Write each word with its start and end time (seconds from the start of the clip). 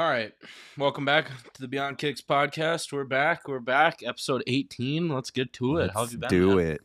All 0.00 0.08
right. 0.08 0.32
Welcome 0.78 1.04
back 1.04 1.28
to 1.52 1.60
the 1.60 1.68
Beyond 1.68 1.98
Kicks 1.98 2.22
podcast. 2.22 2.90
We're 2.90 3.04
back. 3.04 3.46
We're 3.46 3.60
back. 3.60 4.00
Episode 4.02 4.42
18. 4.46 5.10
Let's 5.10 5.30
get 5.30 5.52
to 5.52 5.76
it. 5.76 5.90
Let's 5.94 6.16
do 6.30 6.56
man? 6.56 6.66
it. 6.68 6.80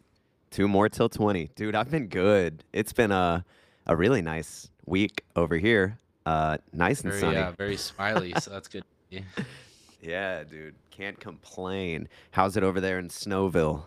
Two 0.51 0.67
more 0.67 0.89
till 0.89 1.07
20. 1.07 1.49
Dude, 1.55 1.75
I've 1.75 1.89
been 1.89 2.07
good. 2.07 2.65
It's 2.73 2.91
been 2.91 3.13
a, 3.13 3.45
a 3.87 3.95
really 3.95 4.21
nice 4.21 4.69
week 4.85 5.23
over 5.37 5.55
here. 5.55 5.97
Uh, 6.25 6.57
nice 6.73 7.03
and 7.03 7.13
Very, 7.13 7.21
sunny. 7.21 7.37
uh, 7.37 7.51
very 7.53 7.77
smiley, 7.77 8.33
so 8.37 8.51
that's 8.51 8.67
good. 8.67 8.83
Yeah. 9.09 9.21
yeah, 10.01 10.43
dude. 10.43 10.75
Can't 10.91 11.17
complain. 11.17 12.09
How's 12.31 12.57
it 12.57 12.63
over 12.63 12.81
there 12.81 12.99
in 12.99 13.07
Snowville? 13.07 13.83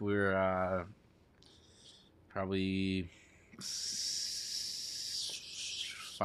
We're 0.00 0.34
uh, 0.34 0.84
probably 2.30 3.10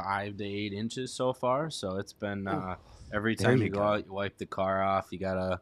five 0.02 0.36
to 0.38 0.44
eight 0.44 0.72
inches 0.72 1.12
so 1.12 1.32
far. 1.32 1.70
So 1.70 1.96
it's 1.96 2.12
been 2.12 2.46
uh, 2.46 2.76
every 3.12 3.36
time 3.36 3.58
you 3.58 3.64
you 3.64 3.70
go 3.70 3.80
go. 3.80 3.84
out, 3.84 4.06
you 4.06 4.12
wipe 4.12 4.38
the 4.38 4.46
car 4.46 4.82
off. 4.82 5.08
You 5.10 5.18
gotta 5.18 5.60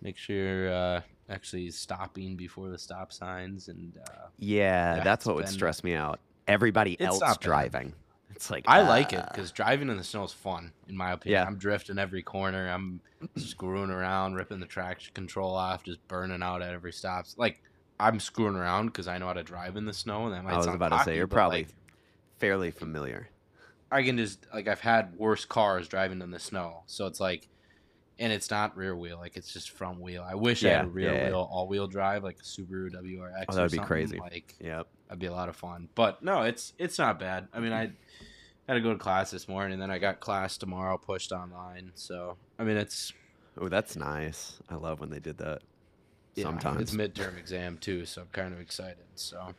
make 0.00 0.16
sure 0.16 0.36
you're 0.36 0.72
uh, 0.72 1.00
actually 1.28 1.70
stopping 1.70 2.36
before 2.36 2.70
the 2.70 2.78
stop 2.78 3.12
signs 3.12 3.68
and. 3.68 3.98
Uh, 3.98 4.26
Yeah, 4.38 5.02
that's 5.02 5.22
it's 5.22 5.26
what 5.26 5.36
would 5.36 5.48
stress 5.48 5.84
me 5.84 5.94
out. 5.94 6.20
Everybody 6.48 7.00
else 7.00 7.20
not 7.20 7.40
bad. 7.40 7.44
driving. 7.44 7.94
It's 8.34 8.50
like 8.50 8.64
I 8.66 8.82
like 8.82 9.12
it 9.12 9.20
ah. 9.22 9.28
because 9.30 9.52
driving 9.52 9.88
in 9.88 9.96
the 9.96 10.04
snow 10.04 10.24
is 10.24 10.32
fun, 10.32 10.72
in 10.88 10.96
my 10.96 11.12
opinion. 11.12 11.40
Yeah. 11.40 11.46
I'm 11.46 11.56
drifting 11.56 11.98
every 11.98 12.22
corner. 12.22 12.68
I'm 12.68 13.00
screwing 13.36 13.90
around, 13.90 14.34
ripping 14.34 14.58
the 14.58 14.66
traction 14.66 15.14
control 15.14 15.54
off, 15.54 15.84
just 15.84 16.06
burning 16.08 16.42
out 16.42 16.62
at 16.62 16.72
every 16.72 16.92
stop. 16.92 17.26
Like 17.36 17.62
I'm 18.00 18.18
screwing 18.18 18.56
around 18.56 18.86
because 18.86 19.06
I 19.06 19.18
know 19.18 19.26
how 19.26 19.34
to 19.34 19.44
drive 19.44 19.76
in 19.76 19.84
the 19.84 19.92
snow, 19.92 20.26
and 20.26 20.34
that 20.34 20.44
might 20.44 20.54
I 20.54 20.56
was 20.56 20.66
about 20.66 20.88
to 20.90 21.04
say 21.04 21.16
you're 21.16 21.28
probably 21.28 21.64
like, 21.64 21.74
fairly 22.38 22.70
familiar. 22.70 23.28
I 23.92 24.02
can 24.02 24.16
just 24.16 24.46
like 24.52 24.66
I've 24.68 24.80
had 24.80 25.14
worse 25.16 25.44
cars 25.44 25.86
driving 25.88 26.22
in 26.22 26.30
the 26.30 26.38
snow, 26.40 26.82
so 26.86 27.06
it's 27.06 27.20
like, 27.20 27.48
and 28.18 28.32
it's 28.32 28.50
not 28.50 28.76
rear 28.76 28.96
wheel, 28.96 29.18
like 29.18 29.36
it's 29.36 29.52
just 29.52 29.70
front 29.70 30.00
wheel. 30.00 30.24
I 30.28 30.34
wish 30.34 30.64
I 30.64 30.70
had 30.70 30.84
a 30.86 30.88
rear 30.88 31.12
yeah, 31.12 31.18
yeah. 31.20 31.28
wheel, 31.28 31.48
all 31.50 31.68
wheel 31.68 31.86
drive, 31.86 32.24
like 32.24 32.38
a 32.38 32.42
Subaru 32.42 32.90
WRX. 32.92 33.44
Oh, 33.48 33.52
or 33.52 33.54
that 33.54 33.62
would 33.62 33.70
be 33.70 33.76
something, 33.76 33.84
crazy. 33.86 34.18
Like 34.18 34.54
Yep. 34.60 34.86
that'd 35.08 35.20
be 35.20 35.26
a 35.26 35.32
lot 35.32 35.48
of 35.48 35.56
fun. 35.56 35.88
But 35.94 36.22
no, 36.22 36.42
it's 36.42 36.72
it's 36.78 36.98
not 36.98 37.18
bad. 37.18 37.48
I 37.52 37.60
mean, 37.60 37.72
I 37.72 37.92
had 38.68 38.74
to 38.74 38.80
go 38.80 38.92
to 38.92 38.98
class 38.98 39.30
this 39.30 39.48
morning, 39.48 39.74
and 39.74 39.82
then 39.82 39.90
I 39.90 39.98
got 39.98 40.20
class 40.20 40.56
tomorrow 40.56 40.96
pushed 40.98 41.32
online. 41.32 41.92
So 41.94 42.36
I 42.58 42.64
mean, 42.64 42.76
it's 42.76 43.12
Oh, 43.58 43.68
that's 43.68 43.96
nice. 43.96 44.58
I 44.70 44.76
love 44.76 44.98
when 45.00 45.10
they 45.10 45.18
did 45.20 45.36
that. 45.38 45.60
yeah, 46.36 46.44
Sometimes. 46.44 46.80
it's 46.80 46.94
midterm 46.94 47.36
exam 47.38 47.76
too, 47.76 48.06
so 48.06 48.22
I'm 48.22 48.28
kind 48.32 48.54
of 48.54 48.60
excited. 48.60 49.04
So 49.14 49.54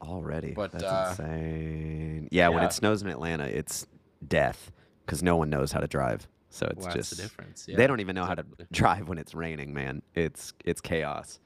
Already. 0.00 0.52
But, 0.52 0.72
That's 0.72 0.84
uh, 0.84 1.06
insane. 1.10 2.28
Yeah, 2.30 2.48
when 2.48 2.62
it 2.62 2.72
snows 2.72 3.02
in 3.02 3.08
Atlanta, 3.08 3.44
it's 3.44 3.86
death 4.26 4.70
because 5.04 5.22
no 5.22 5.36
one 5.36 5.50
knows 5.50 5.72
how 5.72 5.80
to 5.80 5.88
drive. 5.88 6.28
So 6.50 6.66
it's 6.66 6.86
well, 6.86 6.94
just 6.94 7.16
the 7.16 7.22
difference. 7.22 7.66
they 7.66 7.86
don't 7.86 8.00
even 8.00 8.14
know 8.14 8.24
how 8.24 8.34
to 8.34 8.44
drive 8.72 9.08
when 9.08 9.18
it's 9.18 9.34
raining, 9.34 9.74
man. 9.74 10.02
It's 10.14 10.54
it's 10.64 10.80
chaos. 10.80 11.40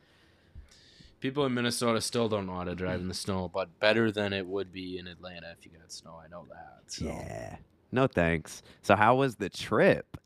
People 1.21 1.47
in 1.47 1.55
Minnesota 1.55 2.01
still 2.01 2.29
don't 2.29 2.47
know 2.47 2.55
how 2.55 2.65
to 2.65 2.75
drive 2.75 3.01
in 3.01 3.09
the 3.09 3.15
snow, 3.15 3.49
but 3.53 3.79
better 3.79 4.11
than 4.11 4.33
it 4.33 4.47
would 4.47 4.73
be 4.73 4.99
in 4.99 5.07
Atlanta 5.07 5.55
if 5.57 5.65
you 5.65 5.71
got 5.77 5.91
snow. 5.93 6.21
I 6.23 6.29
know 6.29 6.47
that. 6.49 6.93
So. 6.93 7.05
Yeah. 7.07 7.57
No 7.93 8.07
thanks. 8.07 8.63
So 8.83 8.97
how 8.97 9.17
was 9.17 9.37
the 9.37 9.49
trip? 9.49 10.17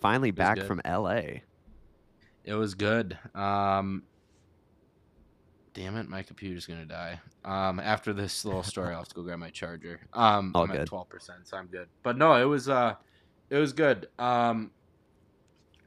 Finally 0.00 0.32
back 0.32 0.56
good. 0.56 0.66
from 0.66 0.80
LA. 0.86 1.40
It 2.44 2.54
was 2.54 2.74
good. 2.74 3.18
Um, 3.34 4.02
damn 5.74 5.96
it, 5.96 6.08
my 6.08 6.22
computer's 6.22 6.66
gonna 6.66 6.84
die. 6.84 7.20
Um, 7.44 7.80
after 7.80 8.12
this 8.12 8.44
little 8.44 8.62
story, 8.62 8.90
I'll 8.92 8.98
have 8.98 9.08
to 9.08 9.14
go 9.14 9.22
grab 9.22 9.38
my 9.38 9.50
charger. 9.50 10.00
Um, 10.12 10.52
All 10.54 10.64
I'm 10.64 10.70
at 10.72 10.86
twelve 10.86 11.08
percent, 11.08 11.46
so 11.48 11.56
I'm 11.56 11.66
good. 11.66 11.88
But 12.02 12.16
no, 12.18 12.34
it 12.34 12.44
was 12.44 12.68
uh, 12.68 12.94
it 13.50 13.56
was 13.56 13.72
good. 13.72 14.08
Um, 14.18 14.70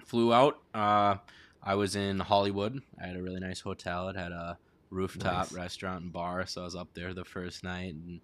flew 0.05 0.33
out. 0.33 0.59
Uh, 0.73 1.15
I 1.63 1.75
was 1.75 1.95
in 1.95 2.19
Hollywood. 2.19 2.81
I 3.01 3.07
had 3.07 3.15
a 3.15 3.21
really 3.21 3.39
nice 3.39 3.59
hotel. 3.59 4.09
It 4.09 4.15
had 4.15 4.31
a 4.31 4.57
rooftop 4.89 5.51
Nice. 5.51 5.53
restaurant 5.53 6.03
and 6.03 6.11
bar, 6.13 6.45
so 6.45 6.61
I 6.61 6.65
was 6.65 6.75
up 6.75 6.89
there 6.93 7.13
the 7.13 7.23
first 7.25 7.63
night 7.63 7.93
and 7.93 8.19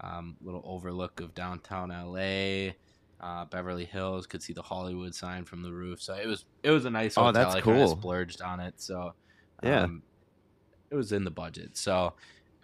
um, 0.00 0.36
little 0.42 0.62
overlook 0.64 1.20
of 1.20 1.34
downtown 1.34 1.90
LA. 1.90 2.72
Uh, 3.20 3.44
Beverly 3.44 3.84
Hills 3.84 4.26
could 4.26 4.42
see 4.42 4.54
the 4.54 4.62
Hollywood 4.62 5.14
sign 5.14 5.44
from 5.44 5.62
the 5.62 5.72
roof, 5.72 6.00
so 6.02 6.14
it 6.14 6.26
was 6.26 6.46
it 6.62 6.70
was 6.70 6.86
a 6.86 6.90
nice 6.90 7.18
Oh, 7.18 7.24
hotel. 7.24 7.32
that's 7.44 7.54
I 7.56 7.60
cool. 7.60 7.88
splurged 7.88 8.40
on 8.40 8.60
it, 8.60 8.74
so 8.80 9.14
Yeah. 9.62 9.82
um, 9.82 10.02
it 10.90 10.94
was 10.94 11.12
in 11.12 11.24
the 11.24 11.30
budget. 11.30 11.76
So 11.76 12.14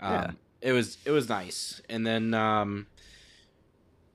um, 0.00 0.12
Yeah. 0.12 0.30
it 0.60 0.72
was 0.72 0.98
it 1.04 1.10
was 1.10 1.28
nice. 1.28 1.80
And 1.88 2.06
then 2.06 2.34
um, 2.34 2.86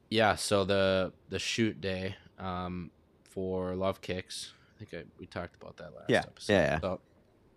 yeah, 0.09 0.35
so 0.35 0.63
the 0.65 1.13
the 1.29 1.39
shoot 1.39 1.79
day 1.81 2.15
um, 2.39 2.91
for 3.23 3.75
Love 3.75 4.01
Kicks. 4.01 4.53
I 4.75 4.83
think 4.83 4.93
I, 5.05 5.07
we 5.19 5.25
talked 5.27 5.55
about 5.61 5.77
that 5.77 5.93
last 5.95 6.09
Yeah, 6.09 6.19
episode. 6.19 6.53
yeah, 6.53 6.61
yeah. 6.63 6.79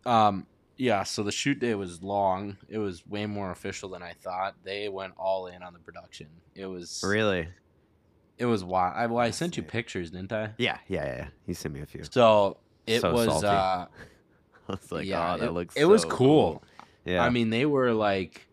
So, 0.04 0.10
um, 0.10 0.47
yeah, 0.76 1.03
so 1.04 1.22
the 1.22 1.32
shoot 1.32 1.59
day 1.59 1.75
was 1.75 2.03
long. 2.03 2.59
It 2.69 2.78
was 2.78 3.06
way 3.06 3.26
more 3.26 3.50
official 3.50 3.88
than 3.88 4.03
I 4.03 4.12
thought. 4.12 4.56
They 4.64 4.88
went 4.88 5.14
all 5.16 5.47
in 5.47 5.62
on 5.62 5.72
the 5.72 5.78
production. 5.78 6.28
It 6.54 6.66
was 6.66 7.03
Really? 7.04 7.48
it 8.37 8.47
was 8.47 8.62
wild. 8.64 8.94
I, 8.97 9.06
well, 9.06 9.20
I 9.25 9.31
sent 9.31 9.56
you 9.56 9.62
pictures, 9.62 10.10
didn't 10.10 10.32
I? 10.32 10.50
Yeah, 10.59 10.78
yeah, 10.88 11.04
yeah. 11.06 11.26
He 11.47 11.54
sent 11.54 11.72
me 11.75 11.81
a 11.81 11.87
few. 11.87 12.03
So 12.10 12.59
it 12.87 13.00
So 13.00 13.12
was 13.12 13.26
salty. 13.26 13.47
uh 13.47 13.87
I 14.69 14.72
was 14.72 14.92
like, 14.92 15.06
yeah, 15.06 15.34
oh, 15.34 15.38
that 15.38 15.48
it, 15.48 15.52
looks 15.52 15.76
it 15.76 15.84
was 15.84 16.02
so 16.02 16.08
cool. 16.08 16.62
Yeah. 17.04 17.22
I 17.22 17.30
mean, 17.30 17.50
they 17.50 17.66
were 17.66 17.92
like 17.92 18.47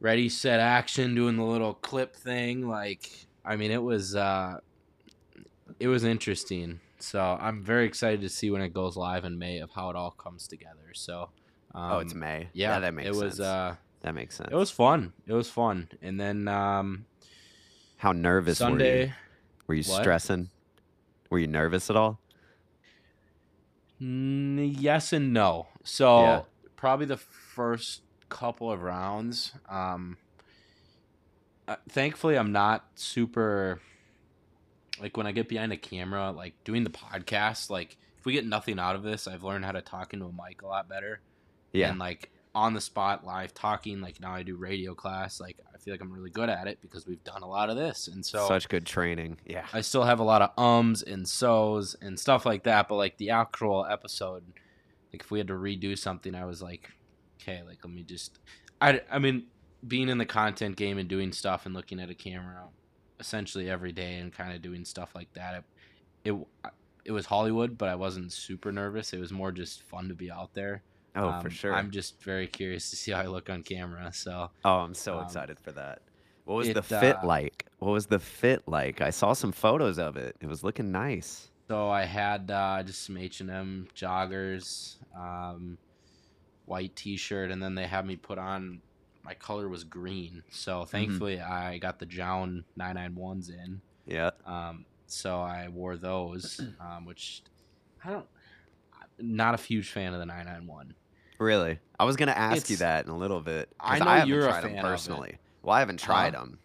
ready, 0.00 0.28
set, 0.28 0.60
action, 0.60 1.14
doing 1.14 1.36
the 1.36 1.44
little 1.44 1.74
clip 1.74 2.16
thing. 2.16 2.68
Like, 2.68 3.10
I 3.44 3.56
mean, 3.56 3.70
it 3.70 3.82
was 3.82 4.16
uh, 4.16 4.58
it 5.78 5.88
was 5.88 6.04
interesting. 6.04 6.80
So 6.98 7.38
I'm 7.40 7.62
very 7.62 7.86
excited 7.86 8.20
to 8.22 8.28
see 8.28 8.50
when 8.50 8.62
it 8.62 8.74
goes 8.74 8.96
live 8.96 9.24
in 9.24 9.38
May 9.38 9.58
of 9.58 9.70
how 9.70 9.90
it 9.90 9.96
all 9.96 10.10
comes 10.10 10.46
together. 10.46 10.92
So, 10.92 11.30
um, 11.74 11.92
oh, 11.92 11.98
it's 11.98 12.14
May. 12.14 12.48
yeah, 12.52 12.78
that 12.80 12.92
makes 12.92 13.08
it 13.08 13.14
sense. 13.14 13.24
was 13.24 13.40
uh, 13.40 13.76
that 14.02 14.14
makes 14.14 14.36
sense. 14.36 14.50
it 14.52 14.56
was 14.56 14.70
fun. 14.70 15.12
It 15.26 15.32
was 15.32 15.48
fun. 15.48 15.88
And 16.02 16.20
then 16.20 16.48
um, 16.48 17.06
How 17.98 18.12
nervous 18.12 18.60
were 18.60 18.78
you? 18.82 19.12
Were 19.66 19.74
you 19.74 19.84
What? 19.84 20.02
stressing? 20.02 20.50
Were 21.30 21.38
you 21.38 21.46
nervous 21.46 21.90
at 21.90 21.96
all? 21.96 22.18
Mm, 24.00 24.74
yes 24.78 25.12
and 25.12 25.32
no. 25.32 25.68
So 25.84 26.20
Yeah. 26.22 26.42
probably 26.76 27.06
the 27.06 27.16
first 27.16 28.02
couple 28.28 28.70
of 28.70 28.82
rounds. 28.82 29.52
Um, 29.68 30.16
uh, 31.68 31.76
thankfully, 31.88 32.36
I'm 32.38 32.52
not 32.52 32.86
super 32.94 33.80
like 35.00 35.16
when 35.16 35.26
I 35.26 35.32
get 35.32 35.48
behind 35.48 35.72
a 35.72 35.76
camera, 35.76 36.30
like 36.30 36.54
doing 36.64 36.84
the 36.84 36.90
podcast. 36.90 37.70
Like 37.70 37.96
if 38.18 38.24
we 38.26 38.32
get 38.32 38.46
nothing 38.46 38.78
out 38.78 38.96
of 38.96 39.02
this, 39.02 39.26
I've 39.26 39.42
learned 39.42 39.64
how 39.64 39.72
to 39.72 39.80
talk 39.82 40.12
into 40.12 40.26
a 40.26 40.32
mic 40.32 40.62
a 40.62 40.66
lot 40.66 40.88
better. 40.88 41.20
Yeah. 41.72 41.90
And 41.90 41.98
like 41.98 42.30
on 42.54 42.74
the 42.74 42.80
spot, 42.80 43.24
live 43.24 43.54
talking. 43.54 44.00
Like 44.00 44.20
now 44.20 44.34
I 44.34 44.42
do 44.42 44.56
radio 44.56 44.94
class. 44.94 45.40
Like 45.40 45.58
feel 45.80 45.94
like 45.94 46.00
I'm 46.00 46.12
really 46.12 46.30
good 46.30 46.48
at 46.48 46.66
it 46.66 46.78
because 46.80 47.06
we've 47.06 47.22
done 47.24 47.42
a 47.42 47.48
lot 47.48 47.70
of 47.70 47.76
this, 47.76 48.08
and 48.08 48.24
so 48.24 48.46
Such 48.46 48.68
good 48.68 48.86
training. 48.86 49.38
Yeah. 49.46 49.66
I 49.72 49.80
still 49.80 50.04
have 50.04 50.20
a 50.20 50.24
lot 50.24 50.42
of 50.42 50.50
ums 50.58 51.02
and 51.02 51.26
so's 51.26 51.96
and 52.00 52.18
stuff 52.18 52.46
like 52.46 52.64
that. 52.64 52.88
But 52.88 52.96
like 52.96 53.16
the 53.18 53.30
actual 53.30 53.86
episode, 53.88 54.44
like 55.12 55.22
if 55.22 55.30
we 55.30 55.38
had 55.38 55.48
to 55.48 55.54
redo 55.54 55.96
something, 55.98 56.34
I 56.34 56.44
was 56.44 56.62
like, 56.62 56.90
okay, 57.40 57.62
like 57.62 57.78
let 57.84 57.92
me 57.92 58.02
just. 58.02 58.38
I 58.80 59.00
I 59.10 59.18
mean, 59.18 59.46
being 59.86 60.08
in 60.08 60.18
the 60.18 60.26
content 60.26 60.76
game 60.76 60.98
and 60.98 61.08
doing 61.08 61.32
stuff 61.32 61.66
and 61.66 61.74
looking 61.74 62.00
at 62.00 62.10
a 62.10 62.14
camera, 62.14 62.64
essentially 63.18 63.68
every 63.68 63.92
day 63.92 64.16
and 64.16 64.32
kind 64.32 64.52
of 64.52 64.62
doing 64.62 64.84
stuff 64.84 65.14
like 65.14 65.32
that. 65.34 65.64
It, 66.24 66.32
it 66.32 66.46
it 67.04 67.12
was 67.12 67.26
Hollywood, 67.26 67.78
but 67.78 67.88
I 67.88 67.94
wasn't 67.94 68.32
super 68.32 68.72
nervous. 68.72 69.12
It 69.12 69.20
was 69.20 69.32
more 69.32 69.52
just 69.52 69.82
fun 69.82 70.08
to 70.08 70.14
be 70.14 70.30
out 70.30 70.54
there. 70.54 70.82
Oh, 71.16 71.40
for 71.40 71.48
Um, 71.48 71.50
sure. 71.50 71.74
I'm 71.74 71.90
just 71.90 72.22
very 72.22 72.46
curious 72.46 72.90
to 72.90 72.96
see 72.96 73.12
how 73.12 73.20
I 73.20 73.26
look 73.26 73.50
on 73.50 73.62
camera. 73.62 74.12
So 74.12 74.50
oh, 74.64 74.70
I'm 74.76 74.94
so 74.94 75.18
um, 75.18 75.24
excited 75.24 75.58
for 75.58 75.72
that. 75.72 76.02
What 76.44 76.56
was 76.56 76.68
it, 76.68 76.74
the 76.74 76.82
fit 76.82 77.16
uh, 77.22 77.26
like? 77.26 77.66
What 77.78 77.92
was 77.92 78.06
the 78.06 78.18
fit 78.18 78.62
like? 78.66 79.00
I 79.00 79.10
saw 79.10 79.32
some 79.32 79.52
photos 79.52 79.98
of 79.98 80.16
it. 80.16 80.36
It 80.40 80.46
was 80.46 80.62
looking 80.64 80.90
nice. 80.92 81.48
So 81.68 81.88
I 81.88 82.04
had 82.04 82.50
uh, 82.50 82.82
just 82.82 83.04
some 83.04 83.16
H 83.16 83.40
and 83.40 83.50
M 83.50 83.88
joggers, 83.94 84.96
um, 85.16 85.78
white 86.64 86.96
T-shirt, 86.96 87.50
and 87.50 87.62
then 87.62 87.74
they 87.74 87.86
had 87.86 88.04
me 88.06 88.16
put 88.16 88.38
on. 88.38 88.80
My 89.22 89.34
color 89.34 89.68
was 89.68 89.84
green, 89.84 90.42
so 90.50 90.84
thankfully 90.84 91.40
I 91.40 91.78
got 91.78 91.98
the 91.98 92.06
JJJJound 92.06 92.64
991s 92.78 93.50
in. 93.50 93.80
Yeah. 94.06 94.30
Um, 94.46 94.86
so 95.06 95.40
I 95.40 95.68
wore 95.68 95.96
those, 95.96 96.60
um, 96.80 97.04
which 97.04 97.42
I 98.04 98.10
don't. 98.10 98.26
Not 99.18 99.54
a 99.54 99.62
huge 99.62 99.90
fan 99.90 100.14
of 100.14 100.18
the 100.20 100.26
991. 100.26 100.94
Really? 101.40 101.78
I 101.98 102.04
was 102.04 102.16
gonna 102.16 102.32
ask 102.32 102.68
you 102.70 102.76
that 102.76 103.06
in 103.06 103.10
a 103.10 103.16
little 103.16 103.40
bit. 103.40 103.70
I 103.80 103.98
know 103.98 104.04
haven't 104.04 104.28
you're 104.28 104.40
a 104.46 104.48
tried 104.50 104.64
'em 104.64 104.70
fan 104.70 104.78
it. 104.78 104.82
personally. 104.82 105.38
Well, 105.62 105.74
I 105.74 105.80
haven't 105.80 105.98
tried 105.98 106.34
Uh-huh. 106.34 106.44
them. 106.44 106.58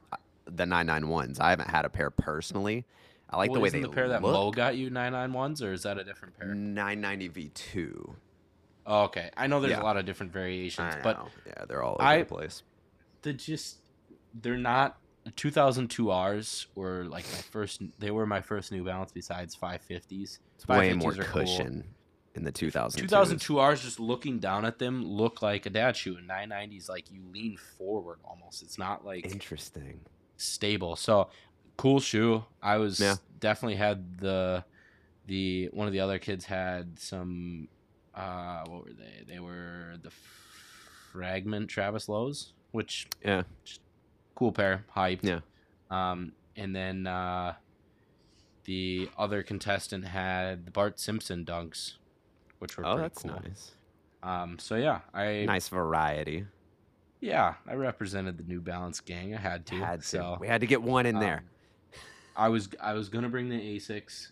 The 0.54 0.66
991s. 0.66 1.40
I 1.40 1.50
haven't 1.50 1.70
had 1.70 1.86
a 1.86 1.90
pair 1.90 2.12
personally. 2.12 2.86
I 3.30 3.38
like 3.38 3.50
Well, 3.50 3.56
the 3.56 3.62
way 3.62 3.70
they 3.70 3.82
the 3.82 3.90
pair 3.90 4.10
that 4.10 4.22
look. 4.22 4.34
Mo 4.34 4.52
got 4.52 4.76
you 4.76 4.90
991s, 4.92 5.62
or 5.64 5.72
is 5.74 5.84
that 5.84 5.98
a 5.98 6.04
different 6.04 6.38
pair? 6.38 6.54
990 6.54 7.30
V2. 7.30 8.16
Oh, 8.86 9.04
okay, 9.06 9.32
I 9.36 9.48
know 9.48 9.60
there's 9.62 9.72
Yeah. 9.72 9.82
a 9.82 9.84
lot 9.84 9.98
of 9.98 10.06
different 10.06 10.32
variations, 10.32 10.94
I 10.96 11.02
but 11.02 11.26
yeah, 11.48 11.66
they're 11.66 11.82
all 11.82 11.94
over 11.96 12.04
I- 12.04 12.20
the 12.20 12.26
place. 12.26 12.62
the 13.24 13.34
just 13.34 13.78
they're 14.34 14.58
not 14.58 14.98
2002 15.38 16.12
Rs 16.12 16.68
were 16.76 17.06
like 17.06 17.24
my 17.32 17.40
first. 17.50 17.82
They 17.98 18.12
were 18.12 18.28
my 18.28 18.42
first 18.42 18.72
New 18.74 18.84
Balance 18.84 19.12
besides 19.14 19.56
550s. 19.56 20.40
It's 20.56 20.68
way 20.68 20.94
more 20.94 21.14
550s 21.14 21.20
are 21.20 21.24
cool. 21.24 21.42
In 22.36 22.44
the 22.44 22.52
2000. 22.52 23.00
2002 23.02 23.62
Rs, 23.62 23.82
just 23.82 24.00
looking 24.00 24.40
down 24.40 24.66
at 24.66 24.78
them, 24.78 25.04
look 25.06 25.42
like 25.42 25.66
a 25.66 25.70
dad 25.70 25.96
shoe. 25.96 26.18
And 26.18 26.30
990s, 26.30 26.90
like 26.90 27.10
you 27.10 27.22
lean 27.34 27.58
forward 27.78 28.20
almost. 28.26 28.62
It's 28.62 28.78
not 28.78 29.06
like 29.06 29.26
Interesting. 29.26 30.02
stable. 30.38 30.96
So 30.98 31.30
cool 31.78 32.00
shoe. 32.02 32.44
I 32.62 32.76
was 32.78 33.00
Yeah. 33.00 33.16
definitely 33.40 33.76
had 33.78 34.20
the 34.20 34.64
the 35.28 35.70
one 35.74 35.88
of 35.88 35.94
the 35.94 36.02
other 36.02 36.20
kids 36.20 36.46
had 36.46 37.00
some. 37.00 37.68
Uh, 38.14 38.64
what 38.68 38.84
were 38.84 38.94
they? 38.94 39.24
They 39.28 39.40
were 39.40 39.96
the 40.02 40.12
Fragment 41.12 41.70
Travis 41.70 42.08
Lows, 42.10 42.54
which 42.72 43.08
Yeah. 43.24 43.44
cool 44.36 44.52
pair, 44.52 44.86
hyped. 44.96 45.24
Yeah. 45.24 45.40
Um, 45.90 46.34
and 46.56 46.76
then 46.76 47.08
uh, 47.08 47.56
the 48.66 49.10
other 49.18 49.42
contestant 49.44 50.06
had 50.06 50.66
the 50.66 50.72
Bart 50.72 51.00
Simpson 51.00 51.46
dunks, 51.46 51.94
which 52.66 52.78
were 52.78 52.86
Oh, 52.86 52.98
that's 52.98 53.22
cool. 53.22 53.32
nice. 53.46 53.72
Um, 54.24 54.58
so 54.58 54.76
yeah, 54.76 55.02
I 55.14 55.46
Nice 55.46 55.70
variety. 55.70 56.46
yeah 57.22 57.56
I 57.68 57.76
represented 57.76 58.38
the 58.38 58.44
New 58.44 58.60
Balance 58.62 59.00
gang. 59.02 59.36
I 59.36 59.40
had 59.40 59.66
to. 59.68 59.76
Had 59.76 60.02
to. 60.02 60.08
So 60.08 60.38
we 60.40 60.48
had 60.48 60.62
to 60.62 60.68
get 60.68 60.82
one 60.82 61.06
in 61.06 61.20
there. 61.20 61.38
um, 61.38 61.50
I 62.36 62.50
was 62.50 62.70
I 62.82 62.94
was 62.94 63.10
gonna 63.10 63.30
bring 63.30 63.50
the 63.50 63.56
Asics. 63.78 64.32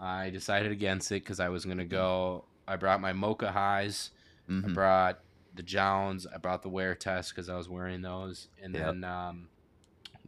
I 0.00 0.30
decided 0.30 0.72
against 0.72 1.12
it 1.12 1.22
because 1.22 1.38
I 1.38 1.50
was 1.50 1.64
gonna 1.66 1.84
go. 1.84 2.44
I 2.66 2.76
brought 2.76 3.00
my 3.00 3.12
Mocha 3.12 3.52
highs. 3.52 4.10
I 4.48 4.52
Mhm. 4.52 4.74
brought 4.74 5.20
the 5.54 5.62
Jones. 5.62 6.26
I 6.26 6.38
brought 6.38 6.62
the 6.62 6.68
wear 6.70 6.94
test 6.94 7.30
because 7.34 7.48
I 7.50 7.56
was 7.56 7.68
wearing 7.68 8.00
those, 8.02 8.48
and 8.62 8.74
Yep. 8.74 8.84
then 8.84 9.04
um, 9.04 9.48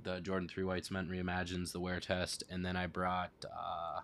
the 0.02 0.20
Jordan 0.20 0.48
Three 0.48 0.64
White 0.64 0.84
Cement 0.84 1.08
reimagines 1.10 1.72
the 1.72 1.80
wear 1.80 1.98
test, 1.98 2.44
and 2.50 2.64
then 2.64 2.76
I 2.76 2.86
brought 2.86 3.32
uh, 3.46 4.00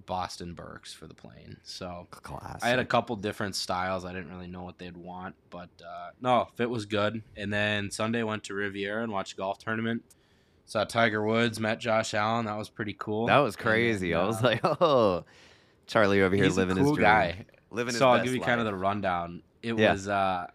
the 0.00 0.06
Boston 0.06 0.54
Birks 0.54 0.92
for 0.94 1.06
the 1.06 1.14
plane. 1.14 1.56
So 1.62 2.06
Classic. 2.10 2.62
I 2.64 2.68
had 2.68 2.78
a 2.78 2.84
couple 2.84 3.16
different 3.16 3.54
styles. 3.56 4.04
I 4.04 4.12
didn't 4.12 4.30
really 4.30 4.46
know 4.46 4.62
what 4.62 4.78
they'd 4.78 4.96
want, 4.96 5.34
but 5.50 5.68
uh, 5.86 6.10
no, 6.20 6.48
fit 6.56 6.68
was 6.70 6.86
good. 6.86 7.22
And 7.36 7.52
then 7.52 7.90
Sunday 7.90 8.22
went 8.22 8.44
to 8.44 8.54
Riviera 8.54 9.02
and 9.02 9.12
watched 9.12 9.34
a 9.34 9.36
golf 9.36 9.58
tournament. 9.58 10.02
Saw 10.66 10.84
Tiger 10.84 11.24
Woods, 11.24 11.58
met 11.58 11.80
Josh 11.80 12.14
Allen. 12.14 12.46
That 12.46 12.56
was 12.56 12.68
pretty 12.68 12.94
cool. 12.98 13.26
That 13.26 13.38
was 13.38 13.56
crazy. 13.56 14.12
then, 14.12 14.20
I 14.20 14.24
was 14.24 14.38
uh, 14.42 14.46
like, 14.46 14.60
oh, 14.64 15.24
Charlie 15.86 16.22
over 16.22 16.36
here 16.36 16.46
living 16.48 16.76
cool 16.76 16.86
his 16.86 16.94
dream. 16.94 17.04
guy. 17.04 17.46
Living 17.70 17.92
his 17.92 17.98
so 17.98 18.08
I'll 18.08 18.22
give 18.24 18.34
you 18.34 18.40
kind 18.40 18.60
of 18.60 18.66
the 18.66 18.74
rundown. 18.74 19.42
It 19.62 19.76
Yeah. 19.78 19.92
was 19.92 20.08
uh 20.08 20.46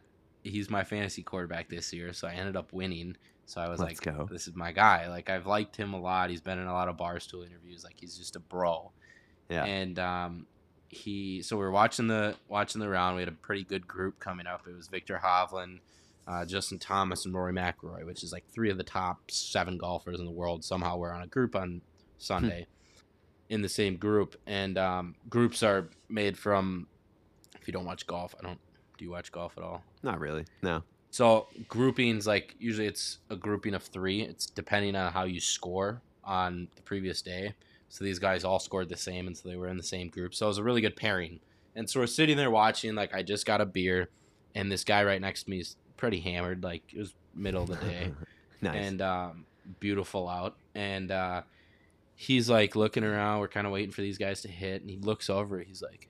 he's 0.43 0.69
my 0.69 0.83
fantasy 0.83 1.23
quarterback 1.23 1.69
this 1.69 1.91
year, 1.93 2.13
so 2.13 2.27
I 2.27 2.33
ended 2.33 2.55
up 2.55 2.71
winning. 2.73 3.17
So 3.47 3.61
I 3.61 3.69
was 3.69 3.79
Let's 3.79 4.03
like, 4.05 4.15
go. 4.17 4.27
this 4.31 4.47
is 4.47 4.55
my 4.55 4.71
guy. 4.71 5.07
Like 5.09 5.29
I've 5.29 5.45
liked 5.45 5.75
him 5.75 5.93
a 5.93 5.99
lot. 5.99 6.29
He's 6.31 6.41
been 6.41 6.57
in 6.59 6.65
a 6.67 6.73
lot 6.73 6.87
of 6.87 6.97
barstool 6.97 7.45
interviews. 7.45 7.83
Like 7.83 7.95
he's 7.99 8.17
just 8.17 8.35
a 8.35 8.39
bro. 8.39 8.91
Yeah. 9.49 9.65
And 9.65 9.99
um 9.99 10.47
he 10.89 11.41
so 11.41 11.57
we 11.57 11.63
were 11.63 11.71
watching 11.71 12.07
the 12.07 12.35
watching 12.47 12.79
the 12.79 12.89
round. 12.89 13.15
We 13.15 13.21
had 13.21 13.29
a 13.29 13.33
pretty 13.33 13.63
good 13.63 13.87
group 13.87 14.19
coming 14.19 14.47
up. 14.47 14.67
It 14.67 14.75
was 14.75 14.87
Viktor 14.87 15.19
Hovland, 15.23 15.79
uh, 16.27 16.45
Justin 16.45 16.79
Thomas, 16.79 17.25
and 17.25 17.33
Rory 17.33 17.53
McIlroy, 17.53 18.05
which 18.05 18.23
is 18.23 18.31
like 18.31 18.43
three 18.51 18.69
of 18.69 18.77
the 18.77 18.83
top 18.83 19.29
seven 19.29 19.77
golfers 19.77 20.19
in 20.19 20.25
the 20.25 20.31
world. 20.31 20.63
Somehow 20.63 20.97
we're 20.97 21.11
on 21.11 21.23
a 21.23 21.27
group 21.27 21.55
on 21.55 21.81
Sunday 22.17 22.67
in 23.49 23.61
the 23.61 23.69
same 23.69 23.97
group. 23.97 24.35
And 24.47 24.77
um, 24.77 25.15
groups 25.29 25.63
are 25.63 25.89
made 26.09 26.37
from 26.37 26.87
if 27.59 27.67
you 27.67 27.73
don't 27.73 27.85
watch 27.85 28.07
golf, 28.07 28.35
I 28.39 28.43
don't 28.47 28.59
do 28.97 29.03
you 29.03 29.11
watch 29.11 29.31
golf 29.31 29.57
at 29.57 29.63
all? 29.63 29.83
Not 30.03 30.19
really. 30.19 30.45
No. 30.61 30.83
So 31.11 31.47
groupings, 31.67 32.27
like 32.27 32.55
usually 32.59 32.87
it's 32.87 33.19
a 33.29 33.35
grouping 33.35 33.73
of 33.73 33.83
three. 33.83 34.21
It's 34.21 34.45
depending 34.45 34.95
on 34.95 35.11
how 35.11 35.23
you 35.23 35.39
score 35.39 36.01
on 36.23 36.67
the 36.75 36.81
previous 36.81 37.21
day. 37.21 37.53
So 37.89 38.03
these 38.03 38.19
guys 38.19 38.43
all 38.43 38.59
scored 38.59 38.89
the 38.89 38.97
same, 38.97 39.27
and 39.27 39.37
so 39.37 39.47
they 39.47 39.55
were 39.55 39.67
in 39.67 39.77
the 39.77 39.83
same 39.83 40.09
group. 40.09 40.35
So 40.35 40.45
it 40.45 40.49
was 40.49 40.57
a 40.57 40.63
really 40.63 40.81
good 40.81 40.95
pairing. 40.95 41.39
And 41.75 41.89
so 41.89 41.99
we're 41.99 42.07
sitting 42.07 42.37
there 42.37 42.51
watching. 42.51 42.95
Like 42.95 43.13
I 43.13 43.23
just 43.23 43.45
got 43.45 43.61
a 43.61 43.65
beer, 43.65 44.09
and 44.53 44.71
this 44.71 44.83
guy 44.83 45.03
right 45.03 45.21
next 45.21 45.43
to 45.43 45.49
me 45.49 45.59
is 45.59 45.75
pretty 45.97 46.19
hammered. 46.19 46.63
Like 46.63 46.83
it 46.93 46.99
was 46.99 47.13
middle 47.33 47.63
of 47.63 47.69
the 47.69 47.75
day 47.77 48.11
nice. 48.61 48.75
and 48.75 49.01
um, 49.01 49.45
beautiful 49.79 50.27
out. 50.27 50.55
And 50.73 51.11
uh, 51.11 51.41
he's 52.15 52.49
like 52.49 52.75
looking 52.75 53.03
around. 53.03 53.39
We're 53.39 53.47
kind 53.47 53.67
of 53.67 53.73
waiting 53.73 53.91
for 53.91 54.01
these 54.01 54.17
guys 54.17 54.41
to 54.41 54.47
hit, 54.47 54.81
and 54.81 54.89
he 54.89 54.97
looks 54.97 55.29
over. 55.29 55.59
He's 55.59 55.81
like, 55.81 56.09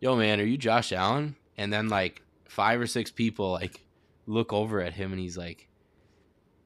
"Yo, 0.00 0.16
man, 0.16 0.40
are 0.40 0.44
you 0.44 0.58
Josh 0.58 0.92
Allen?" 0.92 1.36
And 1.56 1.72
then 1.72 1.88
like 1.88 2.22
five 2.48 2.80
or 2.80 2.86
six 2.86 3.10
people 3.10 3.52
like 3.52 3.84
look 4.26 4.52
over 4.52 4.80
at 4.80 4.94
him, 4.94 5.12
and 5.12 5.20
he's 5.20 5.36
like, 5.36 5.68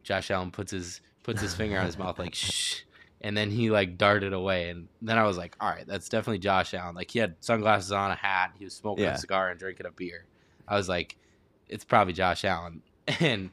Josh 0.03 0.31
Allen 0.31 0.51
puts 0.51 0.73
his 0.73 1.01
puts 1.23 1.41
his 1.41 1.55
finger 1.55 1.79
on 1.79 1.87
his 1.87 1.99
mouth 1.99 2.19
like 2.19 2.35
shh. 2.35 2.81
And 3.25 3.37
then 3.37 3.51
he 3.51 3.71
like 3.71 3.97
darted 3.99 4.33
away, 4.33 4.69
and 4.71 4.89
then 5.01 5.17
I 5.17 5.23
was 5.25 5.37
like, 5.39 5.57
"All 5.61 5.69
right, 5.71 5.87
that's 5.87 6.09
definitely 6.09 6.41
Josh 6.41 6.75
Allen." 6.75 6.95
Like 6.97 7.11
he 7.11 7.21
had 7.21 7.37
sunglasses 7.41 7.93
on, 7.93 8.11
a 8.11 8.17
hat, 8.17 8.53
he 8.59 8.65
was 8.65 8.75
smoking 8.75 9.05
Yeah. 9.05 9.15
a 9.15 9.19
cigar 9.19 9.49
and 9.51 9.59
drinking 9.61 9.87
a 9.87 9.93
beer. 9.93 10.25
I 10.67 10.77
was 10.77 10.89
like, 10.89 11.17
"It's 11.69 11.85
probably 11.85 12.13
Josh 12.15 12.45
Allen." 12.45 12.83
And 13.21 13.51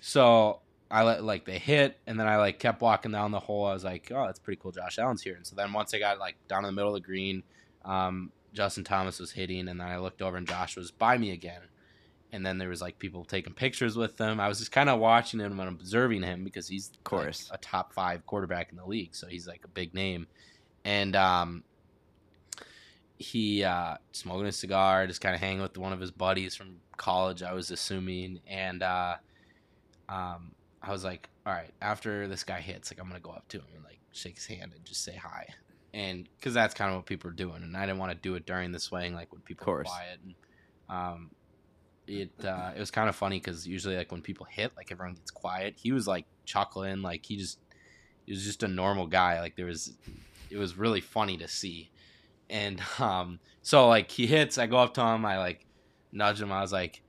so 0.00 0.60
I 0.90 1.02
let 1.04 1.22
like 1.22 1.44
they 1.44 1.58
hit, 1.58 1.98
and 2.06 2.18
then 2.18 2.26
I 2.26 2.36
like 2.38 2.58
kept 2.58 2.80
walking 2.80 3.12
down 3.12 3.30
the 3.30 3.40
hole. 3.40 3.66
I 3.66 3.74
was 3.74 3.84
like, 3.84 4.10
"Oh, 4.14 4.24
that's 4.26 4.38
pretty 4.38 4.58
cool. 4.62 4.72
Josh 4.72 4.98
Allen's 4.98 5.22
here." 5.22 5.36
And 5.36 5.46
so 5.46 5.54
then 5.54 5.72
once 5.72 5.92
I 5.94 5.98
got 5.98 6.18
like 6.18 6.36
down 6.48 6.64
in 6.64 6.68
the 6.68 6.72
middle 6.72 6.94
of 6.96 7.02
the 7.02 7.06
green, 7.06 7.42
um, 7.84 8.32
Justin 8.54 8.84
Thomas 8.84 9.18
was 9.20 9.32
hitting, 9.32 9.68
and 9.68 9.78
then 9.80 9.86
I 9.86 9.98
looked 9.98 10.22
over 10.22 10.36
and 10.38 10.48
Josh 10.48 10.76
was 10.76 10.90
by 10.90 11.18
me 11.18 11.30
again. 11.30 11.60
And 12.32 12.46
then 12.46 12.58
there 12.58 12.68
was 12.68 12.80
like 12.80 12.98
people 12.98 13.24
taking 13.24 13.54
pictures 13.54 13.96
with 13.96 14.16
them. 14.16 14.38
I 14.38 14.48
was 14.48 14.58
just 14.58 14.70
kind 14.70 14.88
of 14.88 15.00
watching 15.00 15.40
him 15.40 15.58
and 15.58 15.68
observing 15.68 16.22
him 16.22 16.44
because 16.44 16.68
he's 16.68 16.90
of 16.90 17.04
course. 17.04 17.50
a 17.52 17.58
top 17.58 17.92
five 17.92 18.24
quarterback 18.24 18.70
in 18.70 18.76
the 18.76 18.86
league, 18.86 19.14
so 19.14 19.26
he's 19.26 19.48
like 19.48 19.64
a 19.64 19.68
big 19.68 19.94
name. 19.94 20.26
And 20.84 21.16
um, 21.16 21.64
he 23.18 23.64
uh, 23.64 23.96
smoking 24.12 24.46
a 24.46 24.52
cigar, 24.52 25.06
just 25.06 25.20
kind 25.20 25.34
of 25.34 25.40
hanging 25.40 25.60
with 25.60 25.76
one 25.76 25.92
of 25.92 26.00
his 26.00 26.10
buddies 26.10 26.54
from 26.54 26.76
college, 26.96 27.42
I 27.42 27.52
was 27.52 27.70
assuming. 27.70 28.40
And 28.46 28.82
uh, 28.82 29.16
um, 30.08 30.52
I 30.82 30.92
was 30.92 31.04
like, 31.04 31.28
all 31.44 31.52
right, 31.52 31.70
after 31.82 32.28
this 32.28 32.44
guy 32.44 32.60
hits, 32.60 32.92
like 32.92 33.00
I'm 33.00 33.08
gonna 33.08 33.20
go 33.20 33.30
up 33.30 33.46
to 33.48 33.58
him 33.58 33.66
and 33.74 33.84
like 33.84 33.98
shake 34.12 34.36
his 34.36 34.46
hand 34.46 34.72
and 34.74 34.84
just 34.84 35.04
say 35.04 35.16
hi, 35.16 35.46
and 35.92 36.28
because 36.36 36.54
that's 36.54 36.74
kind 36.74 36.90
of 36.90 36.96
what 36.96 37.06
people 37.06 37.28
are 37.30 37.34
doing, 37.34 37.62
and 37.62 37.76
I 37.76 37.86
didn't 37.86 37.98
want 37.98 38.12
to 38.12 38.18
do 38.18 38.36
it 38.36 38.46
during 38.46 38.72
the 38.72 38.80
swing, 38.80 39.14
like 39.14 39.32
when 39.32 39.42
people 39.42 39.70
are 39.72 39.84
quiet. 39.84 40.20
And, 40.24 40.34
um, 40.88 41.30
it 42.10 42.44
uh, 42.44 42.72
it 42.74 42.80
was 42.80 42.90
kind 42.90 43.08
of 43.08 43.14
funny 43.14 43.38
because 43.38 43.66
usually 43.66 43.96
like 43.96 44.10
when 44.10 44.22
people 44.22 44.46
hit, 44.46 44.72
like 44.76 44.90
everyone 44.90 45.14
gets 45.14 45.30
quiet. 45.30 45.74
He 45.76 45.92
was 45.92 46.06
like 46.06 46.26
chuckling, 46.44 47.02
like 47.02 47.24
he 47.24 47.36
just 47.36 47.58
he 48.26 48.32
was 48.32 48.44
just 48.44 48.62
a 48.62 48.68
normal 48.68 49.06
guy. 49.06 49.40
Like 49.40 49.56
there 49.56 49.66
was, 49.66 49.94
it 50.50 50.56
was 50.56 50.76
really 50.76 51.00
funny 51.00 51.36
to 51.36 51.48
see. 51.48 51.90
And 52.48 52.82
um, 52.98 53.38
so 53.62 53.88
like 53.88 54.10
he 54.10 54.26
hits, 54.26 54.58
I 54.58 54.66
go 54.66 54.78
up 54.78 54.94
to 54.94 55.00
him, 55.00 55.24
I 55.24 55.38
like 55.38 55.66
nudge 56.12 56.40
him. 56.40 56.50
I 56.50 56.60
was 56.60 56.72
like, 56.72 57.02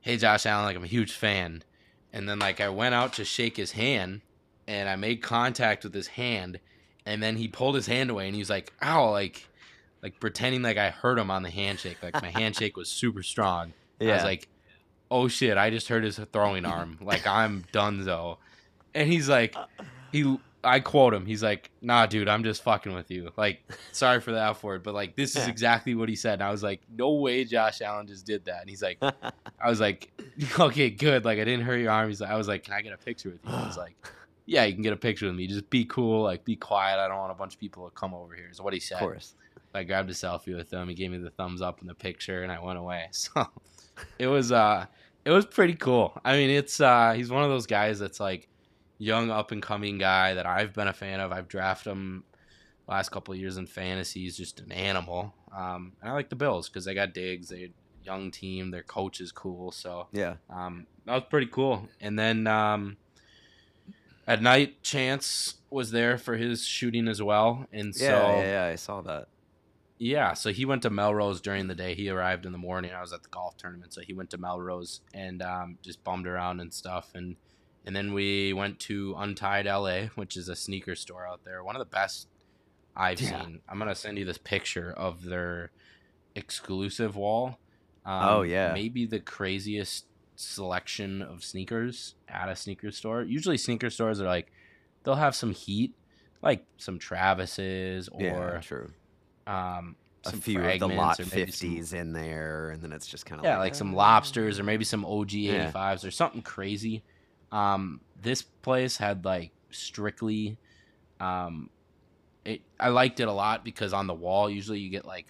"Hey, 0.00 0.16
Josh 0.16 0.46
Allen, 0.46 0.64
like 0.64 0.76
I'm 0.76 0.84
a 0.84 0.88
huge 0.88 1.12
fan." 1.12 1.64
And 2.12 2.28
then 2.28 2.38
like 2.38 2.60
I 2.60 2.68
went 2.68 2.94
out 2.94 3.14
to 3.14 3.24
shake 3.24 3.56
his 3.56 3.72
hand, 3.72 4.20
and 4.68 4.88
I 4.88 4.94
made 4.94 5.22
contact 5.22 5.82
with 5.82 5.92
his 5.92 6.06
hand, 6.06 6.60
and 7.04 7.20
then 7.20 7.36
he 7.36 7.48
pulled 7.48 7.74
his 7.74 7.86
hand 7.86 8.10
away, 8.10 8.26
and 8.26 8.34
he 8.34 8.40
was 8.40 8.50
like, 8.50 8.72
"Ow!" 8.80 9.10
Like, 9.10 9.48
like 10.04 10.20
pretending 10.20 10.62
like 10.62 10.78
I 10.78 10.90
hurt 10.90 11.18
him 11.18 11.32
on 11.32 11.42
the 11.42 11.50
handshake. 11.50 11.98
Like 12.00 12.22
my 12.22 12.30
handshake 12.38 12.76
was 12.76 12.88
super 12.88 13.24
strong. 13.24 13.72
I 14.00 14.14
was 14.14 14.24
like, 14.24 14.48
"Oh 15.10 15.28
shit!" 15.28 15.56
I 15.56 15.70
just 15.70 15.88
hurt 15.88 16.04
his 16.04 16.18
throwing 16.32 16.64
arm. 16.64 16.98
Like 17.02 17.26
I'm 17.26 17.64
donezo. 17.72 18.38
And 18.94 19.08
he's 19.10 19.28
like, 19.28 19.56
uh, 19.56 19.66
he. 20.12 20.38
I 20.66 20.80
quote 20.80 21.12
him. 21.12 21.26
He's 21.26 21.42
like, 21.42 21.70
"Nah, 21.82 22.06
dude, 22.06 22.26
I'm 22.26 22.42
just 22.42 22.62
fucking 22.62 22.94
with 22.94 23.10
you." 23.10 23.30
Like, 23.36 23.62
sorry 23.92 24.20
for 24.22 24.32
the 24.32 24.40
F 24.42 24.62
word, 24.64 24.82
but 24.82 24.94
like 24.94 25.14
this 25.14 25.36
is 25.36 25.46
exactly 25.46 25.94
what 25.94 26.08
he 26.08 26.16
said. 26.16 26.34
And 26.34 26.42
I 26.44 26.50
was 26.50 26.62
like, 26.62 26.80
"No 26.90 27.12
way, 27.14 27.44
Josh 27.44 27.82
Allen 27.82 28.06
just 28.06 28.24
did 28.24 28.46
that." 28.46 28.62
And 28.62 28.70
he's 28.70 28.82
like, 28.82 28.96
I 29.02 29.68
was 29.68 29.78
like, 29.78 30.10
"Okay, 30.58 30.88
good." 30.88 31.24
Like 31.26 31.38
I 31.38 31.44
didn't 31.44 31.66
hurt 31.66 31.76
your 31.76 31.90
arm. 31.90 32.08
He's 32.08 32.20
like, 32.22 32.30
I 32.30 32.36
was 32.36 32.48
like, 32.48 32.64
"Can 32.64 32.72
I 32.72 32.80
get 32.80 32.94
a 32.94 32.96
picture 32.96 33.28
with 33.28 33.40
you?" 33.44 33.50
He 33.50 33.66
was 33.66 33.76
like, 33.76 33.94
"Yeah, 34.46 34.64
you 34.64 34.72
can 34.72 34.82
get 34.82 34.94
a 34.94 34.96
picture 34.96 35.26
with 35.26 35.34
me. 35.34 35.46
Just 35.48 35.68
be 35.68 35.84
cool. 35.84 36.22
Like 36.22 36.46
be 36.46 36.56
quiet. 36.56 36.98
I 36.98 37.08
don't 37.08 37.18
want 37.18 37.32
a 37.32 37.34
bunch 37.34 37.52
of 37.54 37.60
people 37.60 37.84
to 37.86 37.94
come 37.94 38.14
over 38.14 38.34
here." 38.34 38.48
Is 38.50 38.58
what 38.60 38.72
he 38.72 38.80
said. 38.80 38.96
of 38.96 39.00
course. 39.00 39.34
I 39.74 39.82
grabbed 39.82 40.08
a 40.08 40.14
selfie 40.14 40.56
with 40.56 40.72
him. 40.72 40.88
He 40.88 40.94
gave 40.94 41.10
me 41.10 41.18
the 41.18 41.30
thumbs 41.30 41.60
up 41.60 41.82
in 41.82 41.88
the 41.88 41.94
picture, 41.94 42.42
and 42.42 42.50
I 42.50 42.58
went 42.60 42.78
away. 42.78 43.08
So 43.12 43.46
it 44.18 44.26
was 44.26 44.52
uh, 44.52 44.86
it 45.24 45.30
was 45.30 45.46
pretty 45.46 45.74
cool. 45.74 46.18
I 46.24 46.36
mean, 46.36 46.50
it's 46.50 46.80
uh, 46.80 47.12
he's 47.16 47.30
one 47.30 47.42
of 47.44 47.50
those 47.50 47.66
guys 47.66 47.98
that's 47.98 48.20
like 48.20 48.48
young 48.98 49.30
up 49.30 49.50
and 49.52 49.62
coming 49.62 49.98
guy 49.98 50.34
that 50.34 50.46
I've 50.46 50.72
been 50.72 50.88
a 50.88 50.92
fan 50.92 51.20
of. 51.20 51.32
I've 51.32 51.48
drafted 51.48 51.92
him 51.92 52.24
last 52.86 53.10
couple 53.10 53.32
of 53.34 53.40
years 53.40 53.56
in 53.56 53.66
fantasy. 53.66 54.20
He's 54.20 54.36
just 54.36 54.60
an 54.60 54.72
animal. 54.72 55.34
Um, 55.56 55.92
and 56.00 56.10
I 56.10 56.14
like 56.14 56.28
the 56.28 56.36
Bills 56.36 56.68
because 56.68 56.84
they 56.84 56.94
got 56.94 57.14
Diggs. 57.14 57.48
They 57.48 57.72
young 58.04 58.30
team. 58.30 58.70
Their 58.70 58.82
coach 58.82 59.20
is 59.20 59.32
cool. 59.32 59.72
So 59.72 60.08
Yeah. 60.12 60.34
um, 60.50 60.86
that 61.06 61.14
was 61.14 61.22
pretty 61.30 61.46
cool. 61.46 61.88
And 62.00 62.18
then 62.18 62.46
um, 62.46 62.96
at 64.26 64.42
night, 64.42 64.82
Chance 64.82 65.54
was 65.70 65.90
there 65.90 66.18
for 66.18 66.36
his 66.36 66.64
shooting 66.66 67.08
as 67.08 67.22
well. 67.22 67.66
And 67.72 67.94
so 67.94 68.04
Yeah, 68.04 68.30
yeah, 68.38 68.66
yeah, 68.66 68.72
I 68.72 68.74
saw 68.76 69.00
that. 69.02 69.28
Yeah, 69.98 70.32
so 70.34 70.52
he 70.52 70.64
went 70.64 70.82
to 70.82 70.90
Melrose 70.90 71.40
during 71.40 71.68
the 71.68 71.74
day. 71.74 71.94
He 71.94 72.08
arrived 72.08 72.44
in 72.46 72.52
the 72.52 72.58
morning. 72.58 72.92
I 72.92 73.00
was 73.00 73.12
at 73.12 73.22
the 73.22 73.28
golf 73.28 73.56
tournament, 73.56 73.92
so 73.94 74.00
he 74.00 74.12
went 74.12 74.30
to 74.30 74.38
Melrose 74.38 75.00
and 75.12 75.40
um, 75.42 75.78
just 75.82 76.02
bummed 76.04 76.26
around 76.26 76.60
and 76.60 76.72
stuff. 76.74 77.10
And 77.14 77.36
and 77.86 77.94
then 77.94 78.12
we 78.14 78.52
went 78.54 78.80
to 78.80 79.14
Untied 79.18 79.66
LA, 79.66 80.06
which 80.14 80.36
is 80.36 80.48
a 80.48 80.56
sneaker 80.56 80.94
store 80.94 81.26
out 81.26 81.44
there. 81.44 81.62
One 81.62 81.76
of 81.76 81.80
the 81.80 81.84
best 81.86 82.28
I've 82.96 83.20
Yeah. 83.20 83.42
seen. 83.42 83.60
I'm 83.68 83.78
gonna 83.78 83.94
send 83.94 84.18
you 84.18 84.24
this 84.24 84.38
picture 84.38 84.90
of 84.92 85.24
their 85.24 85.70
exclusive 86.34 87.16
wall. 87.16 87.58
Um, 88.06 88.22
Oh, 88.22 88.42
yeah. 88.42 88.72
maybe 88.74 89.06
the 89.06 89.20
craziest 89.20 90.06
selection 90.36 91.22
of 91.22 91.44
sneakers 91.44 92.14
at 92.28 92.48
a 92.48 92.56
sneaker 92.56 92.90
store. 92.90 93.22
Usually, 93.22 93.56
sneaker 93.56 93.90
stores 93.90 94.20
are 94.20 94.26
like 94.26 94.50
they'll 95.04 95.14
have 95.14 95.34
some 95.34 95.52
heat, 95.52 95.94
like 96.42 96.64
some 96.78 96.98
Travis's 96.98 98.08
or 98.08 98.22
yeah, 98.22 98.60
true. 98.60 98.92
Um, 99.46 99.96
A 100.26 100.30
some 100.30 100.40
few 100.40 100.60
of 100.60 100.78
the 100.78 100.88
lot 100.88 101.16
fragments 101.16 101.20
or 101.34 101.36
maybe 101.36 101.50
some- 101.52 101.68
50s 101.70 101.92
in 101.94 102.12
there, 102.12 102.70
and 102.70 102.82
then 102.82 102.92
it's 102.92 103.06
just 103.06 103.26
kind 103.26 103.40
of 103.40 103.44
yeah, 103.44 103.58
like 103.58 103.74
some 103.74 103.94
lobsters 103.94 104.58
or 104.58 104.62
maybe 104.64 104.84
some 104.84 105.04
OG 105.04 105.32
Yeah. 105.32 105.70
85s 105.70 106.04
or 106.06 106.10
something 106.10 106.42
crazy. 106.42 107.02
Um, 107.52 108.00
this 108.20 108.42
place 108.42 108.96
had 108.96 109.24
like 109.24 109.52
strictly, 109.70 110.56
um, 111.20 111.70
it. 112.44 112.62
I 112.80 112.88
liked 112.88 113.20
it 113.20 113.28
a 113.28 113.32
lot 113.32 113.64
because 113.64 113.92
on 113.92 114.06
the 114.06 114.14
wall 114.14 114.48
usually 114.50 114.78
you 114.80 114.90
get 114.90 115.04
like 115.04 115.26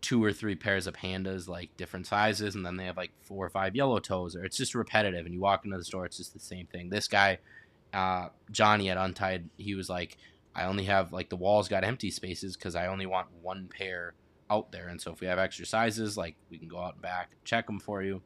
two 0.00 0.22
or 0.24 0.32
three 0.32 0.56
pairs 0.56 0.86
of 0.88 0.94
pandas, 0.94 1.46
like 1.48 1.74
different 1.76 2.06
sizes, 2.06 2.54
and 2.56 2.66
then 2.66 2.76
they 2.76 2.86
have 2.86 2.96
like 2.96 3.12
four 3.20 3.46
or 3.46 3.50
five 3.50 3.76
yellow 3.76 3.98
toes, 4.00 4.34
or 4.34 4.44
it's 4.44 4.56
just 4.56 4.74
repetitive. 4.74 5.26
And 5.26 5.34
you 5.34 5.40
walk 5.40 5.64
into 5.64 5.76
the 5.78 5.84
store, 5.84 6.04
it's 6.06 6.16
just 6.16 6.32
the 6.32 6.40
same 6.40 6.66
thing. 6.66 6.88
This 6.90 7.06
guy, 7.06 7.38
uh, 7.94 8.28
Johnny 8.50 8.90
at 8.90 8.96
Untied, 8.96 9.48
he 9.58 9.74
was 9.76 9.88
like, 9.88 10.16
I 10.54 10.64
only 10.64 10.84
have 10.84 11.12
like 11.12 11.28
the 11.30 11.36
walls 11.36 11.68
got 11.68 11.84
empty 11.84 12.10
spaces 12.10 12.56
because 12.56 12.74
I 12.74 12.86
only 12.86 13.06
want 13.06 13.28
one 13.40 13.68
pair 13.68 14.14
out 14.50 14.70
there. 14.72 14.88
And 14.88 15.00
so 15.00 15.12
if 15.12 15.20
we 15.20 15.26
have 15.26 15.38
extra 15.38 15.64
sizes, 15.64 16.16
like 16.16 16.36
we 16.50 16.58
can 16.58 16.68
go 16.68 16.78
out 16.78 16.94
and 16.94 17.02
back 17.02 17.30
check 17.44 17.66
them 17.66 17.80
for 17.80 18.02
you. 18.02 18.22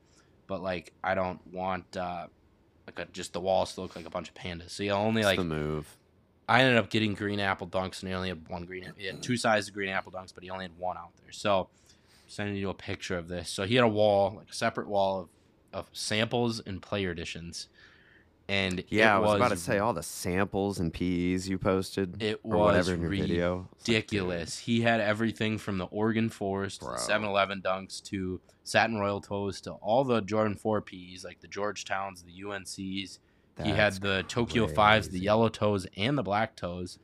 But 0.47 0.63
like 0.63 0.93
I 1.03 1.15
don't 1.15 1.45
want 1.53 1.97
uh, 1.97 2.27
like 2.87 2.99
a, 2.99 3.05
just 3.13 3.33
the 3.33 3.41
walls 3.41 3.75
to 3.75 3.83
look 3.83 3.97
like 3.97 4.07
a 4.07 4.11
bunch 4.11 4.29
of 4.29 4.35
pandas. 4.35 4.71
So 4.71 4.83
you 4.83 4.91
only 4.91 5.23
It's 5.23 5.27
like 5.27 5.39
the 5.39 5.45
move. 5.45 5.97
I 6.49 6.63
ended 6.63 6.79
up 6.79 6.91
getting 6.91 7.15
green 7.15 7.41
apple 7.41 7.67
dunks, 7.67 8.01
and 8.01 8.09
he 8.09 8.15
only 8.15 8.29
had 8.29 8.49
one 8.49 8.65
green. 8.67 8.93
He 8.97 9.07
had 9.07 9.21
two 9.21 9.37
sizes 9.37 9.69
of 9.69 9.75
green 9.75 9.89
apple 9.89 10.13
dunks, 10.13 10.33
but 10.33 10.45
he 10.45 10.51
only 10.51 10.65
had 10.65 10.79
one 10.79 10.97
out 10.97 11.11
there. 11.21 11.33
So, 11.33 11.69
sending 12.29 12.55
you 12.55 12.71
a 12.71 12.75
picture 12.75 13.19
of 13.19 13.27
this. 13.27 13.51
So 13.51 13.65
he 13.65 13.75
had 13.75 13.85
a 13.85 13.89
wall, 13.89 14.35
like 14.37 14.51
a 14.51 14.55
separate 14.55 14.87
wall 14.87 15.23
of, 15.23 15.29
of 15.73 15.91
samples 15.93 16.61
and 16.61 16.81
player 16.81 17.11
editions, 17.11 17.69
and 18.49 18.85
Yeah, 18.89 19.17
I 19.17 19.19
was, 19.19 19.35
about 19.37 19.49
to 19.51 19.57
say 19.57 19.79
all 19.79 19.93
the 19.93 20.03
samples 20.03 20.79
and 20.79 20.93
PEs 20.95 21.49
you 21.49 21.59
posted 21.59 22.23
It 22.23 22.41
or 22.45 22.57
was 22.59 22.67
whatever 22.67 22.95
in 22.95 23.01
your 23.01 23.11
video. 23.11 23.57
Like, 23.57 23.89
ridiculous. 23.89 24.59
he 24.59 24.83
had 24.83 25.01
everything 25.01 25.59
from 25.59 25.79
the 25.79 25.87
Oregon 25.87 26.29
Forest, 26.31 26.81
the 26.81 26.87
7-Eleven 26.87 27.63
dunks 27.63 28.03
to 28.05 28.41
Satin 28.65 28.97
Royal 28.99 29.21
Toes 29.21 29.61
to 29.63 29.73
all 29.73 30.05
the 30.05 30.21
Jordan 30.21 30.55
4 30.57 30.81
Ps, 30.83 31.25
like 31.25 31.41
the 31.41 31.49
Georgetowns, 31.49 32.25
the 32.25 32.43
UNCs. 32.43 33.19
he 33.63 33.71
had 33.71 33.77
that's 33.77 33.99
the 33.99 34.25
Tokyo 34.29 34.67
Fives, 34.67 35.09
the 35.09 35.19
yellow 35.21 35.49
toes, 35.49 35.87
and 35.97 36.17
the 36.19 36.23
black 36.23 36.55
toes. 36.57 36.99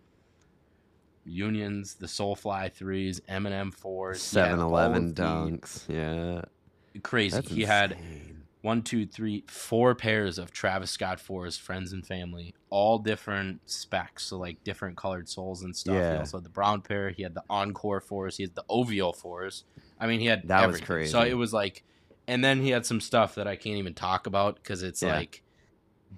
Unions, 1.24 1.94
the 1.94 2.06
Solefly 2.06 2.72
threes, 2.72 3.20
M&M 3.28 3.70
fours, 3.70 4.32
he 4.32 4.38
had 4.40 4.58
all 4.58 4.70
7-Eleven 4.70 5.08
of 5.10 5.14
the- 5.14 5.22
dunks. 5.22 5.88
Yeah, 5.88 7.00
Crazy. 7.02 7.34
that's 7.36 7.48
he 7.50 7.62
had 7.62 7.92
insane. 7.92 8.31
One, 8.62 8.82
two, 8.82 9.06
three, 9.06 9.44
four 9.48 9.94
pairs 9.94 10.38
of 10.38 10.52
Travis 10.52 10.90
Scott 10.90 11.20
for 11.20 11.44
his 11.44 11.58
friends 11.58 11.92
and 11.92 12.06
family, 12.06 12.54
all 12.70 12.98
different 12.98 13.60
specs, 13.66 14.24
so 14.24 14.38
like 14.38 14.62
different 14.64 14.96
colored 14.96 15.28
soles 15.28 15.62
and 15.62 15.76
stuff. 15.76 15.96
He 15.96 16.00
Yeah. 16.00 16.18
also 16.20 16.38
had 16.38 16.44
the 16.44 16.48
brown 16.50 16.80
pair. 16.80 17.10
He 17.10 17.22
had 17.24 17.34
the 17.34 17.42
Encore 17.50 18.00
fours. 18.00 18.36
He 18.36 18.44
had 18.44 18.54
the 18.54 18.64
OVO 18.70 19.12
fours. 19.12 19.64
I 20.00 20.06
mean, 20.06 20.20
he 20.20 20.26
had 20.26 20.48
That 20.48 20.66
was 20.66 20.80
crazy. 20.80 21.10
So 21.10 21.22
it 21.22 21.34
was 21.34 21.52
like, 21.52 21.84
and 22.28 22.44
then 22.44 22.62
he 22.62 22.70
had 22.70 22.86
some 22.86 23.00
stuff 23.00 23.34
that 23.34 23.46
I 23.48 23.56
can't 23.56 23.76
even 23.78 23.94
talk 23.94 24.26
about 24.26 24.56
because 24.56 24.82
it's 24.82 25.02
Yeah. 25.02 25.16
like 25.16 25.42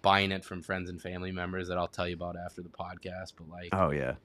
buying 0.02 0.32
it 0.32 0.44
from 0.44 0.60
friends 0.60 0.90
and 0.90 1.00
family 1.00 1.32
members 1.32 1.68
that 1.68 1.78
I'll 1.78 1.88
tell 1.88 2.06
you 2.08 2.14
about 2.14 2.36
after 2.36 2.62
the 2.62 2.68
podcast. 2.68 3.32
But 3.38 3.48
like 3.48 3.70
Oh 3.72 3.90
yeah, 3.90 4.16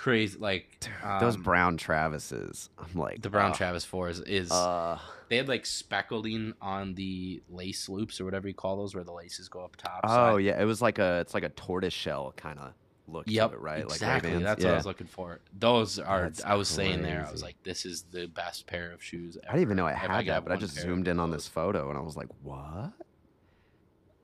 crazy, 0.00 0.38
like 0.38 0.78
Dude, 0.80 0.92
those 1.20 1.36
um, 1.36 1.42
brown 1.42 1.76
Travises. 1.78 2.70
I'm 2.78 2.98
like 2.98 3.20
the 3.20 3.30
brown 3.30 3.50
uh, 3.52 3.54
Travis 3.54 3.84
fours 3.84 4.20
is 4.20 4.50
Uh, 4.50 4.98
they 5.28 5.36
had 5.36 5.48
like 5.48 5.66
speckling 5.66 6.54
on 6.60 6.94
the 6.94 7.42
lace 7.48 7.88
loops 7.88 8.20
or 8.20 8.24
whatever 8.24 8.48
you 8.48 8.54
call 8.54 8.78
those, 8.78 8.94
where 8.94 9.04
the 9.04 9.12
laces 9.12 9.48
go 9.48 9.60
up 9.60 9.76
top. 9.76 10.00
So 10.06 10.14
oh 10.14 10.36
yeah, 10.38 10.60
it 10.60 10.64
was 10.64 10.80
like 10.80 10.98
a 10.98 11.20
it's 11.20 11.34
like 11.34 11.44
a 11.44 11.50
tortoise 11.50 11.92
shell 11.92 12.32
kind 12.36 12.58
of 12.58 12.72
look 13.06 13.24
Yep, 13.28 13.50
to 13.50 13.56
it, 13.56 13.60
right? 13.60 13.82
exactly. 13.82 14.34
Like 14.34 14.42
That's 14.42 14.62
yeah. 14.62 14.70
what 14.70 14.74
I 14.74 14.76
was 14.78 14.86
looking 14.86 15.06
for. 15.06 15.40
Those 15.58 15.98
are. 15.98 16.22
That's 16.22 16.44
I 16.44 16.54
was 16.54 16.68
saying 16.68 17.02
there. 17.02 17.26
I 17.26 17.30
was 17.30 17.42
like, 17.42 17.56
this 17.62 17.84
is 17.84 18.02
the 18.10 18.26
best 18.26 18.66
pair 18.66 18.92
of 18.92 19.02
shoes. 19.02 19.36
I 19.42 19.52
didn't 19.52 19.62
even 19.62 19.76
know 19.76 19.86
I 19.86 19.92
had 19.92 20.10
I 20.10 20.22
that, 20.24 20.44
but 20.44 20.52
I 20.52 20.56
just 20.56 20.74
zoomed 20.74 21.08
in 21.08 21.20
on 21.20 21.30
this 21.30 21.46
photo 21.46 21.90
and 21.90 21.98
I 21.98 22.02
was 22.02 22.16
like, 22.16 22.28
what? 22.42 22.92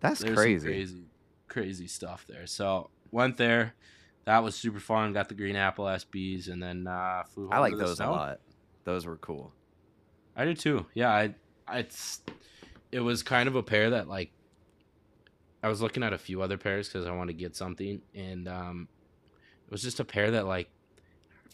That's 0.01 0.21
There's 0.21 0.37
crazy. 0.37 0.69
crazy, 0.69 1.05
crazy 1.49 1.87
stuff 1.87 2.27
there. 2.29 2.47
So 2.47 2.91
went 3.11 3.37
there. 3.37 3.75
That 4.27 4.43
was 4.43 4.57
super 4.57 4.81
fun. 4.81 5.13
Got 5.13 5.29
the 5.29 5.35
green 5.35 5.57
apple 5.57 5.85
SBs, 5.85 6.49
and 6.49 6.61
then 6.63 6.87
uh, 6.87 7.23
flew. 7.33 7.49
I 7.51 7.61
like 7.61 7.73
to 7.73 7.79
the 7.79 7.85
those 7.87 8.01
a 8.01 8.07
lot. 8.07 8.41
Those 8.85 9.07
were 9.07 9.17
cool. 9.17 9.53
I 10.37 10.45
do 10.45 10.55
too. 10.55 10.87
Yeah, 10.95 11.11
I, 11.11 11.35
I, 11.67 11.79
it's, 11.79 12.21
it 12.93 13.01
was 13.01 13.23
kind 13.23 13.49
of 13.49 13.57
a 13.57 13.63
pair 13.63 13.91
that 13.91 14.09
like, 14.09 14.33
I 15.63 15.69
was 15.69 15.81
looking 15.81 16.03
at 16.03 16.13
a 16.13 16.19
few 16.19 16.43
other 16.43 16.59
pairs 16.59 16.89
because 16.89 17.07
I 17.07 17.13
wanted 17.13 17.33
to 17.35 17.39
get 17.39 17.57
something, 17.57 18.03
and 18.15 18.49
um, 18.49 18.89
it 19.67 19.71
was 19.71 19.83
just 19.83 20.01
a 20.01 20.05
pair 20.05 20.33
that 20.33 20.45
like, 20.47 20.69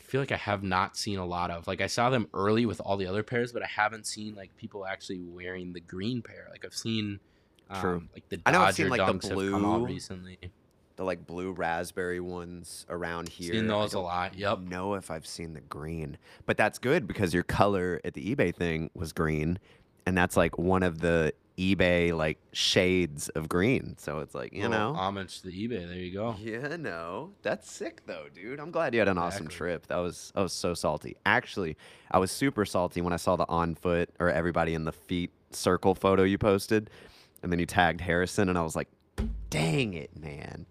I 0.00 0.02
feel 0.02 0.20
like 0.20 0.32
I 0.32 0.36
have 0.36 0.62
not 0.62 0.96
seen 0.96 1.18
a 1.18 1.26
lot 1.26 1.50
of. 1.50 1.66
Like 1.66 1.82
I 1.82 1.86
saw 1.86 2.08
them 2.08 2.26
early 2.32 2.64
with 2.64 2.80
all 2.80 2.96
the 2.96 3.06
other 3.06 3.22
pairs, 3.22 3.52
but 3.52 3.62
I 3.62 3.66
haven't 3.66 4.06
seen 4.06 4.34
like 4.34 4.56
people 4.56 4.86
actually 4.86 5.20
wearing 5.20 5.74
the 5.74 5.80
green 5.80 6.22
pair. 6.22 6.48
Like 6.50 6.64
I've 6.64 6.74
seen, 6.74 7.20
um, 7.68 7.80
True. 7.80 8.02
like 8.14 8.28
the 8.30 8.40
I 8.46 8.50
know 8.50 8.62
I've 8.62 8.74
seen, 8.74 8.88
like, 8.88 8.98
the 8.98 9.12
dunks 9.12 9.28
have 9.28 9.52
come 9.52 9.64
out 9.66 9.78
blue 9.78 9.86
recently. 9.86 10.38
The 10.96 11.04
like 11.04 11.26
blue 11.26 11.52
raspberry 11.52 12.20
ones 12.20 12.86
around 12.88 13.28
here. 13.28 13.54
Seen 13.54 13.66
those 13.66 13.94
a 13.94 14.00
lot. 14.00 14.36
Yep. 14.36 14.60
know 14.60 14.94
if 14.94 15.10
I've 15.10 15.26
seen 15.26 15.54
the 15.54 15.60
green, 15.60 16.18
but 16.46 16.56
that's 16.56 16.78
good 16.78 17.06
because 17.06 17.32
your 17.32 17.42
color 17.42 18.00
at 18.04 18.14
the 18.14 18.34
eBay 18.34 18.54
thing 18.54 18.90
was 18.94 19.12
green, 19.12 19.58
and 20.06 20.16
that's 20.16 20.36
like 20.36 20.58
one 20.58 20.82
of 20.82 21.00
the 21.00 21.32
eBay 21.58 22.16
like 22.16 22.38
shades 22.52 23.28
of 23.30 23.48
green. 23.48 23.96
So 23.98 24.20
it's 24.20 24.34
like 24.34 24.52
you 24.52 24.62
Little 24.62 24.92
know, 24.92 24.94
homage 24.94 25.42
to 25.42 25.48
eBay. 25.48 25.86
There 25.86 25.96
you 25.96 26.12
go. 26.12 26.36
Yeah, 26.40 26.76
no, 26.76 27.32
that's 27.42 27.70
sick 27.70 28.02
though, 28.06 28.26
dude. 28.34 28.60
I'm 28.60 28.70
glad 28.70 28.94
you 28.94 29.00
had 29.00 29.08
an 29.08 29.18
awesome 29.18 29.48
trip. 29.48 29.86
That 29.88 29.96
was 29.96 30.32
I 30.34 30.42
was 30.42 30.52
so 30.52 30.74
salty. 30.74 31.16
Actually, 31.26 31.76
I 32.10 32.18
was 32.18 32.30
super 32.30 32.64
salty 32.64 33.00
when 33.00 33.12
I 33.12 33.16
saw 33.16 33.36
the 33.36 33.48
on 33.48 33.74
foot 33.74 34.10
or 34.18 34.30
everybody 34.30 34.74
in 34.74 34.84
the 34.84 34.92
feet 34.92 35.30
circle 35.50 35.94
photo 35.94 36.22
you 36.22 36.38
posted, 36.38 36.90
and 37.42 37.52
then 37.52 37.58
you 37.58 37.66
tagged 37.66 38.00
Harrison, 38.00 38.48
and 38.48 38.58
I 38.58 38.62
was 38.62 38.76
like, 38.76 38.88
dang 39.50 39.94
it, 39.94 40.10
man. 40.18 40.66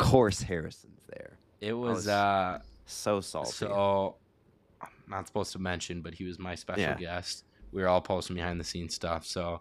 Course 0.00 0.40
Harrison's 0.42 1.02
there. 1.08 1.38
It 1.60 1.72
was. 1.74 2.06
was 2.06 2.08
uh 2.08 2.58
So 2.86 3.20
salty. 3.20 3.50
So, 3.52 4.16
I'm 4.80 4.88
not 5.08 5.26
supposed 5.26 5.52
to 5.52 5.58
mention, 5.58 6.00
but 6.02 6.14
he 6.14 6.24
was 6.24 6.38
my 6.38 6.54
special 6.54 6.82
Yeah. 6.82 6.94
guest. 6.96 7.44
We 7.72 7.82
were 7.82 7.88
all 7.88 8.00
posting 8.00 8.34
behind 8.36 8.58
the 8.58 8.64
scenes 8.64 8.94
stuff. 8.94 9.26
So, 9.26 9.60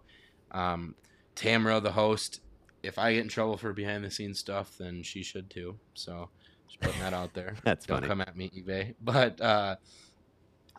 um, 0.51 0.96
Tamara, 1.36 1.79
the 1.79 1.91
host, 1.91 2.41
if 2.81 2.98
I 2.98 3.13
get 3.13 3.22
in 3.22 3.27
trouble 3.27 3.58
for 3.58 3.74
behind 3.74 4.03
the 4.03 4.10
scenes 4.12 4.39
stuff, 4.39 4.75
then 4.79 5.03
she 5.03 5.22
should 5.24 5.50
too. 5.50 5.77
So, 5.93 6.29
just 6.67 6.79
putting 6.79 7.01
that 7.01 7.13
out 7.13 7.34
there. 7.34 7.55
That's 7.63 7.86
Don't 7.86 7.98
funny. 7.98 8.08
come 8.08 8.22
at 8.22 8.36
me, 8.36 8.50
eBay. 8.58 8.96
But, 9.01 9.39
uh, 9.41 9.75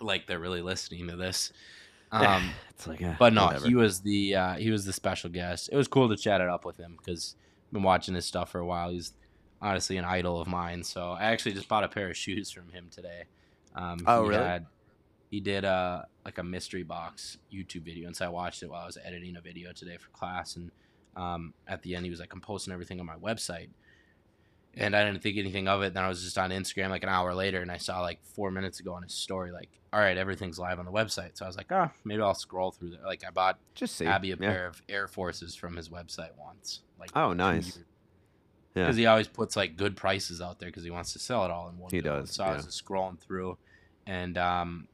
like 0.00 0.26
they're 0.26 0.38
really 0.40 0.62
listening 0.62 1.08
to 1.08 1.16
this. 1.16 1.52
Um, 2.12 2.50
it's 2.70 2.88
like, 2.88 3.00
uh, 3.02 3.14
but 3.20 3.32
no, 3.32 3.44
whatever. 3.46 3.68
he 3.68 3.76
was 3.76 4.00
the 4.00 4.34
uh, 4.34 4.54
he 4.54 4.72
was 4.72 4.84
the 4.84 4.92
special 4.92 5.30
guest. 5.30 5.68
It 5.70 5.76
was 5.76 5.86
cool 5.86 6.08
to 6.08 6.16
chat 6.16 6.40
it 6.40 6.48
up 6.48 6.64
with 6.64 6.76
him 6.76 6.96
because 6.98 7.36
I've 7.68 7.74
been 7.74 7.82
watching 7.84 8.16
his 8.16 8.26
stuff 8.26 8.50
for 8.50 8.58
a 8.58 8.66
while. 8.66 8.90
He's 8.90 9.12
honestly 9.60 9.96
an 9.96 10.04
idol 10.04 10.40
of 10.40 10.48
mine. 10.48 10.82
So 10.82 11.10
I 11.10 11.24
actually 11.24 11.52
just 11.52 11.68
bought 11.68 11.84
a 11.84 11.88
pair 11.88 12.10
of 12.10 12.16
shoes 12.16 12.50
from 12.50 12.70
him 12.70 12.88
today. 12.90 13.24
Um, 13.74 13.98
Oh, 14.06 14.24
he 14.24 14.30
really? 14.30 14.44
Had, 14.44 14.66
he 15.30 15.40
did 15.40 15.64
uh, 15.64 16.02
like 16.24 16.38
a 16.38 16.42
mystery 16.42 16.82
box 16.82 17.38
YouTube 17.52 17.84
video, 17.84 18.06
and 18.06 18.16
so 18.16 18.26
I 18.26 18.28
watched 18.28 18.62
it 18.62 18.70
while 18.70 18.82
I 18.82 18.86
was 18.86 18.98
editing 19.02 19.36
a 19.36 19.40
video 19.40 19.72
today 19.72 19.96
for 19.96 20.08
class. 20.10 20.56
And 20.56 20.70
um, 21.16 21.54
at 21.68 21.82
the 21.82 21.94
end, 21.94 22.04
he 22.04 22.10
was 22.10 22.18
like, 22.18 22.32
"I'm 22.32 22.40
posting 22.40 22.72
everything 22.72 22.98
on 22.98 23.06
my 23.06 23.16
website." 23.16 23.68
And 24.76 24.94
I 24.94 25.04
didn't 25.04 25.20
think 25.20 25.36
anything 25.36 25.66
of 25.66 25.82
it. 25.82 25.94
Then 25.94 26.04
I 26.04 26.08
was 26.08 26.22
just 26.22 26.38
on 26.38 26.50
Instagram 26.50 26.90
like 26.90 27.02
an 27.02 27.08
hour 27.08 27.34
later, 27.34 27.60
and 27.60 27.70
I 27.70 27.76
saw 27.76 28.00
like 28.00 28.20
four 28.24 28.50
minutes 28.50 28.80
ago 28.80 28.94
on 28.94 29.02
his 29.02 29.14
story, 29.14 29.52
like, 29.52 29.68
"All 29.92 30.00
right, 30.00 30.16
everything's 30.16 30.58
live 30.58 30.80
on 30.80 30.84
the 30.84 30.92
website." 30.92 31.36
So 31.36 31.44
I 31.44 31.48
was 31.48 31.56
like, 31.56 31.70
"Ah, 31.70 31.92
maybe 32.04 32.22
I'll 32.22 32.34
scroll 32.34 32.72
through 32.72 32.90
there." 32.90 33.04
Like 33.04 33.22
I 33.24 33.30
bought 33.30 33.58
just 33.74 33.96
see. 33.96 34.06
Abby 34.06 34.32
a 34.32 34.36
yeah. 34.40 34.48
pair 34.48 34.66
of 34.66 34.82
Air 34.88 35.06
Forces 35.06 35.54
from 35.54 35.76
his 35.76 35.88
website 35.88 36.30
once. 36.36 36.80
Like 36.98 37.10
Oh, 37.14 37.32
nice. 37.32 37.76
Yeah. 37.76 37.82
Because 38.84 38.96
he 38.96 39.06
always 39.06 39.28
puts 39.28 39.56
like 39.56 39.76
good 39.76 39.96
prices 39.96 40.40
out 40.40 40.58
there 40.58 40.68
because 40.68 40.84
he 40.84 40.90
wants 40.90 41.12
to 41.14 41.18
sell 41.18 41.44
it 41.44 41.50
all 41.50 41.68
in 41.68 41.78
one. 41.78 41.90
He 41.90 42.00
go. 42.00 42.20
does, 42.20 42.34
So 42.34 42.44
I 42.44 42.54
was 42.54 42.64
just 42.66 42.84
scrolling 42.84 43.18
through, 43.18 43.56
and 44.06 44.36
um, 44.38 44.88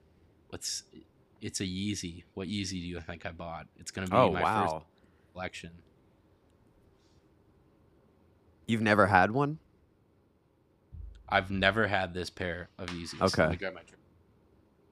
it's 0.52 0.84
it's 1.40 1.60
a 1.60 1.64
Yeezy. 1.64 2.24
What 2.34 2.48
Yeezy 2.48 2.70
do 2.70 2.76
you 2.78 3.00
think 3.00 3.26
I 3.26 3.30
bought? 3.32 3.66
It's 3.78 3.90
gonna 3.90 4.06
be 4.06 4.16
Oh 4.16 4.30
my 4.32 4.42
wow. 4.42 4.62
first 4.70 4.84
collection. 5.32 5.70
You've 8.66 8.82
never 8.82 9.06
had 9.06 9.30
one? 9.30 9.58
I've 11.28 11.50
never 11.50 11.86
had 11.86 12.14
this 12.14 12.30
pair 12.30 12.68
of 12.78 12.88
Yeezys. 12.90 13.20
Okay. 13.20 13.50
me 13.50 13.56
grab 13.56 13.74
my. 13.74 13.80
tr- 13.80 13.94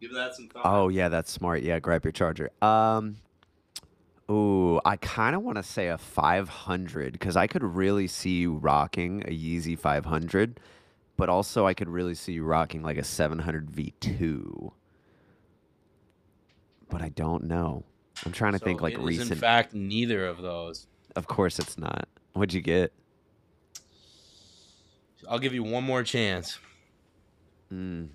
Give 0.01 0.13
that 0.13 0.35
some 0.35 0.49
thought. 0.49 0.63
Oh 0.67 0.89
yeah, 0.89 1.09
that's 1.09 1.31
smart. 1.31 1.63
Yeah, 1.63 1.79
grab 1.79 2.05
your 2.05 2.13
charger. 2.13 2.51
Um, 2.61 3.17
Ooh, 4.31 4.81
I 4.85 4.97
kind 4.97 5.37
of 5.37 5.43
want 5.43 5.57
to 5.59 5.63
say 5.63 5.89
a 5.89 5.99
500 5.99 7.13
because 7.13 7.37
I 7.37 7.47
could 7.47 7.63
really 7.63 8.07
see 8.07 8.39
you 8.39 8.55
rocking 8.55 9.23
a 9.23 9.31
Yeezy 9.31 9.79
500, 9.79 10.61
but 11.17 11.29
also 11.29 11.67
I 11.67 11.75
could 11.75 11.89
really 11.89 12.15
see 12.15 12.33
you 12.33 12.45
rocking 12.45 12.83
like 12.83 12.97
a 12.97 13.05
700 13.05 13.71
V2. 13.71 14.73
But 16.89 17.03
I 17.03 17.11
don't 17.11 17.45
know. 17.45 17.85
I'm 18.25 18.33
trying 18.33 18.53
to 18.53 18.59
think 18.59 18.81
like 18.81 18.97
recent. 18.97 19.33
in 19.33 19.39
fact, 19.39 19.75
neither 19.75 20.27
of 20.27 20.41
those. 20.41 20.87
of 21.17 21.27
course, 21.27 21.59
it's 21.59 21.77
not. 21.77 22.09
What'd 22.33 22.55
you 22.55 22.63
get? 22.63 22.93
I'll 25.29 25.39
give 25.39 25.53
you 25.55 25.63
one 25.63 25.85
more 25.85 26.03
chance. 26.03 26.59
Mm. 27.73 28.09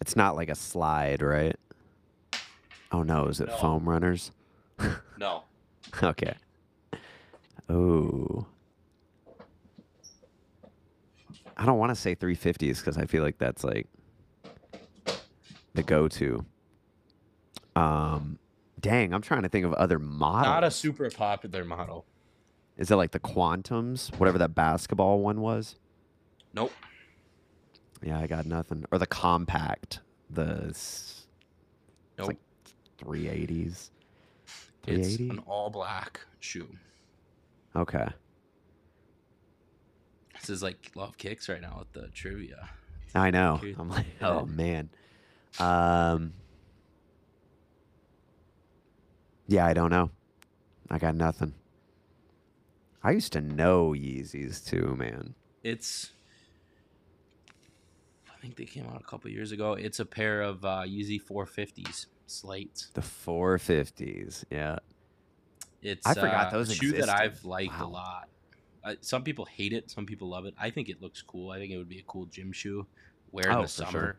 It's 0.00 0.16
not 0.16 0.36
like 0.36 0.48
a 0.48 0.54
slide, 0.54 1.22
right? 1.22 1.56
Oh 2.90 3.02
no, 3.02 3.26
is 3.26 3.40
it 3.40 3.48
No. 3.48 3.56
foam 3.56 3.88
runners? 3.88 4.30
No. 5.18 5.44
okay. 6.02 6.34
Oh. 7.68 8.46
I 11.56 11.66
don't 11.66 11.78
want 11.78 11.90
to 11.90 11.96
say 11.96 12.14
350s 12.14 12.78
because 12.78 12.96
I 12.96 13.06
feel 13.06 13.22
like 13.22 13.38
that's 13.38 13.64
like 13.64 13.88
the 15.74 15.82
go-to. 15.82 16.44
Um, 17.74 18.38
dang, 18.80 19.12
I'm 19.12 19.22
trying 19.22 19.42
to 19.42 19.48
think 19.48 19.66
of 19.66 19.72
other 19.74 19.98
models. 19.98 20.46
Not 20.46 20.64
a 20.64 20.70
super 20.70 21.10
popular 21.10 21.64
model. 21.64 22.06
Is 22.76 22.90
it 22.92 22.96
like 22.96 23.10
the 23.10 23.18
Quantums, 23.18 24.16
whatever 24.18 24.38
that 24.38 24.54
basketball 24.54 25.20
one 25.20 25.40
was? 25.40 25.74
Nope. 26.54 26.72
Yeah, 28.02 28.20
I 28.20 28.28
got 28.28 28.46
nothing. 28.46 28.84
Or 28.92 28.98
the 28.98 29.06
Compact, 29.06 30.00
the 30.30 30.72
Nope. 32.16 32.28
like 32.28 32.36
380s. 32.98 33.90
it's 34.86 35.16
an 35.18 35.40
all 35.46 35.70
black 35.70 36.20
shoe. 36.40 36.68
Okay. 37.74 38.06
This 40.40 40.50
is 40.50 40.62
like 40.62 40.90
love 40.94 41.16
kicks 41.18 41.48
right 41.48 41.60
now 41.60 41.76
with 41.80 41.92
the 41.92 42.08
trivia. 42.08 42.68
I 43.14 43.30
know. 43.30 43.60
I'm 43.78 43.88
like, 43.88 44.06
oh 44.22 44.46
man. 44.46 44.90
Um. 45.58 46.34
Yeah, 49.46 49.66
I 49.66 49.72
don't 49.72 49.90
know. 49.90 50.10
I 50.90 50.98
got 50.98 51.14
nothing. 51.14 51.54
I 53.02 53.12
used 53.12 53.32
to 53.32 53.40
know 53.40 53.92
Yeezys 53.92 54.64
too, 54.64 54.94
man. 54.98 55.34
It's. 55.62 56.10
I 58.32 58.40
think 58.40 58.56
they 58.56 58.66
came 58.66 58.86
out 58.86 59.00
a 59.00 59.04
couple 59.04 59.30
years 59.30 59.52
ago. 59.52 59.72
It's 59.72 59.98
a 59.98 60.04
pair 60.04 60.42
of 60.42 60.64
uh, 60.64 60.82
Yeezy 60.86 61.20
450s 61.20 62.06
slates. 62.30 62.90
The 62.94 63.00
450s. 63.00 64.44
Yeah. 64.50 64.78
It's 65.82 66.06
I 66.06 66.14
forgot 66.14 66.48
uh, 66.48 66.50
those 66.50 66.70
a 66.70 66.74
shoe 66.74 66.92
that. 66.92 67.08
I've 67.08 67.44
liked 67.44 67.78
Wow. 67.78 67.86
a 67.86 67.88
lot. 67.88 68.28
Uh, 68.84 68.94
some 69.00 69.22
people 69.22 69.44
hate 69.44 69.72
it. 69.72 69.90
Some 69.90 70.06
people 70.06 70.28
love 70.28 70.44
it. 70.46 70.54
I 70.58 70.70
think 70.70 70.88
it 70.88 71.00
looks 71.02 71.22
cool. 71.22 71.50
I 71.50 71.58
think 71.58 71.72
it 71.72 71.76
would 71.78 71.88
be 71.88 71.98
a 71.98 72.04
cool 72.04 72.26
gym 72.26 72.52
shoe. 72.52 72.86
Wear 73.32 73.50
in 73.50 73.56
Oh, 73.56 73.62
the 73.62 73.68
for 73.68 73.68
sure. 73.68 73.86
summer. 73.86 74.18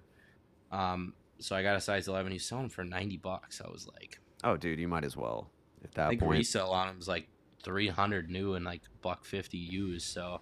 Um, 0.72 1.14
so 1.40 1.56
I 1.56 1.64
got 1.64 1.76
a 1.76 1.82
size 1.82 2.08
11. 2.08 2.32
He's 2.32 2.46
selling 2.46 2.70
for 2.70 2.84
90 2.84 3.18
bucks. 3.18 3.62
I 3.66 3.70
was 3.70 3.88
like, 3.88 4.20
Oh, 4.44 4.56
dude, 4.58 4.80
you 4.80 4.88
might 4.88 5.04
as 5.04 5.18
well 5.18 5.50
at 5.84 5.90
I 5.90 6.04
that 6.04 6.10
think 6.10 6.22
point. 6.22 6.38
resale 6.38 6.68
on 6.68 6.90
him 6.90 6.98
is 7.00 7.08
like 7.08 7.28
300 7.64 8.30
new 8.30 8.54
and 8.54 8.64
like 8.64 8.82
buck 9.02 9.26
50 9.26 9.58
used. 9.58 10.08
So, 10.08 10.40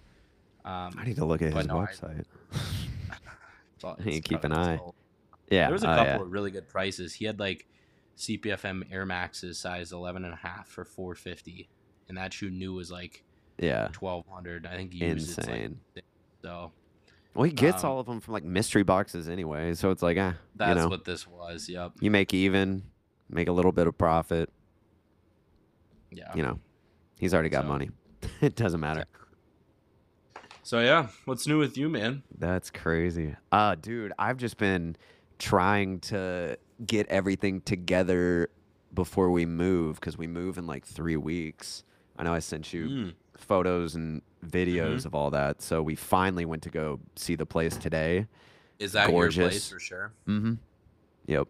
um, 0.64 0.94
I 0.98 1.04
need 1.04 1.16
to 1.16 1.24
look 1.24 1.42
at 1.42 1.52
his 1.52 1.66
no, 1.66 1.76
website. 1.76 2.24
I 3.84 3.94
need 4.04 4.04
to 4.04 4.10
it's 4.18 4.28
keep 4.28 4.44
an 4.44 4.52
eye. 4.52 4.76
sold. 4.76 4.94
Yeah. 5.50 5.66
There 5.66 5.72
was 5.72 5.84
a 5.84 5.92
oh, 5.92 5.96
couple 5.96 6.12
yeah. 6.14 6.20
of 6.22 6.32
really 6.32 6.50
good 6.50 6.68
prices. 6.68 7.14
He 7.14 7.24
had 7.24 7.38
like 7.40 7.66
CPFM 8.16 8.92
Air 8.92 9.06
Maxes 9.06 9.58
size 9.58 9.92
11 9.92 10.24
and 10.24 10.34
a 10.34 10.36
half 10.36 10.68
for 10.68 10.84
450. 10.84 11.68
And 12.08 12.18
that 12.18 12.32
shoe 12.32 12.50
new 12.50 12.72
was 12.72 12.90
like 12.90 13.24
Yeah. 13.58 13.88
1200. 13.98 14.66
I 14.66 14.76
think 14.76 14.94
used 14.94 15.38
it's 15.38 15.48
like 15.48 15.56
Insane. 15.56 15.80
so. 16.42 16.72
Well, 17.34 17.44
he 17.44 17.52
gets 17.52 17.84
um, 17.84 17.90
all 17.90 18.00
of 18.00 18.06
them 18.06 18.20
from 18.20 18.34
like 18.34 18.44
mystery 18.44 18.82
boxes 18.82 19.28
anyway, 19.28 19.74
so 19.74 19.90
it's 19.90 20.02
like, 20.02 20.18
ah, 20.18 20.34
That's 20.56 20.70
you 20.70 20.74
know, 20.82 20.88
what 20.88 21.04
this 21.04 21.26
was. 21.26 21.68
Yep. 21.68 21.92
you 22.00 22.10
make 22.10 22.34
even, 22.34 22.82
make 23.30 23.46
a 23.48 23.52
little 23.52 23.70
bit 23.70 23.86
of 23.86 23.96
profit. 23.96 24.50
Yeah. 26.10 26.34
You 26.34 26.42
know, 26.42 26.58
he's 27.18 27.34
already 27.34 27.50
got 27.50 27.64
So- 27.64 27.68
money. 27.68 27.90
it 28.40 28.56
doesn't 28.56 28.80
matter. 28.80 29.04
So 30.64 30.80
yeah, 30.80 31.06
what's 31.24 31.46
new 31.46 31.58
with 31.58 31.78
you, 31.78 31.88
man? 31.88 32.22
That's 32.36 32.70
crazy. 32.70 33.36
Uh, 33.50 33.74
dude, 33.80 34.12
I've 34.18 34.36
just 34.36 34.58
been 34.58 34.96
trying 35.38 36.00
to 36.00 36.58
get 36.86 37.06
everything 37.08 37.60
together 37.62 38.48
before 38.94 39.30
we 39.30 39.46
move 39.46 40.00
because 40.00 40.16
we 40.16 40.26
move 40.26 40.58
in 40.58 40.66
like 40.66 40.86
three 40.86 41.16
weeks. 41.16 41.84
I 42.18 42.22
know 42.24 42.34
I 42.34 42.38
sent 42.40 42.72
you 42.72 42.88
Mm. 42.88 43.14
photos 43.36 43.94
and 43.94 44.22
videos 44.44 45.04
of 45.06 45.14
all 45.14 45.30
that. 45.30 45.62
So 45.62 45.82
we 45.82 45.94
finally 45.94 46.44
went 46.44 46.62
to 46.64 46.70
go 46.70 47.00
see 47.16 47.34
the 47.36 47.46
place 47.46 47.76
today. 47.76 48.26
Is 48.78 48.92
that 48.92 49.10
your 49.10 49.26
place 49.26 49.36
Gorgeous. 49.36 49.70
for 49.70 49.78
sure? 49.80 50.12
Mm-hmm. 50.26 50.54
Yep. 51.26 51.48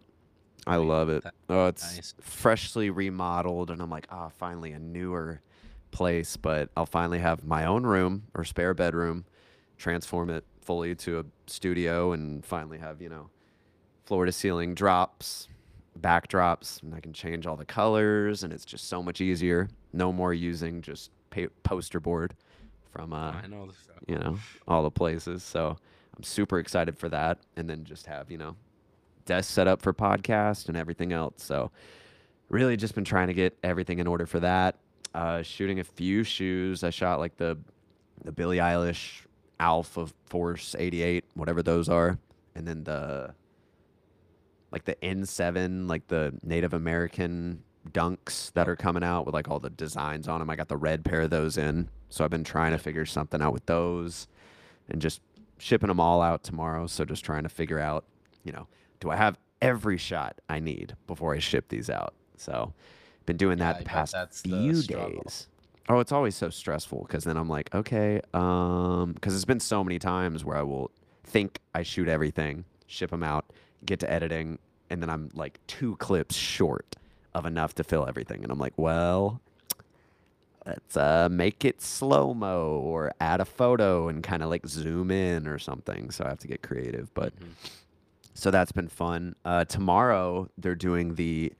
I 0.66 0.76
love 0.76 1.08
it. 1.08 1.24
Oh, 1.48 1.66
it's 1.68 1.96
nice. 1.96 2.14
freshly 2.20 2.90
remodeled, 2.90 3.70
and 3.70 3.80
I'm 3.80 3.88
like, 3.90 4.06
ah, 4.10 4.28
finally 4.28 4.72
a 4.72 4.78
newer 4.78 5.40
place. 5.92 6.36
But 6.36 6.68
I'll 6.76 6.84
finally 6.86 7.20
have 7.20 7.44
my 7.44 7.64
own 7.64 7.84
room 7.84 8.24
or 8.34 8.44
spare 8.44 8.74
bedroom, 8.74 9.24
transform 9.78 10.28
it 10.28 10.44
fully 10.60 10.94
to 10.96 11.20
a 11.20 11.24
studio, 11.46 12.12
and 12.12 12.44
finally 12.44 12.78
have 12.78 13.00
you 13.00 13.08
know, 13.08 13.30
floor 14.08 14.24
to 14.24 14.32
ceiling 14.32 14.74
drops, 14.74 15.48
backdrops, 16.00 16.82
and 16.82 16.94
I 16.94 17.00
can 17.00 17.12
change 17.12 17.46
all 17.46 17.56
the 17.56 17.66
colors, 17.66 18.42
and 18.42 18.54
it's 18.54 18.64
just 18.64 18.88
so 18.88 19.02
much 19.02 19.20
easier. 19.20 19.68
No 19.92 20.12
more 20.12 20.32
using 20.32 20.80
just 20.80 21.10
pa- 21.28 21.52
poster 21.62 22.00
board 22.00 22.34
from 22.90 23.12
uh, 23.12 23.32
know. 23.46 23.68
You 24.06 24.18
know, 24.18 24.38
all 24.66 24.82
the 24.82 24.90
places. 24.90 25.42
So 25.42 25.76
I'm 26.16 26.22
super 26.22 26.58
excited 26.58 26.96
for 26.96 27.10
that. 27.10 27.38
And 27.56 27.68
then 27.68 27.84
just 27.84 28.06
have, 28.06 28.30
you 28.30 28.38
know, 28.38 28.56
desk 29.26 29.50
set 29.50 29.68
up 29.68 29.82
for 29.82 29.92
podcast 29.92 30.68
and 30.68 30.76
everything 30.76 31.12
else. 31.12 31.42
So 31.42 31.70
really 32.48 32.78
just 32.78 32.94
been 32.94 33.04
trying 33.04 33.26
to 33.26 33.34
get 33.34 33.58
everything 33.62 33.98
in 33.98 34.06
order 34.06 34.24
for 34.24 34.40
that. 34.40 34.76
Uh, 35.14 35.42
shooting 35.42 35.80
a 35.80 35.84
few 35.84 36.24
shoes. 36.24 36.82
I 36.82 36.90
shot 36.90 37.18
like 37.18 37.36
the 37.36 37.58
the 38.24 38.32
Billie 38.32 38.56
Eilish 38.56 39.26
Alpha 39.60 40.08
Force 40.26 40.74
88, 40.78 41.24
whatever 41.34 41.62
those 41.62 41.88
are. 41.90 42.18
And 42.54 42.66
then 42.66 42.84
the 42.84 43.34
like 44.70 44.84
the 44.84 44.94
N7, 44.96 45.88
like 45.88 46.08
the 46.08 46.34
Native 46.42 46.74
American 46.74 47.62
dunks 47.90 48.52
that 48.52 48.68
are 48.68 48.76
coming 48.76 49.02
out 49.02 49.24
with 49.24 49.34
like 49.34 49.48
all 49.48 49.58
the 49.58 49.70
designs 49.70 50.28
on 50.28 50.40
them. 50.40 50.50
I 50.50 50.56
got 50.56 50.68
the 50.68 50.76
red 50.76 51.04
pair 51.04 51.22
of 51.22 51.30
those 51.30 51.56
in. 51.56 51.88
So 52.10 52.24
I've 52.24 52.30
been 52.30 52.44
trying 52.44 52.72
to 52.72 52.78
figure 52.78 53.06
something 53.06 53.40
out 53.40 53.52
with 53.52 53.66
those 53.66 54.28
and 54.88 55.00
just 55.00 55.20
shipping 55.58 55.88
them 55.88 56.00
all 56.00 56.20
out 56.22 56.42
tomorrow. 56.42 56.86
So 56.86 57.04
just 57.04 57.24
trying 57.24 57.42
to 57.44 57.48
figure 57.48 57.78
out, 57.78 58.04
you 58.44 58.52
know, 58.52 58.66
do 59.00 59.10
I 59.10 59.16
have 59.16 59.38
every 59.60 59.96
shot 59.96 60.40
I 60.48 60.60
need 60.60 60.96
before 61.06 61.34
I 61.34 61.38
ship 61.38 61.68
these 61.68 61.88
out? 61.90 62.14
So 62.36 62.72
been 63.26 63.36
doing 63.36 63.58
Yeah, 63.58 63.72
that 63.72 63.78
the 63.80 63.84
past 63.84 64.12
the 64.12 64.28
few 64.48 64.74
struggle. 64.74 65.22
days. 65.22 65.48
Oh, 65.90 66.00
it's 66.00 66.12
always 66.12 66.34
so 66.36 66.50
stressful 66.50 67.04
because 67.06 67.24
then 67.24 67.36
I'm 67.38 67.48
like, 67.48 67.74
okay, 67.74 68.20
um, 68.34 69.12
because 69.14 69.34
it's 69.34 69.46
been 69.46 69.60
so 69.60 69.82
many 69.82 69.98
times 69.98 70.44
where 70.44 70.56
I 70.56 70.62
will 70.62 70.90
think 71.24 71.60
I 71.74 71.82
shoot 71.82 72.08
everything, 72.08 72.64
ship 72.86 73.10
them 73.10 73.22
out, 73.22 73.46
get 73.84 74.00
to 74.00 74.10
editing, 74.10 74.58
and 74.90 75.02
then 75.02 75.10
I'm 75.10 75.30
like 75.34 75.58
two 75.66 75.96
clips 75.96 76.34
short 76.34 76.96
of 77.34 77.46
enough 77.46 77.74
to 77.76 77.84
fill 77.84 78.06
everything, 78.06 78.42
and 78.42 78.50
I'm 78.52 78.58
like, 78.58 78.74
well, 78.76 79.40
let's 80.66 80.96
uh 80.96 81.28
make 81.30 81.64
it 81.64 81.80
slow 81.80 82.34
mo 82.34 82.80
or 82.84 83.12
add 83.20 83.40
a 83.40 83.44
photo 83.44 84.08
and 84.08 84.22
kind 84.22 84.42
of 84.42 84.50
like 84.50 84.66
zoom 84.66 85.10
in 85.10 85.46
or 85.46 85.58
something. 85.58 86.10
So 86.10 86.24
I 86.24 86.28
have 86.28 86.38
to 86.40 86.48
get 86.48 86.62
creative, 86.62 87.12
but 87.14 87.34
Mhm. 87.38 87.52
so 88.34 88.50
that's 88.50 88.72
been 88.72 88.88
fun. 88.88 89.34
Uh, 89.44 89.64
tomorrow 89.64 90.48
they're 90.58 90.74
doing 90.74 91.14
the 91.14 91.52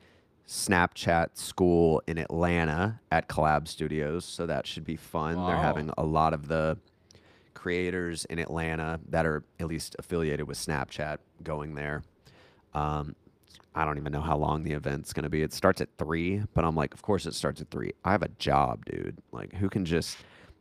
Snapchat 0.47 1.37
school 1.37 2.03
in 2.07 2.17
Atlanta 2.19 3.01
at 3.13 3.29
Collab 3.29 3.69
Studios, 3.69 4.25
so 4.25 4.47
that 4.47 4.67
should 4.67 4.85
be 4.85 4.97
fun. 4.97 5.45
They're 5.47 5.57
having 5.59 5.91
a 5.99 6.05
lot 6.05 6.33
of 6.33 6.49
the 6.49 6.79
creators 7.59 8.25
in 8.27 8.39
Atlanta 8.39 9.01
that 9.09 9.27
are 9.27 9.43
at 9.59 9.67
least 9.67 9.97
affiliated 9.99 10.47
with 10.47 10.57
Snapchat 10.57 11.19
going 11.43 11.75
there. 11.75 12.03
Um, 12.73 13.17
I 13.75 13.85
don't 13.85 13.99
even 13.99 14.13
know 14.13 14.21
how 14.21 14.37
long 14.37 14.63
the 14.63 14.73
event's 14.73 15.13
going 15.13 15.25
to 15.25 15.29
be. 15.29 15.43
It 15.43 15.53
starts 15.53 15.81
at 15.81 15.89
three, 15.99 16.43
but 16.55 16.65
I'm 16.65 16.77
like, 16.77 16.95
of 16.95 17.03
course 17.03 17.27
it 17.27 17.35
starts 17.35 17.61
at 17.61 17.71
three. 17.71 17.93
I 18.05 18.13
have 18.13 18.23
a 18.23 18.29
job, 18.39 18.85
dude. 18.87 19.19
Like, 19.33 19.53
who 19.55 19.69
can 19.69 19.85
just 19.85 20.19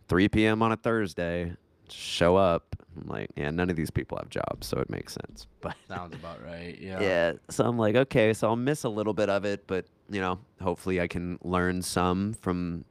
3 0.08 0.28
p.m. 0.30 0.62
on 0.62 0.72
a 0.72 0.78
Thursday 0.78 1.54
show 1.90 2.36
up? 2.36 2.76
I'm 3.00 3.08
like, 3.08 3.30
yeah, 3.36 3.52
none 3.52 3.70
of 3.70 3.76
these 3.76 3.92
people 3.92 4.18
have 4.18 4.30
jobs, 4.30 4.68
so 4.68 4.80
it 4.80 4.90
makes 4.90 5.14
sense. 5.14 5.48
But 5.62 5.76
Sounds 5.88 6.16
about 6.16 6.44
right. 6.44 6.78
Yeah. 6.80 7.00
yeah, 7.02 7.34
so 7.50 7.66
I'm 7.66 7.78
like, 7.78 7.96
okay, 7.96 8.34
so 8.34 8.48
I'll 8.48 8.56
miss 8.56 8.84
a 8.84 8.90
little 8.90 9.14
bit 9.14 9.30
of 9.30 9.46
it, 9.46 9.66
but 9.68 9.86
you 10.10 10.22
know, 10.22 10.40
hopefully 10.62 11.00
I 11.02 11.08
can 11.08 11.38
learn 11.44 11.82
some 11.82 12.34
from 12.34 12.86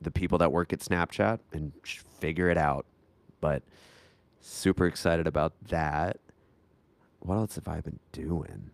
the 0.00 0.10
people 0.10 0.38
that 0.38 0.52
work 0.52 0.72
at 0.72 0.80
Snapchat 0.80 1.38
and 1.52 1.72
figure 2.20 2.50
it 2.50 2.58
out. 2.58 2.86
But 3.40 3.62
super 4.40 4.86
excited 4.86 5.26
about 5.26 5.52
that. 5.68 6.18
What 7.20 7.36
else 7.36 7.56
have 7.56 7.68
I 7.68 7.80
been 7.80 7.98
doing? 8.12 8.70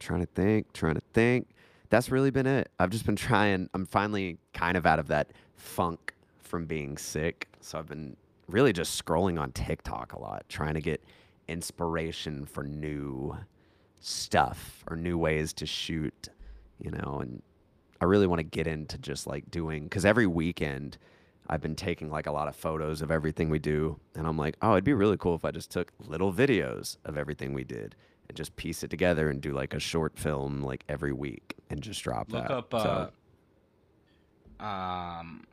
trying 0.00 0.20
to 0.20 0.26
think, 0.26 0.72
trying 0.72 0.94
to 0.96 1.02
think. 1.12 1.46
That's 1.90 2.10
really 2.10 2.30
been 2.30 2.46
it. 2.46 2.70
I've 2.78 2.90
just 2.90 3.06
been 3.06 3.16
trying. 3.16 3.68
I'm 3.74 3.86
finally 3.86 4.38
kind 4.52 4.76
of 4.76 4.86
out 4.86 4.98
of 4.98 5.06
that 5.08 5.30
funk 5.54 6.14
from 6.40 6.66
being 6.66 6.98
sick. 6.98 7.46
So 7.60 7.78
I've 7.78 7.86
been 7.86 8.16
really 8.48 8.72
just 8.72 9.02
scrolling 9.02 9.40
on 9.40 9.52
TikTok 9.52 10.14
a 10.14 10.18
lot, 10.18 10.44
trying 10.48 10.74
to 10.74 10.80
get 10.80 11.04
inspiration 11.46 12.44
for 12.46 12.64
new 12.64 13.36
stuff 14.00 14.82
or 14.88 14.96
new 14.96 15.16
ways 15.18 15.52
to 15.52 15.66
shoot, 15.66 16.28
you 16.78 16.90
know, 16.90 17.18
and 17.20 17.42
I 18.00 18.06
really 18.06 18.26
want 18.26 18.38
to 18.38 18.44
get 18.44 18.66
into 18.66 18.98
just 18.98 19.26
like 19.26 19.50
doing 19.50 19.88
cuz 19.88 20.04
every 20.04 20.26
weekend 20.26 20.96
I've 21.50 21.60
been 21.60 21.74
taking 21.74 22.10
like 22.10 22.26
a 22.28 22.32
lot 22.32 22.46
of 22.46 22.54
photos 22.54 23.02
of 23.02 23.10
everything 23.10 23.50
we 23.50 23.58
do 23.58 23.98
and 24.14 24.24
I'm 24.26 24.38
like, 24.38 24.56
"Oh, 24.62 24.72
it'd 24.72 24.84
be 24.84 24.94
really 24.94 25.16
cool 25.16 25.34
if 25.34 25.44
I 25.44 25.50
just 25.50 25.70
took 25.70 25.92
little 25.98 26.32
videos 26.32 26.96
of 27.04 27.18
everything 27.18 27.52
we 27.52 27.64
did 27.64 27.96
and 28.28 28.36
just 28.36 28.54
piece 28.54 28.84
it 28.84 28.88
together 28.90 29.28
and 29.28 29.40
do 29.40 29.52
like 29.52 29.74
a 29.74 29.80
short 29.80 30.16
film 30.16 30.62
like 30.62 30.84
every 30.88 31.12
week 31.12 31.56
and 31.68 31.82
just 31.82 32.02
drop 32.04 32.30
Look 32.30 32.44
that." 32.46 32.50
up 32.52 32.72
So- 32.72 33.10
uh 34.60 34.64
um 34.64 35.44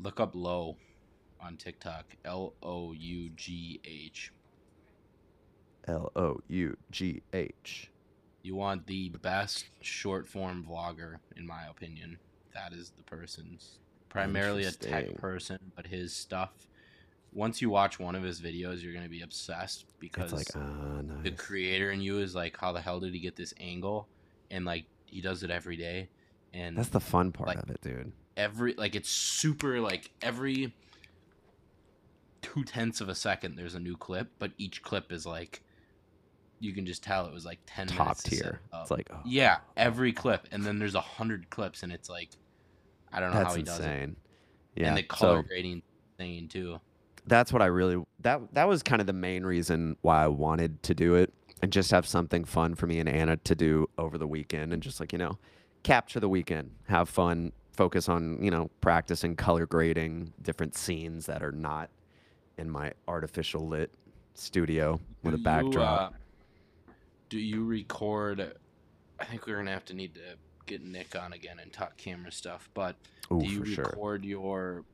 look 0.00 0.18
up 0.20 0.34
Lough 0.34 0.76
on 1.40 1.56
TikTok. 1.56 2.16
L 2.24 2.54
O 2.62 2.92
U 2.92 3.30
G 3.36 3.80
H. 3.84 4.32
L 5.86 6.10
O 6.16 6.40
U 6.48 6.76
G 6.90 7.22
H. 7.32 7.90
You 8.42 8.54
want 8.56 8.86
the 8.86 9.10
best 9.10 9.66
short 9.82 10.26
form 10.26 10.66
vlogger, 10.68 11.18
in 11.36 11.46
my 11.46 11.66
opinion. 11.66 12.18
That 12.54 12.72
is 12.72 12.90
the 12.96 13.02
person's 13.02 13.78
primarily 14.14 14.64
a 14.64 14.70
tech 14.70 15.16
person, 15.16 15.58
but 15.76 15.86
his 15.86 16.14
stuff. 16.14 16.52
Once 17.32 17.60
you 17.60 17.68
watch 17.68 17.98
one 17.98 18.14
of 18.14 18.22
his 18.22 18.40
videos, 18.40 18.80
you're 18.82 18.94
gonna 18.94 19.08
be 19.08 19.22
obsessed 19.22 19.86
because 19.98 20.32
It's 20.32 20.54
like, 20.54 20.64
ah, 20.64 21.00
the 21.22 21.32
creator 21.32 21.90
in 21.90 22.00
you 22.00 22.20
is 22.20 22.34
like, 22.34 22.56
how 22.56 22.70
the 22.72 22.80
hell 22.80 23.00
did 23.00 23.12
he 23.12 23.18
get 23.18 23.34
this 23.34 23.52
angle? 23.60 24.06
And 24.50 24.64
like 24.64 24.84
he 25.06 25.20
does 25.20 25.42
it 25.42 25.50
every 25.50 25.76
day, 25.76 26.08
and 26.52 26.78
That's 26.78 26.90
the 26.90 27.00
fun 27.00 27.32
part 27.32 27.48
like- 27.48 27.58
of 27.58 27.70
it, 27.70 27.80
dude. 27.82 28.12
every 28.36 28.74
like 28.74 28.94
it's 28.94 29.10
super 29.10 29.80
like 29.80 30.10
every 30.22 30.72
two 32.42 32.62
tenths 32.64 33.00
of 33.00 33.08
a 33.08 33.14
second 33.14 33.56
there's 33.56 33.74
a 33.74 33.80
new 33.80 33.96
clip, 33.96 34.30
but 34.38 34.52
each 34.58 34.82
clip 34.82 35.10
is 35.10 35.26
like 35.26 35.60
you 36.60 36.72
can 36.72 36.86
just 36.86 37.02
tell 37.02 37.26
it 37.26 37.32
was 37.32 37.44
like 37.44 37.58
ten 37.66 37.88
Top 37.88 38.16
tier. 38.18 38.60
It's 38.80 38.90
like, 38.90 39.08
oh, 39.12 39.18
Yeah, 39.26 39.58
every 39.76 40.12
clip, 40.12 40.46
and 40.52 40.64
then 40.64 40.78
there's 40.78 40.94
a 40.94 41.00
hundred 41.00 41.50
clips, 41.50 41.82
and 41.82 41.92
it's 41.92 42.08
like, 42.08 42.30
I 43.14 43.20
don't 43.20 43.30
know 43.32 43.38
that's 43.38 43.50
how 43.50 43.54
he 43.56 43.62
does 43.62 43.80
it. 43.80 43.84
insane. 43.84 44.16
Yeah. 44.76 44.88
And 44.88 44.96
the 44.98 45.02
color 45.04 45.42
so 45.42 45.48
grading 45.48 45.82
thing 46.18 46.48
too. 46.48 46.80
that's 47.26 47.52
what 47.52 47.62
I 47.62 47.66
really 47.66 48.02
that 48.20 48.40
that 48.54 48.68
was 48.68 48.82
kind 48.82 49.00
of 49.00 49.06
the 49.06 49.12
main 49.12 49.44
reason 49.44 49.96
why 50.02 50.24
I 50.24 50.28
wanted 50.28 50.82
to 50.84 50.94
do 50.94 51.14
it 51.14 51.32
and 51.62 51.72
just 51.72 51.90
have 51.92 52.06
something 52.06 52.44
fun 52.44 52.74
for 52.74 52.86
me 52.86 52.98
and 52.98 53.08
Anna 53.08 53.36
to 53.38 53.54
do 53.54 53.88
over 53.98 54.18
the 54.18 54.26
weekend 54.26 54.72
and 54.72 54.82
just 54.82 55.00
like, 55.00 55.12
you 55.12 55.18
know, 55.18 55.38
capture 55.82 56.20
the 56.20 56.28
weekend, 56.28 56.70
have 56.88 57.08
fun, 57.08 57.52
focus 57.72 58.08
on, 58.08 58.42
you 58.42 58.50
know, 58.50 58.68
practicing 58.80 59.34
color 59.36 59.64
grading 59.66 60.32
different 60.42 60.76
scenes 60.76 61.26
that 61.26 61.42
are 61.42 61.52
not 61.52 61.88
in 62.58 62.68
my 62.70 62.92
artificial 63.08 63.66
lit 63.66 63.90
studio 64.34 65.00
with 65.22 65.34
a 65.34 65.36
Do 65.36 65.40
you, 65.40 65.44
backdrop. 65.44 66.12
uh, 66.12 66.92
do 67.30 67.38
you 67.38 67.64
record? 67.64 68.54
I 69.20 69.24
think 69.24 69.46
we're 69.46 69.56
gonna 69.56 69.70
have 69.70 69.84
to 69.86 69.94
need 69.94 70.14
to 70.16 70.20
get 70.66 70.82
Nick 70.82 71.16
on 71.16 71.32
again 71.32 71.58
and 71.60 71.72
talk 71.72 71.96
camera 71.96 72.32
stuff. 72.32 72.68
But 72.74 72.96
Ooh, 73.32 73.40
do 73.40 73.46
you 73.46 73.60
for 73.60 73.66
sure. 73.66 73.84
record 73.84 74.24
your 74.24 74.84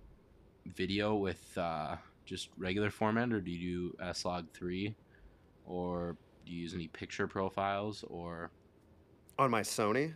video 0.66 1.14
with 1.16 1.56
uh, 1.56 1.96
just 2.24 2.48
regular 2.56 2.90
format, 2.90 3.33
or 3.33 3.40
do 3.40 3.50
you 3.50 3.90
do 3.90 4.04
S-Log 4.04 4.46
three, 4.52 4.94
or 5.66 6.16
do 6.46 6.52
you 6.52 6.62
use 6.62 6.74
any 6.74 6.88
picture 6.88 7.26
profiles, 7.26 8.04
or 8.09 8.50
On 9.38 9.50
my 9.50 9.62
Sony? 9.62 10.12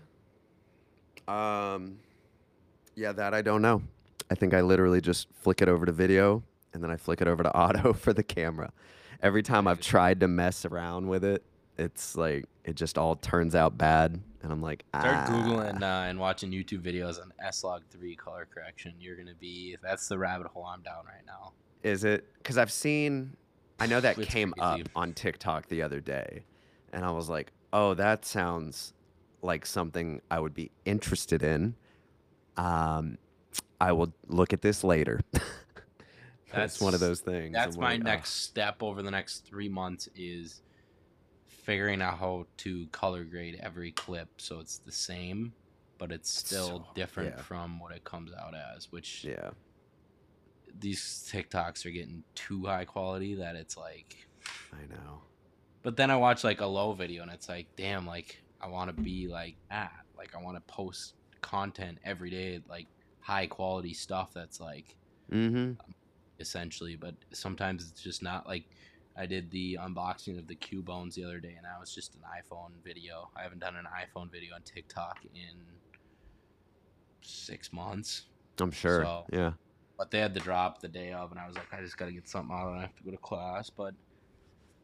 Um 1.27 1.99
yeah, 2.97 3.13
that 3.13 3.35
I 3.35 3.43
don't 3.43 3.63
know. 3.63 3.83
I 4.31 4.35
think 4.35 4.55
I 4.55 4.61
literally 4.61 5.01
just 5.01 5.29
flick 5.35 5.63
it 5.63 5.69
over 5.69 5.87
to 5.87 5.93
video 5.93 6.43
and 6.73 6.83
then 6.83 6.91
I 6.91 6.97
flick 6.97 7.21
it 7.21 7.29
over 7.29 7.43
to 7.43 7.57
auto 7.57 7.93
for 7.93 8.13
the 8.13 8.23
camera. 8.23 8.73
Every 9.23 9.43
time 9.43 9.67
I've 9.67 9.81
tried 9.81 10.21
to 10.21 10.29
mess 10.29 10.65
around 10.65 11.09
with 11.09 11.25
it, 11.25 11.43
it's 11.79 12.17
like 12.17 12.47
it 12.65 12.77
just 12.77 12.99
all 12.99 13.17
turns 13.17 13.55
out 13.55 13.77
bad 13.77 14.21
and 14.43 14.53
I'm 14.53 14.63
like, 14.63 14.85
start 14.99 15.15
ah. 15.15 15.27
googling 15.29 15.83
uh, 15.83 16.09
and 16.09 16.19
watching 16.19 16.51
YouTube 16.51 16.83
videos 16.83 17.21
on 17.21 17.33
S-Log 17.43 17.83
three 17.91 18.15
color 18.15 18.47
correction? 18.53 18.95
You're 19.01 19.17
gonna 19.17 19.35
be 19.39 19.77
that's 19.83 20.09
the 20.09 20.19
rabbit 20.19 20.47
hole 20.49 20.65
I'm 20.65 20.83
down 20.83 21.05
right 21.07 21.25
now. 21.27 21.53
Is 21.83 22.05
it 22.05 22.27
cuz 22.43 22.59
I've 22.59 22.73
seen 22.73 23.37
I 23.79 23.87
know 23.87 24.01
that 24.01 24.21
came 24.23 24.55
up 24.59 24.81
on 24.95 25.13
TikTok 25.15 25.69
the 25.69 25.83
other 25.83 26.01
day 26.01 26.45
and 26.93 27.05
I 27.05 27.11
was 27.11 27.29
like, 27.29 27.53
"Oh, 27.73 27.95
that 27.95 28.25
sounds 28.25 28.93
like 29.43 29.67
something 29.67 30.21
I 30.31 30.41
would 30.41 30.55
be 30.55 30.71
interested 30.85 31.43
in." 31.43 31.75
Um 32.57 33.19
I 33.81 33.93
will 33.93 34.15
look 34.29 34.53
at 34.53 34.63
this 34.63 34.85
later. 34.85 35.21
That's 36.53 36.81
one 36.81 36.95
of 36.95 37.01
those 37.01 37.21
things. 37.21 37.53
That's 37.53 37.77
I'm 37.77 37.83
my 37.83 37.93
like, 37.95 38.03
next 38.03 38.43
step 38.43 38.83
over 38.83 39.03
the 39.03 39.11
next 39.11 39.45
three 39.45 39.69
months 39.69 40.09
is 40.15 40.63
figuring 41.65 42.03
out 42.03 42.19
how 42.19 42.47
to 42.59 42.87
color 42.89 43.25
grade 43.25 43.59
every 43.63 43.91
clip 43.91 44.29
so 44.37 44.61
it's 44.61 44.79
the 44.79 44.93
same, 44.93 45.53
but 45.99 46.13
it's 46.13 46.31
still 46.31 46.67
So- 46.67 46.87
different 46.95 47.35
yeah. 47.37 47.43
from 47.43 47.81
what 47.81 47.93
it 47.93 48.05
comes 48.05 48.33
out 48.35 48.55
as. 48.55 48.93
Which 48.93 49.25
Yeah. 49.25 49.51
these 50.79 51.01
TikToks 51.33 51.87
are 51.87 51.91
getting 51.91 52.23
too 52.35 52.67
high 52.67 52.85
quality 52.85 53.35
that 53.37 53.57
it's 53.57 53.77
like. 53.77 54.29
I 54.73 54.85
know. 54.87 55.23
But 55.83 55.97
then 55.97 56.11
I 56.11 56.17
watch 56.17 56.45
like 56.45 56.61
a 56.61 56.67
Lough 56.67 56.93
video 56.93 57.23
and 57.23 57.31
it's 57.31 57.49
like, 57.49 57.67
damn, 57.77 58.07
like 58.07 58.43
I 58.61 58.69
want 58.69 58.95
to 58.95 59.03
be 59.03 59.29
like 59.29 59.57
that. 59.71 60.05
Like 60.17 60.35
I 60.35 60.43
want 60.43 60.57
to 60.57 60.61
post 60.73 61.15
content 61.41 61.99
every 62.05 62.31
day, 62.31 62.61
like 62.69 62.87
high 63.21 63.47
quality 63.47 63.95
stuff 63.95 64.33
that's 64.35 64.61
like 64.61 64.97
mm-hmm. 65.31 65.73
essentially, 66.41 66.97
but 66.97 67.15
sometimes 67.33 67.89
it's 67.91 68.03
just 68.03 68.23
not 68.23 68.47
like 68.47 68.65
I 69.17 69.27
did 69.27 69.51
the 69.51 69.79
unboxing 69.81 70.39
of 70.39 70.47
the 70.49 70.55
Cubones 70.57 71.15
the 71.15 71.25
other 71.25 71.39
day, 71.39 71.55
and 71.57 71.65
that 71.65 71.79
was 71.79 71.95
just 71.95 72.15
an 72.17 72.23
iPhone 72.23 72.71
video. 72.85 73.31
I 73.37 73.43
haven't 73.43 73.61
done 73.61 73.77
an 73.77 73.87
iPhone 73.87 74.31
video 74.31 74.55
on 74.55 74.63
TikTok 74.63 75.19
in 75.35 75.55
six 77.23 77.73
months, 77.73 78.27
I'm 78.61 78.71
sure. 78.71 79.05
So- 79.05 79.25
yeah. 79.33 79.53
but 79.97 80.11
they 80.11 80.19
had 80.19 80.35
the 80.35 80.41
drop 80.41 80.81
the 80.81 80.89
day 80.89 81.13
of, 81.13 81.31
and 81.31 81.39
I 81.41 81.47
was 81.47 81.55
like, 81.57 81.73
I 81.73 81.81
just 81.81 81.97
got 81.97 82.07
to 82.07 82.13
get 82.13 82.29
something 82.29 82.55
out, 82.55 82.69
and 82.71 82.79
I 82.79 82.81
have 82.83 82.97
to 82.97 83.03
go 83.05 83.11
to 83.13 83.17
class. 83.19 83.71
But 83.71 83.95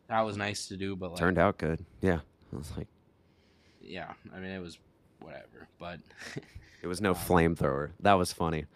that 0.08 0.20
was 0.20 0.36
nice 0.36 0.68
to 0.68 0.76
do, 0.76 0.94
but 0.96 1.10
like, 1.10 1.18
Turned 1.20 1.38
out 1.38 1.58
good. 1.58 1.84
Yeah. 2.00 2.20
I 2.52 2.56
was 2.56 2.76
like 2.76 2.88
yeah, 3.82 4.12
I 4.34 4.38
mean, 4.38 4.50
it 4.50 4.60
was 4.60 4.78
whatever, 5.20 5.66
but 5.78 6.00
it 6.82 6.86
was 6.86 7.00
no 7.00 7.10
Um, 7.14 7.16
flamethrower. 7.16 7.90
That 8.00 8.12
was 8.14 8.32
funny. 8.32 8.66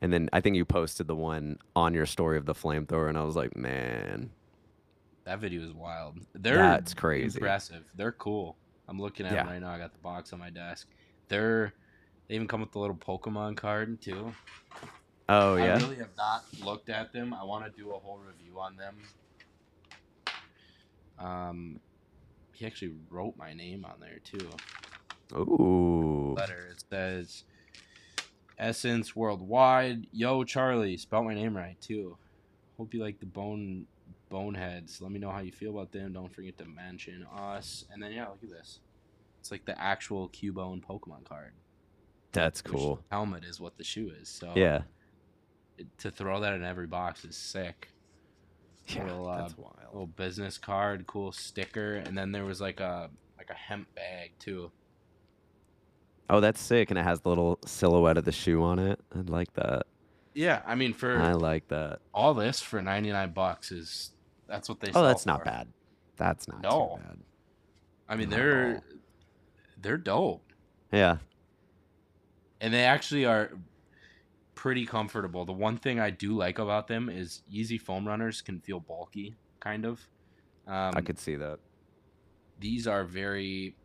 And 0.00 0.12
then 0.12 0.28
I 0.32 0.40
think 0.40 0.56
you 0.56 0.64
posted 0.64 1.06
the 1.06 1.14
one 1.14 1.58
on 1.76 1.94
your 1.94 2.06
story 2.06 2.38
of 2.38 2.46
the 2.46 2.54
flamethrower 2.54 3.08
and 3.08 3.18
I 3.18 3.24
was 3.24 3.36
like, 3.36 3.56
"Man, 3.56 4.30
that 5.24 5.38
video 5.40 5.62
is 5.62 5.72
wild. 5.72 6.18
They're 6.34 6.56
That's 6.56 6.94
crazy. 6.94 7.38
impressive. 7.38 7.84
They're 7.96 8.12
cool. 8.12 8.56
I'm 8.88 9.00
looking 9.00 9.26
at 9.26 9.32
them 9.32 9.46
right 9.46 9.60
now. 9.60 9.70
I 9.70 9.78
got 9.78 9.92
the 9.92 9.98
box 10.00 10.32
on 10.32 10.38
my 10.38 10.50
desk. 10.50 10.88
They're 11.28 11.72
they 12.28 12.34
even 12.34 12.48
come 12.48 12.60
with 12.60 12.72
the 12.72 12.78
little 12.78 12.96
Pokemon 12.96 13.56
card 13.56 14.00
too. 14.00 14.32
Oh 15.28 15.56
yeah. 15.56 15.74
I 15.74 15.78
really 15.78 15.96
have 15.96 16.16
not 16.16 16.44
looked 16.62 16.90
at 16.90 17.12
them. 17.12 17.32
I 17.32 17.44
want 17.44 17.64
to 17.64 17.70
do 17.70 17.90
a 17.90 17.98
whole 17.98 18.18
review 18.18 18.60
on 18.60 18.76
them. 18.76 18.96
Um, 21.18 21.80
he 22.52 22.66
actually 22.66 22.92
wrote 23.10 23.36
my 23.36 23.54
name 23.54 23.84
on 23.86 24.00
there 24.00 24.18
too. 24.22 24.48
Ooh. 25.38 26.34
Letter. 26.36 26.68
It 26.72 26.84
says 26.90 27.44
Essence 28.58 29.16
Worldwide. 29.16 30.06
Yo, 30.12 30.44
Charlie. 30.44 30.96
Spell 30.98 31.24
my 31.24 31.34
name 31.34 31.56
right 31.56 31.80
too. 31.80 32.18
Hope 32.76 32.92
you 32.92 33.00
like 33.00 33.20
the 33.20 33.26
bone 33.26 33.86
boneheads. 34.28 35.00
Let 35.00 35.10
me 35.12 35.18
know 35.18 35.30
how 35.30 35.40
you 35.40 35.52
feel 35.52 35.70
about 35.70 35.92
them. 35.92 36.12
Don't 36.12 36.32
forget 36.34 36.58
to 36.58 36.64
mention 36.64 37.26
us. 37.36 37.84
And 37.92 38.02
then 38.02 38.12
yeah, 38.12 38.28
look 38.28 38.42
at 38.42 38.50
this. 38.50 38.80
It's 39.40 39.50
like 39.50 39.64
the 39.64 39.78
actual 39.80 40.28
Cubone 40.30 40.82
Pokemon 40.82 41.24
card. 41.28 41.52
That's 42.32 42.60
cool. 42.62 43.00
Helmet 43.10 43.44
is 43.44 43.60
what 43.60 43.76
the 43.76 43.84
shoe 43.84 44.10
is. 44.20 44.28
So 44.28 44.52
Yeah. 44.56 44.82
it- 45.78 45.86
to 45.98 46.10
throw 46.10 46.40
that 46.40 46.54
in 46.54 46.64
every 46.64 46.86
box 46.86 47.24
is 47.24 47.36
sick. 47.36 47.90
Yeah. 48.88 49.04
Little, 49.04 49.28
uh, 49.28 49.38
That's 49.42 49.56
wild. 49.56 49.76
Little 49.92 50.06
business 50.06 50.58
card, 50.58 51.06
cool 51.06 51.32
sticker, 51.32 51.94
and 51.96 52.16
then 52.18 52.32
there 52.32 52.44
was 52.44 52.60
like 52.60 52.80
a 52.80 53.10
like 53.38 53.50
a 53.50 53.54
hemp 53.54 53.94
bag 53.94 54.32
too. 54.38 54.70
Oh, 56.30 56.40
that's 56.40 56.60
sick 56.60 56.90
and 56.90 56.98
it 56.98 57.02
has 57.02 57.20
the 57.20 57.28
little 57.28 57.58
silhouette 57.66 58.16
of 58.16 58.24
the 58.24 58.32
shoe 58.32 58.62
on 58.62 58.78
it. 58.78 58.98
I 59.14 59.20
like 59.20 59.52
that. 59.54 59.86
Yeah, 60.32 60.62
I 60.66 60.74
mean 60.74 60.94
for 60.94 61.18
I 61.18 61.32
like 61.32 61.68
that. 61.68 62.00
all 62.12 62.34
this 62.34 62.60
for 62.60 62.80
99 62.82 63.32
bucks 63.32 63.70
is 63.70 64.10
that's 64.54 64.68
what 64.68 64.80
they 64.80 64.86
say. 64.86 64.90
Oh, 64.92 64.94
sell 65.02 65.04
that's 65.04 65.26
not 65.26 65.44
bad. 65.44 65.68
That's 66.16 66.46
not 66.48 66.62
No. 66.62 66.96
too 66.98 67.02
bad. 67.08 67.18
I 68.08 68.16
mean 68.16 68.28
Not 68.30 68.36
they're 68.36 68.74
all. 68.76 68.84
they're 69.80 69.96
dope. 69.98 70.52
Yeah. 70.92 71.18
And 72.60 72.72
they 72.72 72.84
actually 72.84 73.24
are 73.26 73.50
pretty 74.54 74.86
comfortable. 74.86 75.44
The 75.44 75.52
one 75.52 75.76
thing 75.76 75.98
I 76.00 76.10
do 76.10 76.34
like 76.36 76.58
about 76.58 76.86
them 76.86 77.08
is 77.08 77.42
Yeezy 77.52 77.80
foam 77.80 78.06
runners 78.06 78.40
can 78.40 78.60
feel 78.60 78.80
bulky 78.80 79.34
kind 79.60 79.84
of. 79.84 80.00
Um, 80.66 80.92
I 80.94 81.00
could 81.00 81.18
see 81.18 81.36
that. 81.36 81.58
these 82.60 82.86
are 82.86 83.04
very 83.04 83.76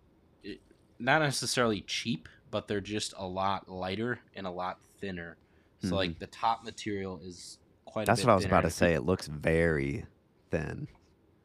not 0.99 1.21
necessarily 1.21 1.81
cheap, 1.81 2.27
but 2.51 2.67
they're 2.67 2.81
just 2.81 3.13
a 3.17 3.25
lot 3.25 3.67
lighter 3.69 4.19
and 4.35 4.45
a 4.45 4.51
lot 4.51 4.79
thinner. 4.99 5.37
So 5.81 5.89
Mhm. 5.89 5.95
like 5.95 6.19
the 6.19 6.27
top 6.27 6.63
material 6.63 7.19
is 7.19 7.57
quite. 7.85 8.05
That's 8.05 8.19
a 8.21 8.23
bit 8.23 8.27
what 8.27 8.31
I 8.33 8.35
was 8.35 8.43
thinner. 8.43 8.53
about 8.55 8.61
to 8.67 8.69
say. 8.71 8.93
It 8.93 9.01
looks 9.01 9.27
very 9.27 10.05
thin. 10.49 10.87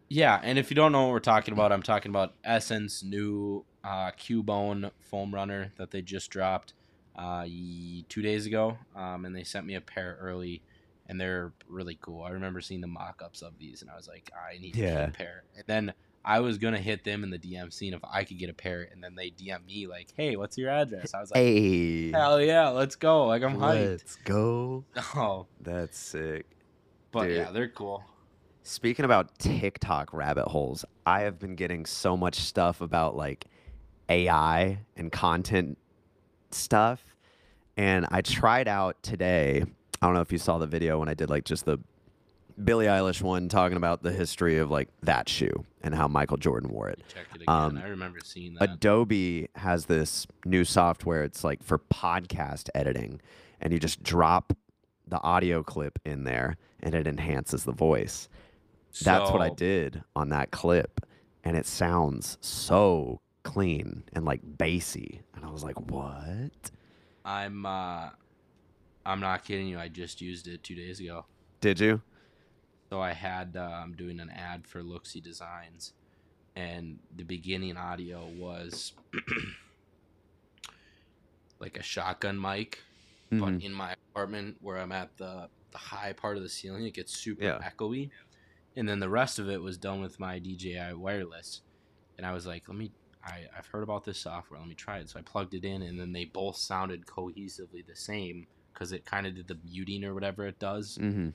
Yeah, 0.09 0.39
and 0.43 0.59
if 0.59 0.71
you 0.71 0.75
don't 0.75 0.93
know 0.93 1.05
what 1.05 1.13
we're 1.13 1.21
talking 1.21 1.53
about, 1.53 1.73
I'm 1.73 1.83
talking 1.83 2.11
about 2.11 2.35
Essence 2.45 3.03
new 3.03 3.65
uh, 3.83 4.11
Cubone 4.13 4.91
foam 5.01 5.35
runner 5.35 5.73
that 5.79 5.91
they 5.91 6.03
just 6.03 6.31
dropped 6.31 6.75
uh, 7.17 7.45
two 8.09 8.23
days 8.23 8.47
ago, 8.47 8.77
um, 8.95 9.25
and 9.25 9.35
they 9.35 9.45
sent 9.45 9.67
me 9.67 9.75
a 9.75 9.81
pair 9.81 10.17
early, 10.21 10.63
and 11.09 11.21
they're 11.21 11.53
really 11.69 11.99
cool. 12.01 12.23
I 12.23 12.31
remember 12.31 12.61
seeing 12.61 12.81
the 12.81 12.87
mock-ups 12.87 13.41
of 13.43 13.59
these, 13.59 13.83
and 13.83 13.91
I 13.91 13.97
was 13.97 14.07
like, 14.09 14.31
I 14.35 14.59
need 14.59 14.77
Yeah. 14.77 15.07
a 15.07 15.11
pair. 15.11 15.45
And 15.57 15.65
then 15.67 15.95
I 16.25 16.41
was 16.41 16.59
gonna 16.59 16.79
hit 16.79 17.05
them 17.05 17.23
in 17.25 17.31
the 17.31 17.39
DM 17.39 17.73
scene 17.73 17.95
if 17.95 18.01
I 18.05 18.25
could 18.25 18.39
get 18.39 18.51
a 18.51 18.55
pair, 18.55 18.89
and 18.93 19.03
then 19.03 19.15
they 19.15 19.31
DM 19.31 19.65
me 19.67 19.87
like, 19.87 20.09
Hey, 20.17 20.37
what's 20.37 20.57
your 20.59 20.71
address? 20.71 21.13
I 21.15 21.21
was 21.21 21.31
like, 21.31 21.39
Hey, 21.41 22.11
Hell 22.13 22.41
yeah, 22.41 22.69
let's 22.69 22.97
go! 22.97 23.27
Like 23.27 23.43
I'm 23.43 23.57
hyped. 23.59 23.89
let's 23.91 24.17
go. 24.17 24.85
Oh, 25.17 25.47
That's 25.61 25.99
sick. 25.99 26.47
but 27.11 27.25
Dude. 27.29 27.37
yeah, 27.37 27.51
they're 27.53 27.69
cool. 27.69 28.05
Speaking 28.67 29.05
about 29.05 29.39
TikTok 29.39 30.15
rabbit 30.15 30.49
holes, 30.49 30.87
I 31.05 31.21
have 31.21 31.39
been 31.39 31.55
getting 31.55 31.85
so 31.85 32.17
much 32.17 32.37
stuff 32.37 32.81
about 32.81 33.15
like 33.15 33.45
AI 34.09 34.79
and 34.97 35.13
content 35.13 35.77
stuff. 36.51 37.05
And 37.77 38.07
I 38.11 38.23
tried 38.23 38.67
out 38.67 39.03
today. 39.03 39.65
I 40.01 40.07
don't 40.07 40.15
know 40.15 40.23
if 40.23 40.33
you 40.33 40.39
saw 40.39 40.57
the 40.57 40.67
video 40.67 40.99
when 40.99 41.11
I 41.11 41.15
did 41.15 41.29
like 41.29 41.45
just 41.45 41.67
the 41.67 41.79
Billie 42.65 42.87
Eilish 42.87 43.21
one 43.21 43.51
talking 43.51 43.77
about 43.77 44.03
the 44.03 44.13
history 44.13 44.57
of 44.57 44.71
like 44.71 44.89
that 45.03 45.29
shoe 45.29 45.67
and 45.83 45.95
how 45.95 46.09
Michael 46.09 46.39
Jordan 46.39 46.71
wore 46.71 46.89
it. 46.89 47.03
Check 47.13 47.27
it 47.35 47.43
again. 47.43 47.55
Um, 47.55 47.83
I 47.85 47.89
remember 47.89 48.21
seeing 48.25 48.55
that. 48.55 48.63
Adobe 48.63 49.49
has 49.57 49.85
this 49.87 50.27
new 50.47 50.65
software. 50.65 51.23
It's 51.23 51.45
like 51.45 51.63
for 51.63 51.79
podcast 51.79 52.71
editing, 52.75 53.21
and 53.61 53.75
you 53.75 53.79
just 53.79 54.03
drop 54.03 54.57
the 55.07 55.21
audio 55.21 55.63
clip 55.63 55.99
in 56.07 56.25
there, 56.25 56.57
and 56.81 56.95
it 56.95 57.07
enhances 57.07 57.65
the 57.65 57.73
voice. 57.73 58.31
That's 59.03 59.31
what 59.31 59.43
I 59.43 59.51
did 59.51 60.03
on 60.15 60.29
that 60.31 60.51
clip, 60.51 61.01
and 61.43 61.57
it 61.57 61.67
sounds 61.67 62.39
so 62.41 63.21
clean 63.43 64.05
and 64.13 64.25
like 64.25 64.41
bassy. 64.45 65.23
And 65.35 65.45
I 65.45 65.51
was 65.51 65.63
like, 65.65 65.81
"What? 65.91 66.71
I'm 67.25 67.67
uh 67.67 68.11
I'm 69.07 69.21
not 69.21 69.45
kidding 69.45 69.67
you. 69.69 69.79
I 69.79 69.89
just 69.89 70.21
used 70.21 70.47
it 70.49 70.63
two 70.63 70.75
days 70.75 71.01
ago. 71.01 71.27
Did 71.61 71.81
you?" 71.81 72.03
So 72.91 73.01
I 73.01 73.13
had 73.13 73.57
uh, 73.57 73.61
I'm 73.83 73.95
doing 73.95 74.21
an 74.21 74.31
ad 74.31 74.67
for 74.67 74.83
Looksy 74.83 75.23
Designs, 75.23 75.93
and 76.55 76.99
the 77.17 77.25
beginning 77.25 77.77
audio 77.77 78.27
was 78.39 78.93
like 81.61 81.77
a 81.77 81.83
shotgun 81.83 82.41
mic, 82.41 82.79
Mhm. 83.33 83.41
but 83.41 83.65
in 83.65 83.73
my 83.73 83.95
apartment 84.13 84.59
where 84.61 84.79
I'm 84.79 84.93
at 84.93 85.17
the 85.17 85.49
the 85.73 85.79
high 85.79 86.13
part 86.13 86.37
of 86.37 86.45
the 86.45 86.49
ceiling, 86.49 86.87
it 86.87 86.95
gets 86.95 87.13
super 87.17 87.43
Yeah. 87.43 87.59
echoey, 87.59 88.11
and 88.77 88.89
then 88.89 88.99
the 89.01 89.09
rest 89.09 89.39
of 89.39 89.49
it 89.49 89.61
was 89.63 89.77
done 89.79 90.01
with 90.01 90.19
my 90.21 90.39
DJI 90.39 90.95
wireless, 90.95 91.63
and 92.19 92.27
I 92.27 92.33
was 92.33 92.47
like, 92.47 92.69
let 92.69 92.77
me. 92.77 92.91
I, 93.27 93.45
I've 93.57 93.67
heard 93.69 93.83
about 93.83 94.05
this 94.05 94.19
software. 94.19 94.61
Let 94.61 94.69
me 94.69 94.75
try 94.75 94.99
it. 94.99 95.09
So 95.09 95.19
I 95.19 95.23
plugged 95.23 95.55
it 95.55 95.65
in, 95.65 95.81
and 95.81 95.99
then 95.99 96.13
they 96.13 96.27
both 96.27 96.57
sounded 96.57 97.07
cohesively 97.07 97.87
the 97.87 97.97
same 97.97 98.47
because 98.73 98.93
it 98.93 99.07
kind 99.07 99.27
of 99.27 99.35
did 99.35 99.49
the 99.49 99.57
muting 99.65 100.05
or 100.05 100.13
whatever 100.13 100.47
it 100.47 100.59
does. 100.59 100.99
Mhm. 101.01 101.33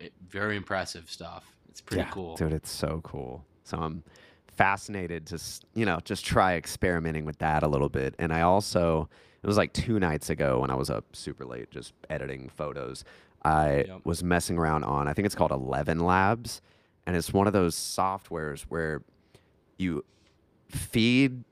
It, 0.00 0.12
very 0.26 0.56
impressive 0.56 1.10
stuff. 1.10 1.44
It's 1.68 1.80
pretty 1.82 2.04
Yeah, 2.04 2.10
cool. 2.10 2.36
dude. 2.36 2.54
It's 2.54 2.70
so 2.70 3.00
cool. 3.04 3.44
So 3.64 3.76
I'm 3.78 4.02
fascinated 4.48 5.26
to 5.26 5.38
you 5.74 5.84
know 5.84 5.98
just 6.04 6.24
try 6.24 6.54
experimenting 6.54 7.24
with 7.24 7.38
that 7.38 7.62
a 7.62 7.68
little 7.68 7.88
bit. 7.88 8.14
And 8.18 8.32
I 8.32 8.40
also 8.42 9.08
it 9.42 9.46
was 9.46 9.56
like 9.58 9.72
two 9.74 10.00
nights 10.00 10.30
ago 10.30 10.60
when 10.60 10.70
I 10.70 10.74
was 10.74 10.88
up 10.88 11.14
super 11.14 11.44
late 11.44 11.70
just 11.70 11.92
editing 12.08 12.48
photos. 12.48 13.04
I 13.44 13.84
Yep. 13.86 14.00
was 14.04 14.24
messing 14.24 14.56
around 14.58 14.84
on 14.84 15.06
I 15.08 15.12
think 15.12 15.26
it's 15.26 15.34
called 15.34 15.50
Eleven 15.50 16.00
Labs, 16.00 16.62
and 17.06 17.14
it's 17.16 17.32
one 17.32 17.46
of 17.46 17.52
those 17.52 17.74
softwares 17.76 18.62
where 18.62 19.02
you 19.78 20.04
feed 20.68 21.44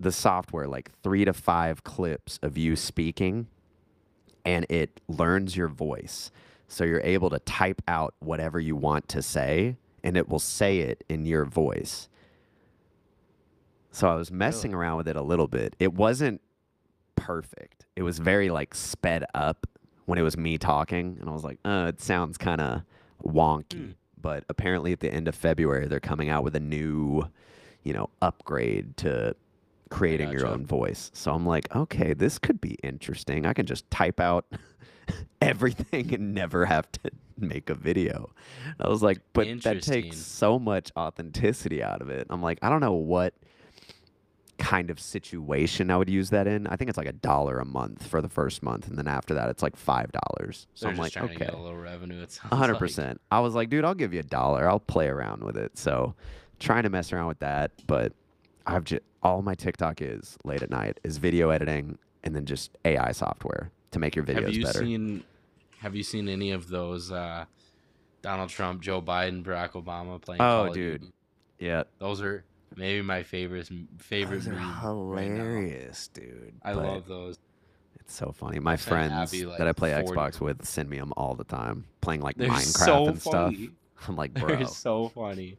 the 0.00 0.10
software 0.12 0.66
like 0.66 0.90
three 1.02 1.24
to 1.24 1.32
five 1.32 1.84
clips 1.84 2.38
of 2.42 2.58
you 2.58 2.74
speaking 2.76 3.46
and 4.44 4.66
it 4.68 5.00
learns 5.08 5.56
your 5.56 5.68
voice. 5.68 6.30
So 6.68 6.84
you're 6.84 7.00
able 7.02 7.30
to 7.30 7.38
type 7.40 7.80
out 7.86 8.14
whatever 8.20 8.58
you 8.58 8.74
want 8.76 9.08
to 9.10 9.22
say 9.22 9.76
and 10.02 10.16
it 10.16 10.28
will 10.28 10.38
say 10.40 10.80
it 10.80 11.04
in 11.08 11.24
your 11.26 11.44
voice. 11.44 12.08
So 13.92 14.08
I 14.08 14.16
was 14.16 14.30
messing 14.32 14.74
around 14.74 14.96
with 14.98 15.08
it 15.08 15.16
a 15.16 15.22
little 15.22 15.46
bit. 15.46 15.76
It 15.78 15.94
wasn't 15.94 16.40
perfect. 17.16 17.86
It 17.94 18.02
was 18.02 18.18
very 18.18 18.50
like 18.50 18.74
sped 18.74 19.24
up 19.34 19.66
when 20.06 20.18
it 20.18 20.22
was 20.22 20.36
me 20.36 20.58
talking 20.58 21.16
and 21.20 21.28
I 21.28 21.32
was 21.32 21.44
like, 21.44 21.58
"Uh, 21.64 21.86
it 21.88 22.00
sounds 22.00 22.38
kind 22.38 22.60
of 22.60 22.82
wonky." 23.22 23.86
Hmm. 23.86 23.90
But 24.20 24.44
apparently 24.48 24.92
at 24.92 25.00
the 25.00 25.12
end 25.12 25.28
of 25.28 25.34
February 25.34 25.86
they're 25.86 26.00
coming 26.00 26.30
out 26.30 26.44
with 26.44 26.56
a 26.56 26.60
new, 26.60 27.28
you 27.82 27.92
know, 27.92 28.08
upgrade 28.22 28.96
to 28.98 29.36
creating 29.90 30.32
your 30.32 30.46
own 30.46 30.66
voice. 30.66 31.10
So 31.14 31.32
I'm 31.32 31.46
like, 31.46 31.74
okay, 31.74 32.14
this 32.14 32.38
could 32.38 32.60
be 32.60 32.76
interesting. 32.82 33.46
I 33.46 33.52
can 33.52 33.66
just 33.66 33.88
type 33.90 34.18
out 34.18 34.46
everything 35.40 36.12
and 36.12 36.34
never 36.34 36.64
have 36.64 36.90
to 36.92 37.10
make 37.38 37.70
a 37.70 37.74
video. 37.74 38.30
I 38.80 38.88
was 38.88 39.02
like, 39.02 39.20
but 39.32 39.46
that 39.62 39.82
takes 39.82 40.16
so 40.18 40.58
much 40.58 40.90
authenticity 40.96 41.82
out 41.82 42.02
of 42.02 42.10
it. 42.10 42.26
I'm 42.30 42.42
like, 42.42 42.58
I 42.62 42.70
don't 42.70 42.80
know 42.80 42.94
what 42.94 43.34
kind 44.58 44.90
of 44.90 45.00
situation 45.00 45.90
I 45.90 45.96
would 45.96 46.08
use 46.08 46.30
that 46.30 46.46
in. 46.46 46.66
I 46.66 46.76
think 46.76 46.88
it's 46.88 46.98
like 46.98 47.08
a 47.08 47.12
dollar 47.12 47.58
a 47.58 47.64
month 47.64 48.06
for 48.06 48.20
the 48.22 48.28
first 48.28 48.62
month, 48.62 48.88
and 48.88 48.96
then 48.96 49.08
after 49.08 49.34
that, 49.34 49.48
it's 49.48 49.62
like 49.62 49.76
five 49.76 50.10
dollars. 50.12 50.66
So 50.74 50.86
They're 50.86 50.90
I'm 50.90 50.96
just 50.96 51.04
like, 51.04 51.12
trying 51.12 51.28
to 51.28 51.34
okay, 51.34 51.44
get 51.46 51.54
a 51.54 51.62
little 51.62 51.78
revenue. 51.78 52.22
It 52.22 52.32
sounds 52.32 52.52
a 52.52 52.56
hundred 52.56 52.74
like. 52.74 52.80
percent. 52.80 53.20
I 53.30 53.40
was 53.40 53.54
like, 53.54 53.70
dude, 53.70 53.84
I'll 53.84 53.94
give 53.94 54.12
you 54.14 54.20
a 54.20 54.24
dollar. 54.24 54.68
I'll 54.68 54.80
play 54.80 55.08
around 55.08 55.42
with 55.44 55.56
it. 55.56 55.76
So, 55.78 56.14
trying 56.60 56.84
to 56.84 56.90
mess 56.90 57.12
around 57.12 57.26
with 57.28 57.40
that, 57.40 57.72
but 57.86 58.12
I've 58.66 58.84
just 58.84 59.02
all 59.22 59.42
my 59.42 59.54
TikTok 59.54 60.02
is 60.02 60.36
late 60.44 60.62
at 60.62 60.70
night 60.70 61.00
is 61.02 61.16
video 61.18 61.50
editing 61.50 61.98
and 62.22 62.34
then 62.36 62.44
just 62.46 62.76
AI 62.84 63.12
software 63.12 63.70
to 63.90 63.98
make 63.98 64.14
your 64.16 64.24
videos 64.24 64.42
Have 64.44 64.54
you 64.54 64.64
better. 64.64 64.78
seen? 64.80 65.24
Have 65.78 65.94
you 65.94 66.02
seen 66.02 66.28
any 66.28 66.50
of 66.52 66.68
those? 66.68 67.10
Uh, 67.12 67.44
Donald 68.22 68.48
Trump, 68.48 68.80
Joe 68.80 69.02
Biden, 69.02 69.42
Barack 69.44 69.72
Obama 69.72 70.20
playing. 70.20 70.40
Oh, 70.40 70.72
dude. 70.72 71.12
Yeah, 71.58 71.82
those 71.98 72.22
are 72.22 72.42
maybe 72.76 73.02
my 73.02 73.22
favorite 73.22 73.70
favorite. 73.98 74.38
those 74.44 74.48
are 74.48 74.52
meme 74.52 75.08
right 75.08 75.24
hilarious, 75.24 76.08
dude. 76.08 76.54
I 76.62 76.72
love 76.72 77.06
those. 77.06 77.38
It's 78.00 78.14
so 78.14 78.32
funny. 78.32 78.58
My 78.58 78.76
friends 78.76 79.32
Abby, 79.32 79.44
that 79.56 79.66
I 79.66 79.72
play 79.72 79.92
40 79.92 80.08
Xbox 80.08 80.40
with 80.40 80.64
send 80.64 80.90
me 80.90 80.98
them 80.98 81.12
all 81.16 81.34
the 81.34 81.44
time, 81.44 81.84
playing 82.00 82.20
like 82.20 82.36
They're 82.36 82.50
Minecraft 82.50 82.84
so 82.84 83.06
and 83.08 83.20
stuff. 83.20 83.54
I'm 84.08 84.16
like, 84.16 84.34
bro, 84.34 84.48
They're 84.56 84.66
so 84.66 85.08
funny. 85.08 85.56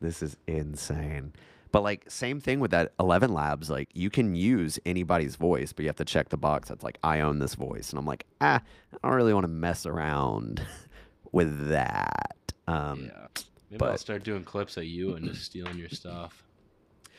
this 0.00 0.22
is 0.22 0.36
insane. 0.46 1.32
But 1.72 1.84
like 1.84 2.04
same 2.08 2.40
thing 2.40 2.58
with 2.58 2.72
that 2.72 2.92
11 2.98 3.32
labs 3.32 3.70
like 3.70 3.88
you 3.94 4.10
can 4.10 4.34
use 4.34 4.80
anybody's 4.84 5.36
voice 5.36 5.72
but 5.72 5.84
you 5.84 5.88
have 5.88 5.94
to 5.96 6.04
check 6.04 6.28
the 6.30 6.36
box 6.36 6.68
that's 6.68 6.82
like 6.82 6.98
I 7.04 7.20
own 7.20 7.38
this 7.38 7.54
voice 7.54 7.90
and 7.90 7.98
I'm 8.00 8.06
like 8.06 8.26
ah 8.40 8.60
I 8.92 9.08
don't 9.08 9.16
really 9.16 9.32
want 9.32 9.44
to 9.44 9.48
mess 9.48 9.86
around 9.86 10.66
with 11.32 11.68
that. 11.68 12.36
Um 12.66 13.04
yeah. 13.04 13.42
Maybe 13.70 13.84
I'll 13.84 13.98
start 13.98 14.24
doing 14.24 14.44
clips 14.44 14.76
of 14.76 14.84
you 14.84 15.14
and 15.14 15.24
just 15.24 15.44
stealing 15.44 15.78
your 15.78 15.88
stuff. 15.88 16.42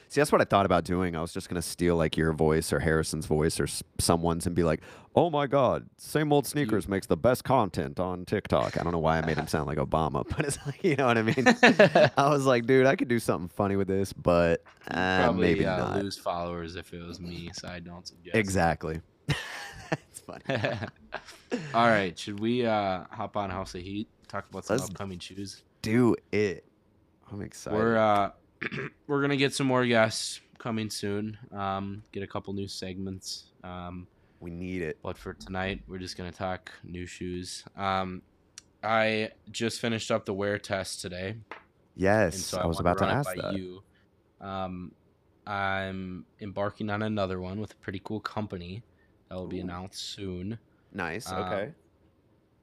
See, 0.09 0.19
that's 0.19 0.29
what 0.33 0.41
I 0.41 0.43
thought 0.43 0.65
about 0.65 0.83
doing. 0.83 1.15
I 1.15 1.21
was 1.21 1.31
just 1.31 1.47
gonna 1.47 1.61
steal 1.61 1.95
like 1.95 2.17
your 2.17 2.33
voice 2.33 2.73
or 2.73 2.79
Harrison's 2.81 3.25
voice 3.27 3.61
or 3.61 3.63
s- 3.63 3.81
someone's 3.97 4.45
and 4.45 4.53
be 4.53 4.63
like, 4.65 4.81
"Oh 5.15 5.29
my 5.29 5.47
God, 5.47 5.87
same 5.95 6.33
old 6.33 6.45
sneakers 6.45 6.89
makes 6.89 7.07
the 7.07 7.15
best 7.15 7.45
content 7.45 7.97
on 7.97 8.25
TikTok." 8.25 8.77
I 8.77 8.83
don't 8.83 8.91
know 8.91 8.99
why 8.99 9.19
I 9.19 9.25
made 9.25 9.37
him 9.37 9.47
sound 9.47 9.67
like 9.67 9.77
Obama, 9.77 10.27
but 10.35 10.45
it's 10.45 10.57
like 10.65 10.83
you 10.83 10.97
know 10.97 11.05
what 11.05 11.17
I 11.17 11.21
mean. 11.21 11.45
I 12.17 12.29
was 12.29 12.45
like, 12.45 12.65
dude, 12.65 12.87
I 12.87 12.97
could 12.97 13.07
do 13.07 13.19
something 13.19 13.47
funny 13.47 13.77
with 13.77 13.87
this, 13.87 14.11
but 14.11 14.61
uh, 14.89 15.23
Probably 15.23 15.47
maybe 15.47 15.65
uh, 15.65 15.77
not. 15.77 16.03
lose 16.03 16.17
followers 16.17 16.75
if 16.75 16.91
it 16.93 17.01
was 17.07 17.21
me, 17.21 17.49
so 17.53 17.69
I 17.69 17.79
don't 17.79 18.05
suggest. 18.05 18.35
Exactly. 18.35 18.99
it's 19.29 20.19
funny. 20.19 20.43
All 21.73 21.87
right, 21.87 22.19
should 22.19 22.37
we 22.41 22.65
uh, 22.65 23.05
hop 23.11 23.37
on 23.37 23.49
House 23.49 23.75
of 23.75 23.81
Heat? 23.81 24.09
Talk 24.27 24.45
about 24.49 24.65
some 24.65 24.75
Let's 24.75 24.89
upcoming 24.89 25.19
shoes. 25.19 25.63
Do 25.81 26.15
it. 26.31 26.65
I'm 27.31 27.41
excited. 27.41 27.75
We're 27.75 27.97
uh, 27.97 28.31
we're 29.07 29.21
gonna 29.21 29.37
get 29.37 29.53
some 29.53 29.67
more 29.67 29.85
guests 29.85 30.41
coming 30.57 30.89
soon. 30.89 31.37
Um, 31.51 32.03
get 32.11 32.23
a 32.23 32.27
couple 32.27 32.53
new 32.53 32.67
segments. 32.67 33.45
Um, 33.63 34.07
we 34.39 34.51
need 34.51 34.81
it. 34.81 34.97
but 35.03 35.17
for 35.17 35.33
tonight, 35.33 35.81
we're 35.87 35.99
just 35.99 36.17
gonna 36.17 36.31
talk 36.31 36.71
new 36.83 37.05
shoes. 37.05 37.63
Um, 37.75 38.21
I 38.83 39.31
just 39.51 39.79
finished 39.79 40.11
up 40.11 40.25
the 40.25 40.33
wear 40.33 40.57
test 40.57 41.01
today. 41.01 41.35
Yes, 41.95 42.39
so 42.39 42.57
I 42.59 42.65
was 42.65 42.77
wanna 42.77 42.91
about 42.91 43.05
to 43.05 43.13
ask 43.13 43.35
that. 43.35 43.55
You. 43.55 43.83
Um, 44.39 44.91
I'm 45.45 46.25
embarking 46.39 46.89
on 46.89 47.01
another 47.01 47.39
one 47.39 47.59
with 47.59 47.73
a 47.73 47.75
pretty 47.77 48.01
cool 48.03 48.19
company 48.19 48.83
that 49.29 49.35
will 49.35 49.47
be 49.47 49.59
announced 49.59 50.01
soon. 50.13 50.59
Nice. 50.93 51.31
Uh, 51.31 51.35
okay. 51.35 51.71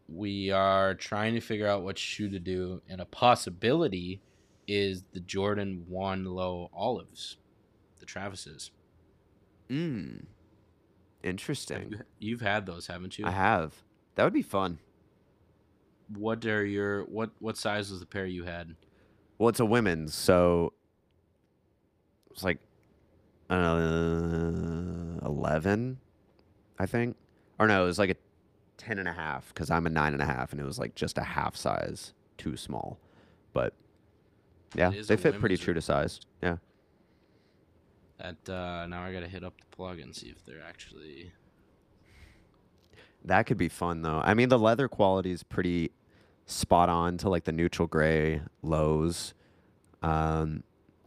We 0.08 0.50
are 0.50 0.94
trying 0.94 1.34
to 1.34 1.40
figure 1.40 1.66
out 1.66 1.82
what 1.82 1.98
shoe 1.98 2.30
to 2.30 2.38
do, 2.38 2.80
and 2.88 3.00
a 3.00 3.04
possibility 3.04 4.20
is 4.66 5.04
the 5.12 5.20
Jordan 5.20 5.84
One 5.88 6.24
Low 6.24 6.70
Olives, 6.72 7.36
the 8.00 8.06
Travis's. 8.06 8.70
Mm. 9.68 10.24
Interesting. 11.22 11.90
you- 11.90 12.00
You've 12.20 12.40
had 12.40 12.64
those, 12.66 12.86
haven't 12.86 13.18
you? 13.18 13.26
I 13.26 13.30
have. 13.32 13.74
That 14.14 14.24
would 14.24 14.32
be 14.32 14.42
fun. 14.42 14.78
What 16.16 16.44
are 16.46 16.64
your 16.64 17.04
what 17.04 17.30
what 17.38 17.58
size 17.58 17.90
was 17.90 18.00
the 18.00 18.06
pair 18.06 18.24
you 18.24 18.44
had? 18.44 18.74
Well, 19.36 19.50
it's 19.50 19.60
a 19.60 19.64
women's, 19.66 20.14
so 20.14 20.72
it's 22.30 22.42
like 22.42 22.58
uh, 23.50 23.54
11, 25.24 25.98
I 26.78 26.86
think. 26.86 27.16
Or 27.58 27.66
no, 27.66 27.82
it 27.82 27.86
was 27.86 27.98
like 27.98 28.10
a 28.10 28.16
10 28.78 28.98
and 28.98 29.08
a 29.08 29.12
half 29.12 29.48
because 29.48 29.70
I'm 29.70 29.86
a 29.86 29.90
nine 29.90 30.12
and 30.14 30.22
a 30.22 30.26
half, 30.26 30.52
and 30.52 30.60
it 30.60 30.64
was 30.64 30.78
like 30.78 30.94
just 30.94 31.18
a 31.18 31.22
half 31.22 31.56
size 31.56 32.14
too 32.38 32.56
small. 32.56 32.98
But 33.52 33.74
yeah, 34.74 34.90
they 34.90 35.16
fit 35.16 35.38
pretty 35.38 35.56
true 35.56 35.74
to 35.74 35.82
size. 35.82 36.20
Yeah. 36.42 36.56
That 38.18 38.48
uh, 38.48 38.86
now 38.86 39.02
I 39.02 39.12
gotta 39.12 39.28
hit 39.28 39.44
up 39.44 39.60
the 39.60 39.76
plug 39.76 39.98
and 39.98 40.14
see 40.14 40.28
if 40.28 40.44
they're 40.44 40.62
actually. 40.66 41.32
That 43.24 43.46
could 43.46 43.58
be 43.58 43.68
fun 43.68 44.02
though. 44.02 44.20
I 44.24 44.34
mean, 44.34 44.48
the 44.48 44.58
leather 44.58 44.88
quality 44.88 45.32
is 45.32 45.42
pretty 45.42 45.90
spot 46.46 46.88
on 46.88 47.18
to 47.18 47.28
like 47.28 47.44
the 47.44 47.52
neutral 47.52 47.86
gray 47.86 48.40
lows. 48.62 49.34
Um, 50.02 50.62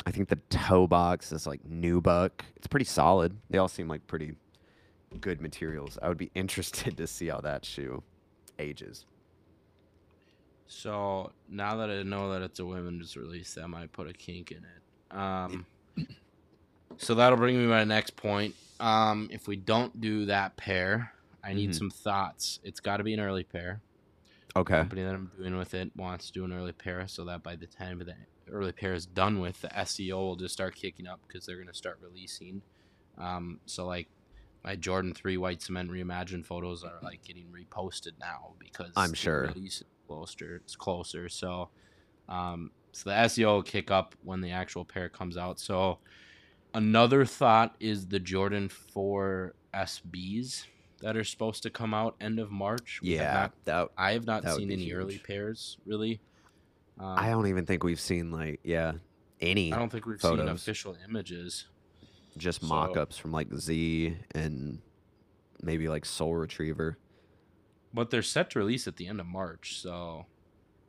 I 0.06 0.12
think 0.12 0.30
the 0.30 0.40
toe 0.50 0.88
box 0.88 1.32
is 1.32 1.48
like 1.48 1.62
nubuck. 1.64 2.32
It's 2.56 2.68
pretty 2.68 2.86
solid. 2.86 3.38
They 3.50 3.58
all 3.58 3.68
seem 3.68 3.88
like 3.88 4.06
pretty 4.08 4.34
good 5.20 5.42
materials. 5.42 5.98
I 6.02 6.08
would 6.08 6.18
be 6.18 6.32
interested 6.36 6.98
to 6.98 7.08
see 7.08 7.28
how 7.28 7.42
that 7.42 7.66
shoe 7.66 8.04
ages. 8.60 9.06
So 10.68 11.32
now 11.50 11.76
that 11.78 11.90
I 11.90 12.04
know 12.04 12.32
that 12.32 12.42
it's 12.42 12.60
a 12.60 12.66
women's 12.66 13.18
release, 13.18 13.56
that 13.56 13.68
might 13.68 13.92
put 13.92 14.08
a 14.08 14.14
kink 14.14 14.52
in 14.52 14.64
it. 14.64 15.16
Um, 15.16 15.66
so 16.98 17.16
that'll 17.16 17.38
bring 17.38 17.58
me 17.58 17.64
to 17.64 17.70
my 17.70 17.84
next 17.84 18.16
point. 18.16 18.56
Um, 18.80 19.30
if 19.32 19.48
we 19.48 19.58
don't 19.58 20.00
do 20.00 20.26
that 20.26 20.56
pair, 20.58 21.12
I 21.44 21.54
need 21.54 21.72
Mhm. 21.72 21.76
some 21.78 21.90
thoughts. 21.90 22.60
It's 22.64 22.80
got 22.80 22.98
to 22.98 23.04
be 23.04 23.14
an 23.14 23.20
early 23.20 23.44
pair. 23.44 23.82
Okay. 24.54 24.76
company 24.80 25.02
that 25.04 25.16
I'm 25.16 25.32
doing 25.38 25.58
with 25.58 25.74
it 25.74 25.96
wants 25.96 26.28
to 26.28 26.34
do 26.34 26.44
an 26.44 26.52
early 26.52 26.74
pair 26.74 27.08
so 27.08 27.24
that 27.24 27.42
by 27.42 27.56
the 27.56 27.68
time 27.68 28.00
the 28.00 28.16
early 28.52 28.74
pair 28.74 28.94
is 28.94 29.06
done 29.06 29.40
with, 29.40 29.62
the 29.62 29.70
SEO 29.70 30.18
will 30.18 30.36
just 30.36 30.54
start 30.54 30.76
kicking 30.76 31.08
up 31.08 31.22
because 31.26 31.46
they're 31.46 31.56
going 31.56 31.70
to 31.70 31.74
start 31.74 32.00
releasing. 32.02 32.62
Um, 33.18 33.62
so 33.66 33.86
like 33.86 34.10
my 34.64 34.76
Jordan 34.76 35.14
3 35.14 35.38
white 35.38 35.62
cement 35.62 35.90
reimagined 35.90 36.46
photos 36.46 36.84
are 36.84 37.00
like 37.02 37.24
getting 37.24 37.48
reposted 37.48 38.12
now 38.20 38.54
because 38.60 38.92
I'm 38.96 39.14
sure. 39.14 39.52
release 39.54 39.78
is 39.82 39.88
closer. 40.08 40.62
It's 40.64 40.76
closer. 40.76 41.30
So, 41.30 41.70
um, 42.30 42.72
so 42.92 43.10
the 43.10 43.16
SEO 43.16 43.46
will 43.46 43.64
kick 43.64 43.90
up 43.90 44.16
when 44.24 44.42
the 44.42 44.52
actual 44.52 44.86
pair 44.86 45.10
comes 45.10 45.38
out. 45.38 45.60
So 45.60 46.00
another 46.74 47.26
thought 47.26 47.76
is 47.80 48.08
the 48.08 48.20
Jordan 48.20 48.70
4 48.70 49.54
SBs 49.74 50.66
that 51.02 51.18
are 51.18 51.24
supposed 51.24 51.64
to 51.64 51.70
come 51.70 51.94
out 51.94 52.16
end 52.22 52.40
of 52.40 52.52
March. 52.52 53.00
We 53.02 53.14
have 53.14 53.20
Yeah. 53.20 53.34
not 53.34 53.66
That 53.66 53.90
I 53.98 54.14
have 54.14 54.26
not 54.26 54.48
seen 54.48 54.72
any 54.72 54.92
early 54.94 55.18
pairs 55.18 55.78
really. 55.86 56.22
Um, 57.00 57.18
I 57.18 57.30
don't 57.30 57.48
even 57.48 57.66
think 57.66 57.84
we've 57.84 58.00
seen 58.00 58.32
like 58.32 58.60
yeah 58.64 58.94
any 59.40 59.74
I 59.74 59.80
don't 59.80 59.90
think 59.90 60.06
we've 60.06 60.22
seen 60.22 60.40
official 60.40 60.96
images. 61.08 61.66
Just 62.38 62.62
so- 62.62 62.68
mock-ups 62.68 63.18
from 63.18 63.32
like 63.32 63.54
Z 63.54 64.18
and 64.34 64.80
maybe 65.62 65.88
like 65.90 66.06
Sole 66.06 66.36
Retriever. 66.36 66.98
But 67.94 68.10
they're 68.10 68.22
set 68.22 68.50
to 68.52 68.60
release 68.60 68.88
at 68.88 68.96
the 68.96 69.08
end 69.08 69.20
of 69.20 69.26
March, 69.28 69.78
so 69.82 70.26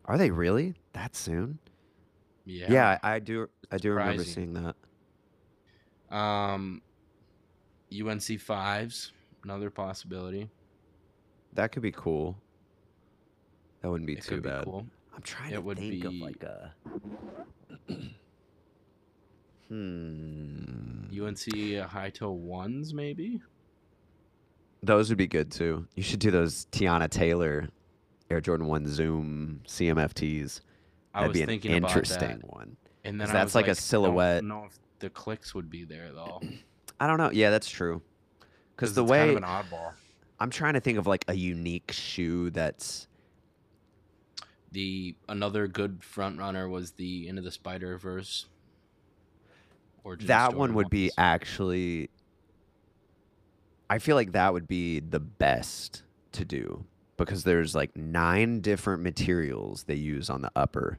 Are 0.04 0.16
they 0.16 0.30
really 0.30 0.74
that 0.92 1.16
soon? 1.16 1.58
yeah. 2.44 2.66
Yeah, 2.70 2.98
I, 3.02 3.18
do. 3.18 3.48
I 3.72 3.78
do 3.78 3.90
remember 3.92 4.22
seeing 4.24 4.52
that. 4.54 4.76
Um, 6.16 6.80
UNC 7.92 8.38
fives, 8.40 9.10
another 9.44 9.68
possibility. 9.70 10.48
That 11.54 11.72
could 11.72 11.82
be 11.82 11.92
cool. 11.92 12.36
That 13.80 13.90
wouldn't 13.90 14.06
be 14.06 14.12
It 14.14 14.22
too 14.22 14.36
could 14.36 14.42
be 14.44 14.48
bad. 14.48 14.64
cool. 14.64 14.86
I'm 15.14 15.22
trying 15.22 15.50
It 15.52 15.56
to 15.56 15.60
would 15.62 15.78
think 15.78 16.02
be- 16.02 16.06
of 16.06 16.14
like 16.14 16.42
a. 16.44 16.72
hmm. 19.68 20.91
UNC 21.20 21.76
uh, 21.78 21.86
high 21.86 22.10
toe 22.10 22.30
ones, 22.30 22.92
maybe. 22.94 23.40
Those 24.82 25.08
would 25.10 25.18
be 25.18 25.28
good 25.28 25.50
too. 25.50 25.86
You 25.94 26.02
should 26.02 26.18
do 26.20 26.30
those 26.30 26.66
Teyana 26.72 27.08
Taylor 27.08 27.68
Air 28.30 28.40
Jordan 28.40 28.66
One 28.66 28.86
Zoom 28.88 29.60
CMFTs. 29.66 30.60
I 31.14 31.20
That'd 31.20 31.28
was 31.28 31.36
be 31.38 31.42
an 31.42 31.46
thinking 31.48 31.70
interesting 31.72 32.18
about 32.22 32.40
that, 32.40 32.52
one. 32.52 32.76
and 33.04 33.20
then 33.20 33.28
that's 33.28 33.54
was 33.54 33.54
like 33.54 33.68
a 33.68 33.72
I 33.72 34.34
don't 34.36 34.48
know 34.48 34.64
if 34.66 34.78
the 34.98 35.10
clicks 35.10 35.54
would 35.54 35.68
be 35.70 35.84
there 35.84 36.10
though, 36.12 36.40
I 37.00 37.06
don't 37.06 37.18
know. 37.18 37.30
Yeah, 37.30 37.50
that's 37.50 37.68
true. 37.68 38.00
Because 38.74 38.94
the 38.94 39.02
it's 39.02 39.10
way 39.10 39.18
kind 39.18 39.30
of 39.30 39.36
an 39.36 39.42
oddball. 39.42 39.92
I'm 40.40 40.50
trying 40.50 40.74
to 40.74 40.80
think 40.80 40.98
of 40.98 41.06
like 41.06 41.24
a 41.28 41.34
unique 41.34 41.92
shoe 41.92 42.50
that's 42.50 43.06
The 44.72 45.14
another 45.28 45.68
good 45.68 46.02
front 46.02 46.38
runner 46.38 46.68
was 46.68 46.92
the 46.92 47.28
end 47.28 47.38
of 47.38 47.44
the 47.44 47.52
Spider 47.52 47.98
Verse. 47.98 48.46
That 50.20 50.54
one 50.54 50.74
would 50.74 50.90
be 50.90 51.10
actually 51.16 52.10
I 53.92 53.98
feel 53.98 54.16
like 54.16 54.32
that 54.32 54.54
would 54.54 54.66
be 54.66 55.00
the 55.00 55.20
best 55.20 56.02
to 56.32 56.46
do 56.46 56.86
because 57.18 57.44
there's 57.44 57.74
like 57.74 57.94
nine 57.94 58.60
different 58.60 59.02
materials 59.02 59.84
they 59.84 59.96
use 59.96 60.30
on 60.30 60.40
the 60.40 60.50
upper. 60.56 60.98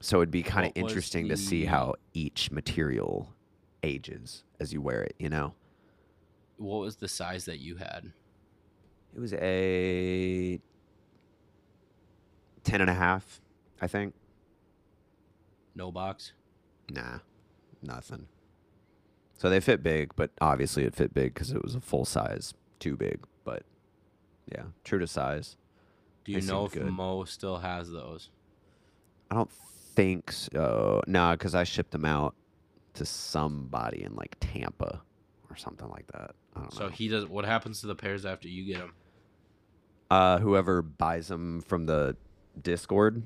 So 0.00 0.18
it'd 0.18 0.30
be 0.30 0.42
kind 0.42 0.66
of 0.66 0.72
interesting 0.74 1.28
to 1.28 1.36
see 1.36 1.66
how 1.66 1.96
each 2.14 2.50
material 2.50 3.34
ages 3.82 4.42
as 4.58 4.72
you 4.72 4.80
wear 4.80 5.02
it, 5.02 5.14
you 5.18 5.28
know. 5.28 5.52
What 6.56 6.78
was 6.78 6.96
the 6.96 7.08
size 7.08 7.44
that 7.44 7.58
you 7.58 7.76
had? 7.76 8.10
It 9.14 9.20
was 9.20 9.34
a 9.34 10.60
10 12.64 12.80
and 12.80 12.88
a 12.88 12.94
half, 12.94 13.40
I 13.82 13.86
think. 13.86 14.14
No 15.74 15.92
box. 15.92 16.32
Nah, 16.90 17.18
nothing. 17.84 18.26
So 19.36 19.50
they 19.50 19.60
fit 19.60 19.82
big, 19.82 20.12
but 20.16 20.30
obviously 20.40 20.84
it 20.84 20.94
fit 20.94 21.12
big 21.12 21.34
because 21.34 21.50
it 21.52 21.62
was 21.62 21.74
a 21.74 21.80
full 21.80 22.04
size, 22.04 22.54
too 22.78 22.96
big. 22.96 23.20
But 23.44 23.64
yeah, 24.50 24.64
true 24.84 24.98
to 24.98 25.06
size. 25.06 25.56
Do 26.24 26.32
you 26.32 26.40
They 26.40 26.46
know 26.46 26.66
if 26.66 26.72
good. 26.72 26.86
Mo 26.86 27.24
still 27.24 27.58
has 27.58 27.90
those? 27.90 28.30
I 29.30 29.34
don't 29.34 29.50
think 29.50 30.32
so. 30.32 31.02
No, 31.06 31.32
because 31.32 31.54
I 31.54 31.64
shipped 31.64 31.90
them 31.90 32.04
out 32.04 32.34
to 32.94 33.04
somebody 33.04 34.02
in 34.04 34.14
like 34.14 34.36
Tampa 34.40 35.02
or 35.50 35.56
something 35.56 35.88
like 35.88 36.06
that. 36.12 36.30
I 36.56 36.60
don't 36.60 36.72
So 36.72 36.84
know. 36.84 36.88
he 36.90 37.08
does. 37.08 37.26
What 37.26 37.44
happens 37.44 37.80
to 37.80 37.86
the 37.88 37.94
pairs 37.94 38.24
after 38.24 38.48
you 38.48 38.64
get 38.64 38.78
them? 38.78 38.92
uh, 40.10 40.38
whoever 40.38 40.80
buys 40.80 41.28
them 41.28 41.60
from 41.62 41.86
the 41.86 42.16
Discord, 42.62 43.22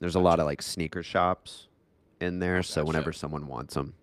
there's 0.00 0.14
a 0.14 0.20
lot 0.20 0.40
of 0.40 0.46
like 0.46 0.62
sneaker 0.62 1.02
shops 1.02 1.68
in 2.24 2.38
there. 2.38 2.62
So 2.62 2.84
whenever 2.84 3.12
someone 3.12 3.46
wants 3.46 3.74
them, 3.74 3.94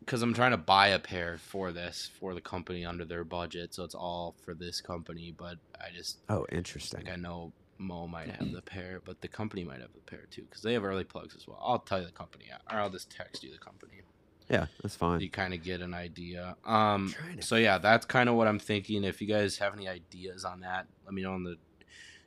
Because 0.00 0.22
I'm 0.22 0.34
trying 0.34 0.52
to 0.52 0.56
buy 0.56 0.88
a 0.88 0.98
pair 0.98 1.38
for 1.38 1.72
this 1.72 2.10
for 2.18 2.34
the 2.34 2.40
company 2.40 2.84
under 2.84 3.04
their 3.04 3.24
budget, 3.24 3.74
so 3.74 3.84
it's 3.84 3.94
all 3.94 4.34
for 4.44 4.54
this 4.54 4.80
company. 4.80 5.34
But 5.36 5.58
I 5.80 5.90
just 5.94 6.18
oh, 6.28 6.46
interesting. 6.50 7.04
like 7.04 7.12
I 7.12 7.16
know 7.16 7.52
Mo 7.78 8.06
might 8.08 8.28
have 8.28 8.52
the 8.52 8.62
pair, 8.62 9.00
but 9.04 9.20
the 9.20 9.28
company 9.28 9.64
might 9.64 9.80
have 9.80 9.92
the 9.92 10.00
pair 10.00 10.26
too 10.30 10.42
because 10.42 10.62
they 10.62 10.72
have 10.72 10.84
early 10.84 11.04
plugs 11.04 11.36
as 11.36 11.46
well. 11.46 11.60
I'll 11.62 11.78
tell 11.78 12.00
you 12.00 12.06
the 12.06 12.12
company, 12.12 12.46
or 12.70 12.78
I'll 12.78 12.90
just 12.90 13.10
text 13.10 13.42
you 13.44 13.52
the 13.52 13.58
company. 13.58 14.00
Yeah, 14.48 14.66
that's 14.82 14.96
fine. 14.96 15.20
you 15.20 15.28
kind 15.28 15.52
of 15.52 15.62
get 15.62 15.82
an 15.82 15.92
idea. 15.92 16.56
Um, 16.64 17.14
so 17.40 17.56
yeah, 17.56 17.76
that's 17.78 18.06
kind 18.06 18.30
of 18.30 18.34
what 18.34 18.48
I'm 18.48 18.58
thinking. 18.58 19.04
If 19.04 19.20
you 19.20 19.26
guys 19.28 19.58
have 19.58 19.74
any 19.74 19.88
ideas 19.88 20.44
on 20.44 20.60
that, 20.60 20.86
let 21.04 21.12
me 21.12 21.22
know 21.22 21.34
in 21.34 21.44
the 21.44 21.56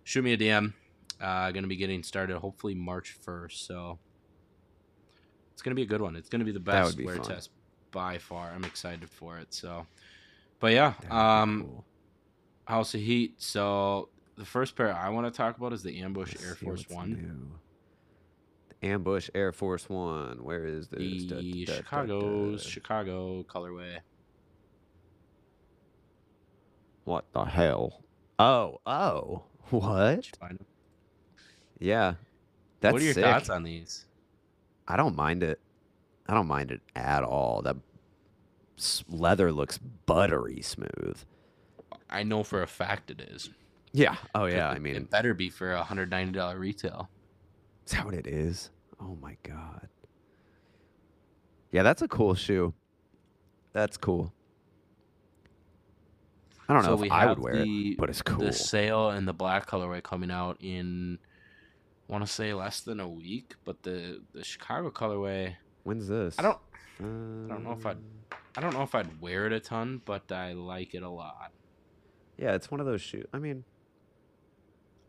shoot 0.04 0.24
me 0.24 0.34
a 0.34 0.38
DM. 0.38 0.74
Uh, 1.20 1.52
gonna 1.52 1.68
be 1.68 1.76
getting 1.76 2.04
started 2.04 2.38
hopefully 2.38 2.76
March 2.76 3.18
1st, 3.26 3.66
so 3.66 4.00
it's 5.62 5.64
gonna 5.64 5.76
be 5.76 5.84
a 5.84 5.86
good 5.86 6.02
one. 6.02 6.16
It's 6.16 6.28
gonna 6.28 6.44
be 6.44 6.52
the 6.52 6.60
best 6.60 6.98
be 6.98 7.06
wear 7.06 7.18
fun. 7.18 7.26
test 7.26 7.52
by 7.92 8.18
far. 8.18 8.50
I'm 8.50 8.64
excited 8.66 9.08
for 9.08 9.38
it. 9.38 9.54
So, 9.54 9.86
but 10.60 10.72
yeah, 10.74 10.96
um, 11.12 11.62
cool. 11.70 11.86
House 12.66 12.96
of 12.96 13.02
Heat. 13.02 13.40
So 13.40 14.10
the 14.38 14.44
first 14.46 14.76
pair 14.76 14.92
I 14.92 15.10
want 15.10 15.32
to 15.32 15.38
talk 15.38 15.56
about 15.58 15.72
is 15.72 15.84
the 15.84 16.00
Ambush 16.00 16.34
Let's 16.34 16.44
Air 16.48 16.56
Force 16.56 16.90
One. 16.90 17.52
The 18.82 18.88
Ambush 18.88 19.30
Air 19.36 19.52
Force 19.52 19.88
One. 19.88 20.44
Where 20.44 20.66
is 20.66 20.88
this? 20.88 20.98
The 20.98 21.28
Da- 21.28 21.36
da- 21.36 21.66
da- 21.66 21.74
Chicago's. 21.76 22.64
Chicago 22.64 23.44
colorway. 23.44 24.00
What 27.04 27.26
the 27.34 27.44
hell? 27.46 28.02
Oh, 28.40 28.80
oh, 28.88 29.44
what? 29.70 30.16
Did 30.16 30.26
you 30.26 30.32
find 30.40 30.52
'em? 30.60 30.66
Yeah, 31.78 32.14
that's 32.80 32.94
what 32.94 33.02
are 33.04 33.06
your 33.06 33.14
sick. 33.14 33.24
thoughts 33.24 33.50
on 33.52 33.62
these? 33.62 34.06
I 34.92 34.98
don't 34.98 35.16
mind 35.16 35.42
it. 35.42 35.62
I 36.28 36.34
don't 36.34 36.48
mind 36.48 36.70
it 36.72 36.82
at 36.96 37.24
all. 37.24 37.62
That 37.62 37.78
leather 39.08 39.52
looks 39.54 39.78
buttery 39.78 40.62
smooth. 40.62 41.18
I 42.10 42.24
know 42.24 42.44
for 42.44 42.62
a 42.62 42.68
fact 42.68 43.10
it 43.10 43.22
is. 43.22 43.50
Yeah. 43.94 44.18
Oh 44.36 44.46
yeah. 44.46 44.70
It- 44.72 44.76
I 44.76 44.80
mean, 44.80 44.96
it 44.98 45.10
better 45.10 45.34
be 45.34 45.50
for 45.50 45.72
a 45.72 45.84
hundred 45.84 46.10
ninety 46.12 46.34
dollar 46.34 46.60
retail. 46.60 47.10
is 47.86 47.94
that 47.94 48.04
what 48.04 48.14
it 48.14 48.28
is? 48.28 48.70
Oh 49.00 49.18
my 49.22 49.38
god. 49.44 49.88
Yeah, 51.72 51.84
that's 51.84 52.02
a 52.02 52.08
cool 52.10 52.36
shoe. 52.36 52.74
That's 53.72 53.96
cool. 53.96 54.34
I 56.68 56.74
don't 56.74 56.84
know 56.84 56.96
so 56.98 57.02
we 57.02 57.08
if 57.08 57.14
I 57.14 57.28
would 57.28 57.40
wear 57.40 57.56
the, 57.56 57.92
it, 57.92 57.98
but 57.98 58.10
it's 58.10 58.22
cool. 58.22 58.40
The 58.46 58.52
sale 58.52 59.10
and 59.10 59.26
the 59.26 59.34
black 59.34 59.68
colorway 59.68 60.04
coming 60.04 60.32
out 60.32 60.58
in, 60.60 61.18
want 62.08 62.26
to 62.26 62.32
say 62.32 62.54
less 62.54 62.82
than 62.82 63.00
a 63.00 63.08
week, 63.08 63.56
but 63.66 63.84
the 63.84 64.22
the 64.34 64.44
Chicago 64.44 64.90
colorway, 64.92 65.56
When's 65.84 66.08
this? 66.08 66.38
I 66.38 66.42
don't 66.44 66.58
I 67.00 67.04
don't 67.54 67.64
know 67.64 67.72
if 67.72 67.86
I'd- 67.86 67.98
um, 68.00 68.38
I 68.56 68.62
don't 68.62 68.74
know 68.74 68.84
if 68.84 68.94
I'd 68.94 69.22
wear 69.22 69.48
it 69.48 69.54
a 69.54 69.60
ton, 69.62 70.02
but 70.06 70.30
I 70.32 70.52
like 70.54 70.94
it 70.94 71.04
a 71.04 71.10
lot. 71.10 71.52
Yeah, 72.38 72.54
it's 72.54 72.70
one 72.70 72.80
of 72.82 72.86
those 72.86 73.02
shoes. 73.02 73.26
I 73.34 73.40
mean, 73.40 73.64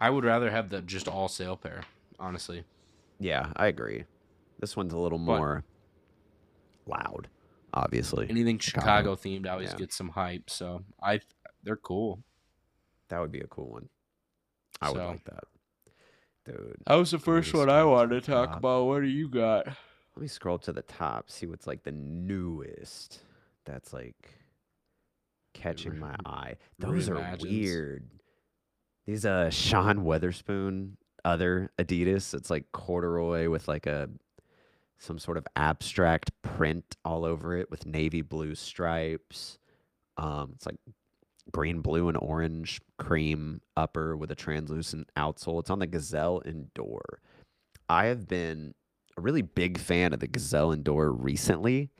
I 0.01 0.09
would 0.11 0.25
rather 0.25 0.51
have 0.51 0.71
the 0.71 0.81
just 0.81 1.09
all 1.09 1.29
sale 1.29 1.57
pair, 1.57 1.83
honestly. 2.21 2.65
yeah, 3.19 3.53
I 3.57 3.67
agree. 3.67 4.05
This 4.61 4.77
one's 4.77 4.93
a 4.93 4.99
little 4.99 5.19
But- 5.19 5.25
more 5.39 5.65
loud, 6.87 7.29
obviously. 7.75 8.29
Anything 8.31 8.59
Chicago. 8.59 8.87
Chicago 8.87 9.17
themed 9.17 9.51
always 9.51 9.71
Yeah. 9.73 9.77
gets 9.79 9.97
some 9.97 10.11
hype, 10.11 10.49
so 10.49 10.85
I 11.03 11.21
they're 11.65 11.77
cool. 11.77 12.23
That 13.09 13.21
would 13.21 13.33
be 13.33 13.41
a 13.41 13.47
cool 13.49 13.71
one. 13.71 13.89
I 14.81 14.91
would 14.91 14.99
like 15.03 15.25
that. 15.25 15.45
Dude, 16.45 16.77
That 16.87 16.95
was 16.97 17.11
the 17.13 17.19
first 17.19 17.55
one 17.55 17.71
I 17.71 17.85
wanted 17.85 18.23
to 18.23 18.31
talk 18.31 18.49
about. 18.49 18.59
about. 18.59 18.85
What 18.87 19.01
do 19.03 19.09
you 19.09 19.29
got? 19.29 19.67
let 19.67 20.23
me 20.23 20.29
scroll 20.29 20.59
to 20.59 20.73
the 20.73 20.83
top, 20.83 21.31
see 21.31 21.47
what's 21.47 21.67
like 21.67 21.85
the 21.85 21.93
newest. 21.93 23.21
That's 23.65 23.93
like 23.93 24.35
catching 25.55 25.99
my 25.99 26.17
eye. 26.27 26.57
Those 26.79 27.09
are 27.09 27.37
weird. 27.41 28.09
These 29.07 29.25
uh 29.25 29.51
Sean 29.51 30.05
Wotherspoon 30.05 30.97
other 31.25 31.71
Adidas. 31.79 32.35
It's 32.35 32.51
like 32.51 32.73
corduroy 32.73 33.49
with 33.49 33.69
like 33.69 33.87
a 33.87 34.09
some 34.99 35.19
sort 35.19 35.37
of 35.37 35.47
abstract 35.57 36.31
print 36.43 36.97
all 37.05 37.25
over 37.25 37.57
it 37.57 37.71
with 37.71 37.87
navy 37.87 38.21
blue 38.23 38.55
stripes. 38.55 39.59
Um, 40.17 40.53
it's 40.55 40.67
like 40.67 40.77
green, 41.51 41.81
blue, 41.81 42.09
and 42.09 42.19
orange 42.21 42.81
cream 42.99 43.61
upper 43.77 44.17
with 44.17 44.31
a 44.31 44.37
translucent 44.37 45.11
outsole. 45.17 45.61
It's 45.61 45.71
on 45.71 45.81
the 45.81 45.87
Gazelle 45.87 46.43
Indoor. 46.45 47.21
I 47.89 48.07
have 48.07 48.29
been 48.29 48.75
a 49.17 49.21
really 49.21 49.43
big 49.43 49.79
fan 49.79 50.13
of 50.13 50.21
the 50.21 50.29
Gazelle 50.29 50.73
Indoor 50.73 51.11
recently, 51.11 51.91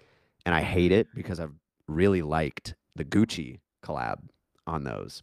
and 0.47 0.55
I 0.55 0.63
hate 0.63 0.93
it 0.93 1.09
because 1.15 1.41
I've 1.41 1.55
really 1.89 2.23
liked 2.23 2.75
the 2.95 3.05
Gucci 3.05 3.61
collab 3.85 4.19
on 4.67 4.85
those. 4.85 5.23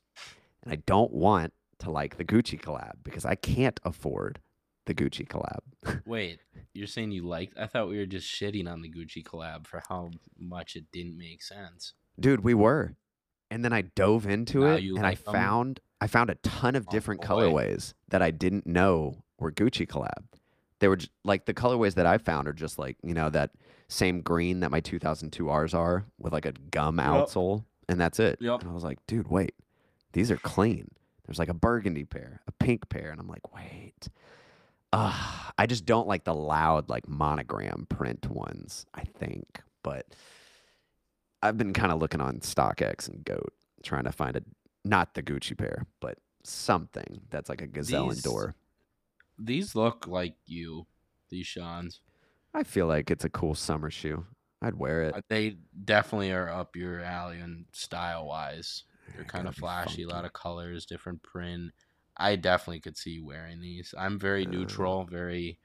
And 0.64 0.74
I 0.74 0.78
don't 0.86 1.14
want 1.14 1.54
to 1.80 1.92
like 1.92 2.18
the 2.18 2.26
Gucci 2.26 2.60
collab 2.60 2.96
because 3.04 3.26
I 3.26 3.36
can't 3.36 3.80
afford 3.84 4.40
the 4.86 4.94
Gucci 4.94 5.28
collab. 5.28 6.02
Wait, 6.06 6.40
you're 6.74 6.88
saying 6.88 7.12
you 7.12 7.26
liked? 7.26 7.58
I 7.58 7.68
thought 7.68 7.90
we 7.90 7.98
were 7.98 8.06
just 8.06 8.28
shitting 8.28 8.70
on 8.70 8.82
the 8.82 8.90
Gucci 8.90 9.24
collab 9.24 9.66
for 9.66 9.82
how 9.88 10.12
much 10.38 10.76
it 10.76 10.86
didn't 10.92 11.18
make 11.18 11.42
sense. 11.42 11.94
Dude, 12.20 12.44
we 12.44 12.54
were. 12.54 12.96
And 13.52 13.64
then 13.66 13.74
I 13.74 13.82
dove 13.82 14.28
into 14.28 14.60
Now 14.62 14.76
it 14.76 14.84
and 14.84 15.00
I 15.00 15.10
like 15.10 15.28
'em? 15.28 15.34
found 15.34 15.80
I 16.02 16.08
found 16.08 16.30
a 16.30 16.36
ton 16.36 16.76
of 16.76 16.86
Oh, 16.88 16.92
different 16.92 17.22
boy. 17.22 17.28
colorways 17.28 17.94
that 18.10 18.22
I 18.22 18.32
didn't 18.32 18.66
know 18.66 19.24
were 19.38 19.52
Gucci 19.52 19.86
collab. 19.88 20.24
They 20.80 20.88
were 20.88 20.96
j- 20.96 21.10
like 21.26 21.46
the 21.46 21.54
colorways 21.54 21.96
that 21.96 22.06
I 22.06 22.18
found 22.18 22.48
are 22.48 22.54
just 22.54 22.80
like, 22.80 22.96
you 23.04 23.14
know, 23.14 23.30
that 23.32 23.52
same 23.90 24.22
green 24.22 24.62
that 24.62 24.72
my 24.72 24.80
2002 24.80 25.50
Rs 25.52 25.74
are 25.74 26.06
with 26.18 26.32
like 26.32 26.46
a 26.46 26.54
gum 26.54 26.98
Yep. 27.00 27.06
outsole 27.08 27.66
and 27.90 28.00
that's 28.00 28.20
it. 28.20 28.38
Yep. 28.40 28.62
And 28.62 28.70
I 28.70 28.74
was 28.74 28.84
like, 28.84 29.00
dude, 29.08 29.28
wait. 29.28 29.56
These 30.14 30.32
are 30.32 30.38
clean. 30.38 30.90
There's 31.26 31.40
like 31.40 31.50
a 31.50 31.54
burgundy 31.54 32.06
pair, 32.06 32.42
a 32.48 32.52
pink 32.54 32.88
pair 32.90 33.12
and 33.12 33.20
I'm 33.20 33.28
like, 33.28 33.54
wait. 33.54 34.08
Uh, 34.94 35.14
I 35.58 35.66
just 35.68 35.86
don't 35.86 36.08
like 36.08 36.24
the 36.24 36.34
loud 36.34 36.90
like 36.90 37.08
monogram 37.08 37.86
print 37.90 38.28
ones, 38.30 38.86
I 38.94 39.04
think. 39.04 39.62
But 39.84 40.08
I've 41.42 41.58
been 41.58 41.74
kind 41.74 41.92
of 41.92 42.00
looking 42.00 42.22
on 42.22 42.40
StockX 42.40 43.08
and 43.08 43.24
Goat, 43.24 43.54
trying 43.84 44.04
to 44.06 44.12
find 44.12 44.36
a 44.36 44.42
not 44.86 45.14
the 45.14 45.24
Gucci 45.24 45.58
pair, 45.58 45.86
but 46.00 46.18
something 46.44 47.22
that's 47.30 47.50
like 47.50 47.62
a 47.62 47.68
Gazelle 47.68 48.10
These- 48.10 48.26
Indoor. 48.26 48.56
These 49.42 49.74
look 49.74 50.06
like 50.08 50.36
you, 50.46 50.86
these 51.30 51.48
Sean's. 51.48 52.02
I 52.54 52.64
feel 52.64 52.88
like 52.88 53.10
it's 53.10 53.24
a 53.24 53.30
cool 53.30 53.56
summer 53.56 53.90
shoe. 53.90 54.26
I'd 54.62 54.76
wear 54.76 55.04
it. 55.04 55.16
Uh, 55.16 55.22
They 55.30 55.56
definitely 55.86 56.32
are 56.34 56.50
up 56.50 56.76
your 56.76 57.02
alley 57.02 57.40
and 57.40 57.66
style 57.72 58.26
wise. 58.28 58.84
They're 59.16 59.24
kind 59.24 59.48
of 59.48 59.56
flashy, 59.56 60.04
a 60.04 60.10
lot 60.10 60.26
of 60.26 60.34
colors, 60.34 60.86
different 60.86 61.24
print. 61.24 61.72
I 62.18 62.36
definitely 62.36 62.82
could 62.82 62.98
see 62.98 63.12
you 63.12 63.26
wearing 63.26 63.62
these. 63.62 63.94
I'm 63.98 64.20
very 64.20 64.46
Uh. 64.46 64.50
neutral, 64.50 65.06
very 65.06 65.58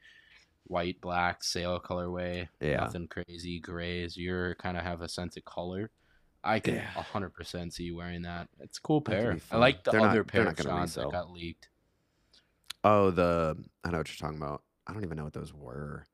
white, 0.65 0.99
black, 1.01 1.43
sail 1.43 1.79
colorway. 1.79 2.47
Yeah. 2.59 2.77
Nothing 2.77 3.07
crazy, 3.07 3.59
grays. 3.59 4.17
You're 4.17 4.55
kind 4.55 4.77
of 4.77 4.83
have 4.83 5.01
a 5.01 5.07
sense 5.09 5.37
of 5.37 5.45
color. 5.45 5.91
I 6.43 6.59
can 6.59 6.75
Yeah. 6.75 6.89
hundred 6.91 7.33
percent 7.33 7.73
see 7.73 7.83
you 7.85 7.95
wearing 7.95 8.21
that. 8.23 8.49
It's 8.59 8.77
a 8.77 8.81
cool 8.81 9.01
pair. 9.01 9.37
I 9.51 9.57
like 9.57 9.83
the 9.83 9.91
They're 9.91 10.01
other 10.01 10.13
they're 10.13 10.23
pair 10.23 10.47
of 10.47 10.55
gonna 10.55 10.85
that 10.87 11.11
got 11.11 11.31
leaked. 11.31 11.69
Oh, 12.83 13.09
the 13.09 13.57
I 13.83 13.89
know 13.91 13.97
what 13.97 14.07
you're 14.09 14.17
talking 14.27 14.41
about. 14.41 14.61
I 14.85 14.93
don't 14.93 15.03
even 15.03 15.17
know 15.17 15.23
what 15.23 15.33
those 15.33 15.53
were. 15.53 16.05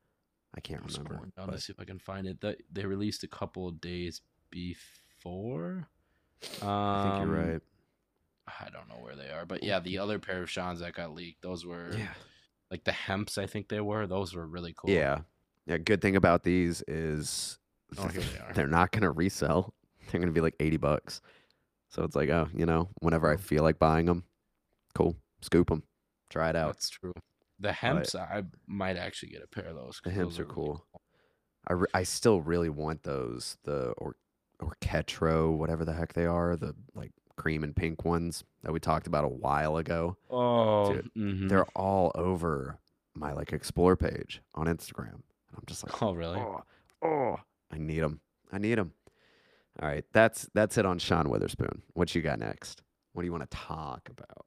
I 0.54 0.60
can't 0.60 0.80
I'm 0.82 0.86
remember. 0.88 1.14
down 1.36 1.46
but- 1.46 1.52
to 1.52 1.60
see 1.60 1.72
if 1.72 1.80
I 1.80 1.84
can 1.84 1.98
find 1.98 2.26
it. 2.26 2.40
That 2.40 2.58
they 2.72 2.86
released 2.86 3.24
a 3.24 3.28
couple 3.28 3.68
of 3.68 3.80
days 3.80 4.22
before. 4.50 5.88
Um, 6.62 6.68
I 6.68 7.02
think 7.18 7.26
you're 7.26 7.44
right. 7.46 7.62
I 8.48 8.68
don't 8.70 8.88
know 8.88 9.02
where 9.02 9.14
they 9.16 9.30
are, 9.30 9.46
but 9.46 9.62
yeah, 9.62 9.78
the 9.80 9.98
other 9.98 10.18
pair 10.18 10.42
of 10.42 10.50
Sean's 10.50 10.80
that 10.80 10.94
got 10.94 11.14
leaked, 11.14 11.42
those 11.42 11.64
were 11.64 11.94
Yeah. 11.96 12.08
Like 12.72 12.82
the 12.84 12.90
hemps. 12.92 13.38
I 13.38 13.46
think 13.46 13.68
they 13.68 13.80
were. 13.80 14.06
Those 14.08 14.34
were 14.34 14.46
really 14.46 14.74
cool. 14.76 14.90
Yeah. 14.90 15.20
Yeah. 15.66 15.78
Good 15.78 16.00
thing 16.02 16.16
about 16.16 16.42
these 16.42 16.82
is 16.88 17.58
Oh, 17.98 18.08
here 18.08 18.22
they 18.22 18.38
are. 18.40 18.52
they're 18.54 18.66
not 18.66 18.90
going 18.90 19.02
to 19.02 19.10
resell. 19.12 19.74
They're 20.10 20.20
going 20.20 20.32
to 20.32 20.34
be 20.34 20.40
like 20.40 20.56
80 20.58 20.78
bucks. 20.78 21.20
So 21.90 22.02
it's 22.02 22.16
like, 22.16 22.28
oh, 22.30 22.48
you 22.54 22.66
know, 22.66 22.88
whenever 23.00 23.30
I 23.30 23.36
feel 23.36 23.62
like 23.62 23.78
buying 23.78 24.06
them, 24.06 24.24
cool, 24.94 25.14
scoop 25.42 25.68
them, 25.68 25.82
try 26.28 26.50
it 26.50 26.56
out. 26.56 26.72
that's 26.72 26.88
true. 26.90 27.12
The 27.60 27.72
hemps, 27.72 28.14
I 28.14 28.42
might 28.66 28.96
actually 28.96 29.28
get 29.30 29.42
a 29.42 29.46
pair 29.46 29.66
of 29.66 29.76
those. 29.76 30.00
the 30.02 30.10
hemps 30.10 30.36
those 30.36 30.40
are 30.40 30.44
really 30.44 30.54
cool. 30.54 30.86
I, 31.68 31.72
re- 31.74 31.86
I 31.94 32.02
still 32.02 32.40
really 32.40 32.70
want 32.70 33.04
those, 33.04 33.58
the 33.64 33.92
or 33.98 34.16
Orketro, 34.60 35.56
whatever 35.56 35.84
the 35.84 35.92
heck 35.92 36.14
they 36.14 36.26
are, 36.26 36.56
the 36.56 36.74
like 36.94 37.12
cream 37.42 37.64
and 37.64 37.74
pink 37.74 38.04
ones 38.04 38.44
that 38.62 38.72
we 38.72 38.78
talked 38.78 39.08
about 39.08 39.24
a 39.24 39.28
while 39.28 39.76
ago. 39.76 40.16
Oh, 40.30 40.92
Dude, 40.92 41.10
mhm. 41.16 41.48
They're 41.48 41.66
all 41.74 42.12
over 42.14 42.78
my 43.14 43.32
like 43.32 43.52
explore 43.52 43.96
page 43.96 44.40
on 44.54 44.66
Instagram. 44.66 45.14
And 45.14 45.56
I'm 45.56 45.64
just 45.66 45.84
like, 45.84 46.00
oh 46.00 46.12
really? 46.12 46.38
Oh, 46.38 46.62
oh, 47.02 47.36
I 47.72 47.78
need 47.78 47.98
them. 47.98 48.20
I 48.52 48.58
need 48.58 48.76
them. 48.78 48.92
All 49.80 49.88
right, 49.88 50.04
that's 50.12 50.48
that's 50.54 50.78
it 50.78 50.86
on 50.86 51.00
Sean 51.00 51.28
Wotherspoon. 51.28 51.82
What 51.94 52.14
you 52.14 52.22
got 52.22 52.38
next? 52.38 52.82
What 53.12 53.22
do 53.22 53.26
you 53.26 53.32
want 53.32 53.50
to 53.50 53.56
talk 53.56 54.08
about? 54.08 54.46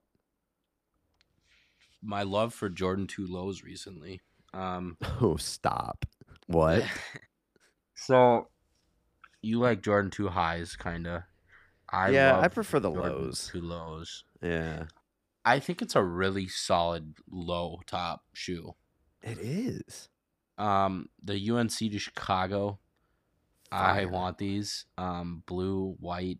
My 2.01 2.23
love 2.23 2.53
for 2.53 2.69
Jordan 2.69 3.07
Two 3.07 3.27
Lows 3.27 3.61
recently. 3.61 4.21
Um, 4.53 4.95
Oh, 5.21 5.35
stop. 5.35 6.05
What? 6.47 6.83
so 7.95 8.47
you 9.41 9.59
like 9.59 9.81
Jordan 9.81 10.11
Two 10.11 10.29
Highs, 10.29 10.77
kinda. 10.77 11.25
I 11.89 12.09
yeah, 12.09 12.39
I 12.39 12.47
prefer 12.47 12.79
the 12.79 12.91
Jordan 12.91 13.23
lows. 13.23 13.49
Two 13.51 13.61
Lows. 13.61 14.23
Yeah, 14.41 14.85
I 15.43 15.59
think 15.59 15.81
it's 15.81 15.95
a 15.95 16.03
really 16.03 16.47
solid 16.47 17.15
low 17.29 17.79
top 17.85 18.23
shoe. 18.33 18.75
it 19.21 19.37
is. 19.39 20.09
Um, 20.57 21.09
the 21.23 21.49
UNC 21.49 21.71
to 21.77 21.99
Chicago. 21.99 22.79
I 23.71 24.05
want 24.05 24.37
these. 24.37 24.85
Um, 24.97 25.43
blue, 25.47 25.95
white, 25.99 26.39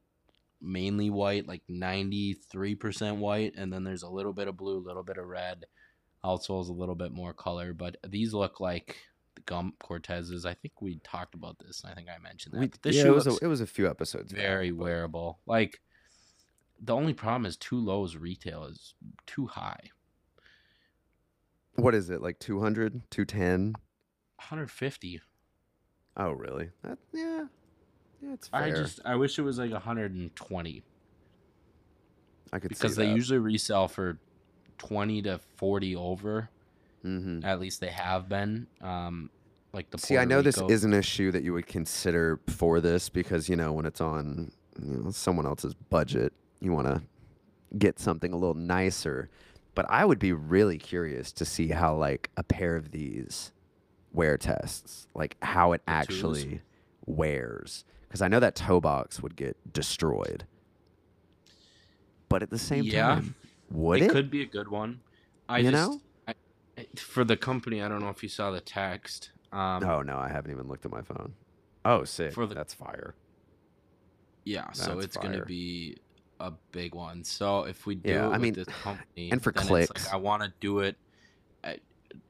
mainly 0.61 1.09
white, 1.09 1.47
like 1.47 1.63
ninety 1.67 2.33
three 2.33 2.75
percent 2.75 3.17
white, 3.17 3.53
and 3.57 3.73
then 3.73 3.83
there's 3.83 4.03
a 4.03 4.09
little 4.09 4.31
bit 4.33 4.47
of 4.47 4.55
blue, 4.55 4.77
a 4.77 4.85
little 4.87 5.03
bit 5.03 5.17
of 5.17 5.25
red. 5.25 5.65
Outsole's 6.23 6.69
a 6.69 6.73
little 6.73 6.95
bit 6.95 7.11
more 7.11 7.33
color, 7.33 7.73
but 7.73 7.97
these 8.07 8.33
look 8.33 8.59
like 8.59 8.97
Gump 9.45 9.79
Cortezes. 9.79 10.45
I 10.45 10.53
think 10.53 10.81
we 10.81 10.99
talked 11.03 11.35
about 11.35 11.57
this, 11.59 11.83
and 11.83 11.91
I 11.91 11.95
think 11.95 12.07
I 12.09 12.17
mentioned 12.21 12.53
that. 12.55 12.59
We, 12.59 12.71
this 12.81 12.95
yeah, 12.95 13.03
shoe 13.03 13.11
it 13.11 13.15
was 13.15 13.27
a, 13.27 13.37
it 13.41 13.47
was 13.47 13.61
a 13.61 13.67
few 13.67 13.89
episodes. 13.89 14.31
back, 14.31 14.41
very 14.41 14.71
but- 14.71 14.83
wearable. 14.83 15.39
Like 15.45 15.81
the 16.81 16.95
only 16.95 17.13
problem 17.13 17.45
is 17.45 17.57
too 17.57 17.79
low 17.79 17.99
lows 17.99 18.15
retail 18.15 18.65
is 18.65 18.93
too 19.25 19.47
high. 19.47 19.91
What 21.75 21.93
is 21.93 22.09
it 22.09 22.21
like 22.21 22.39
200, 22.39 23.01
210? 23.11 23.73
150. 24.37 25.21
Oh, 26.17 26.31
really? 26.31 26.69
That, 26.83 26.97
yeah, 27.13 27.45
yeah, 28.21 28.33
it's 28.33 28.47
fair. 28.47 28.61
I 28.61 28.71
just 28.71 29.01
I 29.03 29.15
wish 29.15 29.37
it 29.37 29.41
was 29.41 29.59
like 29.59 29.71
120 29.71 30.83
I 32.53 32.59
could 32.59 32.69
because 32.69 32.95
they 32.95 33.11
usually 33.11 33.39
resell 33.39 33.87
for 33.87 34.17
20 34.77 35.23
to 35.23 35.39
40 35.57 35.95
over. 35.95 36.49
hmm 37.01 37.39
At 37.43 37.59
least 37.59 37.81
they 37.81 37.89
have 37.89 38.29
been. 38.29 38.67
Um, 38.81 39.29
like 39.76 39.91
the 39.91 39.97
See, 39.97 40.15
I 40.15 40.19
Puerto 40.26 40.30
know 40.30 40.41
this 40.41 40.59
isn't 40.69 40.93
a 40.93 41.01
shoe 41.01 41.32
that 41.32 41.43
you 41.43 41.53
would 41.53 41.67
consider 41.67 42.39
for 42.47 42.80
this 42.80 43.09
because 43.09 43.49
you 43.49 43.55
know 43.55 43.73
when 43.73 43.86
it's 43.86 44.01
on 44.01 44.51
you 44.82 44.97
know, 45.03 45.11
someone 45.11 45.45
else's 45.45 45.73
budget, 45.73 46.34
you 46.61 46.71
want 46.71 46.88
to 46.88 47.01
get 47.78 47.99
something 47.99 48.32
a 48.34 48.38
little 48.38 48.55
nicer. 48.55 49.30
But 49.76 49.86
I 49.89 50.05
would 50.05 50.19
be 50.19 50.32
really 50.32 50.78
curious 50.78 51.34
to 51.34 51.45
see 51.45 51.67
how 51.67 51.95
like 51.95 52.30
a 52.38 52.43
pair 52.43 52.78
of 52.78 52.91
these 52.91 53.51
wear 54.13 54.38
tests, 54.38 55.07
like 55.13 55.36
how 55.41 55.73
it 55.73 55.82
The 55.86 55.91
twos? 55.91 55.97
actually 56.15 56.61
wears, 57.05 57.84
because 58.07 58.21
I 58.21 58.30
know 58.30 58.39
that 58.39 58.55
toe 58.55 58.80
box 58.80 59.21
would 59.21 59.36
get 59.36 59.57
destroyed. 59.73 60.45
But 62.30 62.41
at 62.41 62.49
the 62.49 62.57
same 62.57 62.86
Yeah. 62.86 63.15
time, 63.15 63.36
would 63.69 64.01
it 64.01 64.05
it? 64.05 64.11
could 64.11 64.32
be 64.32 64.41
a 64.41 64.45
good 64.45 64.69
one. 64.69 65.01
I 65.49 65.59
You 65.59 65.71
just 65.71 65.89
know? 65.91 66.01
I, 66.28 66.34
I- 66.78 66.88
for 66.95 67.23
the 67.26 67.36
company. 67.38 67.82
I 67.82 67.89
don't 67.89 67.99
know 68.01 68.09
if 68.09 68.23
you 68.23 68.30
saw 68.30 68.51
the 68.51 68.61
text. 68.61 69.32
Um, 69.51 69.83
oh 69.83 70.01
no, 70.01 70.17
I 70.17 70.27
haven't 70.27 70.51
even 70.51 70.67
looked 70.67 70.85
at 70.85 70.91
my 70.91 71.01
phone. 71.01 71.33
Oh, 71.85 72.03
sick. 72.03 72.33
For 72.33 72.45
the- 72.45 72.55
That's 72.55 72.73
fire. 72.73 73.15
Yeah, 74.43 74.71
so 74.73 74.93
That's 74.95 75.05
it's 75.05 75.17
gonna 75.17 75.43
be 75.45 75.97
a 76.39 76.51
big 76.71 76.93
one. 76.93 77.23
So 77.23 77.63
if 77.63 77.85
we 77.85 77.95
do 77.95 78.09
Yeah, 78.09 78.25
it 78.25 78.29
I 78.29 78.31
with 78.33 78.41
mean, 78.41 78.53
this 78.53 78.67
company, 78.67 79.31
and 79.31 79.41
for 79.41 79.51
clicks. 79.51 80.05
like 80.05 80.13
I 80.13 80.17
want 80.17 80.43
to 80.43 80.53
do 80.59 80.79
it 80.79 80.97
uh, 81.63 81.73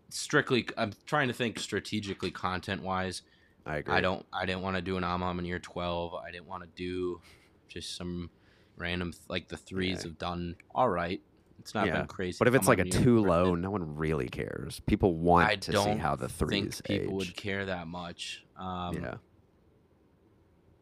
strictly. 0.10 0.68
I'm 0.78 0.94
trying 1.06 1.28
to 1.28 1.34
think 1.34 1.60
strategically, 1.60 2.32
content 2.32 2.84
wise. 2.84 3.22
I 3.66 3.78
agree. 3.78 3.96
I 3.96 4.02
don't. 4.02 4.26
I 4.32 4.46
didn't 4.46 4.62
want 4.62 4.76
to 4.78 4.82
do 4.82 4.96
an 4.98 5.04
Amam 5.04 5.40
in 5.40 5.46
year 5.46 5.60
twelve. 5.60 6.14
I 6.14 6.32
didn't 6.32 6.48
want 6.48 6.64
to 6.64 6.70
do 6.76 7.20
just 7.68 7.98
some 7.98 8.30
random 8.78 9.12
like 9.28 9.48
the 9.50 9.58
threes 9.58 9.98
Yeah. 10.00 10.10
have 10.10 10.18
done 10.18 10.56
all 10.74 10.88
right. 10.90 11.22
It's 11.60 11.74
not 11.74 11.88
Yeah, 11.88 12.00
been 12.00 12.08
crazy. 12.08 12.38
But 12.38 12.48
if 12.48 12.56
it's 12.56 12.68
like 12.68 12.80
a 12.80 12.86
too 12.86 13.20
low, 13.20 13.56
no 13.56 13.72
one 13.72 13.96
really 13.96 14.28
cares. 14.28 14.82
People 14.86 15.16
want 15.16 15.48
I 15.50 15.56
to 15.56 15.72
see 15.78 15.96
how 15.96 16.16
the 16.16 16.30
threes 16.30 16.82
think 16.86 17.02
people 17.02 17.22
age. 17.22 17.28
would 17.28 17.36
care 17.36 17.66
that 17.66 17.88
much. 17.88 18.44
Um, 18.58 18.96
yeah. 19.02 19.16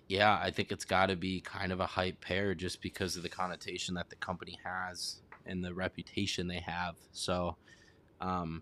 yeah, 0.08 0.40
I 0.42 0.52
think 0.52 0.72
it's 0.72 0.86
got 0.86 1.08
to 1.08 1.16
be 1.16 1.40
kind 1.42 1.72
of 1.72 1.80
a 1.80 1.86
hype 1.86 2.20
pair 2.22 2.54
just 2.54 2.82
because 2.82 3.16
of 3.16 3.24
the 3.24 3.30
connotation 3.30 3.96
that 3.96 4.10
the 4.10 4.16
company 4.18 4.60
has 4.64 5.22
and 5.46 5.64
the 5.64 5.74
reputation 5.74 6.48
they 6.48 6.60
have. 6.60 6.96
So, 7.12 7.56
um, 8.22 8.62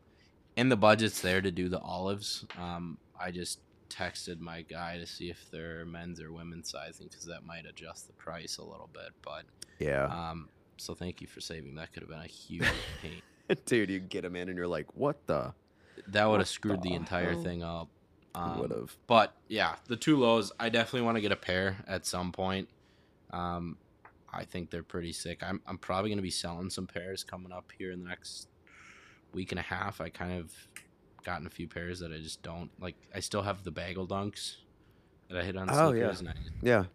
and 0.57 0.71
the 0.71 0.77
budget's 0.77 1.21
there 1.21 1.41
to 1.41 1.51
do 1.51 1.69
the 1.69 1.79
olives. 1.79 2.45
Um, 2.59 2.97
I 3.19 3.31
just 3.31 3.59
texted 3.89 4.39
my 4.39 4.61
guy 4.61 4.97
to 4.97 5.05
see 5.05 5.29
if 5.29 5.45
they're 5.51 5.85
men's 5.85 6.21
or 6.21 6.31
women's 6.31 6.69
sizing 6.69 7.07
because 7.07 7.25
that 7.25 7.45
might 7.45 7.65
adjust 7.65 8.07
the 8.07 8.13
price 8.13 8.57
a 8.57 8.63
little 8.63 8.89
bit. 8.93 9.11
But, 9.23 9.43
Yeah. 9.79 10.05
um, 10.05 10.49
so 10.81 10.93
thank 10.93 11.21
you 11.21 11.27
for 11.27 11.41
saving. 11.41 11.75
That 11.75 11.93
could 11.93 12.03
have 12.03 12.09
been 12.09 12.19
a 12.19 12.27
huge 12.27 12.65
pain. 13.01 13.21
Dude, 13.65 13.89
you 13.89 13.99
get 13.99 14.23
them 14.23 14.35
in 14.35 14.49
and 14.49 14.57
you're 14.57 14.67
like, 14.67 14.87
what 14.95 15.25
the? 15.27 15.53
That 16.07 16.29
would 16.29 16.39
have 16.39 16.47
screwed 16.47 16.81
the 16.81 16.89
the 16.89 16.95
entire 16.95 17.33
hell? 17.33 17.43
thing 17.43 17.63
up. 17.63 17.89
Um, 18.33 18.59
would 18.59 18.71
have. 18.71 18.95
But 19.07 19.35
yeah, 19.47 19.75
the 19.87 19.95
two 19.95 20.17
lows, 20.17 20.51
I 20.59 20.69
definitely 20.69 21.01
want 21.01 21.17
to 21.17 21.21
get 21.21 21.31
a 21.31 21.37
pair 21.37 21.77
at 21.87 22.05
some 22.05 22.31
point. 22.31 22.69
Um, 23.31 23.77
I 24.33 24.45
think 24.45 24.69
they're 24.69 24.83
pretty 24.83 25.11
sick. 25.11 25.43
I'm 25.43 25.61
I'm 25.67 25.77
probably 25.77 26.09
gonna 26.09 26.21
be 26.21 26.31
selling 26.31 26.69
some 26.69 26.87
pairs 26.87 27.23
coming 27.23 27.51
up 27.51 27.71
here 27.77 27.91
in 27.91 28.03
the 28.03 28.09
next 28.09 28.47
week 29.33 29.51
and 29.51 29.59
a 29.59 29.63
half. 29.63 29.99
I 30.01 30.09
kind 30.09 30.39
of 30.39 30.53
gotten 31.23 31.45
a 31.45 31.49
few 31.49 31.67
pairs 31.67 31.99
that 31.99 32.11
I 32.11 32.17
just 32.17 32.41
don't 32.41 32.71
like. 32.79 32.95
I 33.13 33.19
still 33.19 33.41
have 33.41 33.63
the 33.63 33.71
bagel 33.71 34.07
dunks 34.07 34.55
that 35.29 35.37
I 35.37 35.43
hit 35.43 35.57
on 35.57 35.69
Oh, 35.69 35.91
yeah. 35.91 36.09
I 36.09 36.33
Yeah. 36.61 36.85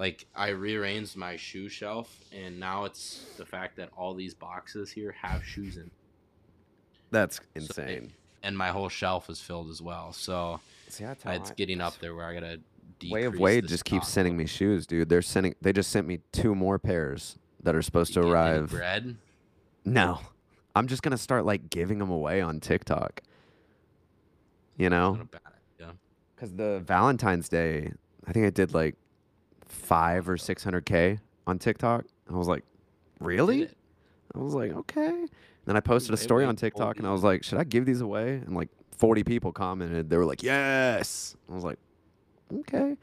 Like 0.00 0.26
I 0.34 0.48
rearranged 0.48 1.16
my 1.16 1.36
shoe 1.36 1.68
shelf, 1.68 2.18
and 2.32 2.58
now 2.58 2.84
it's 2.86 3.24
the 3.36 3.44
fact 3.44 3.76
that 3.76 3.90
all 3.96 4.14
these 4.14 4.34
boxes 4.34 4.90
here 4.90 5.12
have 5.20 5.44
shoes 5.44 5.76
in, 5.76 5.90
That's 7.12 7.36
So 7.36 7.42
it- 7.54 7.62
insane. 7.62 8.12
and 8.42 8.56
my 8.56 8.68
whole 8.70 8.88
shelf 8.88 9.28
is 9.28 9.40
filled 9.40 9.68
as 9.70 9.82
well. 9.82 10.12
So 10.12 10.60
See, 10.88 11.04
it's 11.04 11.26
I- 11.26 11.38
getting 11.54 11.80
up 11.80 11.98
there 11.98 12.14
where 12.14 12.24
I 12.26 12.34
gotta. 12.34 12.60
Way 13.10 13.24
of 13.24 13.38
Wade 13.38 13.66
just 13.68 13.84
keeps 13.84 14.08
sending 14.08 14.36
me 14.36 14.44
shoes, 14.46 14.86
dude. 14.86 15.08
They're 15.08 15.22
sending. 15.22 15.54
They 15.62 15.72
just 15.72 15.90
sent 15.90 16.06
me 16.06 16.20
two 16.32 16.54
more 16.54 16.78
pairs 16.78 17.38
that 17.62 17.74
are 17.74 17.82
supposed 17.82 18.12
to 18.14 18.20
You 18.20 18.26
any 18.26 18.32
arrive. 18.34 18.70
Bread. 18.70 19.16
No, 19.84 20.20
I'm 20.74 20.86
just 20.86 21.02
gonna 21.02 21.16
start 21.18 21.44
like 21.46 21.70
giving 21.70 21.98
them 21.98 22.10
away 22.10 22.40
on 22.40 22.58
TikTok. 22.60 23.22
You 24.78 24.88
know, 24.90 25.28
because 26.34 26.54
the 26.54 26.80
Valentine's 26.80 27.48
Day, 27.50 27.92
I 28.26 28.32
think 28.32 28.46
I 28.46 28.50
did 28.50 28.72
like 28.72 28.94
five 29.70 30.28
or 30.28 30.36
six 30.36 30.62
hundred 30.64 30.86
k 30.86 31.18
on 31.46 31.58
TikTok. 31.58 32.04
I 32.30 32.34
was 32.36 32.48
like, 32.48 32.64
really? 33.20 33.68
I 34.34 34.38
was 34.38 34.54
like, 34.54 34.72
okay. 34.72 35.26
Then 35.66 35.76
I 35.76 35.80
posted 35.80 36.14
a 36.14 36.16
story 36.16 36.44
on 36.44 36.56
TikTok 36.56 36.98
and 36.98 37.06
I 37.06 37.12
was 37.12 37.22
like, 37.22 37.42
should 37.44 37.58
I 37.58 37.64
give 37.64 37.84
these 37.86 38.00
away? 38.00 38.34
And 38.34 38.54
like 38.54 38.68
40 38.96 39.24
people 39.24 39.52
commented. 39.52 40.08
They 40.08 40.16
were 40.16 40.24
like, 40.24 40.42
yes. 40.42 41.36
I 41.50 41.54
was 41.54 41.64
like, 41.64 41.78
okay. 42.60 42.96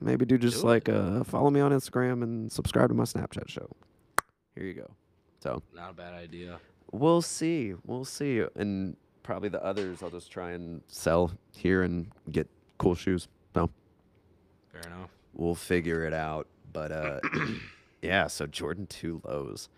Maybe 0.00 0.24
do 0.26 0.36
just 0.36 0.64
like 0.64 0.88
uh, 0.88 1.22
follow 1.24 1.50
me 1.50 1.60
on 1.60 1.70
Instagram 1.72 2.22
and 2.22 2.50
subscribe 2.50 2.88
to 2.88 2.94
my 2.94 3.04
Snapchat 3.04 3.48
show. 3.48 3.68
Here 4.56 4.64
you 4.64 4.74
go. 4.74 4.90
So 5.40 5.62
Not 5.74 5.90
a 5.90 5.94
bad 5.94 6.14
idea. 6.14 6.58
we'll 6.90 7.22
see. 7.22 7.74
We'll 7.86 8.04
see. 8.04 8.42
And 8.56 8.96
probably 9.22 9.48
the 9.48 9.64
others 9.64 10.02
I'll 10.02 10.10
just 10.10 10.30
try 10.30 10.52
and 10.52 10.82
sell 10.88 11.32
here 11.56 11.82
and 11.82 12.08
get 12.30 12.48
cool 12.78 12.94
shoes. 12.96 13.28
So 13.54 13.70
Fair 14.72 14.82
enough. 14.82 15.10
We'll 15.34 15.54
figure 15.54 16.04
it 16.04 16.12
out. 16.14 16.46
But 16.72 16.92
uh, 16.92 17.20
yeah, 18.02 18.26
so 18.26 18.46
Jordan 18.46 18.86
two 18.86 19.20
lows. 19.24 19.68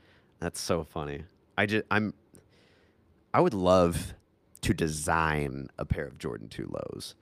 That's 0.40 0.60
so 0.60 0.84
funny. 0.84 1.24
I 1.56 1.66
just 1.66 1.84
I'm 1.90 2.14
I 3.32 3.40
would 3.40 3.54
love 3.54 4.14
to 4.62 4.74
design 4.74 5.68
a 5.78 5.84
pair 5.84 6.06
of 6.06 6.18
Jordan 6.18 6.48
two 6.48 6.70
lows 6.72 7.14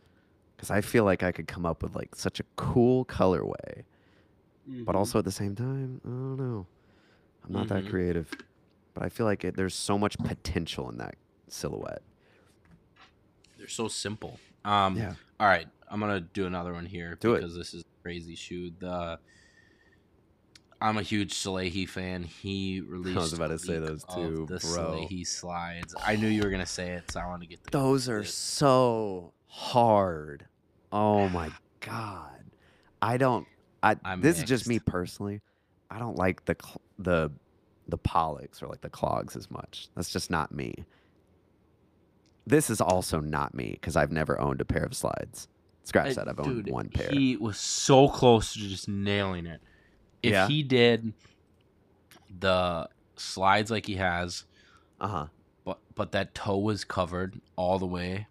because 0.57 0.70
I 0.70 0.80
feel 0.80 1.05
like 1.05 1.22
I 1.22 1.33
could 1.33 1.47
come 1.49 1.66
up 1.66 1.83
with 1.83 1.95
like 1.97 2.14
such 2.14 2.39
a 2.41 2.45
cool 2.57 3.05
colorway, 3.05 3.85
Mm-hmm. 4.68 4.85
but 4.85 4.95
also 4.95 5.18
at 5.18 5.24
the 5.24 5.33
same 5.33 5.57
time, 5.57 6.01
I 6.05 6.09
don't 6.09 6.37
know. 6.37 6.66
I'm 7.45 7.53
not 7.53 7.66
that 7.68 7.85
Mhm. 7.85 7.91
creative, 7.91 8.30
but 8.95 9.03
I 9.03 9.09
feel 9.09 9.26
like 9.26 9.43
it, 9.45 9.57
there's 9.57 9.74
so 9.74 9.99
much 9.99 10.16
potential 10.18 10.89
in 10.89 10.99
that 10.99 11.16
silhouette. 11.49 12.03
they're 13.59 13.66
so 13.66 13.89
simple. 13.89 14.39
Um, 14.64 14.96
Yeah. 14.96 15.14
All 15.40 15.46
right, 15.48 15.66
I'm 15.88 15.98
gonna 16.00 16.20
do 16.20 16.46
another 16.46 16.72
one 16.72 16.86
here 16.86 17.16
Do 17.20 17.34
it. 17.34 17.40
because 17.40 17.54
this 17.56 17.74
is 17.74 17.82
a 17.82 18.02
crazy 18.02 18.34
shoe. 18.36 18.70
The 18.78 19.18
I'm 20.80 20.98
a 20.98 21.02
huge 21.02 21.34
Salehe 21.34 21.88
fan. 21.88 22.24
He 22.24 22.80
released. 22.80 23.16
I 23.18 23.20
was 23.20 23.32
about 23.32 23.48
to 23.48 23.58
say 23.58 23.78
those 23.78 24.04
too, 24.04 24.46
The 24.48 24.58
bro. 24.58 25.06
Salehe 25.08 25.26
slides. 25.26 25.94
I 26.04 26.16
knew 26.16 26.26
you 26.28 26.42
were 26.42 26.50
gonna 26.50 26.66
say 26.66 26.90
it, 26.92 27.10
so 27.10 27.20
I 27.20 27.26
want 27.26 27.42
to 27.42 27.48
get 27.48 27.62
the. 27.64 27.70
Those 27.70 28.08
are 28.08 28.20
the- 28.22 28.26
so 28.26 29.32
hard. 29.46 30.46
Oh 30.92 31.28
my 31.30 31.50
god. 31.80 32.28
I 33.00 33.16
don't 33.16 33.46
I 33.82 33.96
I'm 34.04 34.20
this 34.20 34.38
is 34.38 34.44
just 34.44 34.68
me 34.68 34.78
personally. 34.78 35.40
I 35.90 35.98
don't 35.98 36.16
like 36.16 36.44
the 36.44 36.56
cl- 36.60 36.80
the 36.98 37.32
the 37.88 37.98
Pollux 37.98 38.62
or 38.62 38.68
like 38.68 38.80
the 38.80 38.88
clogs 38.90 39.34
as 39.36 39.50
much. 39.50 39.88
That's 39.96 40.10
just 40.10 40.30
not 40.30 40.52
me. 40.54 40.74
This 42.47 42.70
is 42.70 42.80
also 42.80 43.20
not 43.20 43.55
me 43.55 43.70
because 43.72 43.97
I've 43.97 44.11
never 44.12 44.40
owned 44.40 44.61
a 44.61 44.64
pair 44.64 44.84
of 44.84 44.95
slides. 44.95 45.49
Scratch 45.84 46.14
that. 46.16 46.28
I've 46.28 46.38
owned 46.40 46.64
dude, 46.64 46.70
one 46.72 46.88
pair. 46.88 47.09
He 47.11 47.36
was 47.36 47.59
so 47.59 48.09
close 48.09 48.53
to 48.55 48.59
just 48.61 48.88
nailing 48.88 49.47
it. 49.47 49.61
If 50.22 50.32
Yeah? 50.32 50.47
he 50.49 50.62
did 50.62 51.12
the 52.38 52.88
slides 53.16 53.70
like 53.70 53.86
he 53.86 53.97
has, 53.97 54.45
Uh 55.01 55.09
huh. 55.09 55.26
but 55.64 55.78
but 55.95 56.12
that 56.12 56.34
toe 56.34 56.59
was 56.59 56.84
covered 56.84 57.40
all 57.57 57.78
the 57.78 57.86
way, 57.86 58.26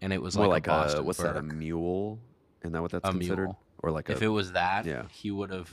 and 0.00 0.12
it 0.12 0.22
was 0.22 0.36
More 0.36 0.46
like, 0.46 0.66
like 0.66 0.66
a 0.66 0.82
Boston 0.82 1.00
a 1.00 1.02
what's 1.02 1.18
that? 1.18 1.36
A 1.36 1.42
Birk. 1.42 1.54
mule? 1.54 2.18
Isn't 2.62 2.72
that 2.72 2.82
what 2.82 2.90
that's 2.92 3.08
A 3.08 3.12
considered? 3.12 3.44
mule. 3.44 3.58
Or 3.82 3.90
like 3.90 4.08
If 4.10 4.22
a 4.22 4.24
it 4.24 4.28
was 4.28 4.52
that, 4.52 4.86
yeah. 4.86 5.02
he 5.10 5.30
would 5.30 5.50
have 5.50 5.70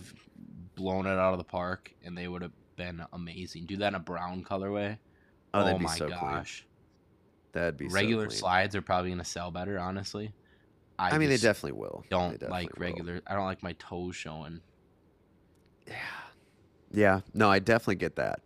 blown 0.76 1.06
it 1.06 1.12
out 1.18 1.34
of 1.34 1.38
the 1.38 1.44
park, 1.44 1.94
and 2.04 2.18
they 2.18 2.28
would 2.28 2.42
have 2.42 2.52
been 2.76 3.04
amazing. 3.14 3.66
Do 3.66 3.78
that 3.78 3.90
in 3.90 3.96
a 3.96 4.00
brown 4.00 4.44
colorway. 4.44 4.98
oh, 5.54 5.64
that'd 5.64 5.80
be 5.80 5.86
my 5.86 5.96
so 5.96 6.08
clean. 6.08 6.20
gosh! 6.20 6.66
That'd 7.54 7.78
be 7.78 7.88
Regular 7.88 8.28
clean. 8.28 8.38
slides 8.38 8.76
are 8.76 8.82
probably 8.82 9.12
gonna 9.12 9.24
sell 9.24 9.52
better, 9.52 9.80
honestly. 9.80 10.34
I, 11.00 11.12
I 11.12 11.18
mean, 11.18 11.30
they 11.30 11.38
definitely 11.38 11.80
will. 11.80 12.04
Don't 12.10 12.34
definitely 12.34 12.50
like 12.50 12.78
will. 12.78 12.82
regular. 12.82 13.22
I 13.26 13.34
don't 13.34 13.46
like 13.46 13.64
my 13.64 13.74
toes 13.74 14.16
showing. 14.16 14.62
Yeah. 15.88 15.94
Yeah. 16.92 17.20
No, 17.34 17.50
I 17.50 17.60
definitely 17.60 17.96
get 17.96 18.16
that. 18.18 18.42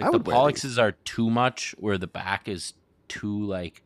I 0.00 0.10
the 0.10 0.18
wear 0.18 0.52
are 0.78 0.92
too 0.92 1.30
much, 1.30 1.74
where 1.78 1.98
the 1.98 2.06
back 2.06 2.48
is 2.48 2.74
too 3.08 3.44
like 3.44 3.82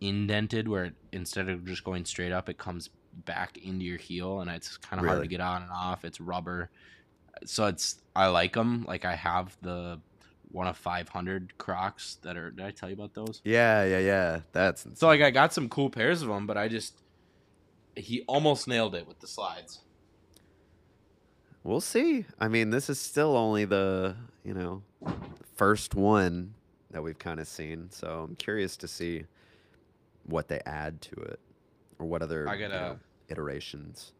indented, 0.00 0.68
where 0.68 0.86
it, 0.86 0.94
instead 1.12 1.48
of 1.48 1.64
just 1.64 1.84
going 1.84 2.04
straight 2.04 2.32
up, 2.32 2.48
it 2.48 2.58
comes 2.58 2.90
back 3.24 3.58
into 3.58 3.84
your 3.84 3.98
heel, 3.98 4.40
and 4.40 4.50
it's 4.50 4.76
kind 4.76 5.00
of 5.00 5.06
hard 5.06 5.22
to 5.22 5.28
get 5.28 5.40
on 5.40 5.62
and 5.62 5.70
off. 5.70 6.04
It's 6.04 6.20
rubber, 6.20 6.70
so 7.44 7.66
it's 7.66 8.00
I 8.16 8.26
like 8.26 8.54
them. 8.54 8.84
Like 8.86 9.04
I 9.04 9.14
have 9.14 9.56
the 9.62 10.00
one 10.50 10.66
of 10.66 10.76
500 10.76 11.58
Crocs 11.58 12.16
that 12.22 12.36
are. 12.36 12.50
Did 12.50 12.64
I 12.64 12.70
tell 12.70 12.88
you 12.88 12.94
about 12.94 13.14
those? 13.14 13.40
Yeah, 13.44 13.84
yeah, 13.84 13.98
yeah. 13.98 14.40
That's 14.52 14.84
insane. 14.84 14.96
So 14.96 15.06
like 15.06 15.20
I 15.20 15.30
got 15.30 15.52
some 15.52 15.68
cool 15.68 15.90
pairs 15.90 16.22
of 16.22 16.28
them, 16.28 16.46
but 16.46 16.56
I 16.56 16.68
just 16.68 17.02
he 17.96 18.22
almost 18.28 18.66
nailed 18.68 18.94
it 18.94 19.06
with 19.06 19.18
the 19.20 19.26
slides. 19.26 19.80
we'll 21.64 21.80
see. 21.80 22.24
I 22.40 22.48
mean, 22.48 22.70
this 22.70 22.88
is 22.88 22.98
still 23.00 23.36
only 23.36 23.64
the, 23.64 24.16
you 24.44 24.54
know, 24.54 24.82
first 25.56 25.94
one 25.94 26.54
that 26.92 27.02
we've 27.02 27.18
kind 27.18 27.40
of 27.40 27.46
seen. 27.48 27.90
So 27.90 28.24
I'm 28.28 28.36
curious 28.36 28.76
to 28.78 28.88
see 28.88 29.24
what 30.24 30.48
they 30.48 30.60
add 30.64 31.02
to 31.02 31.14
it 31.16 31.40
or 31.98 32.06
what 32.06 32.22
other 32.22 32.48
I 32.48 32.56
gotta- 32.56 32.74
know, 32.74 32.98
iterations. 33.28 34.12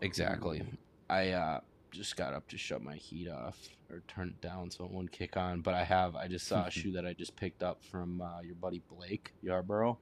Exactly. 0.00 0.62
I 1.08 1.30
uh 1.30 1.60
just 1.94 2.16
got 2.16 2.34
up 2.34 2.48
to 2.48 2.58
shut 2.58 2.82
my 2.82 2.94
heat 2.96 3.28
off 3.28 3.56
or 3.90 4.02
turn 4.08 4.28
it 4.28 4.40
down 4.40 4.70
so 4.70 4.84
it 4.84 4.90
won't 4.90 5.10
kick 5.12 5.36
on. 5.36 5.60
But 5.60 5.74
I 5.74 5.84
have 5.84 6.16
I 6.16 6.28
just 6.28 6.46
saw 6.46 6.66
a 6.66 6.70
shoe 6.70 6.92
that 6.92 7.06
I 7.06 7.12
just 7.12 7.36
picked 7.36 7.62
up 7.62 7.82
from 7.84 8.20
uh, 8.20 8.40
your 8.42 8.56
buddy 8.56 8.82
Blake 8.88 9.32
Yarborough. 9.42 9.98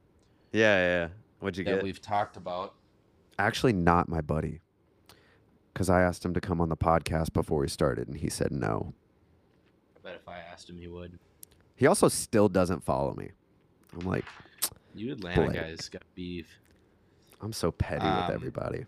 Yeah, 0.51 0.77
yeah. 0.77 1.07
What'd 1.39 1.57
you 1.57 1.63
that 1.65 1.75
get? 1.75 1.83
we've 1.83 2.01
talked 2.01 2.37
about. 2.37 2.73
Actually, 3.39 3.73
not 3.73 4.07
my 4.09 4.21
buddy. 4.21 4.61
Because 5.73 5.89
I 5.89 6.01
asked 6.01 6.23
him 6.23 6.33
to 6.35 6.41
come 6.41 6.61
on 6.61 6.69
the 6.69 6.77
podcast 6.77 7.33
before 7.33 7.59
we 7.59 7.67
started, 7.67 8.07
and 8.07 8.15
he 8.17 8.29
said 8.29 8.51
no. 8.51 8.93
I 9.97 9.99
bet 10.07 10.15
if 10.21 10.27
I 10.27 10.37
asked 10.37 10.69
him, 10.69 10.77
he 10.77 10.87
would. 10.87 11.17
He 11.75 11.87
also 11.87 12.07
still 12.09 12.47
doesn't 12.47 12.83
follow 12.83 13.15
me. 13.15 13.31
I'm 13.99 14.05
like, 14.07 14.25
You 14.93 15.13
Atlanta 15.13 15.41
Blake. 15.47 15.55
guys 15.55 15.89
got 15.89 16.03
beef. 16.13 16.47
I'm 17.41 17.51
so 17.53 17.71
petty 17.71 18.05
Um, 18.05 18.27
with 18.27 18.35
everybody. 18.35 18.85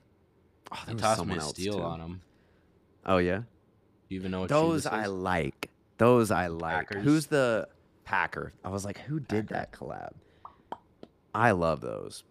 Oh, 0.72 0.76
He 0.76 0.86
there 0.86 0.94
was 0.96 1.02
tossed 1.02 1.18
me 1.18 1.22
someone 1.22 1.38
a 1.40 1.42
else, 1.42 1.50
steal 1.52 1.74
too. 1.78 1.82
on 1.84 2.00
him. 2.00 2.22
Oh 3.06 3.18
yeah, 3.18 3.38
Do 3.38 3.46
you 4.10 4.20
even 4.20 4.32
know 4.32 4.42
what 4.42 4.50
those 4.50 4.86
I 4.86 5.06
like. 5.06 5.70
Those 5.98 6.32
I 6.32 6.48
like. 6.48 6.90
Packers. 6.90 7.04
Who's 7.04 7.28
the 7.28 7.68
Packer? 8.04 8.54
I 8.64 8.70
was 8.70 8.84
like, 8.84 9.00
who 9.00 9.20
did 9.20 9.48
that 9.50 9.72
collab? 9.72 10.14
I 11.34 11.52
love 11.52 11.82
those. 11.82 12.24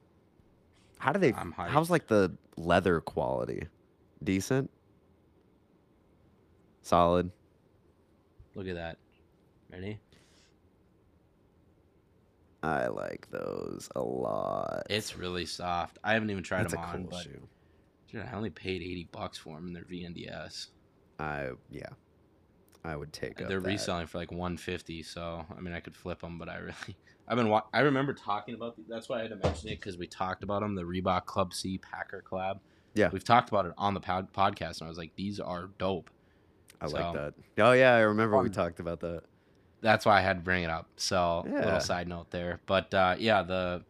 How 0.98 1.12
do 1.12 1.20
they? 1.20 1.32
How's 1.32 1.90
like 1.90 2.06
the 2.06 2.36
leather 2.56 3.00
quality? 3.00 3.66
Decent. 4.22 4.70
Solid. 6.82 7.30
Look 8.54 8.68
at 8.68 8.74
that. 8.74 8.98
Ready? 9.70 9.98
I 12.62 12.86
like 12.86 13.28
those 13.30 13.90
a 13.94 14.00
lot. 14.00 14.86
It's 14.88 15.16
really 15.16 15.44
soft. 15.44 15.98
I 16.02 16.14
haven't 16.14 16.30
even 16.30 16.42
tried 16.42 16.62
That's 16.62 16.74
them 16.74 16.82
a 16.82 16.86
on, 16.86 17.06
cool 17.08 17.18
shoe. 17.18 17.48
Dude, 18.14 18.24
I 18.30 18.36
only 18.36 18.50
paid 18.50 18.80
eighty 18.80 19.08
bucks 19.10 19.36
for 19.38 19.56
them, 19.56 19.66
and 19.66 19.74
they're 19.76 19.82
VNDS. 19.84 20.68
I 21.18 21.50
yeah. 21.70 21.88
I 22.84 22.94
would 22.94 23.12
take. 23.12 23.38
They're 23.38 23.60
reselling 23.60 24.06
for 24.06 24.18
like 24.18 24.30
one 24.30 24.56
fifty. 24.56 25.02
So 25.02 25.44
I 25.56 25.60
mean, 25.60 25.74
I 25.74 25.80
could 25.80 25.96
flip 25.96 26.20
them, 26.20 26.38
but 26.38 26.48
I 26.48 26.58
really, 26.58 26.96
I've 27.28 27.36
been. 27.36 27.48
Wa- 27.48 27.64
I 27.72 27.80
remember 27.80 28.12
talking 28.12 28.54
about. 28.54 28.76
The, 28.76 28.82
that's 28.88 29.08
why 29.08 29.18
I 29.18 29.22
had 29.22 29.30
to 29.30 29.36
mention 29.36 29.70
it 29.70 29.80
because 29.80 29.96
we 29.98 30.06
talked 30.06 30.44
about 30.44 30.60
them. 30.60 30.74
The 30.76 30.82
Reebok 30.82 31.24
Club 31.24 31.52
C 31.54 31.78
Packer 31.78 32.22
collab. 32.30 32.60
Yeah. 32.94 33.08
we've 33.12 33.24
talked 33.24 33.48
about 33.48 33.66
it 33.66 33.72
on 33.76 33.94
the 33.94 34.00
pod- 34.00 34.32
podcast, 34.32 34.78
and 34.80 34.82
I 34.86 34.88
was 34.88 34.98
like, 34.98 35.16
these 35.16 35.40
are 35.40 35.70
dope. 35.78 36.10
I 36.80 36.86
So- 36.86 36.94
like 36.96 37.14
that. 37.14 37.34
Oh 37.58 37.72
yeah, 37.72 37.94
I 37.94 38.00
remember 38.00 38.40
we 38.40 38.50
talked 38.50 38.78
about 38.78 39.00
that. 39.00 39.22
that's 39.80 40.06
why 40.06 40.18
I 40.18 40.20
had 40.20 40.36
to 40.36 40.42
bring 40.42 40.62
it 40.62 40.70
up. 40.70 40.88
So 40.96 41.44
Yeah. 41.48 41.64
little 41.64 41.80
side 41.80 42.06
note 42.06 42.30
there, 42.30 42.60
but 42.66 42.94
uh, 42.94 43.16
yeah, 43.18 43.42
the 43.42 43.82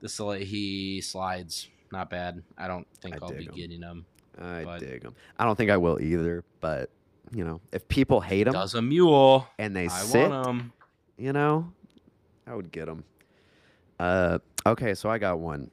the 0.00 0.08
Salehe 0.08 1.04
slides 1.04 1.68
not 1.92 2.10
bad. 2.10 2.42
I 2.58 2.68
don't 2.68 2.86
think 3.00 3.16
I 3.16 3.18
will 3.24 3.32
be 3.32 3.46
'em. 3.48 3.54
getting 3.54 3.80
them. 3.80 4.06
I 4.40 4.64
But- 4.64 4.80
dig 4.80 5.02
them. 5.02 5.14
I 5.38 5.44
don't 5.44 5.56
think 5.56 5.70
I 5.70 5.76
will 5.76 6.00
either, 6.00 6.44
but 6.60 6.90
you 7.32 7.44
know, 7.44 7.60
if 7.72 7.86
people 7.88 8.20
hate 8.20 8.44
them 8.44 8.52
Does 8.54 8.74
a 8.74 8.82
mule? 8.82 9.46
and 9.58 9.74
they 9.76 9.84
I 9.84 9.88
sit, 9.88 10.30
want 10.30 10.44
them. 10.44 10.72
you 11.16 11.32
know, 11.32 11.72
I 12.46 12.54
would 12.54 12.72
get 12.72 12.86
them. 12.86 13.04
Uh, 13.98 14.38
okay, 14.66 14.94
so 14.94 15.08
I 15.10 15.18
got 15.18 15.38
one. 15.38 15.70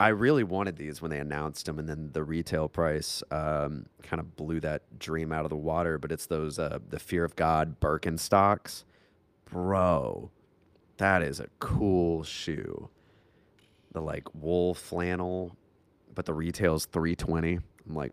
I 0.00 0.08
really 0.08 0.44
wanted 0.44 0.76
these 0.76 1.00
when 1.02 1.10
they 1.10 1.18
announced 1.18 1.66
them, 1.66 1.78
and 1.78 1.88
then 1.88 2.10
the 2.12 2.24
retail 2.24 2.68
price 2.68 3.22
um, 3.30 3.86
kind 4.02 4.18
of 4.20 4.34
blew 4.36 4.60
that 4.60 4.98
dream 4.98 5.30
out 5.32 5.44
of 5.44 5.50
the 5.50 5.56
water. 5.56 5.98
But 5.98 6.10
it's 6.12 6.26
those 6.26 6.58
uh, 6.58 6.78
the 6.88 6.98
Fear 6.98 7.24
of 7.24 7.36
God 7.36 7.78
Birkenstocks, 7.80 8.84
bro. 9.44 10.30
That 10.98 11.22
is 11.22 11.38
a 11.40 11.48
cool 11.58 12.22
shoe. 12.22 12.88
The 13.94 14.00
like 14.02 14.26
wool 14.34 14.74
flannel, 14.74 15.56
but 16.14 16.26
the 16.26 16.34
retail's 16.34 16.84
three 16.86 17.16
twenty. 17.16 17.58
I'm 17.88 17.94
like, 17.94 18.12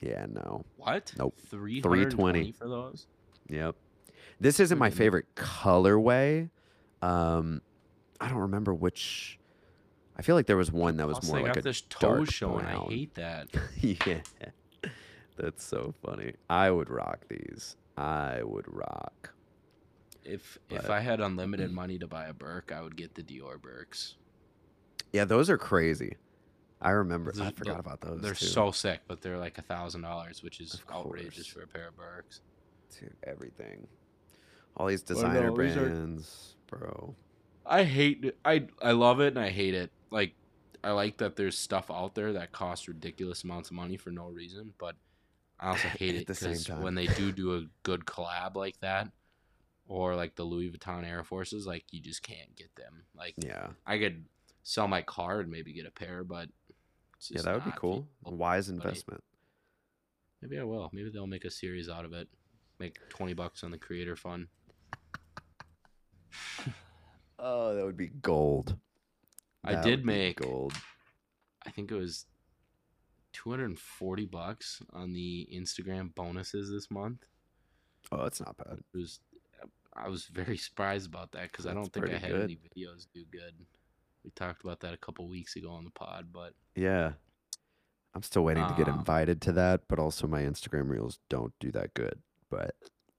yeah, 0.00 0.26
no. 0.28 0.64
What? 0.76 1.12
Nope. 1.18 1.38
Three 1.50 1.80
320. 1.80 2.52
for 2.52 2.68
those. 2.68 3.06
Yep. 3.48 3.74
This 4.40 4.60
isn't 4.60 4.78
my 4.78 4.90
favorite 4.90 5.26
colorway. 5.34 6.50
Um, 7.02 7.60
I 8.20 8.28
don't 8.28 8.38
remember 8.38 8.72
which. 8.74 9.38
I 10.16 10.22
feel 10.22 10.34
like 10.34 10.46
there 10.46 10.56
was 10.56 10.72
one 10.72 10.96
that 10.96 11.06
was 11.06 11.18
Plus, 11.18 11.30
more 11.30 11.40
like 11.40 11.46
got 11.54 11.56
a 11.58 11.62
this 11.62 11.80
dark 11.82 12.00
toe 12.20 12.24
showing. 12.24 12.64
brown. 12.64 12.86
I 12.88 12.92
hate 12.92 13.14
that. 13.14 13.48
yeah, 13.80 14.20
that's 15.36 15.64
so 15.64 15.94
funny. 16.04 16.32
I 16.50 16.70
would 16.70 16.90
rock 16.90 17.26
these. 17.28 17.76
I 17.96 18.42
would 18.42 18.66
rock. 18.66 19.34
If 20.24 20.58
if 20.70 20.90
I 20.90 21.00
had 21.00 21.20
unlimited 21.20 21.70
money 21.72 21.98
to 21.98 22.06
buy 22.06 22.26
a 22.26 22.32
Birk, 22.32 22.72
I 22.74 22.82
would 22.82 22.96
get 22.96 23.14
the 23.14 23.22
Dior 23.22 23.60
Birks. 23.60 24.16
Yeah, 25.12 25.24
those 25.24 25.48
are 25.50 25.58
crazy. 25.58 26.16
I 26.80 26.90
remember. 26.90 27.32
I 27.40 27.50
forgot 27.50 27.74
tho- 27.74 27.80
about 27.80 28.00
those. 28.00 28.20
They're 28.20 28.34
too. 28.34 28.46
so 28.46 28.70
sick, 28.70 29.00
but 29.08 29.20
they're 29.20 29.38
like 29.38 29.58
a 29.58 29.62
thousand 29.62 30.02
dollars, 30.02 30.42
which 30.42 30.60
is 30.60 30.80
outrageous 30.92 31.46
for 31.46 31.62
a 31.62 31.66
pair 31.66 31.88
of 31.88 31.96
Birks. 31.96 32.40
Dude, 32.98 33.14
everything. 33.26 33.86
All 34.76 34.86
these 34.86 35.02
But 35.02 35.16
no, 35.16 35.22
designer 35.22 35.56
these 35.56 35.76
are- 35.76 35.80
brands, 35.88 36.54
bro. 36.68 37.14
I 37.66 37.84
hate 37.84 38.24
it. 38.24 38.38
I 38.44 38.66
I 38.80 38.92
love 38.92 39.20
it 39.20 39.28
and 39.28 39.38
I 39.40 39.50
hate 39.50 39.74
it. 39.74 39.90
Like 40.10 40.34
I 40.84 40.92
like 40.92 41.18
that 41.18 41.36
there's 41.36 41.58
stuff 41.58 41.90
out 41.90 42.14
there 42.14 42.32
that 42.34 42.52
costs 42.52 42.86
ridiculous 42.88 43.42
amounts 43.44 43.70
of 43.70 43.76
money 43.76 43.96
for 43.96 44.10
no 44.10 44.28
reason, 44.28 44.72
but 44.78 44.94
I 45.58 45.70
also 45.70 45.88
hate 45.98 46.14
At 46.14 46.20
it 46.22 46.26
the 46.28 46.34
same 46.34 46.50
because 46.52 46.66
time. 46.66 46.82
when 46.82 46.94
they 46.94 47.08
do 47.08 47.32
do 47.32 47.56
a 47.56 47.64
good 47.82 48.04
collab 48.06 48.54
like 48.54 48.78
that, 48.80 49.10
or 49.88 50.14
like 50.14 50.36
the 50.36 50.44
Louis 50.44 50.70
Vuitton 50.70 51.04
Air 51.04 51.24
Forces, 51.24 51.66
like 51.66 51.84
you 51.90 52.00
just 52.00 52.22
can't 52.22 52.54
get 52.56 52.74
them. 52.76 53.02
Like 53.16 53.34
Yeah, 53.36 53.68
I 53.84 53.98
could 53.98 54.24
sell 54.68 54.86
my 54.86 55.00
car 55.00 55.40
and 55.40 55.50
maybe 55.50 55.72
get 55.72 55.86
a 55.86 55.90
pair, 55.90 56.22
but 56.22 56.50
yeah, 57.30 57.40
that 57.40 57.54
would 57.54 57.64
be 57.64 57.72
cool. 57.74 58.06
A 58.26 58.30
Wise 58.30 58.68
investment. 58.68 59.24
Maybe 60.42 60.58
I 60.58 60.62
will. 60.62 60.90
Maybe 60.92 61.08
they'll 61.08 61.26
make 61.26 61.46
a 61.46 61.50
series 61.50 61.88
out 61.88 62.04
of 62.04 62.12
it. 62.12 62.28
Make 62.78 62.96
twenty 63.08 63.32
bucks 63.32 63.64
on 63.64 63.70
the 63.70 63.78
creator 63.78 64.14
fund. 64.14 64.48
Oh, 67.40 67.72
that 67.72 67.84
would 67.84 67.96
be 67.96 68.08
gold. 68.08 68.76
I 69.62 69.80
did 69.80 70.04
make 70.04 70.40
gold. 70.40 70.72
I 71.64 71.70
think 71.70 71.92
it 71.92 71.94
was 71.94 72.26
240 73.32 74.24
bucks 74.24 74.82
on 74.92 75.12
the 75.12 75.48
Instagram 75.54 76.12
bonuses 76.16 76.68
this 76.68 76.90
month. 76.90 77.26
Oh, 78.10 78.24
that's 78.24 78.40
not 78.40 78.56
bad. 78.56 78.80
It 78.92 78.98
was 78.98 79.20
I 79.94 80.08
was 80.08 80.24
very 80.24 80.56
surprised 80.56 81.06
about 81.06 81.30
that 81.32 81.52
because 81.52 81.64
I 81.66 81.74
don't 81.74 81.92
think 81.92 82.10
I 82.10 82.18
had 82.18 82.32
good. 82.32 82.42
any 82.42 82.56
videos 82.56 83.06
do 83.14 83.24
good. 83.30 83.54
We 84.28 84.32
talked 84.32 84.62
about 84.62 84.80
that 84.80 84.92
a 84.92 84.98
couple 84.98 85.26
weeks 85.26 85.56
ago 85.56 85.70
on 85.70 85.84
the 85.84 85.90
pod, 85.90 86.26
but 86.30 86.52
Yeah. 86.74 87.12
I'm 88.14 88.22
still 88.22 88.44
waiting 88.44 88.66
to 88.68 88.74
get 88.74 88.86
Um, 88.86 88.98
invited 88.98 89.40
to 89.42 89.52
that, 89.52 89.88
but 89.88 89.98
also 89.98 90.26
my 90.26 90.42
Instagram 90.42 90.90
reels 90.90 91.18
don't 91.30 91.58
do 91.60 91.72
that 91.72 91.94
good. 91.94 92.20
But 92.50 92.76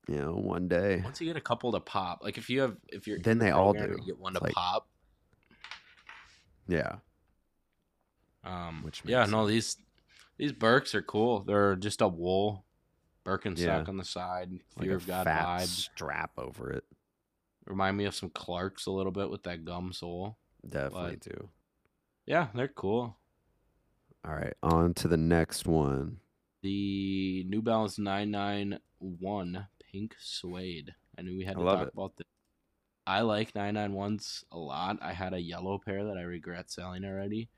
you 0.07 0.17
know, 0.17 0.35
one 0.35 0.67
day. 0.67 1.01
once 1.03 1.19
you 1.19 1.25
get 1.25 1.35
a 1.35 1.41
couple 1.41 1.71
to 1.71 1.79
pop, 1.79 2.21
like 2.23 2.37
if 2.37 2.47
you 2.47 2.61
have 2.61 2.77
if 2.89 3.07
you're 3.07 3.17
Then 3.19 3.39
they 3.39 3.49
all 3.49 3.73
do. 3.73 3.79
you 3.99 4.05
get 4.05 4.19
one 4.19 4.33
It's 4.33 4.39
to 4.39 4.43
like- 4.45 4.53
pop. 4.53 4.87
Yeah. 6.67 6.97
Um, 8.43 8.83
Which 8.83 9.01
yeah, 9.03 9.21
makes 9.21 9.31
no 9.31 9.47
these 9.47 9.77
these 10.37 10.51
Birks 10.53 10.93
are 10.93 11.01
cool. 11.01 11.39
They're 11.39 11.75
just 11.75 12.01
a 12.01 12.07
wool 12.07 12.65
Birkenstock 13.25 13.57
Yeah. 13.57 13.83
on 13.87 13.97
the 13.97 14.05
side, 14.05 14.51
Like 14.75 14.85
Fear 14.85 14.93
a 14.93 14.95
of 14.97 15.07
God 15.07 15.23
fat 15.23 15.61
vibes. 15.61 15.67
strap 15.91 16.33
over 16.37 16.71
it. 16.71 16.85
Remind 17.65 17.97
me 17.97 18.05
of 18.05 18.13
some 18.13 18.29
Clarks 18.29 18.85
a 18.85 18.91
little 18.91 19.11
bit 19.11 19.31
with 19.31 19.41
that 19.43 19.65
gum 19.65 19.91
sole. 19.91 20.37
Definitely 20.67 21.17
But- 21.17 21.35
do. 21.37 21.49
Yeah, 22.25 22.47
they're 22.53 22.67
cool. 22.67 23.17
All 24.25 24.33
right, 24.33 24.53
on 24.61 24.93
to 24.95 25.07
the 25.07 25.17
next 25.17 25.65
one. 25.65 26.19
The 26.61 27.45
New 27.47 27.61
Balance 27.61 27.97
991 27.97 29.67
pink 29.79 30.15
suede. 30.19 30.93
I 31.17 31.21
knew 31.21 31.37
we 31.37 31.45
had 31.45 31.57
to 31.57 31.63
talk 31.63 31.87
it. 31.87 31.93
about 31.93 32.15
this. 32.17 32.27
I 33.07 33.21
like 33.21 33.53
991s 33.53 34.43
a 34.51 34.57
lot. 34.57 34.99
I 35.01 35.13
had 35.13 35.33
a 35.33 35.39
yellow 35.41 35.79
pair 35.83 36.03
that 36.05 36.17
I 36.17 36.21
regret 36.21 36.69
selling 36.69 37.05
already. 37.05 37.49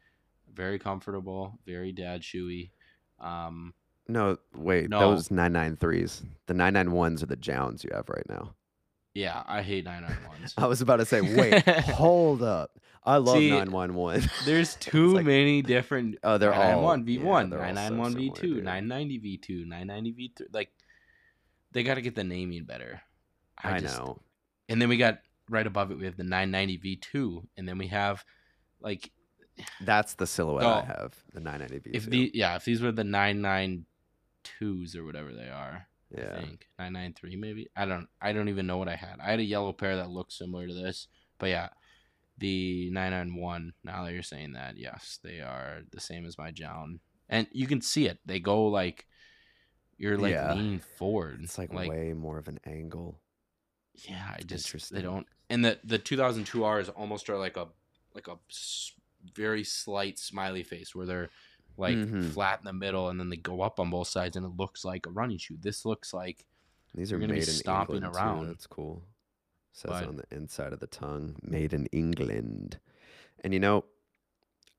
Very 0.54 0.80
comfortable, 0.80 1.60
very 1.66 1.91
dad 1.91 2.22
shoey. 2.22 2.72
Um, 3.20 3.74
No, 4.08 4.38
wait, 4.56 4.89
No. 4.89 4.99
those 4.99 5.30
993s. 5.30 6.24
The 6.47 6.54
991s 6.54 7.24
are 7.24 7.28
the 7.28 7.36
Jowns 7.36 7.84
you 7.84 7.89
have 7.93 8.10
right 8.10 8.28
now. 8.30 8.56
Yeah, 9.14 9.43
I 9.47 9.62
hate 9.62 9.86
991s. 9.86 10.53
I 10.57 10.68
was 10.68 10.82
about 10.82 10.97
to 10.97 11.05
say, 11.05 11.22
wait, 11.36 11.64
hold 11.68 12.41
up. 12.43 12.72
I 13.03 13.18
love 13.18 13.38
See, 13.38 13.49
911. 13.49 14.30
There's 14.45 14.76
too 14.76 15.14
like- 15.16 15.26
many 15.26 15.62
different. 15.62 16.18
Oh, 16.24 16.38
they're 16.38 16.53
all- 16.53 16.95
991 16.95 17.05
V1, 17.05 17.49
they're 17.49 17.59
so 17.59 17.74
991 17.74 18.14
V2, 18.16 18.41
dude. 18.41 18.64
990 18.64 19.20
V2, 19.20 19.68
990 19.68 20.14
V3. 20.14 20.41
Like, 20.53 20.70
they 21.72 21.84
got 21.84 21.95
to 21.95 22.01
get 22.01 22.16
the 22.16 22.24
naming 22.24 22.66
better. 22.66 23.01
I, 23.64 23.80
just- 23.80 23.97
know. 23.97 24.22
And 24.70 24.82
then 24.82 24.88
we 24.89 24.97
got 24.97 25.20
right 25.49 25.66
above 25.68 25.91
it, 25.91 25.97
we 25.97 26.05
have 26.05 26.16
the 26.18 26.24
990 26.24 26.78
V2, 27.01 27.43
and 27.57 27.68
then 27.68 27.78
we 27.78 27.88
have 27.88 28.24
like 28.80 29.12
That's 29.82 30.14
the 30.14 30.26
silhouette 30.26 30.66
I 30.66 30.80
Oh. 30.80 30.82
have. 30.86 31.16
The 31.34 31.39
990 31.41 31.89
V2. 31.89 32.09
the 32.09 32.32
yeah 32.34 32.55
if 32.55 32.64
these 32.66 32.82
were 32.82 32.91
the 32.91 33.03
992s 33.03 34.95
or 34.95 35.03
whatever 35.03 35.34
they 35.34 35.49
are. 35.49 35.88
Yeah. 36.16 36.34
I 36.36 36.41
think 36.41 36.68
993 36.80 37.36
maybe. 37.36 37.68
I 37.76 37.86
don't 37.86 38.07
I 38.22 38.34
don't 38.34 38.49
even 38.49 38.68
know 38.68 38.78
what 38.78 38.89
I 38.89 38.95
had. 38.95 39.18
I 39.22 39.32
had 39.32 39.39
a 39.39 39.43
yellow 39.43 39.74
pair 39.74 39.95
that 39.97 40.09
looked 40.09 40.34
similar 40.34 40.68
to 40.68 40.74
this, 40.74 41.07
but 41.39 41.49
yeah, 41.49 41.70
the 42.38 42.89
991. 42.91 43.74
Now 43.84 44.03
that 44.03 44.14
you're 44.14 44.24
saying 44.24 44.53
that, 44.53 44.78
yes, 44.78 45.20
they 45.24 45.39
are 45.41 45.82
the 45.91 45.99
same 45.99 46.26
as 46.26 46.38
my 46.38 46.51
Jown, 46.51 46.99
and 47.30 47.47
you 47.51 47.68
can 47.68 47.82
see 47.82 48.07
it. 48.07 48.20
They 48.26 48.39
go 48.39 48.66
like 48.68 49.05
you're 49.97 50.18
like 50.18 50.34
Yeah. 50.34 50.53
leaning 50.53 50.80
forward. 50.80 51.41
It's 51.43 51.57
like, 51.57 51.72
way 51.72 52.14
more 52.14 52.38
of 52.39 52.47
an 52.47 52.59
angle. 52.66 53.22
Yeah, 53.93 54.36
I 54.36 54.41
just 54.41 54.91
they 54.91 55.01
don't. 55.01 55.28
And 55.49 55.64
the 55.64 55.80
the 55.84 55.99
2002 55.99 56.66
Rs 56.66 56.89
almost 56.89 57.30
are 57.30 57.38
like 57.38 57.57
a 57.57 57.68
like 58.16 58.28
a 58.28 58.38
very 59.36 59.64
slight 59.64 60.18
smiley 60.18 60.64
face 60.64 60.95
where 60.95 61.05
they're 61.05 61.30
like 61.78 61.95
Mhm. 61.97 62.32
flat 62.32 62.59
in 62.59 62.65
the 62.65 62.74
middle 62.74 63.09
and 63.09 63.19
then 63.19 63.30
they 63.30 63.38
go 63.38 63.61
up 63.61 63.80
on 63.80 63.89
both 63.89 64.07
sides 64.07 64.36
and 64.38 64.45
it 64.45 64.49
looks 64.57 64.84
like 64.86 65.05
a 65.05 65.09
running 65.09 65.38
shoe. 65.38 65.57
This 65.59 65.86
looks 65.86 66.13
like 66.13 66.45
These 66.93 67.09
You're 67.11 67.19
gonna 67.22 67.34
be 67.34 67.39
made 67.39 67.47
in 67.47 67.53
stomping 67.53 67.95
England 67.97 68.15
around. 68.15 68.41
Too. 68.41 68.47
That's 68.47 68.67
cool. 68.67 69.03
Says 69.72 69.91
But- 69.91 70.07
on 70.07 70.15
the 70.17 70.26
inside 70.36 70.74
of 70.74 70.80
the 70.82 70.88
tongue, 70.88 71.38
made 71.41 71.74
in 71.74 71.86
England. 71.88 72.80
And 73.43 73.53
you 73.53 73.59
know, 73.61 73.86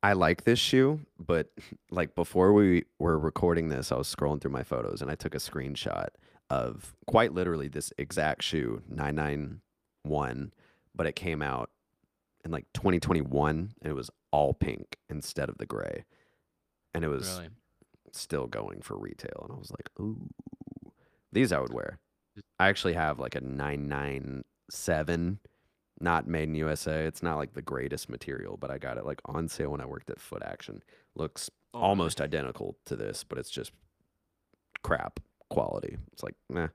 I 0.03 0.13
like 0.13 0.45
this 0.45 0.59
shoe, 0.59 1.07
but 1.19 1.51
like 1.91 2.15
before 2.15 2.53
we 2.53 2.85
were 2.99 3.19
recording 3.19 3.71
this, 3.71 3.91
I 3.91 3.97
was 3.97 4.15
scrolling 4.15 4.41
through 4.43 4.51
my 4.51 4.63
photos 4.63 5.01
and 5.01 5.11
I 5.11 5.15
took 5.15 5.35
a 5.35 5.39
screenshot 5.39 6.09
of 6.51 6.95
quite 7.07 7.33
literally 7.33 7.69
this 7.69 7.93
exact 7.97 8.43
shoe, 8.43 8.83
991, 8.89 10.53
but 10.95 11.07
it 11.07 11.17
came 11.17 11.41
out 11.43 11.71
in 12.45 12.51
like 12.51 12.67
2021 12.75 13.75
and 13.81 13.91
it 13.91 13.95
was 13.95 14.11
all 14.31 14.53
pink 14.53 14.99
instead 15.09 15.49
of 15.49 15.59
the 15.59 15.67
gray. 15.67 16.05
And 16.95 17.05
it 17.05 17.09
was 17.09 17.37
really 17.37 17.49
still 18.13 18.47
going 18.47 18.83
for 18.83 18.97
retail 18.99 19.41
and 19.45 19.53
I 19.53 19.59
was 19.59 19.71
like, 19.71 19.91
"Ooh. 20.01 20.29
These 21.33 21.53
I 21.53 21.61
would 21.61 21.73
wear." 21.73 21.99
I 22.59 22.69
actually 22.69 22.95
have 22.95 23.19
like 23.19 23.35
a 23.35 23.41
997 23.41 25.39
not 26.01 26.27
made 26.27 26.49
in 26.49 26.55
USA. 26.55 27.05
It's 27.05 27.23
not 27.23 27.37
like 27.37 27.55
the 27.55 27.63
greatest 27.63 28.09
material, 28.09 28.57
but 28.57 28.71
I 28.71 28.79
got 28.79 28.97
it 28.99 29.07
like 29.07 29.21
on 29.27 29.49
sale 29.49 29.71
when 29.71 29.81
I 29.81 29.87
worked 29.87 30.11
at 30.11 30.21
Foot 30.21 30.43
Action. 30.43 30.83
Looks 31.15 31.51
Oh, 31.75 31.81
almost 31.81 32.21
identical 32.21 32.77
to 32.85 32.97
this, 32.97 33.25
but 33.25 33.39
it's 33.39 33.51
just 33.51 33.73
crap 34.83 35.21
quality. 35.49 35.97
It's 36.13 36.23
like, 36.23 36.35
nah. 36.51 36.69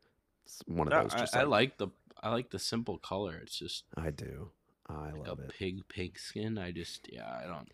It's 0.45 0.61
one 0.65 0.91
of 0.91 1.03
those 1.03 1.13
I, 1.13 1.19
just 1.19 1.35
I 1.35 1.43
like, 1.43 1.49
like 1.49 1.77
the 1.77 1.87
I 2.23 2.29
like 2.31 2.49
the 2.49 2.59
simple 2.59 2.97
color. 2.97 3.39
It's 3.43 3.57
just 3.57 3.83
I 3.95 4.09
do. 4.09 4.49
I 4.89 5.11
like 5.11 5.27
love 5.27 5.39
a 5.39 5.43
it. 5.43 5.53
pig 5.59 5.87
pig 5.89 6.17
skin. 6.17 6.57
I 6.57 6.71
just 6.71 7.07
yeah, 7.11 7.27
I 7.43 7.47
don't 7.47 7.69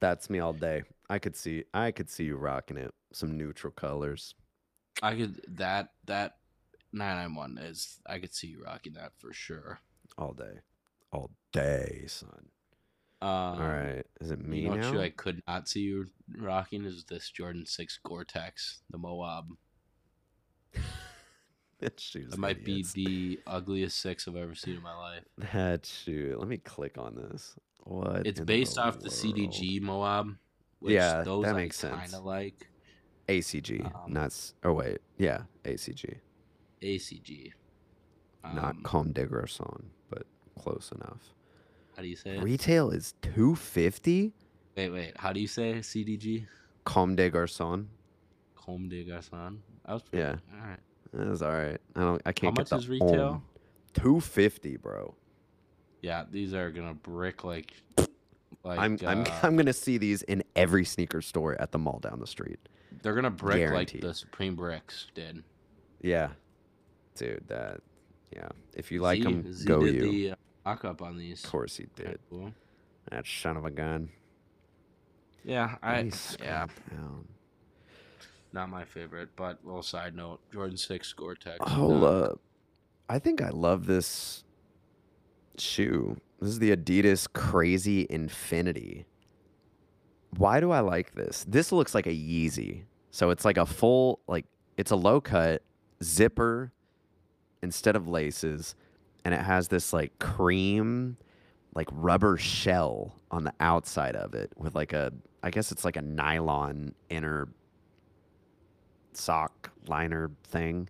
That's 0.00 0.30
me 0.30 0.38
all 0.38 0.52
day. 0.52 0.82
I 1.10 1.18
could 1.18 1.36
see 1.36 1.64
I 1.74 1.90
could 1.90 2.08
see 2.08 2.24
you 2.24 2.36
rocking 2.36 2.76
it. 2.76 2.94
Some 3.12 3.36
neutral 3.36 3.72
colors. 3.72 4.34
I 5.02 5.14
could 5.16 5.40
that 5.56 5.90
that 6.06 6.36
991 6.92 7.58
is 7.58 7.98
I 8.06 8.18
could 8.20 8.32
see 8.32 8.46
you 8.46 8.62
rocking 8.64 8.94
that 8.94 9.12
for 9.18 9.32
sure. 9.32 9.80
all 10.16 10.32
day. 10.32 10.60
All 11.12 11.30
day, 11.52 12.04
son. 12.06 12.46
Um, 13.22 13.28
All 13.28 13.58
right. 13.58 14.04
Is 14.20 14.30
it 14.30 14.40
me 14.40 14.60
you 14.60 14.64
know 14.64 14.70
what 14.70 14.80
now? 14.80 14.92
shoe 14.92 15.00
I 15.00 15.10
could 15.10 15.42
not 15.46 15.68
see 15.68 15.80
you 15.80 16.06
rocking 16.38 16.84
is 16.84 17.04
this 17.04 17.28
Jordan 17.28 17.66
6 17.66 17.98
Gore-Tex, 18.02 18.78
the 18.88 18.96
Moab. 18.96 19.46
that 21.80 21.98
shoe's 22.00 22.30
That 22.30 22.38
might 22.38 22.58
idiots. 22.60 22.92
be 22.92 23.04
the 23.44 23.50
ugliest 23.50 24.00
six 24.00 24.26
I've 24.28 24.36
ever 24.36 24.54
seen 24.54 24.76
in 24.76 24.82
my 24.82 24.96
life. 24.96 25.24
That 25.52 25.84
shoe. 25.84 26.36
Let 26.38 26.48
me 26.48 26.58
click 26.58 26.96
on 26.96 27.14
this. 27.16 27.56
What? 27.84 28.26
It's 28.26 28.40
based 28.40 28.76
the 28.76 28.82
off 28.84 29.00
the? 29.00 29.08
CDG 29.10 29.80
Moab. 29.82 30.36
Which 30.80 30.94
Yeah, 30.94 31.22
those 31.22 31.44
that 31.44 31.54
I 31.54 31.58
makes 31.58 31.76
sense. 31.76 31.94
Kind 31.96 32.14
of 32.14 32.24
like 32.24 32.68
ACG, 33.28 33.84
Um, 33.84 34.12
not. 34.12 34.52
Oh 34.64 34.72
wait, 34.72 34.98
yeah, 35.18 35.42
ACG, 35.64 36.16
ACG. 36.82 37.52
not 38.42 38.76
Um, 38.76 38.82
Comme 38.82 39.12
des 39.12 39.26
Garçons, 39.26 39.84
but 40.08 40.26
close 40.58 40.90
enough. 40.94 41.34
How 41.96 42.02
do 42.02 42.08
you 42.08 42.16
say 42.16 42.36
it? 42.36 42.42
Retail 42.42 42.90
is 42.90 43.14
two 43.20 43.54
fifty. 43.54 44.32
Wait, 44.76 44.88
wait. 44.90 45.12
How 45.18 45.32
do 45.32 45.40
you 45.40 45.46
say 45.48 45.74
CDG? 45.80 46.46
Comme 46.84 47.14
des 47.14 47.30
Garçons. 47.30 47.86
Comme 48.56 48.88
des 48.88 49.04
Garçons. 49.04 49.58
That 49.84 49.92
was 49.94 50.02
pretty, 50.02 50.22
Yeah. 50.22 50.36
All 50.54 50.66
right. 50.68 50.78
That 51.12 51.28
was 51.28 51.42
all 51.42 51.52
right. 51.52 51.80
I 51.96 52.00
don't. 52.00 52.22
I 52.24 52.32
can't 52.32 52.56
How 52.56 52.62
get 52.64 52.70
much 52.72 52.80
is 52.82 52.88
retail? 52.88 53.42
Two 53.92 54.20
fifty, 54.20 54.76
bro. 54.76 55.14
Yeah, 56.02 56.24
these 56.30 56.54
are 56.54 56.70
gonna 56.70 56.94
brick 56.94 57.44
like. 57.44 57.74
Like 58.64 58.78
I'm. 58.78 58.98
I'm. 59.06 59.20
uh, 59.26 59.40
I'm 59.42 59.56
gonna 59.56 59.72
see 59.72 59.98
these 59.98 60.22
in 60.22 60.42
every 60.56 60.84
sneaker 60.84 61.22
store 61.22 61.60
at 61.60 61.72
the 61.72 61.78
mall 61.78 61.98
down 62.00 62.20
the 62.20 62.26
street. 62.26 62.58
they're 63.02 63.14
gonna 63.14 63.30
brick 63.30 63.56
guaranteed. 63.58 64.02
like 64.02 64.10
the 64.10 64.14
Supreme 64.14 64.54
bricks 64.56 65.06
did. 65.14 65.42
Yeah, 66.02 66.30
dude. 67.14 67.44
That. 67.48 67.80
Yeah. 68.34 68.48
If 68.74 68.92
you 68.92 69.00
like 69.00 69.18
Z- 69.18 69.24
them, 69.24 69.52
Z 69.52 69.66
go 69.66 69.84
did 69.84 69.94
you. 69.96 70.02
the 70.02 70.30
uh, 70.32 70.34
mock-up 70.64 71.02
on 71.02 71.16
these. 71.18 71.42
Of 71.44 71.50
course 71.50 71.76
he 71.76 71.86
did. 71.96 72.18
cool. 72.30 72.52
That 73.10 73.26
son 73.26 73.56
of 73.56 73.64
a 73.64 73.70
gun. 73.70 74.10
Yeah, 75.42 75.76
Let 75.82 75.90
I 75.90 76.02
me 76.04 76.10
yeah, 76.10 76.14
scroll 76.16 76.48
down. 76.90 77.28
not 78.52 78.68
my 78.68 78.84
favorite, 78.84 79.30
but 79.36 79.58
little 79.64 79.82
side 79.82 80.14
note: 80.14 80.40
Jordan 80.52 80.76
Six 80.76 81.12
Gore-Tex. 81.14 81.56
Hold 81.62 82.04
up. 82.04 82.40
I 83.08 83.18
think 83.18 83.42
I 83.42 83.48
love 83.48 83.86
this 83.86 84.44
shoe. 85.58 86.16
This 86.40 86.48
is 86.48 86.58
the 86.58 86.74
Adidas 86.74 87.30
Crazy 87.30 88.06
Infinity. 88.08 89.04
Why 90.36 90.60
do 90.60 90.70
I 90.70 90.80
like 90.80 91.14
this? 91.14 91.44
This 91.46 91.70
looks 91.70 91.94
like 91.94 92.06
a 92.06 92.14
Yeezy. 92.14 92.84
So 93.10 93.30
it's 93.30 93.44
like 93.44 93.58
a 93.58 93.66
full, 93.66 94.20
like, 94.26 94.46
it's 94.76 94.90
a 94.90 94.96
low 94.96 95.20
cut 95.20 95.62
zipper 96.02 96.72
instead 97.62 97.94
of 97.94 98.08
laces. 98.08 98.74
And 99.24 99.34
it 99.34 99.40
has 99.40 99.68
this, 99.68 99.92
like, 99.92 100.18
cream, 100.18 101.18
like, 101.74 101.88
rubber 101.92 102.38
shell 102.38 103.16
on 103.30 103.44
the 103.44 103.52
outside 103.60 104.16
of 104.16 104.32
it 104.32 104.50
with, 104.56 104.74
like, 104.74 104.94
a, 104.94 105.12
I 105.42 105.50
guess 105.50 105.72
it's 105.72 105.84
like 105.84 105.96
a 105.96 106.02
nylon 106.02 106.94
inner 107.10 107.48
sock 109.12 109.70
liner 109.88 110.30
thing 110.44 110.88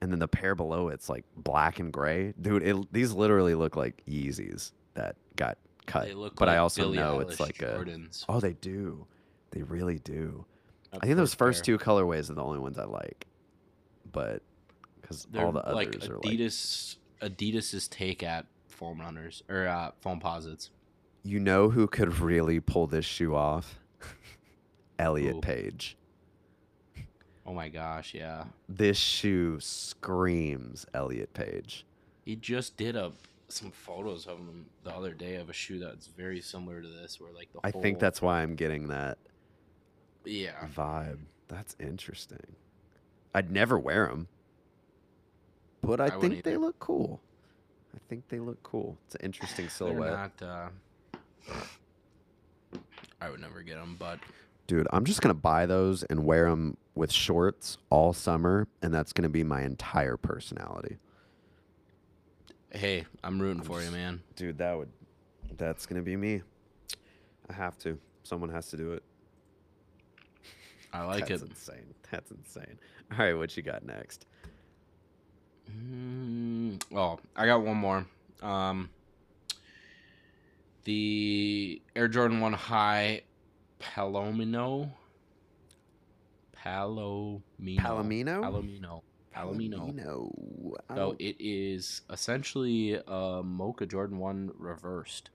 and 0.00 0.12
then 0.12 0.18
the 0.18 0.28
pair 0.28 0.54
below 0.54 0.88
it's 0.88 1.08
like 1.08 1.24
black 1.36 1.78
and 1.78 1.92
gray. 1.92 2.34
Dude, 2.40 2.62
it, 2.62 2.92
these 2.92 3.12
literally 3.12 3.54
look 3.54 3.76
like 3.76 4.02
Yeezys 4.08 4.72
that 4.94 5.16
got 5.36 5.58
cut. 5.86 6.06
They 6.06 6.14
look 6.14 6.36
but 6.36 6.48
I 6.48 6.58
also 6.58 6.82
Billie 6.82 6.98
know 6.98 7.20
it's 7.20 7.36
Eilish 7.36 7.40
like 7.40 7.62
a. 7.62 8.08
Oh, 8.28 8.40
they 8.40 8.54
do. 8.54 9.06
They 9.50 9.62
really 9.62 9.98
do. 9.98 10.44
I 10.92 10.98
think 11.06 11.16
those 11.16 11.34
first 11.34 11.64
pair. 11.64 11.76
two 11.76 11.84
colorways 11.84 12.30
are 12.30 12.34
the 12.34 12.42
only 12.42 12.58
ones 12.58 12.78
I 12.78 12.84
like, 12.84 13.26
but 14.10 14.42
because 15.00 15.26
all 15.36 15.52
the 15.52 15.60
others 15.60 15.74
like 15.74 16.10
are 16.10 16.14
like. 16.16 16.24
Adidas. 16.24 16.96
Adidas's 17.20 17.88
take 17.88 18.22
at 18.22 18.46
foam 18.68 19.00
runners 19.00 19.42
or 19.48 19.66
uh, 19.66 19.90
Foamposites. 20.04 20.70
You 21.24 21.40
know 21.40 21.68
who 21.68 21.86
could 21.88 22.18
really 22.20 22.60
pull 22.60 22.86
this 22.86 23.04
shoe 23.04 23.34
off? 23.34 23.80
Elliot 24.98 25.34
Who? 25.34 25.40
Page. 25.40 25.96
Oh 27.48 27.54
my 27.54 27.70
gosh, 27.70 28.12
yeah. 28.12 28.44
This 28.68 28.98
shoe 28.98 29.58
screams 29.58 30.84
Elliot 30.92 31.32
Page. 31.32 31.86
He 32.26 32.36
just 32.36 32.76
did 32.76 32.94
a 32.94 33.10
some 33.48 33.70
photos 33.70 34.26
of 34.26 34.36
him 34.36 34.66
the 34.84 34.94
other 34.94 35.14
day 35.14 35.36
of 35.36 35.48
a 35.48 35.54
shoe 35.54 35.78
that's 35.78 36.08
very 36.08 36.42
similar 36.42 36.82
to 36.82 36.88
this, 36.88 37.18
where 37.18 37.32
like 37.32 37.50
the 37.54 37.60
I 37.64 37.70
whole, 37.70 37.80
think 37.80 38.00
that's 38.00 38.20
why 38.20 38.42
I'm 38.42 38.54
getting 38.54 38.88
that 38.88 39.16
yeah. 40.26 40.66
vibe. 40.76 41.20
That's 41.48 41.74
interesting. 41.80 42.54
I'd 43.34 43.50
never 43.50 43.78
wear 43.78 44.08
them, 44.08 44.28
but 45.80 46.02
I, 46.02 46.08
I 46.08 46.10
think 46.20 46.44
they 46.44 46.50
either. 46.50 46.58
look 46.58 46.78
cool. 46.78 47.18
I 47.94 47.98
think 48.10 48.28
they 48.28 48.40
look 48.40 48.62
cool. 48.62 48.98
It's 49.06 49.14
an 49.14 49.22
interesting 49.22 49.70
silhouette. 49.70 50.32
not. 50.42 50.42
Uh, 50.42 50.68
I 53.22 53.30
would 53.30 53.40
never 53.40 53.62
get 53.62 53.76
them, 53.76 53.96
but 53.98 54.18
Dude, 54.68 54.86
I'm 54.92 55.06
just 55.06 55.22
going 55.22 55.34
to 55.34 55.40
buy 55.40 55.64
those 55.64 56.02
and 56.04 56.24
wear 56.24 56.50
them 56.50 56.76
with 56.98 57.12
shorts 57.12 57.78
all 57.90 58.12
summer, 58.12 58.66
and 58.82 58.92
that's 58.92 59.12
going 59.12 59.22
to 59.22 59.28
be 59.28 59.44
my 59.44 59.62
entire 59.62 60.16
personality. 60.16 60.98
hey, 62.70 63.06
I'm 63.22 63.40
rooting 63.40 63.60
I'm 63.60 63.66
for 63.66 63.80
you, 63.80 63.90
man. 63.90 64.20
Dude, 64.36 64.58
that 64.58 64.76
would 64.76 64.90
that's 65.56 65.86
going 65.86 65.96
to 65.96 66.04
be 66.04 66.16
me. 66.16 66.42
I 67.48 67.52
have 67.54 67.78
to. 67.78 67.98
Someone 68.24 68.50
has 68.50 68.68
to 68.70 68.76
do 68.76 68.92
it. 68.92 69.02
I 70.92 71.04
like 71.04 71.28
that's 71.28 71.42
it. 71.42 71.48
That's 71.48 71.68
insane. 71.68 71.94
That's 72.10 72.30
insane. 72.30 72.78
All 73.12 73.18
right, 73.18 73.34
what 73.34 73.56
you 73.56 73.62
got 73.62 73.86
next? 73.86 74.26
Mm, 75.70 76.82
oh, 76.94 77.18
I 77.36 77.46
got 77.46 77.62
one 77.62 77.76
more. 77.76 78.06
Um, 78.42 78.90
the 80.84 81.80
Air 81.94 82.08
Jordan 82.08 82.40
One 82.40 82.54
High 82.54 83.22
Palomino. 83.80 84.90
Palomino. 86.64 87.78
Palomino? 87.78 88.40
Palomino. 88.40 89.02
Palomino. 89.34 89.78
Palomino. 89.78 90.74
So 90.94 91.16
it 91.18 91.36
is 91.38 92.02
essentially 92.10 93.00
a 93.06 93.42
Mocha 93.44 93.86
Jordan 93.86 94.18
One 94.18 94.50
reversed. 94.58 95.30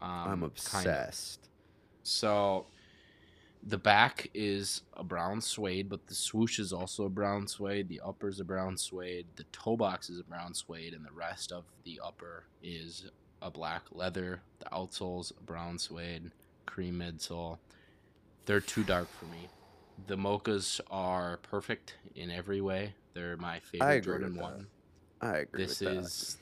Um, 0.00 0.10
I'm 0.10 0.42
obsessed. 0.42 1.48
So 2.02 2.66
the 3.66 3.78
back 3.78 4.30
is 4.32 4.82
a 4.96 5.02
brown 5.02 5.40
suede, 5.40 5.88
but 5.88 6.06
the 6.06 6.14
swoosh 6.14 6.58
is 6.58 6.72
also 6.72 7.04
a 7.04 7.08
brown 7.08 7.48
suede. 7.48 7.88
The 7.88 8.00
upper 8.04 8.28
is 8.28 8.38
a 8.40 8.44
brown 8.44 8.76
suede. 8.76 9.26
The 9.36 9.44
toe 9.52 9.76
box 9.76 10.08
is 10.08 10.20
a 10.20 10.24
brown 10.24 10.54
suede, 10.54 10.94
and 10.94 11.04
the 11.04 11.12
rest 11.12 11.50
of 11.52 11.64
the 11.84 12.00
upper 12.04 12.44
is 12.62 13.10
a 13.42 13.50
black 13.50 13.82
leather. 13.92 14.40
The 14.60 14.66
outsole's 14.66 15.32
a 15.38 15.42
brown 15.42 15.78
suede, 15.78 16.30
cream 16.64 17.00
midsole. 17.00 17.58
They're 18.44 18.60
too 18.60 18.84
dark 18.84 19.08
for 19.18 19.24
me. 19.26 19.48
The 20.06 20.16
mochas 20.16 20.80
are 20.90 21.38
perfect 21.38 21.94
in 22.14 22.30
every 22.30 22.60
way. 22.60 22.94
They're 23.14 23.36
my 23.36 23.60
favorite 23.60 24.04
Jordan 24.04 24.34
that. 24.34 24.42
one 24.42 24.66
I 25.20 25.36
agree 25.38 25.64
this 25.66 25.80
with 25.80 25.88
that. 25.94 25.96
is 26.04 26.36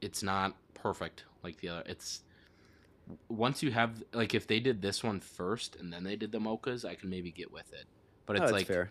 it's 0.00 0.22
not 0.22 0.54
perfect 0.74 1.24
like 1.42 1.56
the 1.60 1.68
other 1.70 1.82
it's 1.86 2.22
once 3.28 3.62
you 3.62 3.70
have 3.72 4.02
like 4.12 4.34
if 4.34 4.46
they 4.46 4.60
did 4.60 4.82
this 4.82 5.02
one 5.02 5.20
first 5.20 5.76
and 5.76 5.92
then 5.92 6.04
they 6.04 6.16
did 6.16 6.32
the 6.32 6.38
mochas, 6.38 6.84
I 6.84 6.94
can 6.96 7.08
maybe 7.08 7.30
get 7.30 7.52
with 7.52 7.72
it. 7.72 7.84
But 8.26 8.34
Oh, 8.34 8.42
it's 8.42 8.50
that's 8.50 8.52
like 8.52 8.66
fair. 8.66 8.90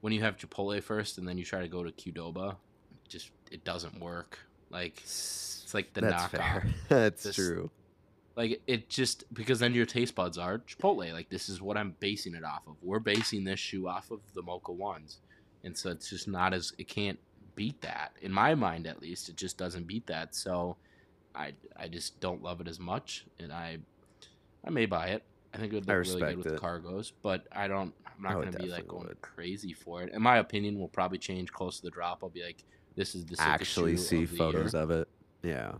when 0.00 0.12
you 0.12 0.20
have 0.22 0.36
Chipotle 0.36 0.82
first 0.82 1.18
and 1.18 1.26
then 1.28 1.38
you 1.38 1.44
try 1.44 1.60
to 1.60 1.68
go 1.68 1.84
to 1.84 1.92
Qdoba, 1.92 2.50
it 2.52 3.08
just 3.08 3.30
it 3.52 3.64
doesn't 3.64 4.00
work. 4.00 4.38
Like 4.70 4.98
It's 5.02 5.70
like 5.74 5.92
the 5.94 6.00
that's 6.00 6.24
knockoff. 6.24 6.28
fair. 6.30 6.66
that's 6.88 7.22
This- 7.22 7.36
true. 7.36 7.70
Like 8.36 8.62
it 8.66 8.88
just 8.88 9.24
because 9.34 9.58
then 9.58 9.74
your 9.74 9.86
taste 9.86 10.14
buds 10.14 10.38
are 10.38 10.58
Chipotle. 10.58 11.12
Like 11.12 11.28
this 11.28 11.48
is 11.48 11.60
what 11.60 11.76
I'm 11.76 11.94
basing 12.00 12.34
it 12.34 12.44
off 12.44 12.62
of. 12.66 12.76
We're 12.82 12.98
basing 12.98 13.44
this 13.44 13.60
shoe 13.60 13.88
off 13.88 14.10
of 14.10 14.20
the 14.34 14.42
Mocha 14.42 14.72
ones, 14.72 15.18
and 15.64 15.76
so 15.76 15.90
it's 15.90 16.08
just 16.08 16.28
not 16.28 16.54
as 16.54 16.72
it 16.78 16.88
can't 16.88 17.18
beat 17.54 17.80
that 17.82 18.12
in 18.22 18.32
my 18.32 18.54
mind 18.54 18.86
at 18.86 19.00
least. 19.00 19.28
It 19.28 19.36
just 19.36 19.58
doesn't 19.58 19.86
beat 19.86 20.06
that. 20.06 20.34
So 20.34 20.76
I 21.34 21.52
I 21.76 21.88
just 21.88 22.20
don't 22.20 22.42
love 22.42 22.60
it 22.60 22.68
as 22.68 22.80
much, 22.80 23.26
and 23.38 23.52
I 23.52 23.78
I 24.64 24.70
may 24.70 24.86
buy 24.86 25.08
it. 25.08 25.22
I 25.54 25.58
think 25.58 25.72
it 25.72 25.74
would 25.74 25.86
look 25.86 25.98
really 25.98 26.20
good 26.20 26.38
with 26.38 26.46
it. 26.54 26.60
cargos, 26.60 27.12
but 27.22 27.46
I 27.52 27.68
don't. 27.68 27.92
I'm 28.06 28.22
not 28.22 28.36
oh, 28.36 28.40
I 28.40 28.44
gonna 28.44 28.58
be 28.58 28.70
like 28.70 28.88
going 28.88 29.08
would. 29.08 29.20
crazy 29.20 29.72
for 29.72 30.02
it. 30.02 30.12
In 30.14 30.22
my 30.22 30.38
opinion, 30.38 30.78
will 30.78 30.88
probably 30.88 31.18
change 31.18 31.52
close 31.52 31.76
to 31.76 31.82
the 31.82 31.90
drop. 31.90 32.20
I'll 32.22 32.30
be 32.30 32.42
like, 32.42 32.64
this 32.96 33.14
is 33.14 33.26
the 33.26 33.36
Actually, 33.40 33.96
see 33.96 34.24
of 34.24 34.30
the 34.30 34.36
photos 34.36 34.72
year. 34.72 34.82
of 34.82 34.90
it. 34.90 35.08
Yeah. 35.42 35.72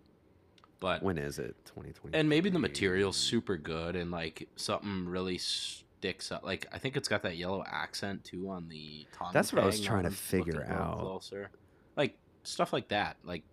But 0.83 1.01
When 1.03 1.17
is 1.17 1.39
it? 1.39 1.55
2020. 1.67 2.19
and 2.19 2.29
maybe 2.29 2.51
the 2.51 2.59
material's 2.59 3.17
super 3.17 3.57
good 3.57 3.95
and 3.95 4.11
like 4.11 4.49
something 4.57 5.07
really 5.09 5.39
sticks 5.39 6.33
up 6.33 6.43
like 6.45 6.67
i 6.73 6.79
think 6.79 6.97
it's 6.97 7.07
got 7.07 7.23
that 7.23 7.37
yellow 7.37 7.63
accent 7.65 8.25
too 8.25 8.51
on 8.51 8.69
the 8.69 9.07
tongue 9.13 9.31
That's 9.33 9.53
what 9.53 9.63
I 9.63 9.67
was 9.67 9.81
trying 9.81 10.03
to 10.03 10.11
figure 10.11 10.55
looking 10.55 10.71
a 10.73 10.75
little 10.79 10.93
out. 10.95 10.99
closer 10.99 11.51
like 11.97 12.19
stuff 12.43 12.73
like 12.73 12.89
that 12.89 13.17
like 13.23 13.45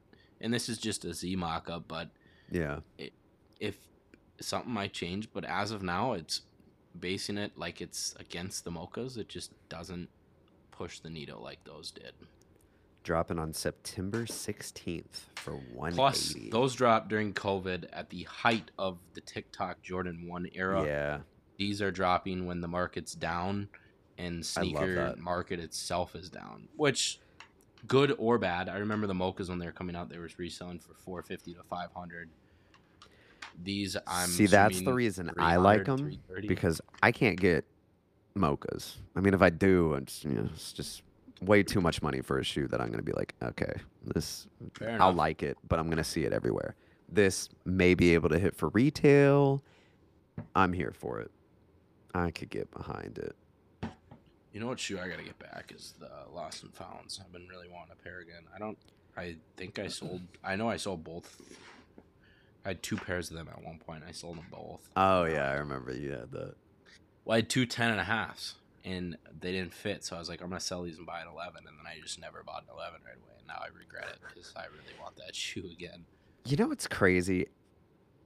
and 0.41 0.51
this 0.51 0.67
is 0.69 0.79
just 0.79 1.05
a 1.05 1.13
z 1.13 1.35
mock-up 1.35 1.87
but 1.87 2.09
Yeah. 2.49 2.79
if 3.59 3.77
something 4.41 4.71
might 4.73 4.93
change 4.93 5.29
but 5.31 5.45
as 5.45 5.69
of 5.69 5.83
now 5.83 6.13
it's 6.13 6.41
basing 6.99 7.37
it 7.37 7.51
like 7.55 7.79
it's 7.79 8.15
against 8.19 8.63
the 8.65 8.71
mochas 8.71 9.17
it 9.19 9.29
just 9.29 9.51
doesn't 9.69 10.09
push 10.71 10.99
the 10.99 11.09
needle 11.11 11.39
like 11.43 11.63
those 11.65 11.91
did 11.91 12.13
Dropping 13.03 13.39
on 13.39 13.53
September 13.53 14.25
16th 14.25 15.05
for 15.35 15.53
180. 15.53 15.95
plus 15.95 16.35
those 16.51 16.75
dropped 16.75 17.07
during 17.07 17.33
covid 17.33 17.85
at 17.93 18.09
the 18.09 18.23
height 18.23 18.71
of 18.77 18.97
the 19.13 19.21
tiktok 19.21 19.81
jordan 19.81 20.27
1 20.27 20.47
era 20.53 20.85
Yeah. 20.85 21.19
these 21.57 21.81
are 21.81 21.91
dropping 21.91 22.45
when 22.45 22.59
the 22.61 22.67
market's 22.67 23.13
down 23.15 23.69
and 24.17 24.45
sneaker 24.45 25.15
market 25.17 25.59
itself 25.61 26.13
is 26.13 26.29
down 26.29 26.67
which 26.75 27.19
good 27.87 28.13
or 28.19 28.37
bad 28.37 28.67
i 28.67 28.77
remember 28.77 29.07
the 29.07 29.13
mochas 29.13 29.47
when 29.49 29.59
they 29.59 29.65
were 29.65 29.71
coming 29.71 29.95
out 29.95 30.09
they 30.09 30.17
were 30.17 30.29
reselling 30.37 30.77
for 30.77 30.93
450 30.93 31.53
to 31.53 31.63
500 31.63 32.29
these 33.63 33.95
i'm 34.05 34.27
See, 34.29 34.45
that's 34.45 34.81
the 34.81 34.93
reason 34.93 35.31
I 35.37 35.55
like 35.55 35.85
them 35.85 36.17
because 36.47 36.81
I 37.01 37.11
can't 37.13 37.39
get 37.39 37.65
mochas. 38.37 38.95
I 39.15 39.21
mean, 39.21 39.33
if 39.33 39.41
I 39.41 39.49
do, 39.49 39.95
it's, 39.95 40.23
you 40.23 40.31
know, 40.31 40.49
it's 40.53 40.71
just 40.71 41.01
way 41.41 41.63
too 41.63 41.81
much 41.81 42.01
money 42.01 42.21
for 42.21 42.39
a 42.39 42.43
shoe 42.43 42.67
that 42.67 42.79
I'm 42.81 42.87
going 42.87 42.99
to 42.99 43.03
be 43.05 43.13
like, 43.13 43.33
okay, 43.41 43.73
this, 44.05 44.47
Fair 44.73 45.01
I'll 45.01 45.13
like 45.13 45.41
it, 45.43 45.57
but 45.67 45.79
I'm 45.79 45.85
going 45.85 45.97
to 45.97 46.03
see 46.03 46.23
it 46.23 46.33
everywhere. 46.33 46.75
This 47.07 47.49
may 47.65 47.93
be 47.95 48.13
able 48.13 48.29
to 48.29 48.39
hit 48.39 48.55
for 48.55 48.69
retail. 48.69 49.63
I'm 50.55 50.73
here 50.73 50.93
for 50.93 51.19
it. 51.19 51.31
I 52.13 52.31
could 52.31 52.49
get 52.49 52.69
behind 52.71 53.17
it. 53.17 53.35
you 54.51 54.59
know 54.59 54.67
what 54.67 54.79
shoe 54.79 54.99
i 54.99 55.07
gotta 55.07 55.23
get 55.23 55.37
back 55.37 55.71
is 55.75 55.93
the 55.99 56.09
lost 56.33 56.63
and 56.63 56.73
founds 56.73 57.19
i've 57.23 57.31
been 57.31 57.47
really 57.47 57.67
wanting 57.69 57.93
a 57.93 58.03
pair 58.03 58.19
again 58.19 58.41
i 58.53 58.57
don't 58.57 58.77
i 59.15 59.35
think 59.57 59.77
i 59.77 59.87
sold 59.87 60.21
i 60.43 60.55
know 60.55 60.67
i 60.67 60.75
sold 60.75 61.03
both 61.03 61.39
i 62.65 62.69
had 62.69 62.81
two 62.81 62.97
pairs 62.97 63.29
of 63.29 63.37
them 63.37 63.47
at 63.47 63.63
one 63.63 63.77
point 63.77 64.03
i 64.07 64.11
sold 64.11 64.37
them 64.37 64.45
both 64.51 64.89
Oh, 64.95 65.25
yeah, 65.25 65.49
I 65.51 65.53
remember 65.53 65.93
you 65.93 66.11
had 66.11 66.31
that. 66.31 66.55
Well, 67.25 67.35
I 67.35 67.37
had 67.37 67.49
two 67.49 67.65
10 67.67 67.91
and 67.91 67.99
a 67.99 68.03
halves, 68.03 68.55
and 68.85 69.17
they 69.39 69.51
didn't 69.51 69.73
fit. 69.73 70.03
So 70.03 70.15
I 70.15 70.19
was 70.19 70.29
like, 70.29 70.41
I'm 70.41 70.49
to 70.51 70.59
sell 70.59 70.83
these 70.83 70.97
and 70.97 71.05
buy 71.05 71.21
an 71.21 71.27
11. 71.27 71.57
And 71.57 71.77
then 71.77 71.85
I 71.85 71.99
just 72.01 72.19
never 72.19 72.43
bought 72.43 72.63
an 72.63 72.69
11 72.73 73.01
right 73.05 73.15
away. 73.15 73.33
And 73.37 73.47
now 73.47 73.59
I 73.59 73.67
regret 73.77 74.09
it 74.09 74.19
because 74.27 74.53
I 74.55 74.65
really 74.65 74.93
want 75.01 75.15
that 75.17 75.35
shoe 75.35 75.69
again. 75.71 76.05
You 76.45 76.57
know 76.57 76.67
what's 76.67 76.87
crazy? 76.87 77.47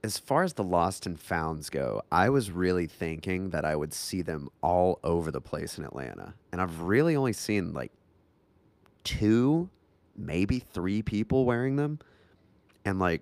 As 0.03 0.17
far 0.17 0.43
as 0.43 0.53
the 0.53 0.63
lost 0.63 1.05
and 1.05 1.19
founds 1.19 1.69
go, 1.69 2.01
I 2.11 2.29
was 2.29 2.51
really 2.51 2.87
thinking 2.87 3.51
that 3.51 3.63
I 3.63 3.75
would 3.75 3.93
see 3.93 4.21
them 4.21 4.49
all 4.61 4.99
over 5.03 5.31
the 5.31 5.41
place 5.41 5.77
in 5.77 5.85
Atlanta. 5.85 6.33
And 6.51 6.61
I've 6.61 6.81
really 6.81 7.15
only 7.15 7.33
seen 7.33 7.73
like 7.73 7.91
two, 9.03 9.69
maybe 10.17 10.59
three 10.59 11.01
people 11.01 11.45
wearing 11.45 11.77
them. 11.77 11.99
And 12.85 12.99
like 12.99 13.21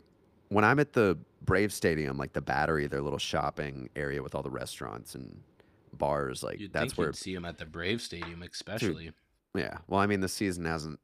when 0.49 0.65
I'm 0.65 0.79
at 0.79 0.93
the 0.93 1.17
Brave 1.43 1.71
Stadium, 1.71 2.17
like 2.17 2.33
the 2.33 2.41
battery, 2.41 2.87
their 2.87 3.01
little 3.01 3.19
shopping 3.19 3.89
area 3.95 4.21
with 4.21 4.35
all 4.35 4.43
the 4.43 4.49
restaurants 4.49 5.15
and 5.15 5.41
bars, 5.93 6.43
like 6.43 6.59
You'd 6.59 6.73
that's 6.73 6.91
think 6.93 6.97
where 6.97 7.07
you'd 7.07 7.15
see 7.15 7.33
them 7.33 7.45
at 7.45 7.57
the 7.57 7.65
Brave 7.65 8.01
Stadium, 8.01 8.43
especially. 8.43 9.11
yeah. 9.55 9.77
Well, 9.87 9.99
I 9.99 10.07
mean, 10.07 10.21
the 10.21 10.29
season 10.29 10.65
hasn't 10.65 10.99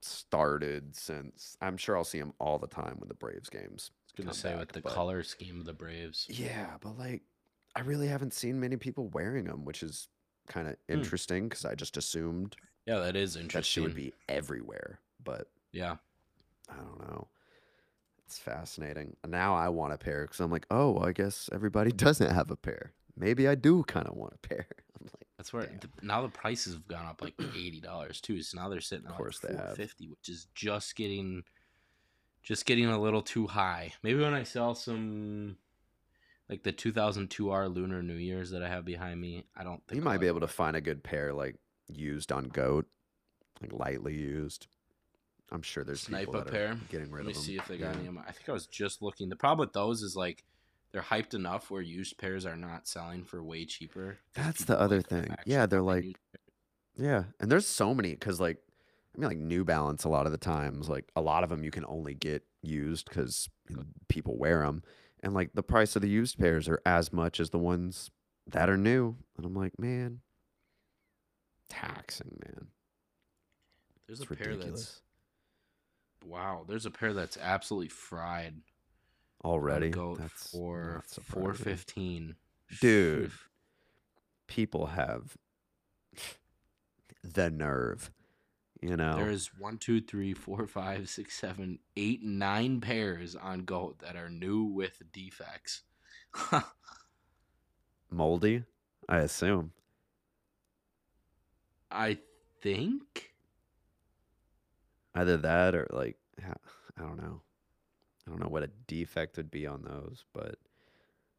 started 0.00 0.94
since. 0.94 1.56
I'm 1.60 1.76
sure 1.76 1.96
I'll 1.96 2.04
see 2.04 2.18
them 2.18 2.34
all 2.38 2.58
the 2.58 2.66
time 2.66 2.96
with 2.98 3.08
the 3.08 3.14
Braves 3.14 3.48
games. 3.48 3.90
I 3.90 4.22
was 4.22 4.24
gonna 4.24 4.34
say 4.34 4.50
back, 4.50 4.60
with 4.60 4.72
the 4.72 4.80
but- 4.80 4.92
color 4.92 5.22
scheme 5.22 5.60
of 5.60 5.66
the 5.66 5.72
Braves. 5.72 6.26
Yeah, 6.28 6.76
but 6.80 6.98
like, 6.98 7.22
I 7.76 7.80
really 7.80 8.08
haven't 8.08 8.34
seen 8.34 8.60
many 8.60 8.76
people 8.76 9.08
wearing 9.08 9.44
them, 9.44 9.64
which 9.64 9.82
is 9.82 10.08
kind 10.48 10.68
of 10.68 10.76
hmm. 10.88 10.94
interesting 10.94 11.48
because 11.48 11.64
I 11.64 11.74
just 11.74 11.96
assumed 11.96 12.56
Yeah, 12.86 12.98
that 13.00 13.16
is 13.16 13.36
interesting. 13.36 13.58
that 13.58 13.64
she 13.66 13.80
would 13.80 13.94
be 13.94 14.14
everywhere. 14.28 15.00
But 15.22 15.48
Yeah. 15.72 15.96
I 16.70 16.76
don't 16.76 17.00
know. 17.00 17.28
It's 18.26 18.38
fascinating. 18.38 19.16
Now 19.26 19.54
I 19.54 19.68
want 19.70 19.94
a 19.94 19.98
pair 19.98 20.22
because 20.22 20.40
I'm 20.40 20.50
like, 20.50 20.66
oh, 20.70 20.92
well, 20.92 21.06
I 21.06 21.12
guess 21.12 21.48
everybody 21.52 21.92
doesn't 22.06 22.30
have 22.30 22.50
a 22.50 22.56
pair. 22.56 22.92
Maybe 23.18 23.48
I 23.48 23.54
do 23.54 23.82
kind 23.84 24.06
of 24.06 24.14
want 24.14 24.34
a 24.34 24.38
pair. 24.48 24.66
I'm 25.00 25.06
like, 25.06 25.26
That's 25.36 25.52
where 25.52 25.62
the, 25.64 25.88
now 26.02 26.22
the 26.22 26.28
prices 26.28 26.74
have 26.74 26.86
gone 26.88 27.06
up 27.06 27.20
like 27.22 27.34
eighty 27.56 27.80
dollars 27.80 28.20
too. 28.20 28.42
So 28.42 28.58
now 28.60 28.68
they're 28.68 28.80
sitting 28.80 29.06
at 29.06 29.12
like 29.12 29.18
four 29.18 29.74
fifty, 29.74 30.08
which 30.08 30.28
is 30.28 30.46
just 30.54 30.94
getting, 30.96 31.42
just 32.42 32.66
getting 32.66 32.86
a 32.86 33.00
little 33.00 33.22
too 33.22 33.46
high. 33.46 33.92
Maybe 34.02 34.20
when 34.20 34.34
I 34.34 34.42
sell 34.42 34.74
some, 34.74 35.56
like 36.48 36.62
the 36.62 36.72
two 36.72 36.92
thousand 36.92 37.30
two 37.30 37.50
R 37.50 37.68
Lunar 37.68 38.02
New 38.02 38.14
Year's 38.14 38.50
that 38.50 38.62
I 38.62 38.68
have 38.68 38.84
behind 38.84 39.20
me, 39.20 39.44
I 39.56 39.64
don't 39.64 39.82
think 39.86 39.96
you 39.96 40.02
I'll 40.08 40.12
might 40.14 40.20
be 40.20 40.26
able 40.28 40.40
to 40.40 40.48
find 40.48 40.76
a 40.76 40.80
good 40.80 41.02
pair 41.02 41.32
like 41.32 41.56
used 41.88 42.32
on 42.32 42.44
Goat, 42.48 42.86
like 43.60 43.72
lightly 43.72 44.14
used. 44.14 44.66
I'm 45.50 45.62
sure 45.62 45.82
there's 45.82 46.02
snipe 46.02 46.26
people 46.26 46.40
a 46.40 46.44
pair. 46.44 46.78
getting 46.90 47.10
rid 47.10 47.24
Let 47.24 47.26
me 47.26 47.30
of 47.32 47.36
them. 47.36 47.42
see 47.44 47.56
if 47.56 47.66
they 47.68 47.78
got 47.78 47.94
Yeah. 47.94 47.98
any. 48.00 48.08
Of 48.08 48.14
my, 48.14 48.20
I 48.22 48.32
think 48.32 48.48
I 48.50 48.52
was 48.52 48.66
just 48.66 49.00
looking. 49.00 49.30
The 49.30 49.36
problem 49.36 49.66
with 49.66 49.72
those 49.72 50.02
is 50.02 50.14
like 50.14 50.44
they're 50.92 51.02
hyped 51.02 51.34
enough 51.34 51.70
where 51.70 51.82
used 51.82 52.18
pairs 52.18 52.46
are 52.46 52.56
not 52.56 52.88
selling 52.88 53.24
for 53.24 53.42
way 53.42 53.64
cheaper. 53.64 54.18
That's 54.34 54.64
the 54.64 54.78
other 54.78 54.96
like 54.98 55.06
thing. 55.08 55.36
Yeah, 55.46 55.66
they're 55.66 55.82
like- 55.82 56.16
Yeah, 56.96 57.24
and 57.40 57.50
there's 57.50 57.66
so 57.66 57.94
many 57.94 58.10
because 58.10 58.40
like 58.40 58.58
I 59.14 59.20
mean 59.20 59.28
like 59.28 59.38
New 59.38 59.64
Balance 59.64 60.04
a 60.04 60.08
lot 60.08 60.26
of 60.26 60.32
the 60.32 60.38
times 60.38 60.88
like 60.88 61.10
a 61.16 61.20
lot 61.20 61.44
of 61.44 61.50
them 61.50 61.62
you 61.64 61.70
can 61.70 61.84
only 61.86 62.14
get 62.14 62.44
used 62.62 63.08
because 63.08 63.48
people 64.08 64.36
wear 64.36 64.60
them, 64.62 64.82
and 65.22 65.34
like 65.34 65.52
the 65.54 65.62
price 65.62 65.94
of 65.96 66.02
the 66.02 66.08
used 66.08 66.38
pairs 66.38 66.68
are 66.68 66.80
as 66.86 67.12
much 67.12 67.38
as 67.40 67.50
the 67.50 67.58
ones 67.58 68.10
that 68.46 68.68
are 68.70 68.76
new, 68.76 69.16
and 69.36 69.44
I'm 69.46 69.54
like 69.54 69.78
man, 69.78 70.20
taxing 71.68 72.38
man, 72.44 72.68
There's 74.06 74.20
it's 74.20 74.30
a 74.30 74.34
pair 74.34 74.48
ridiculous 74.48 75.02
that's 76.20 76.28
wow. 76.30 76.64
There's 76.66 76.86
a 76.86 76.90
pair 76.90 77.12
that's 77.12 77.36
absolutely 77.36 77.88
fried. 77.88 78.54
Already. 79.44 79.90
Goat 79.90 80.18
That's 80.18 80.50
for 80.50 81.02
four 81.22 81.54
fifteen. 81.54 82.36
Dude. 82.80 83.32
People 84.46 84.86
have 84.86 85.36
the 87.22 87.50
nerve, 87.50 88.10
you 88.80 88.96
know. 88.96 89.16
There's 89.16 89.50
one, 89.58 89.76
two, 89.76 90.00
three, 90.00 90.32
four, 90.32 90.66
five, 90.66 91.10
six, 91.10 91.34
seven, 91.34 91.80
eight, 91.96 92.22
nine 92.22 92.80
pairs 92.80 93.36
on 93.36 93.64
goat 93.64 93.98
that 93.98 94.16
are 94.16 94.30
new 94.30 94.64
with 94.64 95.02
defects. 95.12 95.82
moldy, 98.10 98.64
I 99.08 99.18
assume. 99.18 99.72
I 101.90 102.18
think 102.62 103.28
Either 105.18 105.36
that 105.38 105.74
or 105.74 105.88
like 105.90 106.16
I 106.40 107.02
don't 107.02 107.16
know. 107.16 107.40
I 108.28 108.30
don't 108.30 108.40
know 108.40 108.48
what 108.48 108.62
a 108.62 108.70
defect 108.86 109.38
would 109.38 109.50
be 109.50 109.66
on 109.66 109.82
those, 109.82 110.24
but 110.34 110.56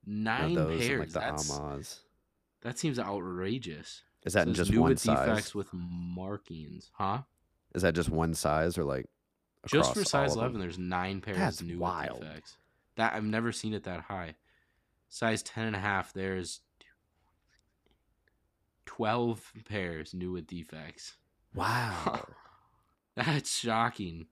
nine 0.06 0.56
those 0.56 0.72
and, 0.72 0.82
pairs. 0.82 1.00
like 1.00 1.10
the 1.10 1.20
That's, 1.20 2.02
that 2.62 2.80
seems 2.80 2.98
outrageous. 2.98 4.04
Is 4.26 4.34
that 4.34 4.48
in 4.48 4.54
Says 4.56 4.68
just 4.68 4.72
new 4.72 4.82
one 4.82 4.90
with 4.90 5.00
size? 5.00 5.28
defects 5.28 5.56
with 5.56 5.68
markings, 5.72 6.90
huh? 6.94 7.20
Is 7.76 7.84
that 7.84 7.94
just 7.94 8.10
one 8.10 8.34
size 8.34 8.78
or 8.78 8.84
like 8.84 9.06
Just 9.68 9.94
for 9.94 10.04
size 10.04 10.32
of 10.32 10.40
eleven, 10.40 10.60
there's 10.60 10.80
nine 10.80 11.22
pairs 11.22 11.38
That's 11.38 11.62
new 11.62 11.78
wild. 11.78 12.20
with 12.20 12.28
defects. 12.28 12.58
That 12.96 13.14
I've 13.14 13.24
never 13.24 13.52
seen 13.52 13.74
it 13.74 13.84
that 13.84 14.02
high. 14.02 14.36
Size 15.10 15.44
ten 15.44 15.68
and 15.68 15.76
a 15.76 15.80
half, 15.80 16.12
there's 16.12 16.62
twelve 18.86 19.54
pairs 19.66 20.14
new 20.14 20.32
with 20.32 20.48
defects. 20.48 21.14
Wow. 21.54 22.26
That's 23.16 23.58
shocking. 23.58 24.28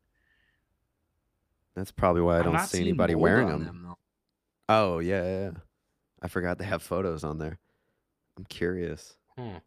That's 1.78 1.92
probably 1.92 2.24
why 2.24 2.40
I 2.40 2.42
don't 2.42 2.60
see 2.62 2.82
anybody 2.82 3.14
wearing 3.14 3.52
on 3.52 3.64
them. 3.64 3.96
Oh 4.68 4.98
yeah, 4.98 5.24
yeah, 5.24 5.40
yeah. 5.42 5.52
I 6.24 6.28
forgot 6.28 6.58
they 6.58 6.66
have 6.66 6.82
photos 6.82 7.24
on 7.24 7.38
there. 7.38 7.60
I'm 8.36 8.46
curious. 8.46 9.16
Hmm. 9.38 9.58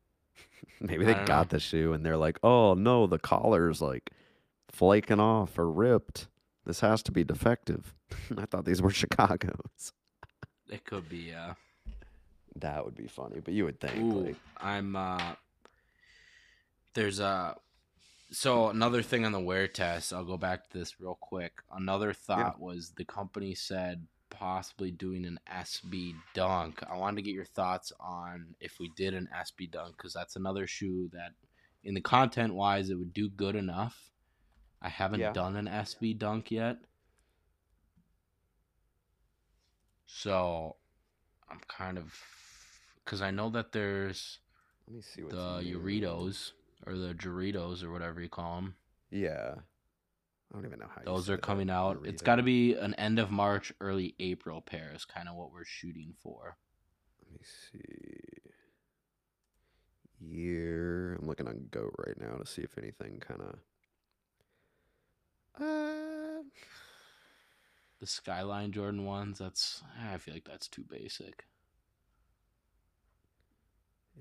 Maybe 0.82 1.06
they 1.06 1.14
got 1.14 1.50
know. 1.50 1.56
the 1.56 1.58
shoe 1.60 1.94
and 1.94 2.04
they're 2.04 2.18
like, 2.18 2.38
"Oh 2.42 2.74
no, 2.74 3.06
the 3.06 3.18
collar's 3.18 3.80
like 3.80 4.10
flaking 4.70 5.18
off 5.18 5.58
or 5.58 5.70
ripped. 5.70 6.28
This 6.66 6.80
has 6.80 7.02
to 7.04 7.12
be 7.12 7.24
defective." 7.24 7.94
I 8.36 8.44
thought 8.44 8.66
these 8.66 8.82
were 8.82 8.90
Chicago's. 9.02 9.94
It 10.68 10.84
could 10.84 11.08
be. 11.08 11.32
Uh, 11.32 11.54
That 12.56 12.84
would 12.84 12.96
be 12.96 13.06
funny, 13.06 13.40
but 13.40 13.54
you 13.54 13.64
would 13.64 13.80
think 13.80 13.96
ooh, 13.96 14.26
like, 14.26 14.36
I'm. 14.58 14.94
Uh, 14.94 15.36
there's 16.92 17.18
a. 17.18 17.56
So 18.32 18.68
another 18.68 19.02
thing 19.02 19.24
on 19.24 19.32
the 19.32 19.40
wear 19.40 19.66
test, 19.66 20.12
I'll 20.12 20.24
go 20.24 20.36
back 20.36 20.70
to 20.70 20.78
this 20.78 21.00
real 21.00 21.18
quick. 21.20 21.52
Another 21.72 22.12
thought 22.12 22.60
was 22.60 22.92
the 22.96 23.04
company 23.04 23.54
said 23.56 24.06
possibly 24.30 24.92
doing 24.92 25.24
an 25.24 25.40
SB 25.52 26.14
dunk. 26.32 26.80
I 26.88 26.96
wanted 26.96 27.16
to 27.16 27.22
get 27.22 27.34
your 27.34 27.44
thoughts 27.44 27.92
on 27.98 28.54
if 28.60 28.78
we 28.78 28.90
did 28.96 29.14
an 29.14 29.28
SB 29.36 29.72
dunk 29.72 29.96
because 29.96 30.12
that's 30.12 30.36
another 30.36 30.68
shoe 30.68 31.10
that, 31.12 31.32
in 31.82 31.94
the 31.94 32.00
content 32.00 32.54
wise, 32.54 32.88
it 32.90 32.94
would 32.94 33.12
do 33.12 33.28
good 33.28 33.56
enough. 33.56 34.12
I 34.80 34.88
haven't 34.88 35.20
Yeah. 35.20 35.32
done 35.32 35.56
an 35.56 35.66
SB 35.66 36.14
dunk 36.16 36.50
yet, 36.52 36.78
so 40.06 40.76
I'm 41.48 41.60
kind 41.68 41.98
of 41.98 42.14
because 43.04 43.20
I 43.20 43.30
know 43.30 43.50
that 43.50 43.72
there's 43.72 44.38
let 44.86 44.96
me 44.96 45.02
see 45.02 45.22
what 45.22 45.32
the 45.32 45.62
Uritos 45.62 46.52
or 46.86 46.96
the 46.96 47.14
Doritos 47.14 47.82
or 47.82 47.90
whatever 47.90 48.20
you 48.20 48.28
call 48.28 48.56
them. 48.56 48.74
Yeah. 49.10 49.54
I 50.52 50.56
don't 50.56 50.66
even 50.66 50.78
know 50.80 50.88
how 50.94 51.02
Those 51.04 51.28
are 51.30 51.36
that. 51.36 51.42
coming 51.42 51.70
out. 51.70 52.00
It's 52.04 52.22
got 52.22 52.36
to 52.36 52.42
be 52.42 52.74
an 52.74 52.94
end 52.94 53.18
of 53.18 53.30
March, 53.30 53.72
early 53.80 54.14
April 54.18 54.60
pair 54.60 54.90
is 54.94 55.04
kind 55.04 55.28
of 55.28 55.36
what 55.36 55.52
we're 55.52 55.64
shooting 55.64 56.14
for. 56.22 56.56
Let 57.22 57.32
me 57.32 57.38
see. 57.44 58.40
Year. 60.20 61.16
I'm 61.20 61.28
looking 61.28 61.46
on 61.48 61.66
Goat 61.70 61.94
right 62.06 62.20
now 62.20 62.36
to 62.36 62.46
see 62.46 62.62
if 62.62 62.76
anything 62.78 63.20
kind 63.20 63.40
of. 63.40 63.58
Uh, 65.62 66.42
The 68.00 68.06
Skyline 68.06 68.72
Jordan 68.72 69.04
ones, 69.04 69.38
that's 69.38 69.82
I 70.10 70.16
feel 70.18 70.34
like 70.34 70.48
that's 70.48 70.68
too 70.68 70.84
basic. 70.88 71.44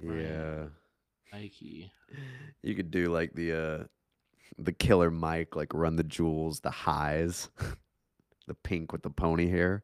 Right. 0.02 0.70
Nike. 1.32 1.92
You 2.64 2.76
could 2.76 2.92
do 2.92 3.08
like 3.08 3.34
the 3.34 3.54
uh 3.54 3.84
the 4.58 4.74
killer 4.74 5.10
Mike, 5.12 5.56
like 5.56 5.74
run 5.74 5.96
the 5.96 6.04
jewels, 6.04 6.60
the 6.62 6.72
highs, 6.72 7.50
the 8.48 8.54
pink 8.56 8.92
with 8.92 9.04
the 9.04 9.10
pony 9.10 9.50
hair. 9.50 9.84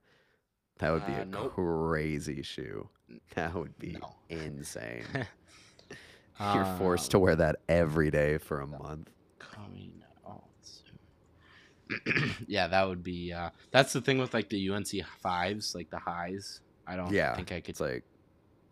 That 0.80 0.92
would 0.92 1.06
be 1.06 1.14
Uh, 1.14 1.20
a 1.20 1.26
nope. 1.26 1.54
crazy 1.58 2.42
shoe. 2.42 2.90
That 3.36 3.54
would 3.56 3.78
be 3.80 3.98
No. 4.02 4.16
insane. 4.30 5.06
You're 6.54 6.66
forced 6.66 7.12
to 7.12 7.20
Um, 7.20 7.20
wear 7.20 7.36
that 7.36 7.58
every 7.70 8.12
day 8.12 8.38
for 8.38 8.60
a 8.62 8.68
month. 8.68 9.10
coming 9.40 10.04
out 10.28 10.44
soon. 10.62 12.36
yeah, 12.48 12.68
that 12.68 12.88
would 12.88 13.04
be. 13.04 13.32
Uh, 13.34 13.50
that's 13.72 13.94
the 13.94 14.02
thing 14.02 14.18
with 14.18 14.34
like 14.34 14.50
the 14.50 14.70
UNC 14.70 14.90
fives, 15.22 15.74
like 15.76 15.90
the 15.90 16.00
highs. 16.00 16.62
I 16.88 16.96
don't 16.96 17.12
Yeah, 17.12 17.36
think 17.36 17.52
I 17.52 17.62
could 17.62 17.70
It's 17.70 17.80
like 17.80 18.04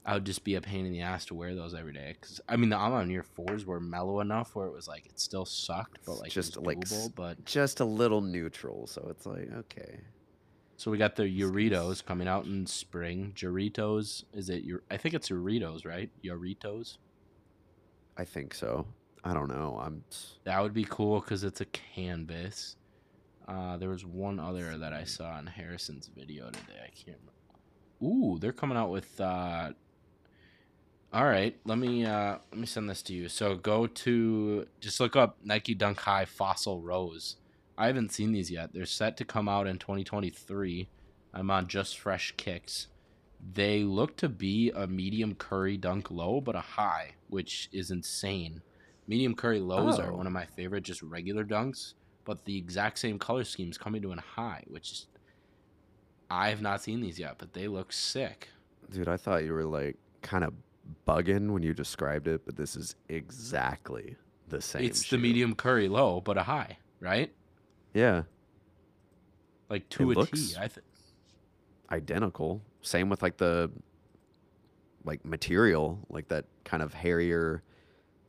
I 0.05 0.15
would 0.15 0.25
just 0.25 0.43
be 0.43 0.55
a 0.55 0.61
pain 0.61 0.85
in 0.85 0.91
the 0.91 1.01
ass 1.01 1.25
to 1.25 1.33
wear 1.33 1.55
those 1.55 1.73
every 1.73 1.93
day. 1.93 2.15
Cause 2.19 2.41
I 2.49 2.57
mean, 2.57 2.69
the 2.69 2.75
A 2.77 2.89
Ma 2.89 3.01
Maniére 3.01 3.23
fours 3.23 3.65
were 3.65 3.79
mellow 3.79 4.19
enough 4.19 4.53
where 4.55 4.67
it 4.67 4.73
was 4.73 4.87
like 4.87 5.05
it 5.05 5.19
still 5.19 5.45
sucked, 5.45 5.99
but 6.05 6.19
like 6.19 6.31
just, 6.31 6.57
like, 6.57 6.79
doable. 6.79 7.15
But 7.15 7.45
just 7.45 7.79
a 7.79 7.85
little 7.85 8.21
neutral, 8.21 8.85
so 8.87 9.07
it's 9.09 9.25
like 9.25 9.49
okay. 9.59 9.99
so 10.75 10.91
we 10.91 10.97
got 10.97 11.15
the 11.15 11.23
Nice. 11.23 11.43
Uritos 11.43 12.05
coming 12.05 12.27
out 12.27 12.45
in 12.45 12.65
spring. 12.65 13.31
Joritos, 13.33 14.25
is 14.33 14.49
it? 14.49 14.63
Your 14.63 14.83
I 14.91 14.97
think 14.97 15.15
it's 15.15 15.29
Uritos, 15.29 15.85
right? 15.85 16.09
Uritos. 16.23 16.97
I 18.17 18.25
think 18.25 18.53
so. 18.53 18.85
I 19.23 19.33
don't 19.33 19.47
know. 19.47 19.79
I'm 19.81 20.03
That 20.43 20.61
would 20.61 20.73
be 20.73 20.83
cool 20.83 21.21
because 21.21 21.45
it's 21.45 21.61
a 21.61 21.65
canvas. 21.65 22.75
Uh, 23.47 23.77
there 23.77 23.89
was 23.89 24.05
one 24.05 24.39
other 24.39 24.77
that 24.77 24.93
I 24.93 25.05
saw 25.05 25.37
in 25.39 25.47
Harrison's 25.47 26.09
video 26.13 26.47
today. 26.47 26.79
I 26.83 26.89
can't. 26.89 27.17
remember. 28.01 28.35
Ooh, 28.35 28.37
they're 28.39 28.51
coming 28.51 28.77
out 28.77 28.89
with. 28.89 29.19
Uh, 29.19 29.71
all 31.13 31.25
right, 31.25 31.55
let 31.65 31.77
me 31.77 32.05
uh, 32.05 32.37
let 32.51 32.59
me 32.59 32.65
send 32.65 32.89
this 32.89 33.01
to 33.03 33.13
you. 33.13 33.29
So 33.29 33.55
go 33.55 33.85
to 33.87 34.67
just 34.79 34.99
look 34.99 35.15
up 35.15 35.37
Nike 35.43 35.75
Dunk 35.75 35.99
High 35.99 36.25
Fossil 36.25 36.81
Rose. 36.81 37.35
I 37.77 37.87
haven't 37.87 38.11
seen 38.11 38.31
these 38.31 38.49
yet. 38.51 38.73
They're 38.73 38.85
set 38.85 39.17
to 39.17 39.25
come 39.25 39.47
out 39.49 39.67
in 39.67 39.77
2023. 39.79 40.87
I'm 41.33 41.49
on 41.49 41.67
Just 41.67 41.97
Fresh 41.99 42.33
Kicks. 42.37 42.87
They 43.53 43.83
look 43.83 44.15
to 44.17 44.29
be 44.29 44.71
a 44.71 44.87
medium 44.87 45.35
curry 45.35 45.75
dunk 45.77 46.09
low, 46.11 46.39
but 46.39 46.55
a 46.55 46.61
high, 46.61 47.11
which 47.29 47.69
is 47.71 47.91
insane. 47.91 48.61
Medium 49.07 49.35
curry 49.35 49.59
lows 49.59 49.99
are 49.99 50.11
Oh. 50.11 50.17
one 50.17 50.27
of 50.27 50.31
my 50.33 50.45
favorite, 50.45 50.83
just 50.83 51.01
regular 51.01 51.43
dunks, 51.43 51.93
but 52.25 52.45
the 52.45 52.57
exact 52.57 52.99
same 52.99 53.19
color 53.19 53.43
schemes 53.43 53.77
coming 53.77 54.01
to 54.03 54.13
a 54.13 54.21
high, 54.21 54.63
which 54.67 54.91
is 54.91 55.07
I 56.29 56.49
have 56.49 56.61
not 56.61 56.81
seen 56.81 57.01
these 57.01 57.19
yet, 57.19 57.35
but 57.37 57.53
they 57.53 57.67
look 57.67 57.91
sick. 57.91 58.49
dude, 58.89 59.07
I 59.07 59.17
thought 59.17 59.43
you 59.43 59.53
were 59.53 59.65
like 59.65 59.97
kind 60.21 60.43
of 60.43 60.53
bugging 61.07 61.51
when 61.51 61.63
you 61.63 61.73
described 61.73 62.27
it, 62.27 62.45
but 62.45 62.55
this 62.55 62.75
is 62.75 62.95
exactly 63.09 64.15
the 64.49 64.61
same. 64.61 64.83
it's 64.83 65.03
shoe. 65.03 65.15
the 65.15 65.21
medium 65.21 65.55
curry 65.55 65.87
low, 65.87 66.21
but 66.21 66.37
a 66.37 66.43
high, 66.43 66.77
right? 66.99 67.31
Yeah, 67.93 68.23
Like 69.69 69.87
to 69.89 70.11
It 70.11 70.17
a 70.17 70.25
T. 70.25 70.55
I 70.59 70.67
think. 70.67 70.85
identical. 71.91 72.61
Same 72.81 73.09
with 73.09 73.21
like 73.21 73.37
the 73.37 73.71
like 75.05 75.23
material, 75.25 75.99
like 76.09 76.27
that 76.29 76.45
kind 76.63 76.81
of 76.81 76.93
hairier 76.93 77.63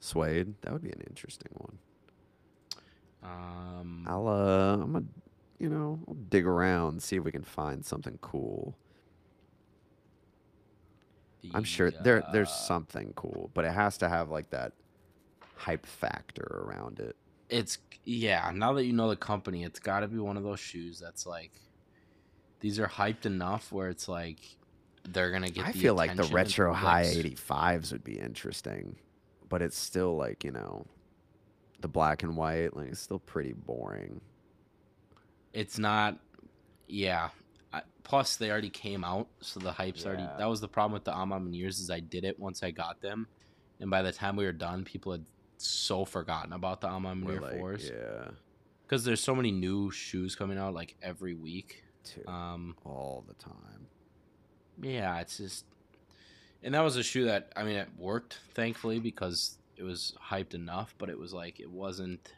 suede. 0.01 0.55
That 0.63 0.73
would 0.73 0.83
be 0.83 0.91
an 0.91 1.03
interesting 1.09 1.51
one. 1.57 1.79
Um, 3.23 4.05
I'll 4.07 4.29
uh 4.29 4.75
I'm 4.75 4.93
gonna 4.93 5.05
you 5.59 5.69
know, 5.71 5.99
I'll 6.07 6.15
dig 6.15 6.47
around, 6.47 7.03
see 7.03 7.17
if 7.17 7.25
we 7.25 7.33
can 7.33 7.45
find 7.45 7.85
something 7.85 8.19
cool. 8.21 8.77
I'm 11.53 11.65
sure 11.65 11.91
the, 11.91 11.99
there 12.03 12.25
there's 12.33 12.49
uh, 12.49 12.53
something 12.53 13.13
cool, 13.17 13.51
but 13.55 13.65
it 13.65 13.73
has 13.73 13.99
to 13.99 14.09
have 14.09 14.31
like 14.31 14.51
that 14.51 14.73
hype 15.57 15.87
factor 15.87 16.65
around 16.67 17.01
it. 17.01 17.17
It's 17.49 17.79
yeah. 18.05 18.51
Now 18.55 18.73
that 18.75 18.85
you 18.85 18.93
know 18.93 19.09
the 19.09 19.17
company, 19.17 19.65
it's 19.65 19.79
got 19.79 20.01
to 20.01 20.09
be 20.09 20.19
one 20.19 20.37
of 20.37 20.43
those 20.43 20.61
shoes 20.61 20.99
that's 20.99 21.27
like 21.27 21.53
these 22.61 22.79
are 22.79 22.89
hyped 22.89 23.27
enough 23.27 23.73
where 23.73 23.89
it's 23.89 24.09
like 24.09 24.39
they're 25.09 25.31
gonna 25.31 25.51
get. 25.51 25.67
I 25.67 25.73
the 25.73 25.79
feel 25.79 25.95
like 25.95 26.17
the 26.17 26.25
retro 26.25 26.73
high 26.73 27.03
s- 27.03 27.15
85s 27.17 27.93
would 27.93 28.05
be 28.05 28.19
interesting, 28.19 28.97
but 29.49 29.61
it's 29.63 29.79
still 29.79 30.17
like, 30.17 30.45
you 30.45 30.51
know, 30.51 30.87
the 31.81 31.89
black 31.89 32.23
and 32.23 32.37
white, 32.37 32.75
like 32.75 32.89
it's 32.89 33.01
still 33.01 33.19
pretty 33.19 33.53
boring. 33.53 34.21
It's 35.53 35.79
not. 35.79 36.19
Yeah. 36.89 37.29
Plus, 38.05 38.37
they 38.37 38.51
already 38.51 38.71
came 38.71 39.03
out, 39.03 39.29
so 39.41 39.59
the 39.59 39.73
hype's 39.73 40.05
already. 40.07 40.29
That 40.39 40.49
was 40.49 40.61
the 40.61 40.69
problem 40.69 40.93
with 40.93 41.05
the 41.05 41.13
Amam 41.13 41.47
and 41.47 41.57
years 41.57 41.81
is 41.81 41.91
I 41.91 42.01
did 42.01 42.25
it 42.25 42.39
once 42.39 42.63
I 42.63 42.71
got 42.71 43.01
them, 43.01 43.27
and 43.81 43.91
by 43.91 44.03
the 44.03 44.13
time 44.13 44.37
we 44.37 44.45
were 44.45 44.53
done, 44.53 44.85
people 44.85 45.13
had 45.13 45.25
so 45.57 46.05
forgotten 46.05 46.53
about 46.53 46.81
the 46.83 46.89
A 46.89 47.01
Ma 47.01 47.15
Maniére 47.15 47.41
like, 47.41 47.59
fours 47.59 47.91
yeah, 47.91 48.29
because 48.87 49.05
there's 49.05 49.23
so 49.23 49.35
many 49.35 49.51
new 49.51 49.91
shoes 49.91 50.35
coming 50.37 50.59
out 50.59 50.75
like 50.75 50.97
every 51.03 51.35
week. 51.35 51.83
too, 52.05 52.23
Um, 52.29 52.77
all 52.85 53.25
the 53.27 53.35
time. 53.35 53.87
Yeah, 54.83 55.21
it's 55.21 55.39
just, 55.39 55.65
and 56.63 56.75
that 56.75 56.81
was 56.83 56.97
a 56.97 57.03
shoe 57.03 57.25
that 57.25 57.53
I 57.57 57.65
mean 57.65 57.77
it 57.77 57.89
worked 57.97 58.39
thankfully 58.53 58.99
because 58.99 59.57
it 59.77 59.83
was 59.83 60.15
hyped 60.31 60.53
enough, 60.55 60.95
but 60.99 61.09
it 61.09 61.19
was 61.19 61.33
like 61.33 61.59
it 61.59 61.71
wasn't 61.71 62.35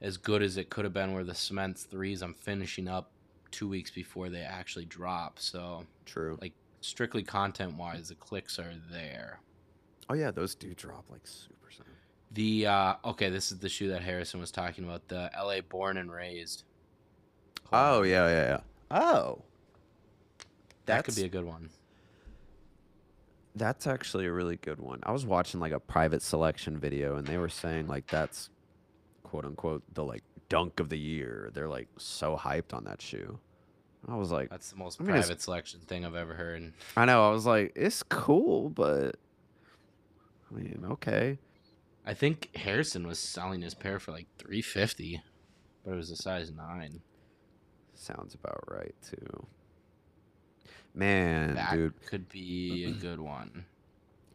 as 0.00 0.16
good 0.16 0.42
as 0.42 0.56
it 0.56 0.70
could 0.70 0.84
have 0.84 0.94
been. 0.94 1.12
Where 1.14 1.24
the 1.24 1.34
cements 1.34 1.82
threes 1.82 2.22
I'm 2.22 2.34
finishing 2.34 2.86
up 2.86 3.10
two 3.50 3.68
weeks 3.68 3.90
before 3.90 4.28
they 4.28 4.40
actually 4.42 4.84
drop, 4.86 5.38
so 5.38 5.84
True. 6.06 6.38
like 6.40 6.52
strictly 6.80 7.22
content 7.22 7.76
wise, 7.76 8.08
the 8.08 8.14
clicks 8.14 8.58
are 8.58 8.72
there. 8.90 9.40
oh 10.08 10.14
yeah, 10.14 10.30
those 10.30 10.54
do 10.54 10.74
drop 10.74 11.04
like 11.10 11.26
super 11.26 11.70
soon. 11.70 11.86
The 12.32 12.66
uh 12.66 12.94
okay, 13.04 13.28
this 13.30 13.52
is 13.52 13.58
the 13.58 13.68
shoe 13.68 13.88
that 13.88 14.02
Harrison 14.02 14.40
was 14.40 14.50
talking 14.50 14.84
about, 14.84 15.08
the 15.08 15.30
LA 15.36 15.60
Born 15.60 15.96
and 15.96 16.10
Raised. 16.12 16.64
Oh 17.72 18.02
yeah, 18.02 18.28
yeah, 18.28 18.60
yeah. 18.90 18.96
Oh, 18.98 19.42
that 20.86 21.04
could 21.04 21.14
be 21.16 21.24
a 21.24 21.28
good 21.28 21.44
one. 21.44 21.70
that's 23.54 23.86
actually 23.86 24.26
a 24.26 24.32
really 24.32 24.56
good 24.56 24.80
one. 24.80 25.00
I 25.02 25.12
was 25.12 25.26
watching 25.26 25.60
like 25.60 25.72
a 25.72 25.80
private 25.80 26.22
selection 26.22 26.78
video, 26.78 27.16
and 27.16 27.26
they 27.26 27.36
were 27.38 27.48
saying 27.48 27.86
like 27.88 28.06
that's 28.08 28.50
quote 29.22 29.44
unquote 29.44 29.82
the 29.94 30.04
like 30.04 30.22
dunk 30.50 30.78
of 30.80 30.90
the 30.90 30.98
year. 30.98 31.50
They're 31.54 31.68
like 31.68 31.88
so 31.96 32.36
hyped 32.36 32.74
on 32.74 32.84
that 32.84 33.00
shoe. 33.00 33.38
I 34.06 34.16
was 34.16 34.30
like, 34.30 34.50
That's 34.50 34.70
the 34.70 34.76
most 34.76 35.00
I 35.00 35.04
mean, 35.04 35.12
private 35.12 35.40
selection 35.40 35.80
thing 35.80 36.04
I've 36.04 36.14
ever 36.14 36.34
heard. 36.34 36.72
I 36.96 37.06
know. 37.06 37.26
I 37.26 37.30
was 37.32 37.46
like, 37.46 37.72
it's 37.74 38.02
cool, 38.02 38.68
but 38.68 39.16
I 40.50 40.54
mean, 40.58 40.84
okay. 40.92 41.38
I 42.06 42.14
think 42.14 42.54
Harrison 42.56 43.06
was 43.06 43.18
selling 43.18 43.62
his 43.62 43.74
pair 43.74 43.98
for 43.98 44.12
like 44.12 44.26
three 44.38 44.62
fifty, 44.62 45.22
but 45.84 45.92
it 45.92 45.96
was 45.96 46.10
a 46.10 46.16
size 46.16 46.50
nine. 46.50 47.00
Sounds 47.94 48.34
about 48.34 48.64
right 48.68 48.94
too. 49.06 49.46
Man, 50.94 51.54
That 51.54 51.72
dude, 51.72 52.06
could 52.06 52.28
be 52.28 52.84
a 52.86 52.90
good 52.92 53.20
one. 53.20 53.64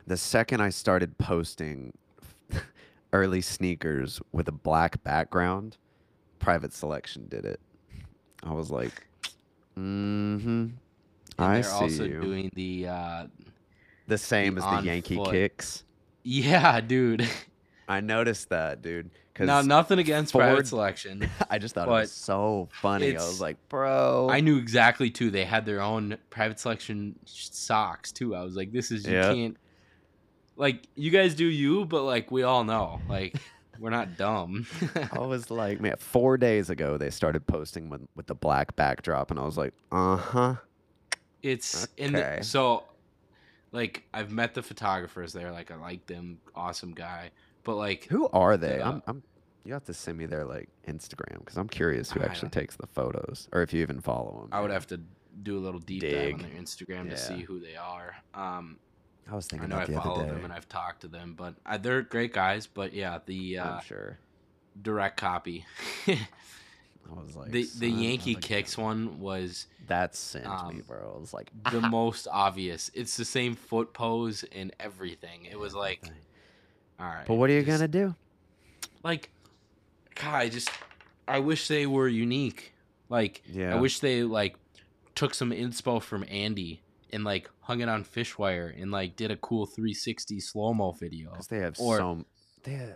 the 0.07 0.15
second 0.15 0.61
I 0.61 0.69
started 0.69 1.17
posting 1.17 1.97
early 3.13 3.41
sneakers 3.41 4.21
with 4.31 4.47
a 4.47 4.51
black 4.53 5.03
background, 5.03 5.77
private 6.39 6.73
selection 6.73 7.27
did 7.27 7.45
it. 7.45 7.59
I 8.43 8.53
was 8.53 8.69
like, 8.71 9.07
mm-hmm. 9.77 10.67
And 10.67 10.73
I 11.37 11.53
they're 11.55 11.63
see 11.63 11.71
also 11.71 12.03
you. 12.05 12.21
doing 12.21 12.51
the 12.55 12.87
uh 12.87 13.27
the 14.07 14.17
same 14.17 14.57
as 14.57 14.63
the 14.63 14.81
Yankee 14.87 15.15
foot. 15.15 15.31
kicks. 15.31 15.83
yeah, 16.23 16.79
dude. 16.81 17.27
I 17.87 17.99
noticed 18.01 18.49
that, 18.49 18.81
dude. 18.81 19.09
Because 19.33 19.47
Now 19.47 19.61
nothing 19.61 19.99
against 19.99 20.31
Ford- 20.31 20.43
private 20.45 20.67
selection. 20.67 21.29
I 21.49 21.57
just 21.59 21.75
thought 21.75 21.87
it 21.87 21.91
was 21.91 22.11
so 22.11 22.69
funny. 22.71 23.11
I 23.17 23.21
was 23.21 23.41
like, 23.41 23.57
bro. 23.69 24.29
I 24.31 24.39
knew 24.39 24.57
exactly 24.57 25.09
too. 25.11 25.29
They 25.29 25.43
had 25.43 25.65
their 25.65 25.81
own 25.81 26.17
private 26.29 26.59
selection 26.59 27.19
socks 27.25 28.11
too. 28.11 28.33
I 28.35 28.43
was 28.43 28.55
like, 28.55 28.71
this 28.71 28.91
is 28.91 29.05
you 29.05 29.13
Yeah. 29.13 29.33
can't 29.33 29.57
like 30.55 30.87
you 30.95 31.11
guys 31.11 31.35
do 31.35 31.45
you, 31.45 31.85
but 31.85 32.03
like 32.03 32.31
we 32.31 32.43
all 32.43 32.63
know, 32.63 33.01
like 33.09 33.35
we're 33.79 33.89
not 33.89 34.17
dumb. 34.17 34.65
I 35.11 35.19
was 35.25 35.49
like, 35.51 35.81
man, 35.81 35.95
four 35.97 36.37
days 36.37 36.69
ago 36.69 36.97
they 36.97 37.09
started 37.09 37.45
posting 37.47 37.89
with, 37.89 38.01
with 38.15 38.27
the 38.27 38.35
black 38.35 38.75
backdrop, 38.75 39.31
and 39.31 39.39
I 39.39 39.45
was 39.45 39.57
like, 39.57 39.73
uh 39.91 40.17
huh. 40.17 40.55
it's 41.41 41.87
in 41.97 42.13
the, 42.13 42.39
so 42.41 42.83
like 43.71 44.03
I've 44.13 44.31
met 44.31 44.53
the 44.53 44.63
photographers 44.63 45.33
there. 45.33 45.51
Like 45.51 45.71
I 45.71 45.75
like 45.75 46.05
them, 46.07 46.39
awesome 46.55 46.93
guy. 46.93 47.31
But 47.63 47.75
like 47.75 48.05
Who 48.05 48.29
are 48.29 48.57
they? 48.57 48.77
Yeah. 48.77 48.89
I'm, 48.89 49.03
I'm. 49.07 49.23
You 49.63 49.73
have 49.73 49.85
to 49.85 49.93
send 49.93 50.17
me 50.17 50.27
their 50.27 50.45
like 50.45 50.69
Instagram 50.87 51.39
because 51.39 51.57
I'm 51.57 51.67
curious 51.67 52.11
who 52.11 52.21
I 52.21 52.25
actually 52.25 52.49
takes 52.49 52.75
the 52.75 52.87
photos, 52.87 53.49
or 53.51 53.63
if 53.63 53.73
you 53.73 53.81
even 53.81 53.99
follow 53.99 54.41
them. 54.41 54.49
I 54.51 54.61
would 54.61 54.69
have 54.71 54.85
to 54.87 54.99
do 55.41 55.57
a 55.57 55.61
little 55.61 55.79
deep 55.79 56.01
dive 56.03 56.35
on 56.35 56.41
their 56.41 56.51
Instagram 56.51 57.05
Yeah. 57.05 57.11
to 57.11 57.17
see 57.17 57.41
who 57.41 57.59
they 57.59 57.75
are. 57.75 58.15
Um, 58.33 58.77
I 59.31 59.35
was 59.35 59.47
thinking 59.47 59.71
I 59.71 59.75
know 59.75 59.81
I 59.81 59.83
about 59.83 59.87
the 59.95 60.01
follow 60.01 60.15
other 60.15 60.25
day. 60.25 60.31
them 60.35 60.43
and 60.45 60.53
I've 60.53 60.69
talked 60.69 61.01
to 61.01 61.07
them, 61.07 61.33
but 61.37 61.55
uh, 61.65 61.77
they're 61.77 62.01
great 62.03 62.31
guys. 62.33 62.67
But 62.67 62.93
yeah, 62.93 63.19
the 63.25 63.59
uh, 63.59 63.75
I'm 63.77 63.83
sure. 63.83 64.17
direct 64.81 65.17
copy. 65.17 65.65
I 66.07 66.17
was 67.23 67.35
like, 67.35 67.51
the 67.51 67.67
the 67.77 67.89
Yankee 67.89 68.35
kicks 68.35 68.77
one 68.77 69.19
was 69.19 69.67
That 69.87 70.15
sent 70.15 70.45
me, 70.45 70.51
um, 70.51 70.83
bro. 70.87 71.13
I 71.15 71.19
was 71.19 71.33
like, 71.33 71.51
the 71.71 71.81
most 71.81 72.27
obvious. 72.31 72.89
It's 72.93 73.15
the 73.17 73.25
same 73.25 73.55
foot 73.55 73.93
pose 73.93 74.43
and 74.51 74.73
everything. 74.79 75.45
It 75.45 75.57
was 75.59 75.75
like, 75.75 76.01
all 76.99 77.05
right. 77.07 77.25
But 77.27 77.35
what 77.35 77.49
are 77.49 77.53
you 77.53 77.63
just- 77.63 77.77
gonna 77.79 77.87
do? 77.87 78.15
like? 79.03 79.29
God, 80.15 80.35
I 80.35 80.49
just 80.49 80.69
I 81.27 81.39
wish 81.39 81.67
they 81.67 81.85
were 81.85 82.07
unique. 82.07 82.73
Like 83.09 83.41
Yeah. 83.51 83.75
I 83.75 83.79
wish 83.79 83.99
they 83.99 84.23
like 84.23 84.55
took 85.13 85.33
some 85.33 85.51
inspo 85.51 86.01
from 86.01 86.25
Andy 86.29 86.81
and 87.11 87.23
like 87.23 87.49
hung 87.65 87.81
it 87.81 87.89
on 87.89 88.03
Fishwire 88.03 88.79
and 88.79 88.91
like 88.91 89.15
did 89.15 89.31
a 89.31 89.37
cool 89.37 89.65
360 89.65 90.39
slow 90.39 90.73
mo 90.73 90.91
video. 90.91 91.31
Because 91.31 91.47
they 91.47 91.59
have 91.59 91.75
or- 91.79 91.97
so. 91.97 92.25
They, 92.63 92.77
dude. 92.77 92.95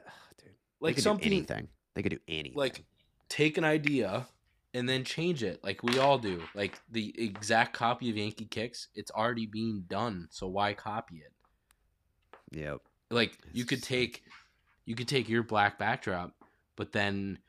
Like 0.79 0.95
could 0.95 1.03
something 1.03 1.27
anything. 1.27 1.67
They 1.95 2.03
could 2.03 2.11
do 2.11 2.19
anything. 2.27 2.57
like 2.57 2.85
take 3.29 3.57
an 3.57 3.63
idea 3.63 4.27
and 4.73 4.87
then 4.87 5.03
change 5.03 5.43
it 5.43 5.63
like 5.63 5.83
we 5.83 5.97
all 5.97 6.17
do 6.17 6.41
like 6.53 6.79
the 6.91 7.13
exact 7.17 7.73
copy 7.73 8.09
of 8.09 8.17
yankee 8.17 8.45
kicks 8.45 8.87
it's 8.95 9.11
already 9.11 9.45
being 9.45 9.83
done 9.87 10.27
so 10.29 10.47
why 10.47 10.73
copy 10.73 11.23
it 11.23 12.57
yep. 12.57 12.79
like 13.09 13.37
you 13.51 13.65
could 13.65 13.81
take 13.81 14.23
you 14.85 14.95
could 14.95 15.07
take 15.07 15.27
your 15.27 15.43
black 15.43 15.79
backdrop 15.79 16.33
but 16.75 16.91
then 16.91 17.39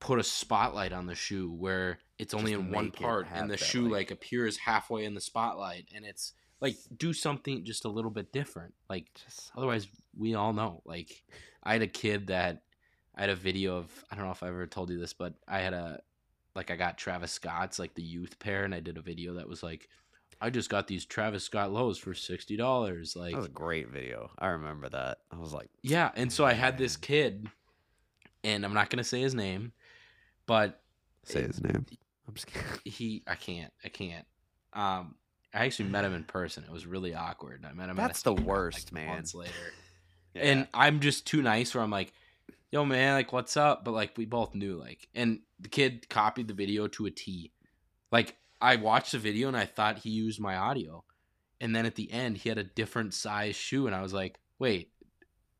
put 0.00 0.18
a 0.18 0.22
spotlight 0.22 0.92
on 0.92 1.06
the 1.06 1.14
shoe 1.14 1.50
where 1.50 1.98
it's 2.18 2.34
only 2.34 2.52
Just 2.52 2.64
in 2.64 2.70
one 2.72 2.90
part 2.90 3.26
and 3.32 3.50
the 3.50 3.56
shoe 3.56 3.82
like- 3.84 3.92
like 3.92 4.10
appears 4.10 4.56
halfway 4.56 5.04
in 5.04 5.14
the 5.14 5.20
spotlight 5.20 5.86
and 5.94 6.04
it's 6.04 6.32
like 6.60 6.76
do 6.96 7.12
something 7.12 7.64
just 7.64 7.84
a 7.84 7.88
little 7.88 8.10
bit 8.10 8.32
different 8.32 8.74
like 8.90 9.06
Just 9.14 9.52
otherwise 9.56 9.86
we 10.16 10.34
all 10.34 10.52
know 10.52 10.82
like 10.84 11.22
i 11.62 11.72
had 11.74 11.82
a 11.82 11.86
kid 11.86 12.26
that 12.28 12.62
i 13.16 13.20
had 13.20 13.30
a 13.30 13.36
video 13.36 13.76
of 13.76 14.04
i 14.10 14.16
don't 14.16 14.24
know 14.24 14.32
if 14.32 14.42
i 14.42 14.48
ever 14.48 14.66
told 14.66 14.90
you 14.90 14.98
this 14.98 15.12
but 15.12 15.34
i 15.46 15.60
had 15.60 15.72
a 15.72 16.00
like 16.56 16.70
i 16.72 16.76
got 16.76 16.98
travis 16.98 17.30
scott's 17.30 17.78
like 17.78 17.94
the 17.94 18.02
youth 18.02 18.38
pair 18.40 18.64
and 18.64 18.74
i 18.74 18.80
did 18.80 18.96
a 18.98 19.02
video 19.02 19.34
that 19.34 19.48
was 19.48 19.62
like 19.62 19.88
i 20.40 20.50
just 20.50 20.68
got 20.68 20.88
these 20.88 21.04
travis 21.04 21.44
scott 21.44 21.70
lows 21.72 21.96
for 21.98 22.12
$60 22.12 23.16
like 23.16 23.32
that 23.32 23.36
was 23.36 23.46
a 23.46 23.50
great 23.50 23.88
video. 23.90 24.30
I 24.38 24.48
remember 24.48 24.88
that. 24.88 25.18
I 25.30 25.36
was 25.36 25.52
like, 25.52 25.68
yeah 25.82 26.10
and 26.16 26.32
so 26.32 26.44
i 26.44 26.52
had 26.54 26.76
this 26.78 26.96
kid 26.96 27.48
and 28.42 28.64
i'm 28.64 28.74
not 28.74 28.90
gonna 28.90 29.04
say 29.04 29.20
his 29.20 29.34
name 29.34 29.72
but 30.46 30.80
say 31.24 31.42
his 31.42 31.62
name. 31.62 31.86
I'm 32.28 32.34
just 32.34 32.46
kidding. 32.46 32.66
he 32.84 33.22
i 33.26 33.34
can't 33.34 33.72
i 33.84 33.88
can't 33.88 34.26
um 34.74 35.14
i 35.54 35.64
actually 35.64 35.88
met 35.88 36.04
him 36.04 36.14
in 36.14 36.24
person 36.24 36.62
it 36.64 36.70
was 36.70 36.86
really 36.86 37.14
awkward 37.14 37.64
i 37.68 37.72
met 37.72 37.88
him 37.88 37.96
That's 37.96 38.22
the 38.22 38.34
worst, 38.34 38.92
like, 38.92 39.04
man. 39.04 39.14
months 39.14 39.34
later 39.34 39.52
and 40.34 40.68
I'm 40.74 41.00
just 41.00 41.26
too 41.26 41.42
nice 41.42 41.74
where 41.74 41.82
I'm 41.82 41.90
like, 41.90 42.12
yo 42.70 42.84
man, 42.84 43.14
like 43.14 43.32
what's 43.32 43.56
up? 43.56 43.84
But 43.84 43.92
like 43.92 44.12
we 44.16 44.24
both 44.24 44.54
knew 44.54 44.76
like 44.76 45.08
and 45.14 45.40
the 45.58 45.68
kid 45.68 46.08
copied 46.08 46.48
the 46.48 46.54
video 46.54 46.86
to 46.88 47.06
a 47.06 47.10
T. 47.10 47.52
Like 48.12 48.36
I 48.60 48.76
watched 48.76 49.12
the 49.12 49.18
video 49.18 49.48
and 49.48 49.56
I 49.56 49.64
thought 49.64 49.98
he 49.98 50.10
used 50.10 50.40
my 50.40 50.56
audio. 50.56 51.04
And 51.60 51.74
then 51.74 51.86
at 51.86 51.96
the 51.96 52.10
end 52.12 52.36
he 52.36 52.48
had 52.48 52.58
a 52.58 52.64
different 52.64 53.14
size 53.14 53.56
shoe 53.56 53.86
and 53.86 53.94
I 53.94 54.02
was 54.02 54.12
like, 54.12 54.38
wait, 54.58 54.92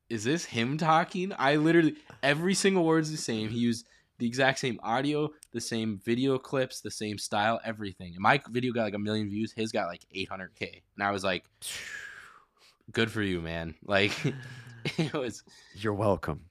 is 0.08 0.24
this 0.24 0.44
him 0.44 0.78
talking? 0.78 1.32
I 1.36 1.56
literally 1.56 1.96
every 2.22 2.54
single 2.54 2.84
word's 2.84 3.10
the 3.10 3.16
same. 3.16 3.48
He 3.48 3.58
used 3.58 3.86
the 4.18 4.26
exact 4.26 4.58
same 4.58 4.80
audio, 4.82 5.30
the 5.52 5.60
same 5.60 6.00
video 6.04 6.38
clips, 6.38 6.80
the 6.80 6.90
same 6.90 7.18
style, 7.18 7.60
everything. 7.64 8.14
And 8.14 8.20
my 8.22 8.40
video 8.50 8.72
got 8.72 8.82
like 8.84 8.94
a 8.94 8.98
million 8.98 9.28
views, 9.28 9.52
his 9.52 9.72
got 9.72 9.86
like 9.86 10.02
800k. 10.14 10.82
And 10.96 11.04
I 11.06 11.10
was 11.12 11.24
like, 11.24 11.44
good 12.92 13.10
for 13.10 13.22
you, 13.22 13.40
man. 13.40 13.74
Like 13.84 14.12
it 14.98 15.12
was 15.12 15.42
You're 15.74 15.94
welcome. 15.94 16.46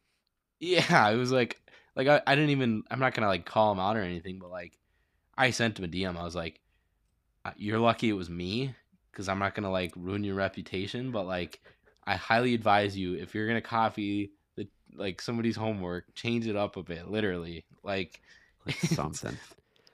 yeah, 0.60 1.10
it 1.10 1.16
was 1.16 1.32
like 1.32 1.62
like 1.96 2.08
I, 2.08 2.22
I 2.28 2.36
didn't 2.36 2.52
even 2.52 2.84
I'm 2.92 3.00
not 3.00 3.14
gonna 3.14 3.28
like 3.28 3.46
call 3.46 3.72
him 3.72 3.80
out 3.80 3.98
or 3.98 4.02
anything, 4.02 4.40
but 4.40 4.50
like 4.50 4.78
I 5.38 5.52
sent 5.52 5.78
him 5.80 5.86
a 5.86 5.88
DM. 5.88 6.18
I 6.18 6.24
was 6.24 6.36
like, 6.36 6.60
"Uh, 7.46 7.52
"You're 7.58 7.80
lucky 7.80 8.10
it 8.10 8.14
was 8.14 8.30
me, 8.30 8.74
because 9.12 9.30
I'm 9.30 9.40
not 9.40 9.56
gonna 9.56 9.72
like 9.72 9.94
ruin 9.96 10.24
your 10.24 10.36
reputation." 10.36 11.12
But 11.12 11.26
like, 11.26 11.62
I 12.06 12.16
highly 12.16 12.54
advise 12.54 12.98
you 12.98 13.14
if 13.16 13.34
you're 13.36 13.48
gonna 13.48 13.62
copy 13.62 14.32
like 14.96 15.22
somebody's 15.22 15.56
homework, 15.56 16.14
change 16.16 16.48
it 16.48 16.56
up 16.56 16.78
a 16.78 16.84
bit. 16.84 17.10
Literally, 17.10 17.66
like 17.84 18.22
Like 18.66 18.76
something. 18.78 19.38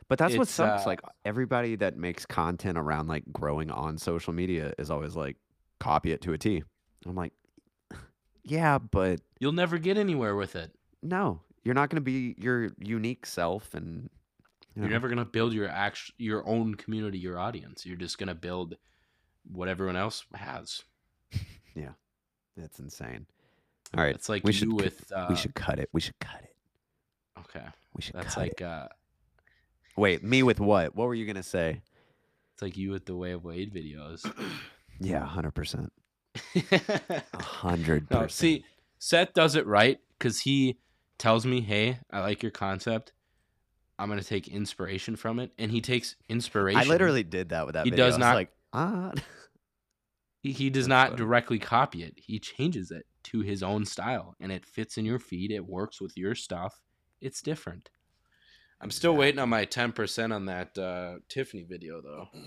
But 0.10 0.20
that's 0.20 0.38
what 0.38 0.48
sucks. 0.48 0.84
uh, 0.84 0.90
like 0.90 1.02
everybody 1.26 1.76
that 1.78 1.98
makes 1.98 2.26
content 2.26 2.78
around 2.78 3.07
like 3.07 3.24
growing 3.32 3.72
on 3.72 3.98
social 3.98 4.34
media 4.34 4.74
is 4.78 4.91
always 4.91 5.15
like 5.15 5.38
copy 5.80 6.11
it 6.11 6.22
to 6.22 6.34
a 6.34 6.38
T. 6.38 6.64
I'm 7.06 7.15
like, 7.15 7.34
yeah, 8.44 8.78
but 8.78 9.22
you'll 9.40 9.52
never 9.53 9.78
get 9.78 9.98
anywhere 9.98 10.36
with 10.36 10.56
it. 10.56 10.72
no, 11.02 11.41
you're 11.64 11.74
not 11.74 11.90
going 11.90 11.95
to 11.98 12.02
be 12.02 12.36
your 12.38 12.72
unique 12.78 13.26
self, 13.26 13.74
and 13.74 14.10
you 14.76 14.82
You're 14.82 14.86
know, 14.90 14.94
never 14.94 15.07
gonna 15.10 15.26
build 15.26 15.53
your 15.53 15.70
act 15.70 16.11
your 16.18 16.45
own 16.48 16.76
community, 16.76 17.18
your 17.18 17.40
audience. 17.40 17.86
You're 17.86 17.95
just 17.98 18.18
gonna 18.18 18.36
build 18.36 18.76
what 19.52 19.68
everyone 19.70 19.95
else 19.95 20.26
has. 20.36 20.82
Yeah, 21.76 21.94
that's 22.56 22.80
insane. 22.80 23.26
All 23.95 24.03
right, 24.03 24.15
It's 24.15 24.28
like 24.30 24.44
we 24.44 24.52
you 24.53 24.57
should 24.57 24.74
with 24.74 25.11
uh, 25.15 25.28
we 25.30 25.36
should 25.36 25.53
cut 25.53 25.80
it. 25.80 25.90
We 25.94 26.02
should 26.02 26.18
cut 26.20 26.41
it. 26.44 26.56
okay. 27.41 27.65
We 27.95 28.02
should 28.02 28.15
That's 28.15 28.34
cut 28.36 28.41
like 28.41 28.61
it. 28.61 28.64
uh 28.64 28.88
Wait, 29.95 30.24
me 30.24 30.41
with 30.41 30.60
what? 30.60 30.95
What 30.95 31.06
were 31.07 31.14
you 31.14 31.26
gonna 31.28 31.44
say? 31.44 31.82
it's 32.53 32.61
like 32.61 32.76
you 32.78 32.90
with 32.91 33.06
the 33.06 33.15
way 33.15 33.32
of 33.32 33.44
Wade 33.44 33.74
videos. 33.74 34.30
Yeah, 34.99 35.26
hundred 35.26 35.52
percent. 35.56 35.91
hundred 37.36 38.07
percent. 38.10 38.32
see, 38.32 38.65
Seth 38.99 39.34
does 39.34 39.56
it 39.56 39.65
right 39.65 39.99
because 40.18 40.40
he 40.40 40.78
tells 41.18 41.45
me, 41.45 41.61
"Hey, 41.61 41.98
I 42.11 42.20
like 42.22 42.44
your 42.44 42.52
concept. 42.52 43.11
I'm 43.98 44.07
gonna 44.07 44.24
take 44.24 44.48
inspiration 44.48 45.15
from 45.15 45.40
it," 45.40 45.52
and 45.57 45.72
he 45.72 45.82
takes 45.82 46.15
inspiration. 46.30 46.80
I 46.80 46.84
literally 46.86 47.24
did 47.24 47.49
that 47.49 47.65
with 47.65 47.74
that. 47.74 47.86
He 47.86 47.90
video. 47.90 48.06
does 48.06 48.18
not- 48.20 48.36
like 48.36 48.52
ah. 48.72 49.11
he, 50.41 50.52
he 50.52 50.70
does 50.70 50.86
That's 50.86 50.90
not 50.90 51.07
funny. 51.10 51.18
directly 51.18 51.60
copy 51.60 52.03
it. 52.03 52.14
He 52.18 52.40
changes 52.40 52.91
it 52.91 53.06
to 53.24 53.41
his 53.41 53.64
own 53.64 53.86
style, 53.86 54.36
and 54.40 54.52
it 54.52 54.66
fits 54.66 54.98
in 54.98 55.06
your 55.06 55.20
feed. 55.20 55.52
It 55.52 55.66
works 55.66 56.00
with 56.02 56.18
your 56.18 56.36
stuff. 56.36 56.82
It's 57.22 57.41
different. 57.41 57.90
I'm 58.82 58.91
still 58.91 59.16
waiting 59.16 59.40
on 59.40 59.48
my 59.50 59.66
10% 59.66 60.34
on 60.36 60.45
that 60.48 60.78
uh, 60.78 61.16
Tiffany 61.30 61.64
video 61.64 62.02
though. 62.02 62.28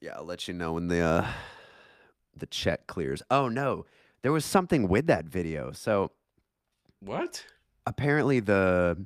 Yeah, 0.00 0.12
I'll 0.16 0.24
let 0.24 0.48
you 0.48 0.54
know 0.54 0.72
when 0.74 0.88
the 0.88 1.00
uh, 1.00 1.26
the 2.34 2.46
check 2.46 2.86
clears. 2.86 3.22
Oh 3.30 3.48
no, 3.48 3.84
there 4.22 4.32
was 4.32 4.46
something 4.46 4.88
with 4.88 5.08
that 5.08 5.26
video. 5.26 5.72
So 5.72 6.12
What? 7.00 7.44
apparently 7.84 8.40
the 8.40 9.04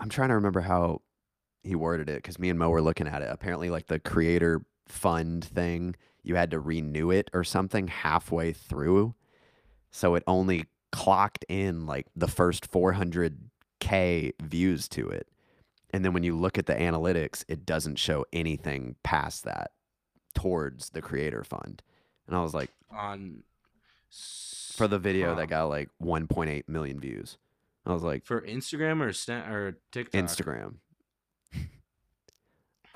I'm 0.00 0.08
trying 0.08 0.28
to 0.28 0.34
remember 0.36 0.60
how 0.60 1.02
he 1.62 1.74
worded 1.74 2.08
it 2.08 2.16
because 2.16 2.38
me 2.38 2.48
and 2.48 2.58
Mo 2.58 2.70
were 2.70 2.80
looking 2.80 3.06
at 3.08 3.20
it. 3.20 3.28
Apparently, 3.30 3.68
like 3.68 3.88
the 3.88 3.98
creator 3.98 4.62
fund 4.88 5.44
thing, 5.44 5.94
you 6.26 6.34
had 6.36 6.50
to 6.50 6.60
renew 6.60 7.10
it 7.10 7.30
or 7.32 7.44
something 7.44 7.88
halfway 7.88 8.52
through, 8.52 9.14
so 9.90 10.14
it 10.14 10.24
only 10.26 10.66
clocked 10.92 11.44
in 11.48 11.86
like 11.86 12.06
the 12.16 12.28
first 12.28 12.66
400 12.66 13.38
k 13.80 14.32
views 14.42 14.88
to 14.88 15.08
it, 15.08 15.28
and 15.90 16.04
then 16.04 16.12
when 16.12 16.24
you 16.24 16.36
look 16.36 16.58
at 16.58 16.66
the 16.66 16.74
analytics, 16.74 17.44
it 17.48 17.64
doesn't 17.64 17.96
show 17.96 18.24
anything 18.32 18.96
past 19.02 19.44
that 19.44 19.70
towards 20.34 20.90
the 20.90 21.00
creator 21.00 21.44
fund. 21.44 21.82
And 22.26 22.36
I 22.36 22.42
was 22.42 22.54
like, 22.54 22.70
on 22.90 23.42
for 24.74 24.88
the 24.88 24.98
video 24.98 25.34
that 25.34 25.48
got 25.48 25.64
like 25.68 25.88
1.8 26.02 26.68
million 26.68 27.00
views. 27.00 27.38
I 27.86 27.92
was 27.92 28.02
like, 28.02 28.24
for 28.24 28.40
Instagram 28.40 29.00
or 29.00 29.10
Sna- 29.10 29.48
or 29.48 29.78
TikTok. 29.92 30.20
Instagram. 30.20 30.74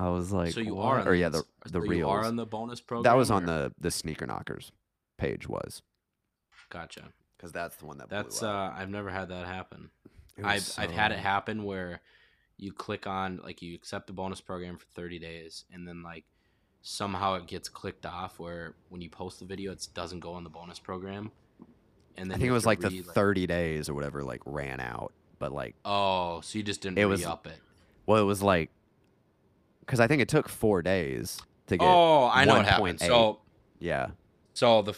I 0.00 0.08
was 0.08 0.32
like, 0.32 0.52
so 0.52 0.60
you 0.60 0.74
what? 0.74 0.84
are 0.86 1.00
on 1.00 1.08
or 1.08 1.14
yeah, 1.14 1.28
the 1.28 1.42
the 1.66 1.80
so 1.82 1.92
you 1.92 2.08
are 2.08 2.24
on 2.24 2.36
the 2.36 2.46
bonus 2.46 2.80
program. 2.80 3.02
that 3.04 3.16
was 3.18 3.30
on 3.30 3.44
or- 3.44 3.46
the 3.46 3.72
the 3.80 3.90
sneaker 3.90 4.26
knockers 4.26 4.72
page 5.18 5.46
was 5.48 5.82
Gotcha. 6.70 7.08
because 7.36 7.52
that's 7.52 7.76
the 7.76 7.86
one 7.86 7.98
that 7.98 8.08
That's 8.08 8.40
blew 8.40 8.48
up. 8.48 8.72
uh, 8.72 8.80
I've 8.80 8.88
never 8.90 9.10
had 9.10 9.28
that 9.28 9.46
happen. 9.46 9.90
I've 10.42 10.54
was 10.54 10.78
I've 10.78 10.90
had 10.92 11.12
it 11.12 11.18
happen 11.18 11.64
where 11.64 12.00
you 12.56 12.72
click 12.72 13.06
on 13.06 13.40
like 13.44 13.60
you 13.62 13.74
accept 13.74 14.06
the 14.06 14.12
bonus 14.12 14.40
program 14.40 14.76
for 14.78 14.86
30 14.94 15.18
days 15.18 15.64
and 15.72 15.86
then 15.86 16.02
like 16.02 16.24
somehow 16.82 17.34
it 17.34 17.46
gets 17.46 17.68
clicked 17.68 18.06
off 18.06 18.38
where 18.38 18.74
when 18.88 19.00
you 19.02 19.10
post 19.10 19.38
the 19.40 19.44
video 19.44 19.72
it 19.72 19.86
doesn't 19.94 20.20
go 20.20 20.32
on 20.32 20.44
the 20.44 20.50
bonus 20.50 20.78
program. 20.78 21.30
And 22.16 22.30
then 22.30 22.36
I 22.36 22.38
think 22.38 22.48
it 22.48 22.52
was 22.52 22.66
like 22.66 22.80
the 22.80 22.88
re- 22.90 23.02
30 23.02 23.46
days 23.46 23.88
or 23.88 23.94
whatever 23.94 24.22
like 24.22 24.40
ran 24.46 24.80
out, 24.80 25.12
but 25.38 25.52
like 25.52 25.74
Oh, 25.84 26.40
so 26.42 26.56
you 26.58 26.62
just 26.64 26.80
didn't 26.80 26.98
It 26.98 27.04
was- 27.04 27.20
re-up 27.20 27.46
it. 27.46 27.58
well, 28.06 28.22
it 28.22 28.24
was 28.26 28.42
like 28.42 28.70
because 29.90 29.98
I 29.98 30.06
think 30.06 30.22
it 30.22 30.28
took 30.28 30.48
four 30.48 30.82
days 30.82 31.40
to 31.66 31.76
get. 31.76 31.84
Oh, 31.84 32.30
I 32.32 32.44
know 32.44 32.54
what 32.54 32.64
happened. 32.64 33.00
1.8. 33.00 33.06
So 33.08 33.40
Yeah, 33.80 34.10
So 34.54 34.82
the 34.82 34.94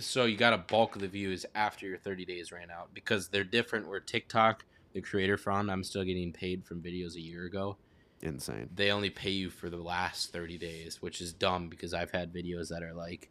so 0.00 0.26
you 0.26 0.36
got 0.36 0.52
a 0.52 0.58
bulk 0.58 0.96
of 0.96 1.00
the 1.00 1.08
views 1.08 1.46
after 1.54 1.86
your 1.86 1.96
30 1.96 2.26
days 2.26 2.52
ran 2.52 2.70
out 2.70 2.90
because 2.92 3.28
they're 3.28 3.42
different. 3.42 3.88
Where 3.88 4.00
TikTok, 4.00 4.66
the 4.92 5.00
creator 5.00 5.38
fund, 5.38 5.70
I'm 5.70 5.82
still 5.82 6.04
getting 6.04 6.34
paid 6.34 6.66
from 6.66 6.82
videos 6.82 7.14
a 7.14 7.22
year 7.22 7.46
ago. 7.46 7.78
insane. 8.20 8.68
They 8.74 8.90
only 8.90 9.08
pay 9.08 9.30
you 9.30 9.48
for 9.48 9.70
the 9.70 9.78
last 9.78 10.30
30 10.30 10.58
days, 10.58 11.00
which 11.00 11.22
is 11.22 11.32
dumb 11.32 11.70
because 11.70 11.94
I've 11.94 12.10
had 12.10 12.30
videos 12.30 12.68
that 12.68 12.82
are 12.82 12.92
like 12.92 13.30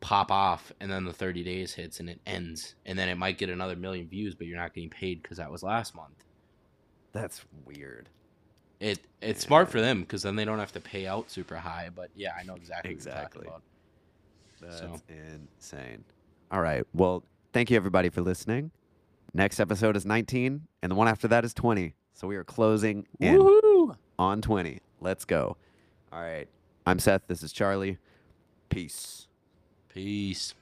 pop 0.00 0.32
off 0.32 0.72
and 0.80 0.90
then 0.90 1.04
the 1.04 1.12
30 1.12 1.44
days 1.44 1.74
hits 1.74 2.00
and 2.00 2.08
it 2.10 2.20
ends 2.26 2.74
and 2.86 2.98
then 2.98 3.08
it 3.08 3.18
might 3.18 3.38
get 3.38 3.50
another 3.50 3.76
million 3.76 4.08
views, 4.08 4.34
but 4.34 4.48
you're 4.48 4.58
not 4.58 4.74
getting 4.74 4.90
paid 4.90 5.22
because 5.22 5.36
that 5.36 5.52
was 5.52 5.62
last 5.62 5.94
month. 5.94 6.24
That's 7.12 7.44
weird. 7.64 8.08
It 8.80 9.00
it's 9.20 9.40
smart 9.42 9.68
for 9.70 9.80
them 9.80 10.00
because 10.02 10.22
then 10.22 10.36
they 10.36 10.44
don't 10.44 10.58
have 10.60 10.72
to 10.72 10.80
pay 10.80 11.06
out 11.06 11.30
super 11.30 11.56
high. 11.56 11.90
But 11.94 12.10
yeah, 12.14 12.32
I 12.38 12.44
know 12.44 12.54
exactly 12.54 12.92
Exactly. 12.92 13.46
what 13.48 13.62
you're 14.60 14.70
talking 14.70 14.86
about. 14.86 15.02
That's 15.60 15.72
insane. 15.72 16.04
All 16.50 16.60
right. 16.60 16.84
Well, 16.94 17.24
thank 17.52 17.70
you 17.70 17.76
everybody 17.76 18.08
for 18.08 18.20
listening. 18.22 18.70
Next 19.34 19.60
episode 19.60 19.96
is 19.96 20.06
19, 20.06 20.66
and 20.82 20.90
the 20.90 20.96
one 20.96 21.06
after 21.08 21.28
that 21.28 21.44
is 21.44 21.52
20. 21.52 21.94
So 22.14 22.26
we 22.26 22.36
are 22.36 22.44
closing 22.44 23.06
in 23.20 23.40
on 24.18 24.40
20. 24.40 24.80
Let's 25.00 25.24
go. 25.24 25.56
All 26.12 26.20
right. 26.20 26.48
I'm 26.86 26.98
Seth. 26.98 27.22
This 27.28 27.42
is 27.42 27.52
Charley. 27.52 27.98
Peace. 28.70 29.28
Peace. 29.88 30.54